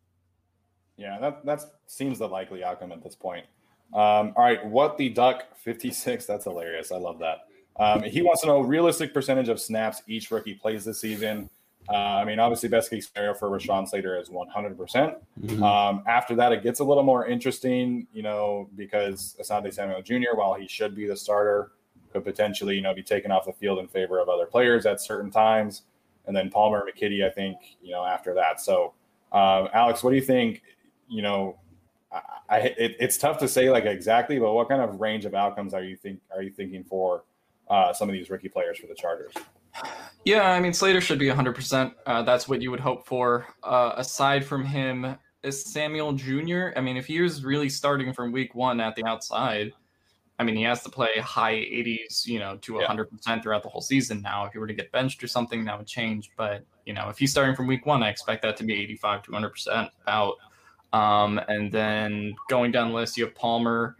Yeah, 0.96 1.18
that 1.20 1.44
that 1.44 1.62
seems 1.86 2.18
the 2.18 2.28
likely 2.28 2.64
outcome 2.64 2.92
at 2.92 3.02
this 3.02 3.14
point. 3.14 3.44
Um, 3.92 4.32
all 4.36 4.44
right, 4.44 4.64
what 4.66 4.96
the 4.98 5.08
duck 5.08 5.56
56? 5.56 6.26
That's 6.26 6.44
hilarious. 6.44 6.90
I 6.90 6.96
love 6.96 7.18
that. 7.20 7.46
Um, 7.78 8.02
he 8.02 8.22
wants 8.22 8.40
to 8.40 8.48
know 8.48 8.60
realistic 8.60 9.12
percentage 9.12 9.48
of 9.48 9.60
snaps 9.60 10.02
each 10.06 10.30
rookie 10.30 10.54
plays 10.54 10.84
this 10.84 11.00
season. 11.00 11.50
Uh, 11.88 11.92
I 11.92 12.24
mean, 12.24 12.40
obviously, 12.40 12.68
best 12.68 12.90
case 12.90 13.08
scenario 13.08 13.34
for 13.34 13.48
Rashawn 13.48 13.88
Slater 13.88 14.18
is 14.18 14.28
100%. 14.28 14.76
percent 14.76 15.14
mm-hmm. 15.40 15.62
um, 15.62 16.02
after 16.08 16.34
that, 16.34 16.52
it 16.52 16.62
gets 16.62 16.80
a 16.80 16.84
little 16.84 17.04
more 17.04 17.26
interesting, 17.26 18.08
you 18.12 18.22
know, 18.22 18.68
because 18.74 19.36
Asante 19.40 19.72
Samuel 19.72 20.02
Jr., 20.02 20.34
while 20.34 20.54
he 20.54 20.66
should 20.66 20.96
be 20.96 21.06
the 21.06 21.16
starter, 21.16 21.72
could 22.12 22.24
potentially, 22.24 22.74
you 22.74 22.82
know, 22.82 22.94
be 22.94 23.02
taken 23.02 23.30
off 23.30 23.44
the 23.44 23.52
field 23.52 23.78
in 23.78 23.86
favor 23.86 24.18
of 24.18 24.28
other 24.28 24.46
players 24.46 24.84
at 24.84 25.00
certain 25.00 25.30
times. 25.30 25.82
And 26.26 26.36
then 26.36 26.50
Palmer 26.50 26.84
McKitty, 26.84 27.24
I 27.24 27.30
think, 27.30 27.56
you 27.80 27.92
know, 27.92 28.04
after 28.04 28.34
that. 28.34 28.60
So, 28.60 28.94
um, 29.32 29.68
Alex, 29.72 30.02
what 30.02 30.10
do 30.10 30.16
you 30.16 30.22
think? 30.22 30.62
You 31.08 31.22
know, 31.22 31.58
I, 32.12 32.20
I 32.48 32.58
it, 32.58 32.96
it's 32.98 33.18
tough 33.18 33.38
to 33.38 33.48
say 33.48 33.70
like 33.70 33.84
exactly, 33.84 34.38
but 34.38 34.52
what 34.52 34.68
kind 34.68 34.82
of 34.82 35.00
range 35.00 35.24
of 35.24 35.34
outcomes 35.34 35.74
are 35.74 35.82
you 35.82 35.96
think 35.96 36.20
are 36.34 36.42
you 36.42 36.50
thinking 36.50 36.84
for? 36.84 37.24
uh, 37.68 37.92
some 37.92 38.08
of 38.08 38.12
these 38.12 38.30
rookie 38.30 38.48
players 38.48 38.78
for 38.78 38.86
the 38.86 38.94
Chargers. 38.94 39.32
Yeah, 40.24 40.50
I 40.50 40.60
mean 40.60 40.72
Slater 40.72 41.00
should 41.00 41.18
be 41.18 41.26
100%. 41.26 41.94
Uh, 42.06 42.22
that's 42.22 42.48
what 42.48 42.62
you 42.62 42.70
would 42.70 42.80
hope 42.80 43.06
for. 43.06 43.46
Uh, 43.62 43.92
aside 43.96 44.44
from 44.44 44.64
him, 44.64 45.16
is 45.42 45.64
Samuel 45.64 46.12
Jr. 46.12 46.70
I 46.74 46.80
mean, 46.80 46.96
if 46.96 47.06
he 47.06 47.20
was 47.20 47.44
really 47.44 47.68
starting 47.68 48.12
from 48.12 48.32
week 48.32 48.54
one 48.54 48.80
at 48.80 48.96
the 48.96 49.04
outside, 49.04 49.72
I 50.38 50.44
mean, 50.44 50.56
he 50.56 50.62
has 50.64 50.82
to 50.82 50.90
play 50.90 51.10
high 51.18 51.54
80s, 51.54 52.26
you 52.26 52.40
know, 52.40 52.56
to 52.56 52.72
100% 52.72 53.06
yeah. 53.26 53.40
throughout 53.40 53.62
the 53.62 53.68
whole 53.68 53.80
season. 53.80 54.22
Now, 54.22 54.46
if 54.46 54.52
he 54.52 54.58
were 54.58 54.66
to 54.66 54.74
get 54.74 54.90
benched 54.90 55.22
or 55.22 55.28
something, 55.28 55.64
that 55.66 55.78
would 55.78 55.86
change. 55.86 56.30
But, 56.36 56.64
you 56.84 56.94
know, 56.94 57.08
if 57.10 57.18
he's 57.18 57.30
starting 57.30 57.54
from 57.54 57.68
week 57.68 57.86
one, 57.86 58.02
I 58.02 58.08
expect 58.08 58.42
that 58.42 58.56
to 58.56 58.64
be 58.64 58.74
85 58.74 59.22
to 59.22 59.30
100% 59.30 59.90
about. 60.02 60.34
Um, 60.92 61.40
and 61.48 61.70
then 61.70 62.34
going 62.48 62.72
down 62.72 62.88
the 62.88 62.94
list, 62.94 63.16
you 63.16 63.24
have 63.24 63.34
Palmer. 63.34 63.96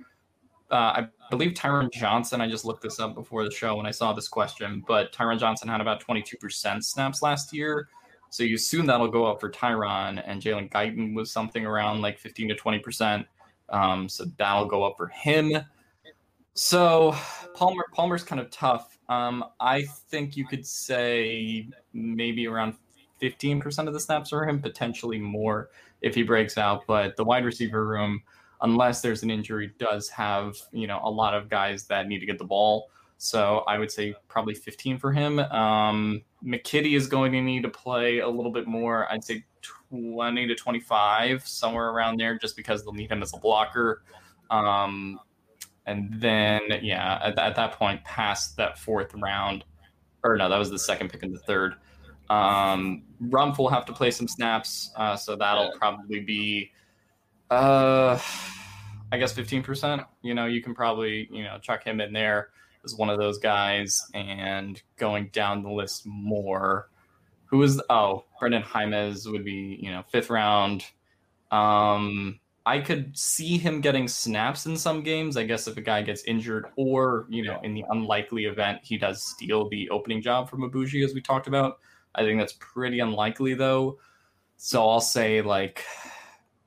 Uh, 0.70 0.74
I 0.74 1.08
believe 1.30 1.52
Tyron 1.52 1.92
Johnson, 1.92 2.40
I 2.40 2.48
just 2.48 2.64
looked 2.64 2.82
this 2.82 2.98
up 2.98 3.14
before 3.14 3.44
the 3.44 3.50
show 3.50 3.76
when 3.76 3.86
I 3.86 3.90
saw 3.90 4.12
this 4.12 4.28
question, 4.28 4.82
but 4.86 5.12
Tyron 5.12 5.38
Johnson 5.38 5.68
had 5.68 5.80
about 5.80 6.04
22% 6.04 6.82
snaps 6.82 7.22
last 7.22 7.52
year. 7.52 7.88
So 8.30 8.42
you 8.42 8.56
assume 8.56 8.86
that'll 8.86 9.08
go 9.08 9.24
up 9.24 9.40
for 9.40 9.50
Tyron, 9.50 10.22
and 10.26 10.42
Jalen 10.42 10.70
Guyton 10.70 11.14
was 11.14 11.30
something 11.30 11.64
around 11.64 12.02
like 12.02 12.18
15 12.18 12.48
to 12.48 12.54
20%. 12.54 13.24
Um, 13.68 14.08
so 14.08 14.24
that'll 14.36 14.66
go 14.66 14.84
up 14.84 14.96
for 14.96 15.08
him. 15.08 15.56
So 16.54 17.14
Palmer 17.54 17.84
Palmer's 17.92 18.22
kind 18.22 18.40
of 18.40 18.50
tough. 18.50 18.98
Um, 19.08 19.44
I 19.60 19.82
think 19.82 20.36
you 20.36 20.46
could 20.46 20.66
say 20.66 21.68
maybe 21.92 22.46
around 22.46 22.74
15% 23.20 23.86
of 23.86 23.94
the 23.94 24.00
snaps 24.00 24.30
for 24.30 24.46
him, 24.46 24.60
potentially 24.60 25.18
more 25.18 25.70
if 26.06 26.14
he 26.14 26.22
breaks 26.22 26.56
out. 26.56 26.84
But 26.86 27.16
the 27.16 27.24
wide 27.24 27.44
receiver 27.44 27.86
room, 27.86 28.22
unless 28.62 29.02
there's 29.02 29.22
an 29.22 29.30
injury, 29.30 29.72
does 29.78 30.08
have 30.08 30.54
you 30.72 30.86
know 30.86 31.00
a 31.02 31.10
lot 31.10 31.34
of 31.34 31.48
guys 31.48 31.86
that 31.86 32.08
need 32.08 32.20
to 32.20 32.26
get 32.26 32.38
the 32.38 32.44
ball. 32.44 32.88
So 33.18 33.64
I 33.66 33.78
would 33.78 33.90
say 33.90 34.14
probably 34.28 34.54
15 34.54 34.98
for 34.98 35.10
him. 35.10 35.38
Um, 35.38 36.22
McKitty 36.44 36.96
is 36.96 37.06
going 37.06 37.32
to 37.32 37.40
need 37.40 37.62
to 37.62 37.68
play 37.68 38.18
a 38.18 38.28
little 38.28 38.52
bit 38.52 38.66
more. 38.66 39.10
I'd 39.10 39.24
say 39.24 39.44
20 39.90 40.46
to 40.46 40.54
25, 40.54 41.46
somewhere 41.46 41.88
around 41.88 42.18
there, 42.20 42.38
just 42.38 42.56
because 42.56 42.84
they'll 42.84 42.92
need 42.92 43.10
him 43.10 43.22
as 43.22 43.32
a 43.32 43.38
blocker. 43.38 44.02
Um, 44.50 45.18
and 45.86 46.20
then, 46.20 46.60
yeah, 46.82 47.18
at, 47.22 47.38
at, 47.38 47.56
that 47.56 47.72
point, 47.72 48.04
past 48.04 48.56
that 48.58 48.78
fourth 48.78 49.14
round, 49.14 49.64
or 50.22 50.36
no, 50.36 50.48
that 50.48 50.58
was 50.58 50.70
the 50.70 50.78
second 50.78 51.10
pick 51.10 51.22
in 51.22 51.32
the 51.32 51.38
third. 51.40 51.76
Um, 52.28 53.02
Rumph 53.22 53.58
will 53.58 53.68
have 53.68 53.84
to 53.86 53.92
play 53.92 54.10
some 54.10 54.28
snaps, 54.28 54.90
uh, 54.96 55.16
so 55.16 55.36
that'll 55.36 55.72
probably 55.78 56.20
be 56.20 56.70
uh, 57.50 58.18
I 59.12 59.18
guess 59.18 59.32
fifteen 59.32 59.62
percent. 59.62 60.02
You 60.22 60.34
know, 60.34 60.46
you 60.46 60.62
can 60.62 60.74
probably 60.74 61.28
you 61.30 61.44
know 61.44 61.58
chuck 61.60 61.84
him 61.84 62.00
in 62.00 62.12
there 62.12 62.48
as 62.84 62.94
one 62.96 63.10
of 63.10 63.18
those 63.18 63.38
guys, 63.38 64.00
and 64.14 64.80
going 64.96 65.30
down 65.32 65.62
the 65.62 65.70
list 65.70 66.06
more. 66.06 66.88
Who 67.46 67.62
is 67.62 67.80
oh 67.90 68.24
Brenden 68.40 68.64
Jaimes 68.64 69.30
would 69.30 69.44
be 69.44 69.78
you 69.80 69.90
know 69.92 70.02
fifth 70.10 70.30
round. 70.30 70.84
Um, 71.52 72.40
I 72.66 72.80
could 72.80 73.16
see 73.16 73.56
him 73.56 73.80
getting 73.80 74.08
snaps 74.08 74.66
in 74.66 74.76
some 74.76 75.04
games. 75.04 75.36
I 75.36 75.44
guess 75.44 75.68
if 75.68 75.76
a 75.76 75.80
guy 75.80 76.02
gets 76.02 76.24
injured, 76.24 76.66
or 76.74 77.26
you 77.28 77.44
know, 77.44 77.60
in 77.62 77.74
the 77.74 77.84
unlikely 77.90 78.46
event 78.46 78.80
he 78.82 78.98
does 78.98 79.24
steal 79.24 79.68
the 79.68 79.88
opening 79.90 80.20
job 80.20 80.50
from 80.50 80.68
Abuji, 80.68 81.04
as 81.04 81.14
we 81.14 81.20
talked 81.20 81.46
about. 81.46 81.78
I 82.16 82.22
think 82.22 82.40
that's 82.40 82.54
pretty 82.58 83.00
unlikely 83.00 83.54
though. 83.54 83.98
So 84.56 84.88
I'll 84.88 85.00
say 85.00 85.42
like 85.42 85.84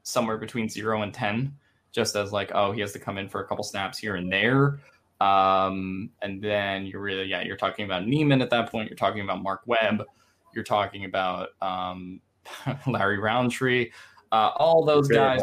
somewhere 0.04 0.38
between 0.38 0.70
zero 0.70 1.02
and 1.02 1.14
10, 1.14 1.54
just 1.92 2.16
as 2.16 2.32
like, 2.32 2.52
oh, 2.54 2.72
he 2.72 2.82
has 2.82 2.94
to 2.94 3.00
come 3.00 3.18
in 3.18 3.28
for 3.28 3.42
a 3.42 3.48
couple 3.48 3.64
snaps 3.64 3.98
here 3.98 4.16
and 4.16 4.32
there. 4.32 4.80
Um, 5.22 6.12
and 6.22 6.42
then 6.42 6.86
you're 6.86 7.02
really, 7.02 7.26
yeah, 7.26 7.42
you're 7.42 7.58
talking 7.58 7.86
about 7.86 8.08
Niemann 8.08 8.42
at 8.42 8.50
that 8.52 8.72
point. 8.72 8.90
You're 8.90 8.98
talking 8.98 9.22
about 9.22 9.44
Mark 9.44 9.62
Webb. 9.66 10.06
You're 10.54 10.64
talking 10.64 11.06
about 11.06 11.50
um, 11.62 12.22
Larry 12.88 13.20
Rountree. 13.20 13.92
Uh, 14.32 14.52
all 14.56 14.86
those 14.86 15.08
guys, 15.08 15.42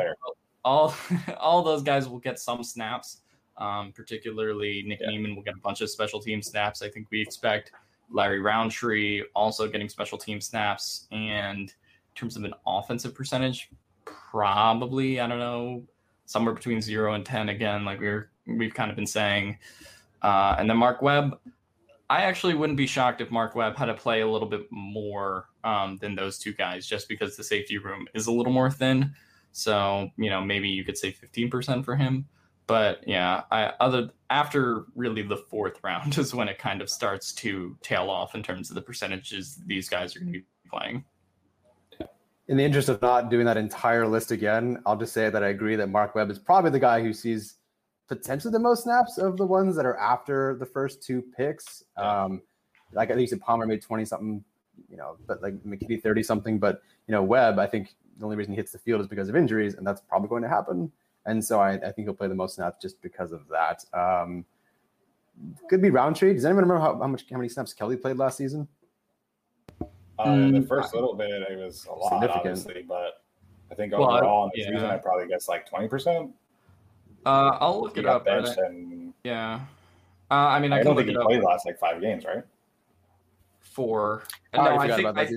all 0.65 0.95
all 1.39 1.63
those 1.63 1.83
guys 1.83 2.09
will 2.09 2.19
get 2.19 2.39
some 2.39 2.63
snaps. 2.63 3.19
Um, 3.59 3.93
particularly, 3.93 4.85
Nick 4.87 5.01
Yeah. 5.01 5.09
Niemann 5.09 5.35
will 5.35 5.43
get 5.43 5.55
a 5.55 5.61
bunch 5.61 5.81
of 5.81 5.91
special 5.91 6.21
team 6.21 6.43
snaps. 6.43 6.83
I 6.83 6.91
think 6.91 7.09
we 7.11 7.21
expect 7.21 7.73
Larry 8.11 8.41
Rountree 8.41 9.23
also 9.35 9.69
getting 9.69 9.89
special 9.89 10.19
team 10.19 10.41
snaps. 10.41 11.07
And 11.13 11.69
in 11.69 11.71
terms 12.15 12.37
of 12.37 12.45
an 12.45 12.55
offensive 12.67 13.15
percentage, 13.15 13.71
probably 14.05 15.21
I 15.21 15.27
don't 15.27 15.39
know 15.39 15.85
somewhere 16.27 16.55
between 16.55 16.81
zero 16.81 17.15
and 17.15 17.25
ten. 17.25 17.49
Again, 17.49 17.85
like 17.85 18.01
we're 18.01 18.31
we've 18.47 18.75
kind 18.75 18.91
of 18.91 18.97
been 18.97 19.07
saying. 19.07 19.59
Uh, 20.23 20.57
and 20.59 20.69
then 20.69 20.77
Mark 20.77 21.03
Webb, 21.03 21.39
I 22.09 22.23
actually 22.23 22.55
wouldn't 22.55 22.77
be 22.77 22.87
shocked 22.87 23.21
if 23.21 23.31
Mark 23.31 23.55
Webb 23.55 23.77
had 23.77 23.87
to 23.87 23.95
play 23.95 24.21
a 24.23 24.29
little 24.29 24.49
bit 24.49 24.67
more 24.71 25.47
um, 25.65 25.99
than 25.99 26.15
those 26.15 26.39
two 26.39 26.53
guys, 26.53 26.87
just 26.87 27.09
because 27.09 27.37
the 27.37 27.45
safety 27.45 27.79
room 27.79 28.07
is 28.15 28.27
a 28.27 28.33
little 28.33 28.53
more 28.53 28.71
thin. 28.71 29.13
So 29.53 30.11
you 30.17 30.31
know 30.31 30.41
maybe 30.41 30.69
you 30.69 30.85
could 30.85 30.97
say 30.97 31.11
fifteen 31.11 31.51
percent 31.51 31.85
for 31.85 31.97
him. 31.97 32.27
But 32.67 33.07
yeah, 33.07 33.43
I 33.51 33.73
other 33.81 34.11
after 34.29 34.87
really 34.95 35.23
the 35.23 35.37
fourth 35.37 35.79
round 35.83 36.19
is 36.19 36.35
when 36.35 36.49
it 36.49 36.59
kind 36.59 36.83
of 36.83 36.91
starts 36.91 37.33
to 37.35 37.77
tail 37.83 38.11
off 38.11 38.35
in 38.35 38.43
terms 38.43 38.71
of 38.71 38.75
the 38.75 38.83
percentages 38.83 39.61
these 39.67 39.89
guys 39.89 40.17
are 40.17 40.21
going 40.21 40.33
to 40.33 40.41
be 40.41 40.45
playing. 40.71 41.05
In 42.49 42.57
the 42.57 42.65
interest 42.65 42.89
of 42.89 43.03
not 43.03 43.29
doing 43.29 43.47
that 43.47 43.57
entire 43.57 44.07
list 44.07 44.31
again, 44.31 44.81
I'll 44.87 44.97
just 44.97 45.13
say 45.13 45.31
that 45.31 45.43
I 45.43 45.49
agree 45.49 45.75
that 45.77 45.89
Mark 45.89 46.15
Webb 46.15 46.31
is 46.31 46.39
probably 46.39 46.71
the 46.71 46.79
guy 46.79 47.03
who 47.03 47.13
sees 47.13 47.55
potentially 48.09 48.53
the 48.53 48.59
most 48.61 48.85
snaps 48.85 49.19
of 49.19 49.37
the 49.37 49.47
ones 49.47 49.75
that 49.75 49.85
are 49.85 49.97
after 49.97 50.55
the 50.55 50.67
first 50.67 51.03
two 51.03 51.23
picks. 51.37 51.83
Um, 51.97 52.43
like 52.93 53.11
I 53.11 53.15
think 53.15 53.23
you 53.23 53.27
said, 53.27 53.41
Palmer 53.41 53.67
made 53.67 53.83
twenty 53.83 54.05
something, 54.05 54.45
you 54.89 54.97
know, 54.97 55.17
but 55.27 55.43
like 55.43 55.55
McKitty 55.65 56.03
thirty 56.03 56.23
something. 56.23 56.59
But 56.59 56.83
you 57.09 57.13
know, 57.13 57.23
Webb, 57.23 57.59
I 57.59 57.67
think 57.67 57.95
the 58.19 58.25
only 58.25 58.37
reason 58.37 58.53
he 58.53 58.57
hits 58.57 58.73
the 58.73 58.79
field 58.79 59.01
is 59.01 59.09
because 59.09 59.29
of 59.29 59.37
injuries, 59.37 59.75
and 59.75 59.87
that's 59.87 60.01
probably 60.01 60.29
going 60.29 60.43
to 60.43 60.49
happen. 60.49 60.91
And 61.27 61.45
so 61.45 61.61
I, 61.61 61.73
I 61.73 61.93
think 61.93 62.07
he'll 62.07 62.15
play 62.15 62.29
the 62.29 62.35
most 62.35 62.55
snaps 62.55 62.79
just 62.81 63.01
because 63.03 63.33
of 63.33 63.43
that. 63.49 63.85
Um, 63.93 64.45
could 65.69 65.83
be 65.83 65.91
Rountree. 65.91 66.33
Does 66.33 66.45
anyone 66.45 66.65
remember 66.65 66.81
how, 66.83 66.99
how 66.99 67.07
much 67.09 67.25
how 67.31 67.37
many 67.37 67.49
snaps 67.49 67.75
Kelley 67.75 67.97
played 67.97 68.17
last 68.17 68.39
season? 68.39 68.67
Uh, 70.19 70.31
in 70.31 70.53
the 70.53 70.61
Mm. 70.61 70.69
first 70.69 70.95
little 70.95 71.15
bit, 71.15 71.29
it 71.31 71.59
was 71.59 71.85
a 71.87 71.93
lot, 71.93 72.09
Significant. 72.11 72.39
obviously, 72.47 72.83
but 72.89 73.23
I 73.71 73.75
think 73.75 73.93
Well, 73.93 74.11
overall 74.11 74.45
in 74.45 74.51
the 74.55 74.61
yeah. 74.63 74.71
season, 74.77 74.91
I 74.91 74.97
probably 74.97 75.27
guess 75.29 75.47
like 75.49 75.69
twenty 75.69 75.89
percent. 75.89 76.31
Uh, 77.27 77.59
I'll 77.61 77.83
look 77.83 77.95
He 77.97 78.01
it 78.01 78.07
up. 78.07 78.25
but 78.25 78.57
and 78.59 79.13
yeah. 79.25 79.61
Uh, 80.31 80.35
I 80.35 80.59
mean, 80.61 80.73
I, 80.73 80.77
I, 80.77 80.79
can 80.79 80.87
don't 80.87 80.97
look 80.97 81.05
think 81.07 81.11
he 81.11 81.15
it 81.17 81.21
up 81.21 81.27
played 81.27 81.43
last 81.43 81.67
like 81.67 81.79
five 81.79 82.01
games, 82.01 82.25
right? 82.25 82.43
For. 83.77 84.23
I 84.55 84.57
no, 84.57 84.79
I 84.79 84.97
think 84.97 85.19
I. 85.19 85.29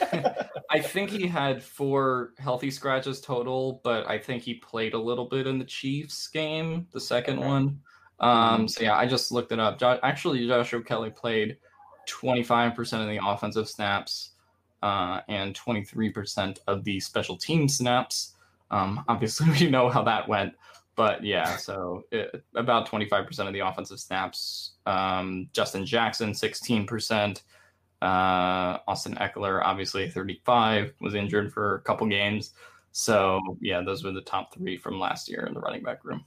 I, 0.00 0.46
I 0.70 0.80
think 0.80 1.10
he 1.10 1.26
had 1.26 1.60
four 1.60 2.30
healthy 2.38 2.70
scratches 2.70 3.20
total, 3.20 3.80
but 3.82 4.08
I 4.08 4.16
think 4.16 4.44
he 4.44 4.54
played 4.54 4.94
a 4.94 4.98
little 4.98 5.24
bit 5.24 5.48
in 5.48 5.58
the 5.58 5.64
Chiefs 5.64 6.28
game, 6.28 6.86
the 6.92 7.00
second 7.00 7.40
Okay. 7.40 7.48
one. 7.48 7.80
Um, 8.20 8.68
so 8.68 8.84
yeah, 8.84 8.96
I 8.96 9.06
just 9.06 9.32
looked 9.32 9.50
it 9.50 9.58
up. 9.58 9.80
Jo- 9.80 9.98
actually, 10.04 10.46
Joshua 10.46 10.84
Kelley 10.84 11.10
played 11.10 11.56
25% 12.08 13.00
of 13.00 13.08
the 13.08 13.18
offensive 13.26 13.68
snaps 13.68 14.30
uh, 14.84 15.22
and 15.28 15.52
23% 15.52 16.58
of 16.68 16.84
the 16.84 17.00
special 17.00 17.36
team 17.36 17.68
snaps. 17.68 18.36
Um, 18.70 19.04
obviously, 19.08 19.50
we 19.50 19.68
know 19.68 19.88
how 19.88 20.04
that 20.04 20.28
went, 20.28 20.54
but 20.94 21.24
yeah, 21.24 21.56
so 21.56 22.04
it, 22.12 22.44
about 22.54 22.88
25% 22.88 23.48
of 23.48 23.52
the 23.52 23.66
offensive 23.66 23.98
snaps. 23.98 24.74
Um, 24.86 25.48
Justin 25.52 25.84
Jackson, 25.84 26.30
16%. 26.30 27.42
Uh, 28.04 28.78
Austin 28.86 29.14
Ekeler, 29.14 29.62
obviously 29.64 30.10
35, 30.10 30.92
was 31.00 31.14
injured 31.14 31.52
for 31.52 31.76
a 31.76 31.80
couple 31.80 32.06
games. 32.06 32.52
So 32.92 33.40
yeah, 33.60 33.80
those 33.80 34.04
were 34.04 34.12
the 34.12 34.20
top 34.20 34.52
three 34.54 34.76
from 34.76 35.00
last 35.00 35.28
year 35.28 35.46
in 35.46 35.54
the 35.54 35.60
running 35.60 35.82
back 35.82 36.04
room. 36.04 36.24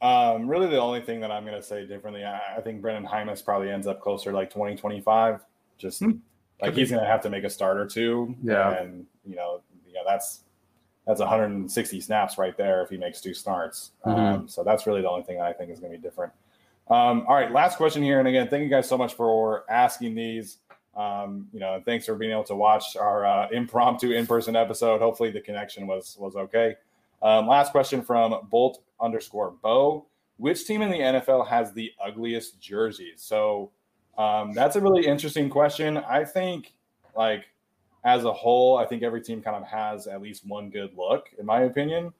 Um, 0.00 0.46
really, 0.46 0.68
the 0.68 0.78
only 0.80 1.00
thing 1.00 1.20
that 1.20 1.30
I'm 1.32 1.44
going 1.44 1.56
to 1.56 1.62
say 1.62 1.86
differently, 1.86 2.24
I, 2.24 2.56
I 2.58 2.60
think 2.60 2.82
Brenden 2.82 3.04
Jaimes 3.06 3.44
probably 3.44 3.70
ends 3.70 3.86
up 3.86 4.00
closer 4.00 4.30
to 4.30 4.36
like 4.36 4.50
2025. 4.50 5.40
Just 5.78 6.00
Hmm. 6.00 6.10
like 6.62 6.70
Could 6.72 6.76
he's 6.78 6.90
going 6.90 7.02
to 7.02 7.08
have 7.08 7.20
to 7.22 7.30
make 7.30 7.44
a 7.44 7.50
start 7.50 7.78
or 7.78 7.86
two. 7.86 8.34
Yeah. 8.42 8.80
and 8.80 9.06
you 9.26 9.34
know, 9.36 9.62
you 9.86 9.92
know 9.92 10.02
that's 10.06 10.44
that's 11.06 11.20
160 11.20 12.00
snaps 12.00 12.36
right 12.38 12.56
there 12.56 12.82
if 12.82 12.90
he 12.90 12.96
makes 12.96 13.20
two 13.20 13.34
starts. 13.34 13.90
Mhm. 14.06 14.18
Um, 14.18 14.48
so 14.48 14.62
that's 14.62 14.86
really 14.86 15.02
the 15.02 15.08
only 15.10 15.24
thing 15.24 15.36
that 15.38 15.46
I 15.46 15.52
think 15.52 15.70
is 15.70 15.80
going 15.80 15.92
to 15.92 15.98
be 15.98 16.02
different. 16.02 16.32
Um, 16.88 17.24
all 17.28 17.34
right, 17.34 17.50
last 17.50 17.76
question 17.76 18.02
here, 18.02 18.18
and 18.20 18.28
again, 18.28 18.48
thank 18.48 18.62
you 18.62 18.68
guys 18.70 18.88
so 18.88 18.96
much 18.96 19.14
for 19.14 19.64
asking 19.68 20.14
these. 20.14 20.58
Um, 20.96 21.48
you 21.52 21.60
know, 21.60 21.80
thanks 21.84 22.06
for 22.06 22.14
being 22.14 22.32
able 22.32 22.44
to 22.44 22.54
watch 22.56 22.96
our 22.96 23.26
uh, 23.26 23.48
impromptu 23.50 24.12
in-person 24.12 24.56
episode. 24.56 25.00
Hopefully, 25.00 25.30
the 25.30 25.40
connection 25.40 25.86
was 25.86 26.16
was 26.18 26.36
okay. 26.36 26.76
Um, 27.22 27.46
last 27.46 27.72
question 27.72 28.02
from 28.02 28.48
Bolt 28.50 28.82
underscore 29.00 29.54
Bo. 29.62 30.06
Which 30.38 30.66
team 30.66 30.82
in 30.82 30.90
the 30.90 30.98
NFL 30.98 31.48
has 31.48 31.72
the 31.72 31.92
ugliest 32.04 32.60
jerseys? 32.60 33.22
So 33.22 33.70
um, 34.18 34.52
that's 34.52 34.76
a 34.76 34.80
really 34.80 35.06
interesting 35.06 35.48
question. 35.48 35.96
I 35.98 36.24
think, 36.24 36.74
like, 37.16 37.46
as 38.04 38.24
a 38.24 38.32
whole, 38.32 38.78
I 38.78 38.86
think 38.86 39.02
every 39.02 39.20
team 39.20 39.42
kind 39.42 39.56
of 39.56 39.64
has 39.64 40.06
at 40.06 40.20
least 40.20 40.46
one 40.46 40.70
good 40.70 40.92
look, 40.96 41.28
in 41.38 41.46
my 41.46 41.62
opinion. 41.62 42.12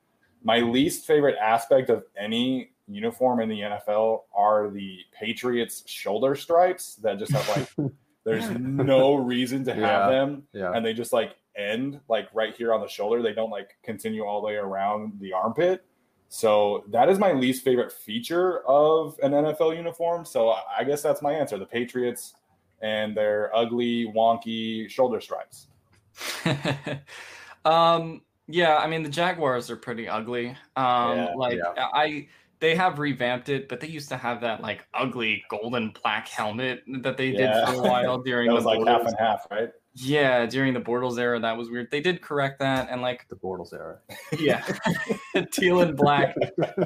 My 0.42 0.60
least 0.60 1.06
favorite 1.06 1.36
aspect 1.40 1.90
of 1.90 2.04
any 2.18 2.72
uniform 2.88 3.40
in 3.40 3.48
the 3.48 3.60
NFL 3.60 4.22
are 4.34 4.70
the 4.70 4.98
Patriots 5.12 5.82
shoulder 5.86 6.34
stripes 6.34 6.96
that 6.96 7.18
just 7.18 7.32
have 7.32 7.48
like, 7.78 7.92
there's 8.26 8.50
no 8.50 9.14
reason 9.14 9.64
to 9.64 9.72
have 9.72 9.82
Yeah. 9.82 10.10
them 10.10 10.42
Yeah. 10.52 10.72
and 10.74 10.84
they 10.84 10.92
just 10.92 11.12
like 11.12 11.36
end 11.56 12.00
like 12.08 12.28
right 12.34 12.54
here 12.54 12.74
on 12.74 12.80
the 12.82 12.88
shoulder. 12.88 13.22
They 13.22 13.32
don't 13.32 13.50
like 13.50 13.76
continue 13.82 14.24
all 14.24 14.40
the 14.42 14.48
way 14.48 14.56
around 14.56 15.18
the 15.20 15.32
armpit. 15.32 15.84
So 16.28 16.84
that 16.88 17.08
is 17.08 17.18
my 17.20 17.32
least 17.32 17.62
favorite 17.64 17.92
feature 17.92 18.60
of 18.66 19.16
an 19.22 19.32
NFL 19.32 19.76
uniform. 19.76 20.24
So 20.24 20.50
I 20.50 20.60
I 20.80 20.84
guess 20.84 21.00
that's 21.00 21.22
my 21.22 21.32
answer. 21.32 21.56
The 21.56 21.64
Patriots 21.66 22.34
and 22.82 23.16
their 23.16 23.54
ugly, 23.56 24.12
wonky 24.14 24.90
shoulder 24.90 25.20
stripes. 25.20 25.68
um, 27.64 28.22
yeah, 28.48 28.76
I 28.76 28.86
mean 28.86 29.02
the 29.02 29.08
Jaguars 29.08 29.70
are 29.70 29.76
pretty 29.76 30.08
ugly. 30.08 30.48
Um, 30.76 31.16
Yeah, 31.16 31.32
like 31.36 31.58
yeah. 31.58 31.88
I, 31.92 32.28
they 32.60 32.74
have 32.74 32.98
revamped 32.98 33.48
it, 33.48 33.68
but 33.68 33.80
they 33.80 33.86
used 33.86 34.08
to 34.10 34.16
have 34.16 34.40
that 34.40 34.60
like 34.62 34.86
ugly 34.94 35.44
golden 35.50 35.92
black 36.02 36.28
helmet 36.28 36.82
that 37.02 37.16
they 37.16 37.28
Yeah. 37.28 37.60
did 37.60 37.66
for 37.68 37.74
a 37.74 37.88
while 37.88 38.18
during 38.22 38.46
That 38.48 38.52
the 38.52 38.56
was 38.56 38.64
like 38.64 38.86
half 38.86 39.06
and 39.06 39.16
half, 39.18 39.46
right? 39.50 39.70
Yeah, 39.98 40.44
during 40.44 40.74
the 40.74 40.80
Bortles 40.80 41.18
era, 41.18 41.40
that 41.40 41.56
was 41.56 41.70
weird. 41.70 41.90
They 41.90 42.02
did 42.02 42.20
correct 42.20 42.58
that, 42.58 42.88
and 42.90 43.00
like 43.00 43.26
The 43.30 43.36
Bortles 43.36 43.72
era. 43.72 43.98
yeah, 44.38 44.62
teal 45.52 45.80
and 45.80 45.96
black. 45.96 46.34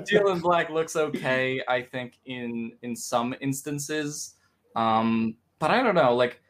teal 0.06 0.28
and 0.28 0.40
black 0.42 0.70
looks 0.70 0.94
okay 0.96 1.62
i 1.68 1.82
think 1.82 2.18
in 2.26 2.72
in 2.82 2.94
some 2.96 3.34
instances 3.40 4.34
um 4.76 5.34
but 5.58 5.70
i 5.70 5.82
don't 5.82 5.94
know 5.94 6.14
like 6.14 6.40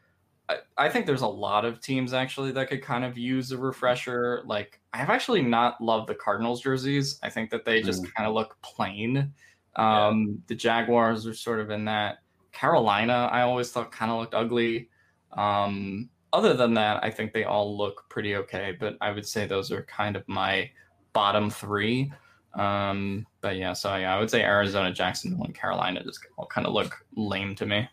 I, 0.51 0.87
I 0.87 0.89
think 0.89 1.07
there's 1.07 1.23
a 1.23 1.27
lot 1.27 1.65
of 1.65 1.81
teams 1.81 2.13
actually 2.13 2.53
that 2.53 2.69
could 2.69 2.83
kind 2.83 3.05
of 3.05 3.17
use 3.17 3.53
a 3.53 3.59
refresher. 3.59 4.43
Like 4.45 4.81
i've 4.93 5.11
actually 5.11 5.43
not 5.43 5.81
loved 5.81 6.09
the 6.09 6.15
cardinals 6.15 6.61
jerseys. 6.61 7.19
I 7.23 7.31
think 7.31 7.51
that 7.51 7.65
they 7.65 7.83
just 7.83 8.03
kind 8.15 8.29
of 8.29 8.35
look 8.35 8.57
plain. 8.63 9.33
Um 9.77 10.43
the 10.47 10.55
jaguars 10.55 11.27
are 11.27 11.35
sort 11.35 11.61
of 11.61 11.71
in 11.71 11.85
that. 11.87 12.19
Carolina 12.53 13.29
i 13.31 13.43
always 13.43 13.71
thought 13.71 13.93
kind 13.93 14.11
of 14.11 14.19
looked 14.19 14.35
ugly. 14.35 14.89
Um 15.33 16.11
other 16.33 16.55
than 16.55 16.75
that 16.75 17.03
i 17.03 17.11
think 17.11 17.33
they 17.33 17.43
all 17.43 17.77
look 17.77 18.05
pretty 18.09 18.37
okay 18.37 18.77
but 18.79 18.97
i 19.01 19.11
would 19.11 19.27
say 19.27 19.47
those 19.47 19.73
are 19.73 19.83
kind 19.83 20.15
of 20.15 20.23
my 20.29 20.71
bottom 21.13 21.51
three. 21.51 22.13
Um, 22.55 23.27
but 23.41 23.57
yeah, 23.57 23.73
so 23.73 23.95
yeah, 23.97 24.15
I 24.15 24.19
would 24.19 24.31
say 24.31 24.43
Arizona, 24.43 24.93
Jacksonville, 24.93 25.45
and 25.45 25.55
Carolina 25.55 26.03
just 26.05 26.21
all 26.37 26.47
kind 26.47 26.67
of 26.67 26.73
look 26.73 27.05
lame 27.17 27.55
to 27.57 27.67
me. 27.67 27.89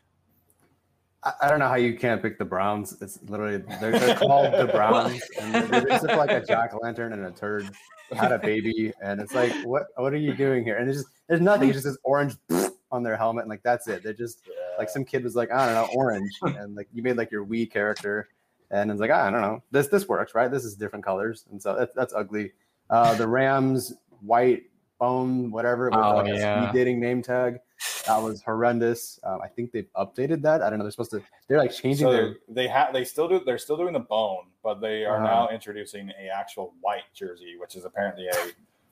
I, 1.28 1.46
I 1.46 1.50
don't 1.50 1.60
know 1.60 1.68
how 1.68 1.76
you 1.76 1.98
can't 1.98 2.22
pick 2.22 2.38
the 2.38 2.46
Browns. 2.46 2.98
It's 3.02 3.20
literally 3.28 3.58
they're, 3.82 3.98
they're 3.98 4.16
called 4.16 4.54
the 4.54 4.66
Browns, 4.74 5.22
and 5.40 5.54
they 5.54 5.80
they 5.80 5.86
just 5.90 6.04
look 6.04 6.18
like 6.18 6.32
a 6.32 6.46
jack 6.46 6.72
lantern 6.82 7.14
and 7.14 7.26
a 7.26 7.32
turd 7.32 7.70
had 8.14 8.32
a 8.32 8.40
baby, 8.40 8.94
and 9.02 9.20
it's 9.20 9.34
like, 9.34 9.52
what 9.66 9.88
what 9.96 10.14
are 10.14 10.18
you 10.18 10.34
doing 10.34 10.64
here? 10.64 10.78
And 10.78 10.90
it's 10.90 11.00
just 11.00 11.10
there's 11.28 11.42
nothing. 11.42 11.70
It's 11.70 11.78
just 11.78 11.86
this 11.86 11.98
orange 12.04 12.36
on 12.92 13.04
their 13.04 13.18
helmet, 13.18 13.44
and 13.44 13.50
like 13.50 13.64
that's 13.64 13.88
it. 13.88 14.04
They're 14.04 14.14
just 14.14 14.42
like 14.78 14.90
some 14.90 15.04
kid 15.04 15.24
was 15.24 15.36
like, 15.36 15.52
I 15.52 15.66
don't 15.66 15.76
know, 15.76 15.94
orange, 15.94 16.32
and 16.42 16.76
like 16.76 16.88
you 16.94 17.04
made 17.04 17.18
like 17.18 17.32
your 17.32 17.46
Wii 17.46 17.70
character, 17.70 18.30
and 18.72 18.90
it's 18.92 19.00
like 19.02 19.12
I 19.12 19.30
don't 19.30 19.42
know, 19.42 19.64
this 19.72 19.88
this 19.88 20.08
works, 20.08 20.34
right? 20.36 20.50
This 20.50 20.64
is 20.64 20.76
different 20.76 21.04
colors, 21.04 21.46
and 21.52 21.62
so 21.62 21.76
that's 21.76 21.94
that's 21.96 22.14
ugly. 22.14 22.54
Uh, 22.90 23.14
the 23.16 23.28
Rams 23.28 23.94
white 24.22 24.64
bone 25.00 25.52
whatever 25.52 25.90
with 25.90 26.00
Oh, 26.00 26.16
like 26.18 26.34
a 26.34 26.38
yeah. 26.38 26.70
speed 26.70 26.78
dating 26.78 27.00
name 27.00 27.22
tag. 27.22 27.60
That 28.08 28.18
was 28.18 28.42
horrendous. 28.42 29.20
Um, 29.24 29.40
I 29.44 29.48
think 29.48 29.72
they've 29.72 29.88
updated 29.96 30.42
that. 30.44 30.62
I 30.64 30.70
don't 30.70 30.80
know. 30.80 30.86
They're 30.86 30.92
supposed 30.92 31.12
to. 31.12 31.22
They're 31.48 31.58
like 31.60 31.72
changing 31.74 32.08
So 32.08 32.12
their. 32.12 32.36
they 32.50 32.68
have 32.68 32.94
they 32.94 33.04
still 33.04 33.28
do 33.28 33.42
they're 33.46 33.58
still 33.58 33.78
doing 33.78 33.94
the 33.94 34.00
bone, 34.00 34.46
but 34.64 34.82
they 34.82 35.06
are 35.06 35.18
Uh-huh. 35.18 35.26
now 35.26 35.50
introducing 35.50 36.10
a 36.20 36.30
actual 36.30 36.74
white 36.82 37.04
jersey, 37.14 37.56
which 37.60 37.76
is 37.76 37.86
apparently 37.86 38.28
a 38.28 38.34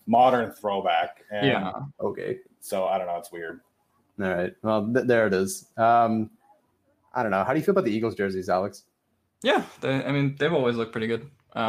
modern 0.05 0.51
throwback. 0.51 1.23
And 1.31 1.47
Yeah. 1.47 1.71
Okay. 1.99 2.39
So 2.59 2.85
I 2.85 2.97
don't 2.97 3.07
know. 3.07 3.17
It's 3.17 3.31
weird. 3.31 3.61
All 4.21 4.29
right. 4.33 4.53
Well, 4.61 4.91
th- 4.93 5.07
there 5.07 5.27
it 5.27 5.33
is. 5.33 5.67
Um, 5.77 6.29
I 7.13 7.21
don't 7.23 7.31
know. 7.31 7.43
How 7.43 7.53
do 7.53 7.59
you 7.59 7.65
feel 7.65 7.71
about 7.73 7.85
the 7.85 7.91
Eagles 7.91 8.15
jerseys, 8.15 8.49
Alex? 8.49 8.83
Yeah, 9.41 9.63
they, 9.81 10.03
I 10.03 10.11
mean, 10.11 10.35
they've 10.39 10.51
always 10.53 10.75
looked 10.75 10.91
pretty 10.91 11.07
good. 11.07 11.29
Uh, 11.55 11.59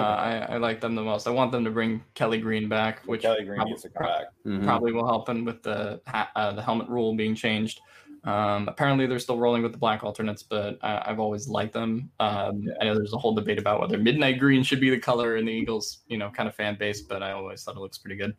I, 0.51 0.55
I 0.55 0.57
like 0.57 0.81
them 0.81 0.95
the 0.97 1.03
most. 1.03 1.29
I 1.29 1.31
want 1.31 1.53
them 1.53 1.65
to 1.65 1.71
bring 1.71 2.03
Kelly 2.15 2.41
Green 2.41 2.69
back, 2.69 3.03
which 3.07 3.23
Kelly 3.23 3.45
Green 3.45 3.57
prob- 3.57 3.69
needs 3.69 3.83
to 3.83 3.89
come 3.91 4.07
back. 4.07 4.25
Mhm. 4.45 4.65
probably 4.65 4.93
will 4.93 5.07
help 5.07 5.27
them 5.27 5.45
with 5.45 5.63
the 5.63 6.01
ha- 6.07 6.31
uh, 6.35 6.53
the 6.53 6.63
helmet 6.63 6.89
rule 6.89 7.15
being 7.15 7.35
changed. 7.37 7.81
Um, 8.25 8.67
apparently, 8.67 9.07
they're 9.07 9.21
still 9.21 9.39
rolling 9.39 9.63
with 9.63 9.71
the 9.71 9.79
black 9.79 10.03
alternates, 10.03 10.43
but 10.43 10.79
I, 10.83 11.05
I've 11.07 11.21
always 11.21 11.47
liked 11.47 11.73
them. 11.75 12.11
Um, 12.19 12.65
I 12.81 12.85
know 12.87 12.95
there's 12.97 13.13
a 13.13 13.19
whole 13.19 13.35
debate 13.37 13.59
about 13.61 13.81
whether 13.81 13.97
midnight 13.99 14.41
green 14.41 14.65
should 14.65 14.81
be 14.81 14.91
the 14.91 14.99
color 14.99 15.37
in 15.37 15.45
the 15.47 15.53
Eagles, 15.53 15.99
you 16.09 16.19
know, 16.19 16.31
kind 16.31 16.49
of 16.49 16.57
fan 16.57 16.77
base, 16.77 17.03
but 17.03 17.23
I 17.23 17.31
always 17.31 17.63
thought 17.63 17.77
it 17.77 17.81
looks 17.81 17.99
pretty 17.99 18.17
good. 18.17 18.35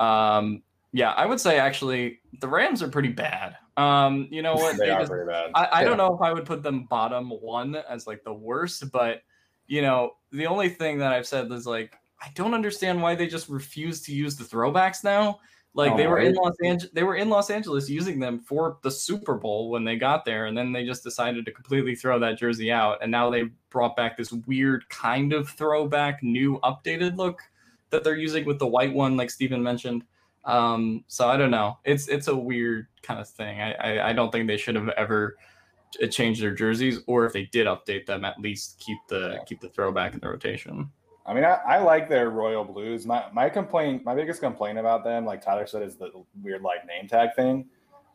Um, 0.00 0.62
yeah, 0.92 1.12
I 1.12 1.26
would 1.26 1.40
say 1.40 1.58
actually 1.60 2.20
the 2.40 2.48
Rams 2.48 2.82
are 2.82 2.88
pretty 2.88 3.10
bad. 3.10 3.56
Um, 3.76 4.26
you 4.30 4.42
know 4.42 4.54
what? 4.56 4.76
They 4.76 4.90
are 4.90 4.98
just- 5.00 5.10
very 5.12 5.26
bad. 5.26 5.52
I, 5.54 5.64
I 5.66 5.80
Yeah. 5.82 5.88
don't 5.88 5.98
know 5.98 6.14
if 6.14 6.20
I 6.20 6.32
would 6.32 6.44
put 6.44 6.64
them 6.64 6.84
bottom 6.86 7.30
one 7.30 7.76
as 7.88 8.08
like 8.08 8.24
the 8.24 8.34
worst, 8.34 8.90
but 8.90 9.22
you 9.70 9.82
know, 9.82 10.16
the 10.32 10.46
only 10.46 10.68
thing 10.68 10.98
that 10.98 11.12
I've 11.12 11.28
said 11.28 11.50
is 11.52 11.64
like 11.64 11.96
I 12.20 12.28
don't 12.34 12.54
understand 12.54 13.00
why 13.00 13.14
they 13.14 13.28
just 13.28 13.48
refuse 13.48 14.02
to 14.02 14.12
use 14.12 14.34
the 14.36 14.44
throwbacks 14.44 15.04
now. 15.04 15.38
Like 15.74 15.92
Oh, 15.92 15.96
they 15.96 16.08
were 16.08 16.18
in. 16.18 16.34
Los 16.34 16.56
Angeles, 16.64 16.92
they 16.92 17.04
were 17.04 17.14
in 17.14 17.28
Los 17.28 17.50
Angeles 17.50 17.88
using 17.88 18.18
them 18.18 18.40
for 18.40 18.78
the 18.82 18.90
Super 18.90 19.36
Bowl 19.36 19.70
when 19.70 19.84
they 19.84 19.94
got 19.94 20.24
there, 20.24 20.46
and 20.46 20.58
then 20.58 20.72
they 20.72 20.84
just 20.84 21.04
decided 21.04 21.46
to 21.46 21.52
completely 21.52 21.94
throw 21.94 22.18
that 22.18 22.36
jersey 22.36 22.72
out. 22.72 22.98
And 23.00 23.12
now 23.12 23.30
they 23.30 23.44
brought 23.70 23.94
back 23.94 24.16
this 24.16 24.32
weird 24.32 24.88
kind 24.88 25.32
of 25.32 25.48
throwback, 25.48 26.20
new 26.20 26.58
updated 26.64 27.16
look 27.16 27.40
that 27.90 28.02
they're 28.02 28.16
using 28.16 28.44
with 28.44 28.58
the 28.58 28.66
white 28.66 28.92
one, 28.92 29.16
like 29.16 29.30
Stephen 29.30 29.62
mentioned. 29.62 30.02
Um, 30.44 31.04
so 31.06 31.28
I 31.28 31.36
don't 31.36 31.52
know. 31.52 31.78
It's 31.84 32.08
it's 32.08 32.26
a 32.26 32.36
weird 32.36 32.88
kind 33.04 33.20
of 33.20 33.28
thing. 33.28 33.60
I 33.60 33.72
I, 33.74 34.08
I 34.08 34.12
don't 34.12 34.32
think 34.32 34.48
they 34.48 34.56
should 34.56 34.74
have 34.74 34.88
ever 34.90 35.36
ch- 35.90 36.10
changed 36.14 36.42
their 36.42 36.54
jerseys, 36.54 37.00
or 37.06 37.24
if 37.26 37.32
they 37.32 37.44
did 37.46 37.66
update 37.66 38.06
them, 38.06 38.24
at 38.24 38.38
least 38.40 38.78
keep 38.78 38.98
the 39.08 39.34
Yeah. 39.38 39.44
keep 39.44 39.60
the 39.60 39.68
throwback 39.68 40.14
in 40.14 40.20
the 40.20 40.28
rotation. 40.28 40.90
I 41.26 41.34
mean, 41.34 41.44
I, 41.44 41.58
I 41.66 41.78
like 41.78 42.08
their 42.08 42.30
royal 42.30 42.64
blues. 42.64 43.06
My 43.06 43.24
my 43.32 43.48
complaint, 43.48 44.04
my 44.04 44.14
biggest 44.14 44.40
complaint 44.40 44.78
about 44.78 45.04
them, 45.04 45.24
like 45.24 45.42
Tyler 45.42 45.66
said, 45.66 45.82
is 45.82 45.96
the 45.96 46.10
weird 46.42 46.62
like 46.62 46.86
name 46.86 47.08
tag 47.08 47.30
thing, 47.36 47.66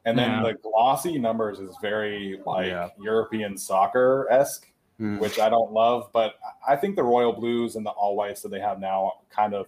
and 0.06 0.18
then 0.18 0.32
Yeah. 0.32 0.44
the 0.44 0.54
glossy 0.56 1.18
numbers 1.18 1.60
is 1.60 1.76
very 1.82 2.40
like 2.46 2.68
Yeah. 2.68 2.90
European 3.00 3.58
soccer 3.58 4.28
esque, 4.30 4.72
Mm. 5.00 5.20
which 5.20 5.40
I 5.40 5.50
don't 5.50 5.72
love. 5.72 6.10
But 6.14 6.36
I 6.68 6.76
think 6.78 6.96
the 6.96 7.04
royal 7.04 7.34
blues 7.34 7.76
and 7.76 7.86
the 7.86 7.92
all 7.92 8.16
whites 8.16 8.42
that 8.42 8.50
they 8.50 8.60
have 8.62 8.80
now 8.80 9.12
kind 9.30 9.54
of 9.54 9.68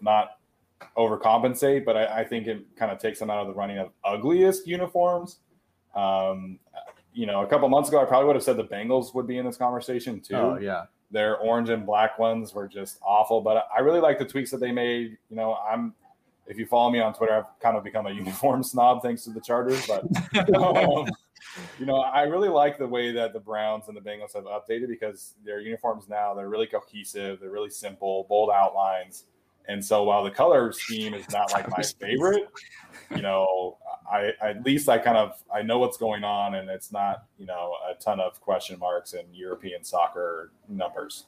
not 0.00 0.38
overcompensate, 0.96 1.84
but 1.84 1.96
I, 1.96 2.20
I 2.20 2.24
think 2.24 2.48
it 2.48 2.76
kind 2.76 2.90
of 2.90 2.98
takes 2.98 3.18
them 3.20 3.30
out 3.30 3.38
of 3.38 3.46
the 3.46 3.54
running 3.54 3.78
of 3.78 3.90
ugliest 4.04 4.66
uniforms. 4.66 5.38
Um, 5.94 6.58
you 7.12 7.26
know, 7.26 7.42
a 7.42 7.46
couple 7.46 7.68
months 7.68 7.88
ago, 7.88 8.00
I 8.00 8.04
probably 8.04 8.26
would 8.26 8.36
have 8.36 8.42
said 8.42 8.56
the 8.56 8.64
Bengals 8.64 9.14
would 9.14 9.26
be 9.26 9.38
in 9.38 9.44
this 9.44 9.56
conversation 9.56 10.20
too. 10.20 10.34
Oh 10.34 10.58
yeah. 10.58 10.84
Their 11.10 11.36
orange 11.38 11.68
and 11.68 11.84
black 11.84 12.18
ones 12.18 12.54
were 12.54 12.66
just 12.66 12.98
awful, 13.02 13.42
but 13.42 13.68
I 13.76 13.80
really 13.80 14.00
like 14.00 14.18
the 14.18 14.24
tweaks 14.24 14.50
that 14.50 14.60
they 14.60 14.72
made. 14.72 15.18
You 15.28 15.36
know, 15.36 15.54
I'm 15.54 15.94
if 16.46 16.58
you 16.58 16.66
follow 16.66 16.90
me 16.90 17.00
on 17.00 17.14
Twitter, 17.14 17.34
I've 17.34 17.60
kind 17.60 17.76
of 17.76 17.84
become 17.84 18.06
a 18.06 18.10
uniform 18.22 18.62
snob 18.62 19.02
thanks 19.02 19.24
to 19.24 19.30
the 19.30 19.40
Chargers, 19.40 19.86
but 19.86 20.04
um, 20.54 21.06
you 21.78 21.86
know, 21.86 22.00
I 22.00 22.22
really 22.22 22.48
like 22.48 22.78
the 22.78 22.86
way 22.86 23.12
that 23.12 23.32
the 23.32 23.40
Browns 23.40 23.88
and 23.88 23.96
the 23.96 24.00
Bengals 24.00 24.34
have 24.34 24.44
updated 24.44 24.88
because 24.88 25.34
their 25.44 25.60
uniforms 25.60 26.08
now 26.08 26.34
they're 26.34 26.48
really 26.48 26.66
cohesive, 26.66 27.40
they're 27.40 27.50
really 27.50 27.70
simple, 27.70 28.26
bold 28.28 28.50
outlines. 28.50 29.24
And 29.68 29.84
so 29.84 30.02
while 30.02 30.24
the 30.24 30.30
color 30.30 30.72
scheme 30.72 31.14
is 31.14 31.30
not 31.30 31.52
like 31.52 31.68
my 31.68 31.82
favorite, 32.00 32.48
you 33.14 33.22
know, 33.22 33.78
I 34.10 34.32
at 34.40 34.64
least 34.64 34.88
I 34.88 34.98
kind 34.98 35.16
of 35.16 35.42
I 35.54 35.62
know 35.62 35.78
what's 35.78 35.96
going 35.96 36.24
on 36.24 36.54
and 36.54 36.68
it's 36.68 36.92
not, 36.92 37.24
you 37.38 37.46
know, 37.46 37.74
a 37.90 37.94
ton 37.94 38.20
of 38.20 38.40
question 38.40 38.78
marks 38.78 39.14
and 39.14 39.34
European 39.34 39.84
soccer 39.84 40.52
numbers. 40.68 41.26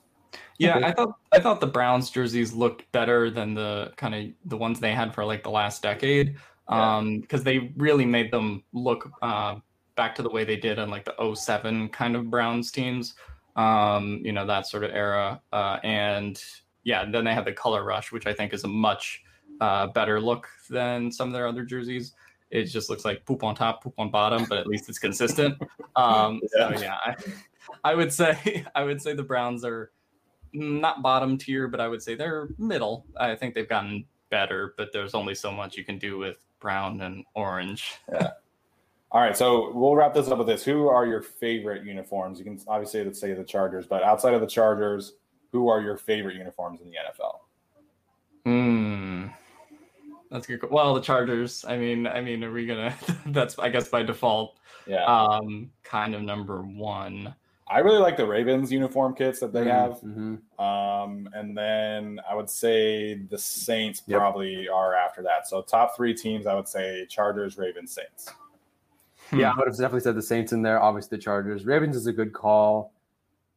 Yeah, 0.59 0.81
I 0.83 0.93
thought 0.93 1.17
I 1.33 1.41
thought 1.41 1.61
the 1.61 1.67
Browns 1.67 2.11
jerseys 2.11 2.53
looked 2.53 2.91
better 2.93 3.31
than 3.31 3.55
the 3.55 3.93
kind 3.97 4.15
of 4.15 4.25
the 4.47 4.57
ones 4.57 4.81
they 4.81 4.93
had 4.93 5.15
for 5.15 5.25
like 5.25 5.43
the 5.43 5.51
last 5.51 5.83
decade. 5.83 6.37
Yeah. 6.71 6.97
Um, 6.97 7.21
because 7.21 7.45
they 7.45 7.73
really 7.77 8.07
made 8.07 8.31
them 8.31 8.65
look 8.73 9.11
uh, 9.21 9.57
back 9.97 10.15
to 10.15 10.23
the 10.23 10.31
way 10.31 10.45
they 10.45 10.57
did 10.57 10.79
in 10.79 10.91
like 10.91 11.05
the 11.05 11.35
07 11.35 11.91
kind 11.91 12.17
of 12.17 12.31
Browns 12.31 12.71
teams. 12.71 13.15
Um, 13.57 14.21
you 14.25 14.33
know, 14.33 14.47
that 14.47 14.67
sort 14.67 14.85
of 14.85 14.91
era. 14.93 15.41
Uh, 15.53 15.79
and 15.85 16.43
yeah, 16.83 17.05
then 17.09 17.25
they 17.25 17.35
had 17.35 17.45
the 17.45 17.53
color 17.53 17.85
rush, 17.85 18.13
which 18.13 18.27
I 18.27 18.33
think 18.33 18.53
is 18.53 18.65
a 18.65 18.69
much 18.69 19.24
uh, 19.61 19.89
better 19.89 20.21
look 20.21 20.49
than 20.69 21.11
some 21.11 21.29
of 21.29 21.35
their 21.35 21.47
other 21.47 21.65
jerseys. 21.65 22.13
It 22.51 22.65
just 22.65 22.89
looks 22.89 23.05
like 23.05 23.25
poop 23.25 23.43
on 23.43 23.55
top, 23.55 23.83
poop 23.83 23.95
on 23.99 24.11
bottom, 24.11 24.47
but 24.49 24.59
at 24.59 24.67
least 24.67 24.89
it's 24.89 24.99
consistent. 24.99 25.61
Um, 25.97 26.41
so 26.49 26.71
yeah, 26.81 26.97
I, 27.07 27.15
I 27.85 27.95
would 27.95 28.13
say 28.13 28.65
I 28.75 28.83
would 28.83 29.01
say 29.01 29.15
the 29.15 29.23
Browns 29.23 29.65
are 29.65 29.93
not 30.53 31.03
bottom 31.03 31.39
tier, 31.39 31.69
but 31.69 31.79
I 31.79 31.87
would 31.87 32.03
say 32.03 32.17
they're 32.17 32.49
middle. 32.59 33.07
I 33.17 33.37
think 33.37 33.55
they've 33.55 33.69
gotten 33.69 34.05
better, 34.29 34.75
but 34.77 34.93
there's 34.93 35.15
only 35.15 35.37
so 35.37 35.53
much 35.53 35.77
you 35.77 35.85
can 35.85 35.99
do 35.99 36.19
with 36.19 36.39
brown 36.59 37.01
and 37.03 37.25
orange. 37.37 37.93
yeah. 38.13 38.31
All 39.13 39.21
right, 39.21 39.37
so 39.37 39.71
we'll 39.73 39.95
wrap 39.95 40.15
this 40.15 40.27
up 40.27 40.39
with 40.39 40.49
this. 40.49 40.65
Who 40.65 40.89
are 40.89 41.07
your 41.07 41.23
favorite 41.23 41.85
uniforms? 41.85 42.41
You 42.41 42.45
can 42.45 42.61
obviously 42.67 43.05
let's 43.05 43.21
say 43.21 43.33
the 43.35 43.45
Chargers, 43.45 43.87
but 43.87 44.03
outside 44.03 44.35
of 44.35 44.41
the 44.41 44.49
Chargers, 44.49 45.13
who 45.53 45.69
are 45.69 45.81
your 45.81 45.97
favorite 45.97 46.35
uniforms 46.35 46.81
in 46.81 46.91
the 46.91 46.97
NFL? 46.97 47.39
Hmm. 48.45 49.27
That's 50.31 50.47
good. 50.47 50.69
Well, 50.71 50.95
the 50.95 51.01
Chargers. 51.01 51.65
I 51.67 51.77
mean, 51.77 52.07
I 52.07 52.21
mean, 52.21 52.43
are 52.45 52.53
we 52.53 52.67
gonna? 52.67 52.95
that's 53.27 53.59
I 53.59 53.69
guess 53.69 53.89
by 53.89 54.03
default. 54.03 54.57
Yeah, 54.87 55.05
Um, 55.05 55.71
kind 55.83 56.15
of 56.15 56.23
number 56.23 56.61
one. 56.63 57.35
I 57.67 57.79
really 57.79 57.99
like 57.99 58.19
the 58.19 58.27
Ravens 58.27 58.71
uniform 58.71 59.15
kits 59.15 59.41
that 59.41 59.51
they 59.53 59.65
have. 59.65 59.99
Mhm. 60.03 60.39
Um, 60.61 61.27
and 61.33 61.57
then 61.57 62.21
I 62.29 62.35
would 62.35 62.51
say 62.51 63.15
the 63.15 63.39
Saints 63.39 64.03
Yep. 64.07 64.19
probably 64.19 64.69
are 64.69 64.95
after 64.95 65.23
that. 65.23 65.49
So 65.49 65.63
top 65.63 65.97
three 65.97 66.13
teams, 66.13 66.47
I 66.47 66.55
would 66.55 66.69
say 66.69 67.07
Chargers, 67.09 67.57
Ravens, 67.57 67.93
Saints. 67.95 68.29
Hmm. 69.31 69.41
Yeah, 69.41 69.53
I 69.53 69.57
would 69.57 69.67
have 69.69 69.77
definitely 69.79 70.01
said 70.01 70.15
the 70.17 70.23
Saints 70.23 70.53
in 70.53 70.61
there. 70.61 70.79
Obviously, 70.83 71.17
the 71.17 71.23
Chargers. 71.23 71.65
Ravens 71.65 71.97
is 71.97 72.07
a 72.07 72.13
good 72.13 72.35
call. 72.35 72.93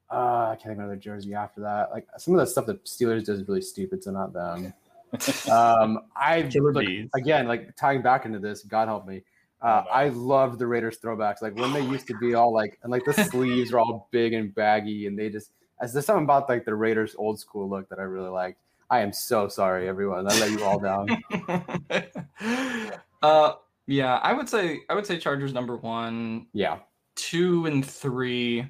Uh, 0.09 0.51
I 0.51 0.55
can't 0.55 0.61
think 0.67 0.73
of 0.77 0.85
another 0.85 0.95
jersey 0.95 1.33
after 1.33 1.59
that. 1.61 1.91
Like 1.91 2.07
some 2.17 2.33
of 2.33 2.39
the 2.39 2.47
stuff 2.47 2.65
that 2.67 2.85
Steelers 2.85 3.25
does 3.25 3.41
is 3.41 3.47
really 3.49 3.61
stupid, 3.61 4.01
so 4.05 4.11
not 4.11 4.31
them. 4.31 4.73
um, 5.51 5.99
I 6.15 6.43
Killer 6.43 6.73
like, 6.73 6.87
bees. 6.87 7.09
again, 7.15 7.47
like 7.47 7.75
tying 7.75 8.01
back 8.01 8.25
into 8.25 8.39
this. 8.39 8.63
God 8.63 8.87
help 8.87 9.07
me. 9.07 9.23
Uh, 9.61 9.81
Oh, 9.83 9.83
no. 9.85 9.91
I 9.91 10.09
loved 10.09 10.59
the 10.59 10.67
Raiders 10.67 10.99
throwbacks, 10.99 11.41
like 11.41 11.55
when 11.55 11.73
they 11.73 11.81
used 11.81 12.05
to 12.07 12.17
be 12.19 12.35
all 12.35 12.53
like, 12.53 12.77
and 12.83 12.91
like 12.91 13.05
the 13.05 13.13
sleeves 13.13 13.73
are 13.73 13.79
all 13.79 14.07
big 14.11 14.33
and 14.33 14.53
baggy, 14.53 15.07
and 15.07 15.17
they 15.17 15.29
just, 15.29 15.51
as 15.81 15.93
there's 15.93 16.05
something 16.05 16.25
about 16.25 16.47
like 16.47 16.63
the 16.63 16.75
Raiders 16.75 17.15
old 17.17 17.39
school 17.39 17.67
look 17.67 17.89
that 17.89 17.97
I 17.97 18.03
really 18.03 18.29
liked. 18.29 18.59
I 18.89 18.99
am 18.99 19.11
so 19.11 19.47
sorry, 19.47 19.87
everyone. 19.89 20.27
I 20.29 20.39
let 20.39 20.51
you 20.51 20.63
all 20.63 20.79
down. 20.79 21.09
uh, 23.21 23.53
yeah, 23.87 24.17
I 24.17 24.33
would 24.33 24.47
say 24.47 24.81
I 24.89 24.93
would 24.93 25.05
say 25.05 25.17
Chargers 25.17 25.53
number 25.53 25.75
one. 25.75 26.47
Yeah, 26.53 26.77
two 27.15 27.65
and 27.65 27.83
three. 27.85 28.65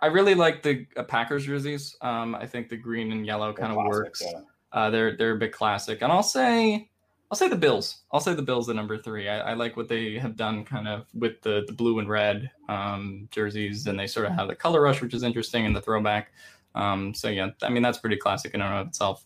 I 0.00 0.06
really 0.06 0.34
like 0.34 0.62
the 0.62 0.86
uh, 0.96 1.02
Packers 1.02 1.44
jerseys. 1.44 1.96
Um, 2.00 2.34
I 2.34 2.46
think 2.46 2.68
the 2.68 2.76
green 2.76 3.10
and 3.12 3.26
yellow 3.26 3.52
kind 3.52 3.72
of 3.72 3.78
works. 3.84 4.22
yeah. 4.24 4.40
Uh, 4.74 4.90
they're 4.90 5.16
they're 5.16 5.36
a 5.36 5.38
big 5.38 5.52
classic, 5.52 6.02
and 6.02 6.12
I'll 6.12 6.22
say 6.22 6.90
I'll 7.30 7.38
say 7.38 7.48
the 7.48 7.56
Bills. 7.56 8.02
I'll 8.12 8.20
say 8.20 8.34
the 8.34 8.42
Bills 8.42 8.68
at 8.68 8.76
number 8.76 8.98
three. 8.98 9.28
I, 9.28 9.38
I 9.38 9.54
like 9.54 9.76
what 9.76 9.88
they 9.88 10.18
have 10.18 10.36
done, 10.36 10.64
kind 10.64 10.88
of 10.88 11.06
with 11.14 11.40
the 11.42 11.64
the 11.66 11.72
blue 11.72 12.00
and 12.00 12.08
red 12.08 12.50
um, 12.68 13.28
jerseys, 13.30 13.86
and 13.86 13.98
they 13.98 14.08
sort 14.08 14.26
of 14.26 14.32
have 14.32 14.48
the 14.48 14.56
color 14.56 14.82
rush, 14.82 15.00
which 15.00 15.14
is 15.14 15.22
interesting, 15.22 15.64
and 15.64 15.74
the 15.74 15.80
throwback. 15.80 16.32
Um, 16.74 17.14
so 17.14 17.28
yeah, 17.28 17.50
I 17.62 17.70
mean 17.70 17.82
that's 17.82 17.98
pretty 17.98 18.16
classic 18.16 18.52
in 18.52 18.60
and 18.60 18.74
of 18.74 18.88
itself. 18.88 19.24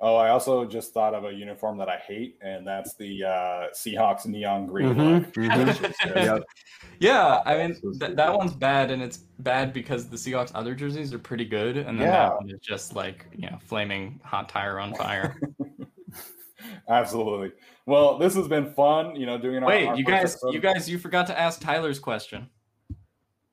Oh, 0.00 0.14
I 0.14 0.28
also 0.30 0.64
just 0.64 0.94
thought 0.94 1.12
of 1.12 1.24
a 1.24 1.32
uniform 1.32 1.76
that 1.78 1.88
I 1.88 1.96
hate, 1.96 2.38
and 2.40 2.64
that's 2.64 2.94
the 2.94 3.24
uh, 3.24 3.66
Seahawks 3.74 4.26
neon 4.26 4.66
green 4.66 4.94
Mhm, 4.94 5.24
look. 5.24 5.32
mhm. 5.34 5.66
Which 5.82 6.14
Yep. 6.16 6.42
Yeah, 7.00 7.42
I 7.44 7.56
mean 7.56 7.74
So 7.74 7.92
th- 8.06 8.16
that 8.16 8.32
one's 8.32 8.52
bad, 8.54 8.92
and 8.92 9.02
it's 9.02 9.16
bad 9.40 9.72
because 9.72 10.08
the 10.08 10.16
Seahawks 10.16 10.52
other 10.54 10.74
jerseys 10.76 11.12
are 11.12 11.18
pretty 11.18 11.44
good, 11.44 11.76
and 11.78 11.98
then 11.98 12.06
Yeah. 12.06 12.28
that 12.28 12.36
one 12.36 12.48
is 12.50 12.60
just 12.60 12.94
like 12.94 13.26
you 13.36 13.50
know 13.50 13.58
flaming 13.60 14.20
hot 14.24 14.48
tire 14.48 14.78
on 14.78 14.94
fire. 14.94 15.36
Absolutely. 16.88 17.52
Well, 17.86 18.18
this 18.18 18.34
has 18.34 18.48
been 18.48 18.72
fun. 18.74 19.16
You 19.16 19.26
know, 19.26 19.38
doing 19.38 19.62
our 19.62 19.68
Wait, 19.68 19.86
our 19.86 19.96
you 19.96 20.04
guys, 20.04 20.32
episode. 20.34 20.54
you 20.54 20.60
guys, 20.60 20.88
you 20.88 20.98
forgot 20.98 21.26
to 21.28 21.38
ask 21.38 21.60
Tyler's 21.60 21.98
question. 21.98 22.48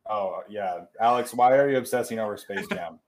Oh 0.08 0.42
yeah, 0.50 0.82
Alex, 1.02 1.34
why 1.34 1.54
are 1.58 1.70
you 1.70 1.78
obsessing 1.78 2.20
over 2.20 2.38
Space 2.38 2.68
Jam? 2.68 3.00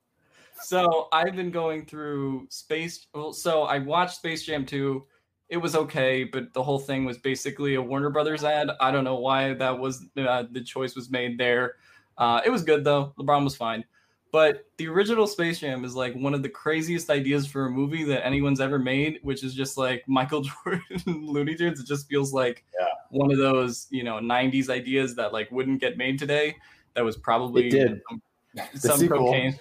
So 0.62 1.08
I've 1.12 1.36
been 1.36 1.52
going 1.52 1.86
through 1.86 2.48
Space. 2.50 3.08
Well, 3.14 3.34
so 3.34 3.64
I 3.64 3.80
watched 3.80 4.16
Space 4.18 4.44
Jam 4.44 4.66
2. 4.66 5.06
It 5.50 5.58
was 5.58 5.76
okay, 5.76 6.24
but 6.26 6.54
the 6.54 6.62
whole 6.64 6.80
thing 6.80 7.06
was 7.06 7.18
basically 7.18 7.76
a 7.76 7.82
Warner 7.82 8.10
Brothers 8.10 8.44
ad. 8.44 8.70
I 8.82 8.92
don't 8.92 9.04
know 9.06 9.16
why 9.20 9.54
that 9.54 9.78
was 9.80 10.06
uh, 10.18 10.44
the 10.52 10.62
choice 10.62 10.96
was 10.96 11.10
made 11.10 11.38
there. 11.38 11.76
Uh, 12.18 12.42
it 12.46 12.50
was 12.50 12.64
good 12.64 12.84
though. 12.84 13.14
LeBron 13.18 13.44
was 13.44 13.56
fine. 13.56 13.86
But 14.34 14.66
the 14.76 14.88
original 14.90 15.26
Space 15.26 15.60
Jam 15.60 15.86
is 15.86 15.96
like 15.96 16.14
one 16.14 16.34
of 16.34 16.44
the 16.44 16.50
craziest 16.50 17.10
ideas 17.10 17.48
for 17.48 17.68
a 17.68 17.70
movie 17.70 18.04
that 18.04 18.26
anyone's 18.26 18.60
ever 18.60 18.78
made, 18.78 19.20
which 19.24 19.42
is 19.42 19.54
just 19.54 19.78
like 19.78 20.04
Michael 20.08 20.42
Jordan 20.42 20.84
Looney 21.06 21.56
Tunes. 21.56 21.80
It 21.80 21.88
just 21.88 22.10
feels 22.10 22.34
like 22.34 22.66
Yeah. 22.78 22.88
one 23.10 23.32
of 23.32 23.38
those, 23.38 23.88
you 23.90 24.04
know, 24.04 24.16
90s 24.16 24.70
ideas 24.70 25.16
that 25.16 25.32
like 25.32 25.50
wouldn't 25.50 25.80
get 25.80 25.98
made 25.98 26.20
today. 26.20 26.58
That 26.96 27.06
was 27.06 27.16
probably 27.16 27.68
It 27.68 27.72
did. 27.72 28.02
some, 28.10 28.98
some 28.98 29.08
cocaine. 29.08 29.58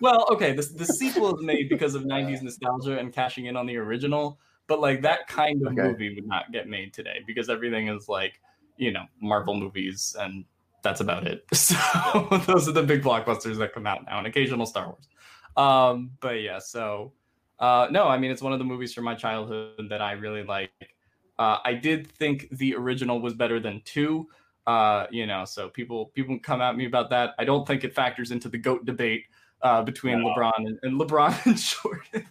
Well, 0.00 0.26
okay, 0.30 0.52
the, 0.52 0.62
the 0.76 0.84
sequel 0.86 1.36
is 1.36 1.42
made 1.44 1.68
because 1.68 1.94
of 1.94 2.02
90s 2.04 2.42
nostalgia 2.42 2.98
and 2.98 3.12
cashing 3.12 3.46
in 3.46 3.56
on 3.56 3.66
the 3.66 3.76
original, 3.76 4.38
but 4.66 4.80
like 4.80 5.02
that 5.02 5.26
kind 5.26 5.60
of 5.66 5.72
Okay. 5.72 5.82
movie 5.82 6.14
would 6.14 6.26
not 6.26 6.52
get 6.52 6.68
made 6.68 6.92
today 6.92 7.20
because 7.26 7.48
everything 7.48 7.88
is 7.88 8.08
like, 8.08 8.40
you 8.76 8.92
know, 8.92 9.04
Marvel 9.20 9.54
movies 9.54 10.16
and 10.18 10.44
that's 10.82 11.00
about 11.00 11.26
it. 11.26 11.44
So 11.54 11.74
those 12.46 12.68
are 12.68 12.72
the 12.72 12.82
big 12.82 13.02
blockbusters 13.02 13.58
that 13.58 13.72
come 13.72 13.86
out 13.86 14.04
now 14.04 14.18
and 14.18 14.26
occasional 14.26 14.66
Star 14.66 14.86
Wars. 14.88 15.08
Um, 15.56 16.10
but 16.20 16.40
yeah, 16.40 16.58
so 16.58 17.12
uh, 17.58 17.88
no, 17.90 18.06
I 18.08 18.18
mean, 18.18 18.30
it's 18.30 18.42
one 18.42 18.52
of 18.52 18.58
the 18.58 18.64
movies 18.64 18.92
from 18.92 19.04
my 19.04 19.14
childhood 19.14 19.86
that 19.88 20.02
I 20.02 20.12
really 20.12 20.42
like. 20.44 20.70
Uh, 21.38 21.58
I 21.64 21.74
did 21.74 22.06
think 22.06 22.48
the 22.50 22.74
original 22.74 23.20
was 23.20 23.34
better 23.34 23.60
than 23.60 23.80
two. 23.84 24.28
Uh, 24.66 25.06
you 25.10 25.26
know, 25.26 25.44
so 25.44 25.68
people 25.68 26.06
people 26.06 26.38
come 26.42 26.60
at 26.60 26.76
me 26.76 26.86
about 26.86 27.10
that. 27.10 27.34
I 27.38 27.44
don't 27.44 27.66
think 27.66 27.84
it 27.84 27.94
factors 27.94 28.30
into 28.30 28.48
the 28.48 28.58
goat 28.58 28.84
debate 28.84 29.24
uh, 29.64 29.82
between 29.82 30.20
No. 30.22 30.28
LeBron 30.28 30.52
and, 30.58 30.78
and 30.82 31.00
LeBron 31.00 31.46
and 31.46 31.56
Jordan. 31.58 32.30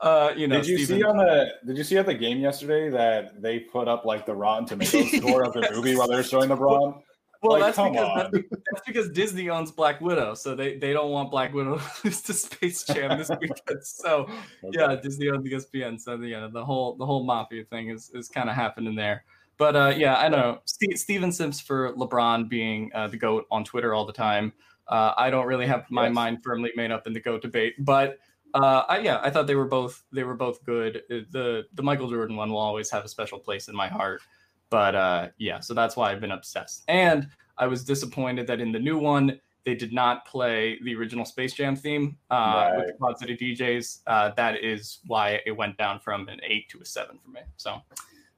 Uh, 0.00 0.32
you 0.36 0.46
know, 0.48 0.56
did 0.56 0.66
you 0.66 0.78
Steven- 0.78 1.00
see 1.00 1.04
on 1.04 1.16
the 1.16 1.52
Did 1.66 1.76
you 1.76 1.84
see 1.84 1.96
at 1.98 2.06
the 2.06 2.14
game 2.14 2.38
yesterday 2.38 2.88
that 2.90 3.40
they 3.42 3.60
put 3.60 3.88
up 3.88 4.04
like 4.04 4.26
the 4.26 4.34
Rotten 4.34 4.66
Tomatoes 4.66 5.10
score 5.12 5.44
of 5.44 5.52
the 5.52 5.68
movie 5.74 5.96
while 5.96 6.08
they 6.08 6.16
were 6.16 6.22
showing 6.22 6.48
LeBron? 6.50 7.02
Well, 7.42 7.52
Like, 7.60 7.62
that's 7.64 7.76
come 7.76 7.92
because 7.92 8.08
on. 8.08 8.30
that's, 8.32 8.44
that's 8.50 8.86
because 8.86 9.10
Disney 9.10 9.50
owns 9.50 9.70
Black 9.70 10.00
Widow, 10.00 10.34
so 10.34 10.54
they, 10.54 10.78
they 10.78 10.92
don't 10.92 11.10
want 11.10 11.30
Black 11.30 11.52
Widow 11.52 11.76
to 11.78 11.84
lose 12.04 12.22
to 12.22 12.32
Space 12.32 12.82
Jam 12.84 13.18
this 13.18 13.30
weekend. 13.40 13.82
So 13.84 14.28
yeah, 14.72 14.96
Disney 14.96 15.28
owns 15.28 15.46
ESPN, 15.46 16.00
so 16.00 16.16
the 16.16 16.34
uh, 16.34 16.48
the 16.48 16.64
whole 16.64 16.96
the 16.96 17.04
whole 17.04 17.24
mafia 17.24 17.64
thing 17.64 17.90
is 17.90 18.10
is 18.14 18.28
kind 18.28 18.48
of 18.48 18.54
happening 18.56 18.94
there. 18.94 19.24
But 19.58 19.74
uh, 19.76 19.92
yeah, 19.96 20.16
I 20.16 20.28
know. 20.28 20.60
Ste 20.64 20.96
Steven 20.96 21.30
Sims 21.32 21.60
for 21.60 21.92
LeBron 21.94 22.48
being 22.48 22.90
uh, 22.94 23.08
the 23.08 23.16
goat 23.16 23.46
on 23.50 23.64
Twitter 23.64 23.94
all 23.94 24.04
the 24.06 24.12
time. 24.12 24.52
Uh, 24.88 25.12
I 25.16 25.30
don't 25.30 25.46
really 25.46 25.66
have 25.66 25.90
my 25.90 26.06
Yes. 26.06 26.14
mind 26.14 26.42
firmly 26.42 26.72
made 26.76 26.90
up 26.90 27.06
in 27.06 27.12
the 27.12 27.20
goat 27.20 27.42
debate, 27.42 27.74
but 27.78 28.18
uh, 28.54 28.84
I, 28.88 28.98
yeah, 29.00 29.20
I 29.22 29.30
thought 29.30 29.46
they 29.46 29.56
were 29.56 29.66
both 29.66 30.04
they 30.12 30.22
were 30.22 30.36
both 30.36 30.64
good. 30.64 30.98
Uh, 31.10 31.20
The 31.30 31.66
the 31.74 31.82
Michael 31.82 32.08
Jordan 32.08 32.36
one 32.36 32.50
will 32.50 32.58
always 32.58 32.90
have 32.90 33.04
a 33.04 33.08
special 33.08 33.38
place 33.38 33.68
in 33.68 33.74
my 33.76 33.88
heart. 33.88 34.22
But 34.70 34.94
uh, 34.94 35.28
yeah, 35.38 35.60
so 35.60 35.74
that's 35.74 35.96
why 35.96 36.10
I've 36.10 36.20
been 36.20 36.32
obsessed. 36.32 36.84
And 36.88 37.28
I 37.58 37.66
was 37.66 37.84
disappointed 37.84 38.46
that 38.48 38.60
in 38.60 38.72
the 38.72 38.78
new 38.78 38.98
one 38.98 39.40
they 39.64 39.74
did 39.74 39.92
not 39.92 40.24
play 40.26 40.78
the 40.84 40.94
original 40.94 41.24
Space 41.24 41.52
Jam 41.52 41.74
theme 41.74 42.16
uh, 42.30 42.72
with 42.76 42.86
the 42.86 42.92
Quad 42.92 43.18
City 43.18 43.36
DJs. 43.36 44.02
Uh, 44.06 44.30
that 44.36 44.62
is 44.62 45.00
why 45.06 45.40
it 45.44 45.50
went 45.50 45.76
down 45.76 45.98
from 45.98 46.28
an 46.28 46.40
eight 46.44 46.68
to 46.68 46.80
a 46.80 46.84
seven 46.84 47.18
for 47.18 47.30
me. 47.30 47.40
So, 47.56 47.82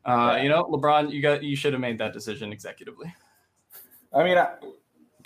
uh, 0.07 0.39
you 0.43 0.49
know, 0.49 0.65
LeBron, 0.65 1.11
you 1.13 1.21
got 1.21 1.43
you 1.43 1.55
should 1.55 1.75
have 1.75 1.83
made 1.83 1.99
that 1.99 2.15
decision 2.15 2.51
executively. 2.51 3.13
I 4.15 4.25
mean, 4.25 4.39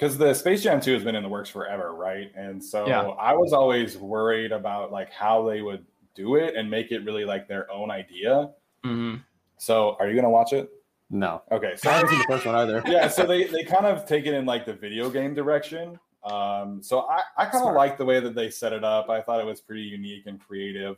because 0.02 0.18
the 0.18 0.34
Space 0.34 0.64
Jam 0.64 0.80
2 0.80 0.94
has 0.94 1.04
been 1.04 1.14
in 1.14 1.22
the 1.22 1.28
works 1.28 1.48
forever, 1.48 1.94
right? 1.94 2.32
And 2.34 2.62
so 2.62 2.88
Yeah. 2.88 3.02
I 3.02 3.34
was 3.36 3.52
always 3.52 3.96
worried 3.96 4.50
about 4.50 4.90
like 4.90 5.12
how 5.12 5.46
they 5.46 5.62
would 5.62 5.86
do 6.16 6.34
it 6.34 6.56
and 6.56 6.68
make 6.68 6.90
it 6.90 7.04
really 7.04 7.24
like 7.24 7.46
their 7.46 7.70
own 7.70 7.88
idea. 7.88 8.50
Mm-hmm. 8.84 9.18
So, 9.58 9.96
are 10.00 10.08
you 10.08 10.16
gonna 10.16 10.28
watch 10.28 10.52
it? 10.52 10.72
No, 11.08 11.42
Okay, 11.52 11.74
So 11.76 11.88
I 11.88 11.92
so 11.92 11.96
haven't 11.98 12.08
seen 12.08 12.18
the 12.18 12.24
first 12.24 12.46
one 12.46 12.56
either. 12.56 12.82
yeah, 12.88 13.06
so 13.06 13.24
they 13.24 13.44
they 13.44 13.62
kind 13.62 13.86
of 13.86 14.04
take 14.04 14.26
it 14.26 14.34
in 14.34 14.44
like 14.44 14.66
the 14.66 14.72
video 14.72 15.08
game 15.08 15.34
direction. 15.34 16.00
Um, 16.24 16.82
so 16.82 17.02
I 17.02 17.22
I 17.36 17.44
kind 17.44 17.56
of 17.56 17.60
Smart. 17.60 17.76
like 17.76 17.96
the 17.96 18.04
way 18.04 18.18
that 18.18 18.34
they 18.34 18.50
set 18.50 18.72
it 18.72 18.82
up. 18.82 19.08
I 19.08 19.20
thought 19.20 19.38
it 19.38 19.46
was 19.46 19.60
pretty 19.60 19.82
unique 19.82 20.26
and 20.26 20.40
creative. 20.40 20.96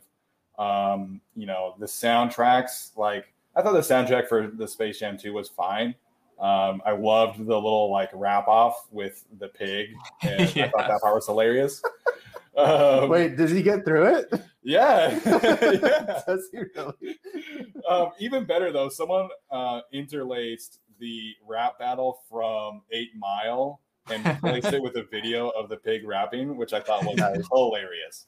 Um, 0.57 1.21
you 1.35 1.45
know, 1.45 1.75
the 1.77 1.85
soundtracks, 1.85 2.97
like 2.97 3.31
I 3.55 3.61
thought 3.61 3.73
the 3.73 3.81
soundtrack 3.81 4.27
for 4.27 4.47
the 4.47 4.67
Space 4.67 4.97
Jam 4.97 5.15
2 5.15 5.31
was 5.31 5.47
fine. 5.47 5.93
Um, 6.39 6.81
I 6.85 6.91
loved 6.91 7.39
the 7.39 7.55
little 7.55 7.91
like 7.91 8.09
wrap 8.13 8.47
off 8.47 8.87
with 8.91 9.23
the 9.39 9.47
pig. 9.47 9.89
And 10.21 10.41
I 10.41 10.47
thought 10.69 10.87
that 10.87 10.99
part 11.01 11.15
was 11.15 11.25
hilarious. 11.25 11.81
Um, 12.57 13.09
Wait, 13.09 13.35
did 13.35 13.49
he 13.49 13.61
get 13.61 13.85
through 13.85 14.05
it? 14.15 14.33
yeah, 14.63 15.19
yeah. 15.25 16.21
Does 16.25 16.49
he 16.51 16.59
really? 16.75 17.19
um, 17.89 18.11
even 18.19 18.45
better 18.45 18.71
though, 18.71 18.89
someone 18.89 19.29
uh, 19.51 19.81
interlaced 19.91 20.79
the 20.99 21.33
rap 21.45 21.77
battle 21.79 22.19
from 22.29 22.81
Eight 22.91 23.11
Mile 23.17 23.81
and 24.09 24.25
replaced 24.25 24.71
it 24.71 24.81
with 24.81 24.95
a 24.95 25.03
video 25.11 25.49
of 25.49 25.67
the 25.67 25.77
pig 25.77 26.05
rapping, 26.07 26.55
which 26.55 26.73
I 26.73 26.79
thought 26.79 27.03
was 27.03 27.47
hilarious. 27.51 28.27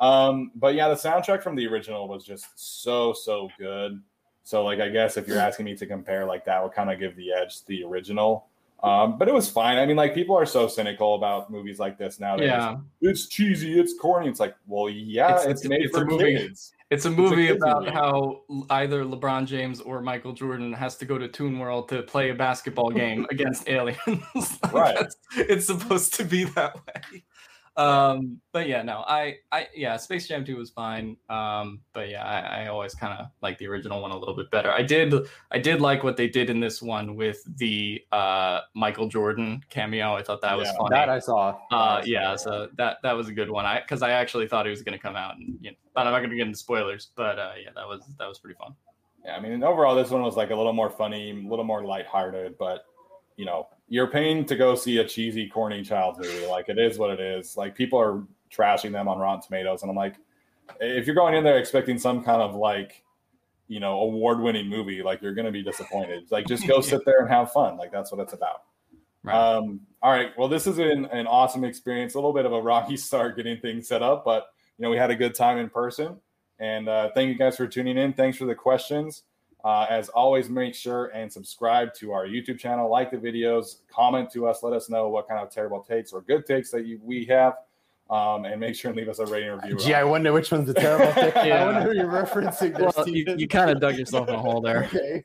Um, 0.00 0.52
but 0.54 0.74
yeah, 0.74 0.88
the 0.88 0.94
soundtrack 0.94 1.42
from 1.42 1.56
the 1.56 1.66
original 1.66 2.08
was 2.08 2.24
just 2.24 2.46
so 2.56 3.12
so 3.12 3.50
good. 3.58 4.02
So 4.46 4.62
like, 4.64 4.78
I 4.78 4.88
guess 4.90 5.16
if 5.16 5.26
you're 5.26 5.40
asking 5.40 5.64
me 5.66 5.74
to 5.76 5.86
compare, 5.86 6.24
like 6.24 6.44
that 6.44 6.62
would 6.62 6.70
kind 6.72 6.88
of 6.88 7.00
give 7.00 7.16
the 7.16 7.32
edge 7.32 7.58
to 7.62 7.66
the 7.66 7.82
original. 7.82 8.46
Um, 8.80 9.18
but 9.18 9.26
it 9.26 9.34
was 9.34 9.50
fine. 9.50 9.76
I 9.76 9.86
mean, 9.86 9.96
like 9.96 10.14
people 10.14 10.36
are 10.36 10.46
so 10.46 10.68
cynical 10.68 11.16
about 11.16 11.50
movies 11.50 11.80
like 11.80 11.98
this 11.98 12.20
nowadays. 12.20 12.46
Yeah, 12.50 12.76
It's 13.00 13.26
cheesy, 13.26 13.80
it's 13.80 13.98
corny. 13.98 14.28
It's 14.28 14.38
like, 14.38 14.54
well, 14.68 14.88
yeah, 14.88 15.30
It's- 15.30 15.46
it's, 15.46 15.64
it's- 15.64 15.68
made 15.70 15.82
it's 15.86 15.96
a 15.96 16.00
for 16.00 16.04
movie. 16.06 16.36
kids. 16.36 16.72
it's 16.90 17.04
a 17.06 17.08
a 17.08 17.10
movie 17.10 17.48
kids 17.48 17.60
about 17.60 17.80
movie. 17.80 17.90
how 17.92 18.42
either 18.70 19.02
LeBron 19.02 19.46
James 19.46 19.80
or 19.80 20.00
Michael 20.00 20.32
Jordan 20.32 20.72
has 20.74 20.94
to 20.98 21.04
go 21.06 21.18
to 21.18 21.26
Toon 21.26 21.58
World 21.58 21.88
to 21.88 22.02
play 22.04 22.30
a 22.30 22.34
basketball 22.34 22.90
game 22.90 23.26
against 23.32 23.68
aliens. 23.68 23.98
Like, 24.62 24.72
Right. 24.72 25.06
It's 25.36 25.66
supposed 25.66 26.14
to 26.14 26.24
be 26.24 26.44
that 26.44 26.76
way. 26.86 27.24
Um, 27.76 28.40
but 28.52 28.68
yeah, 28.68 28.82
no, 28.82 29.04
I, 29.06 29.36
I, 29.52 29.68
yeah, 29.74 29.96
Space 29.98 30.26
Jam 30.26 30.44
2 30.44 30.56
was 30.56 30.70
fine. 30.70 31.16
Um, 31.28 31.80
but 31.92 32.08
yeah, 32.08 32.24
I, 32.24 32.62
I 32.62 32.66
always 32.68 32.94
kind 32.94 33.18
of 33.18 33.26
like 33.42 33.58
the 33.58 33.66
original 33.66 34.00
one 34.00 34.12
a 34.12 34.18
little 34.18 34.34
bit 34.34 34.50
better. 34.50 34.72
I 34.72 34.82
did, 34.82 35.14
I 35.50 35.58
did 35.58 35.80
like 35.80 36.02
what 36.02 36.16
they 36.16 36.28
did 36.28 36.48
in 36.48 36.58
this 36.58 36.80
one 36.80 37.16
with 37.16 37.42
the 37.58 38.02
uh 38.12 38.60
Michael 38.74 39.08
Jordan 39.08 39.62
cameo. 39.68 40.14
I 40.14 40.22
thought 40.22 40.40
that 40.40 40.56
was 40.56 40.70
funny. 40.78 40.88
That 40.90 41.08
I 41.10 41.18
saw. 41.18 41.58
Uh, 41.70 42.02
yeah, 42.04 42.36
so 42.36 42.68
that 42.76 42.98
that 43.02 43.12
was 43.12 43.28
a 43.28 43.32
good 43.32 43.50
one. 43.50 43.66
I 43.66 43.80
because 43.80 44.02
I 44.02 44.12
actually 44.12 44.48
thought 44.48 44.64
he 44.66 44.70
was 44.70 44.82
going 44.82 44.96
to 44.96 45.02
come 45.02 45.16
out, 45.16 45.36
and 45.36 45.58
you 45.60 45.72
know, 45.72 45.76
but 45.94 46.06
I'm 46.06 46.12
not 46.12 46.20
going 46.20 46.30
to 46.30 46.36
get 46.36 46.46
into 46.46 46.58
spoilers. 46.58 47.10
But 47.14 47.38
uh, 47.38 47.52
yeah, 47.62 47.70
that 47.74 47.86
was 47.86 48.02
that 48.18 48.26
was 48.26 48.38
pretty 48.38 48.56
fun. 48.58 48.74
Yeah, 49.24 49.36
I 49.36 49.40
mean, 49.40 49.62
overall, 49.62 49.94
this 49.94 50.10
one 50.10 50.22
was 50.22 50.36
like 50.36 50.50
a 50.50 50.56
little 50.56 50.72
more 50.72 50.90
funny, 50.90 51.30
a 51.30 51.48
little 51.48 51.64
more 51.64 51.84
lighthearted, 51.84 52.56
but 52.58 52.84
you 53.36 53.44
know, 53.44 53.68
you're 53.88 54.06
paying 54.08 54.44
to 54.46 54.56
go 54.56 54.74
see 54.74 54.98
a 54.98 55.04
cheesy, 55.04 55.48
corny 55.48 55.82
child's 55.82 56.18
movie. 56.18 56.46
Like 56.46 56.68
it 56.68 56.78
is 56.78 56.98
what 56.98 57.10
it 57.10 57.20
is. 57.20 57.56
Like 57.56 57.74
people 57.74 57.98
are 57.98 58.22
trashing 58.50 58.92
them 58.92 59.08
on 59.08 59.18
Rotten 59.18 59.42
Tomatoes, 59.42 59.82
and 59.82 59.90
I'm 59.90 59.96
like, 59.96 60.16
if 60.80 61.06
you're 61.06 61.14
going 61.14 61.34
in 61.34 61.44
there 61.44 61.58
expecting 61.58 61.98
some 61.98 62.24
kind 62.24 62.42
of 62.42 62.54
like, 62.54 63.04
you 63.68 63.80
know, 63.80 64.00
award-winning 64.00 64.68
movie, 64.68 65.02
like 65.02 65.22
you're 65.22 65.34
gonna 65.34 65.52
be 65.52 65.62
disappointed. 65.62 66.30
Like 66.30 66.46
just 66.46 66.66
go 66.66 66.80
sit 66.82 67.04
there 67.04 67.20
and 67.20 67.28
have 67.28 67.52
fun. 67.52 67.76
Like 67.76 67.92
that's 67.92 68.10
what 68.10 68.20
it's 68.20 68.32
about. 68.32 68.62
Right. 69.22 69.34
Um, 69.34 69.80
all 70.02 70.12
right. 70.12 70.30
Well, 70.38 70.48
this 70.48 70.64
has 70.66 70.76
been 70.76 71.06
an 71.06 71.26
awesome 71.26 71.64
experience. 71.64 72.14
A 72.14 72.18
little 72.18 72.32
bit 72.32 72.46
of 72.46 72.52
a 72.52 72.60
rocky 72.60 72.96
start 72.96 73.36
getting 73.36 73.58
things 73.60 73.88
set 73.88 74.02
up, 74.02 74.24
but 74.24 74.46
you 74.78 74.82
know, 74.82 74.90
we 74.90 74.96
had 74.96 75.10
a 75.10 75.16
good 75.16 75.34
time 75.34 75.58
in 75.58 75.68
person. 75.68 76.16
And 76.58 76.88
uh, 76.88 77.10
thank 77.14 77.28
you 77.28 77.34
guys 77.34 77.56
for 77.56 77.66
tuning 77.66 77.98
in. 77.98 78.12
Thanks 78.12 78.38
for 78.38 78.46
the 78.46 78.54
questions. 78.54 79.24
Uh, 79.66 79.84
as 79.90 80.08
always, 80.10 80.48
make 80.48 80.76
sure 80.76 81.06
and 81.06 81.32
subscribe 81.32 81.92
to 81.92 82.12
our 82.12 82.24
YouTube 82.24 82.56
channel, 82.56 82.88
like 82.88 83.10
the 83.10 83.16
videos, 83.16 83.78
comment 83.88 84.30
to 84.30 84.46
us, 84.46 84.62
let 84.62 84.72
us 84.72 84.88
know 84.88 85.08
what 85.08 85.26
kind 85.26 85.40
of 85.40 85.50
terrible 85.50 85.80
takes 85.82 86.12
or 86.12 86.20
good 86.20 86.46
takes 86.46 86.70
that 86.70 86.86
you, 86.86 87.00
we 87.02 87.24
have, 87.24 87.54
um, 88.08 88.44
and 88.44 88.60
make 88.60 88.76
sure 88.76 88.90
and 88.90 88.96
leave 88.96 89.08
us 89.08 89.18
a 89.18 89.26
rating 89.26 89.50
review. 89.50 89.76
Gee, 89.76 89.94
I 89.94 90.04
wonder 90.04 90.32
which 90.32 90.52
one's 90.52 90.68
the 90.68 90.74
terrible 90.74 91.12
take. 91.20 91.34
Yeah. 91.34 91.64
I 91.64 91.66
wonder 91.66 91.80
who 91.80 91.96
you're 91.98 92.06
referencing 92.06 92.78
there, 92.78 92.92
Well, 92.96 93.08
you, 93.08 93.24
you 93.36 93.48
kind 93.48 93.68
of 93.68 93.80
dug 93.80 93.96
yourself 93.96 94.28
in 94.28 94.36
a 94.36 94.38
hole 94.38 94.60
there. 94.60 94.84
Okay. 94.84 95.24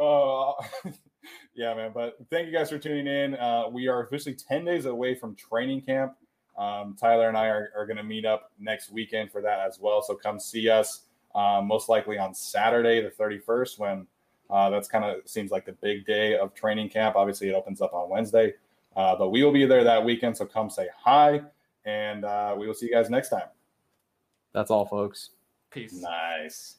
uh, 0.00 0.52
yeah, 1.54 1.74
man. 1.74 1.90
But 1.92 2.16
thank 2.30 2.46
you 2.46 2.52
guys 2.54 2.70
for 2.70 2.78
tuning 2.78 3.08
in. 3.08 3.34
Uh, 3.34 3.64
we 3.70 3.88
are 3.88 4.04
officially 4.04 4.34
10 4.34 4.64
days 4.64 4.86
away 4.86 5.14
from 5.14 5.34
training 5.34 5.82
camp. 5.82 6.14
Um, 6.56 6.96
Tyler 6.98 7.28
and 7.28 7.36
I 7.36 7.48
are, 7.48 7.72
are 7.76 7.84
going 7.84 7.98
to 7.98 8.02
meet 8.02 8.24
up 8.24 8.52
next 8.58 8.90
weekend 8.90 9.30
for 9.30 9.42
that 9.42 9.60
as 9.60 9.78
well. 9.78 10.00
So 10.00 10.14
come 10.14 10.40
see 10.40 10.70
us 10.70 11.02
um, 11.34 11.66
most 11.66 11.88
likely 11.88 12.18
on 12.18 12.34
Saturday, 12.34 13.00
the 13.00 13.10
31st, 13.10 13.78
when 13.78 14.06
uh, 14.50 14.68
that's 14.70 14.88
kind 14.88 15.04
of 15.04 15.28
seems 15.28 15.50
like 15.50 15.64
the 15.64 15.72
big 15.72 16.04
day 16.06 16.36
of 16.36 16.54
training 16.54 16.88
camp. 16.88 17.16
Obviously, 17.16 17.48
it 17.48 17.54
opens 17.54 17.80
up 17.80 17.92
on 17.94 18.08
Wednesday, 18.08 18.54
uh, 18.96 19.14
but 19.16 19.30
we 19.30 19.44
will 19.44 19.52
be 19.52 19.64
there 19.64 19.84
that 19.84 20.04
weekend. 20.04 20.36
So 20.36 20.44
come 20.44 20.68
say 20.70 20.88
hi, 20.96 21.42
and 21.84 22.24
uh, 22.24 22.54
we 22.58 22.66
will 22.66 22.74
see 22.74 22.86
you 22.86 22.92
guys 22.92 23.08
next 23.10 23.28
time. 23.28 23.48
That's 24.52 24.70
all, 24.70 24.86
folks. 24.86 25.30
Peace. 25.70 25.92
Nice. 25.92 26.78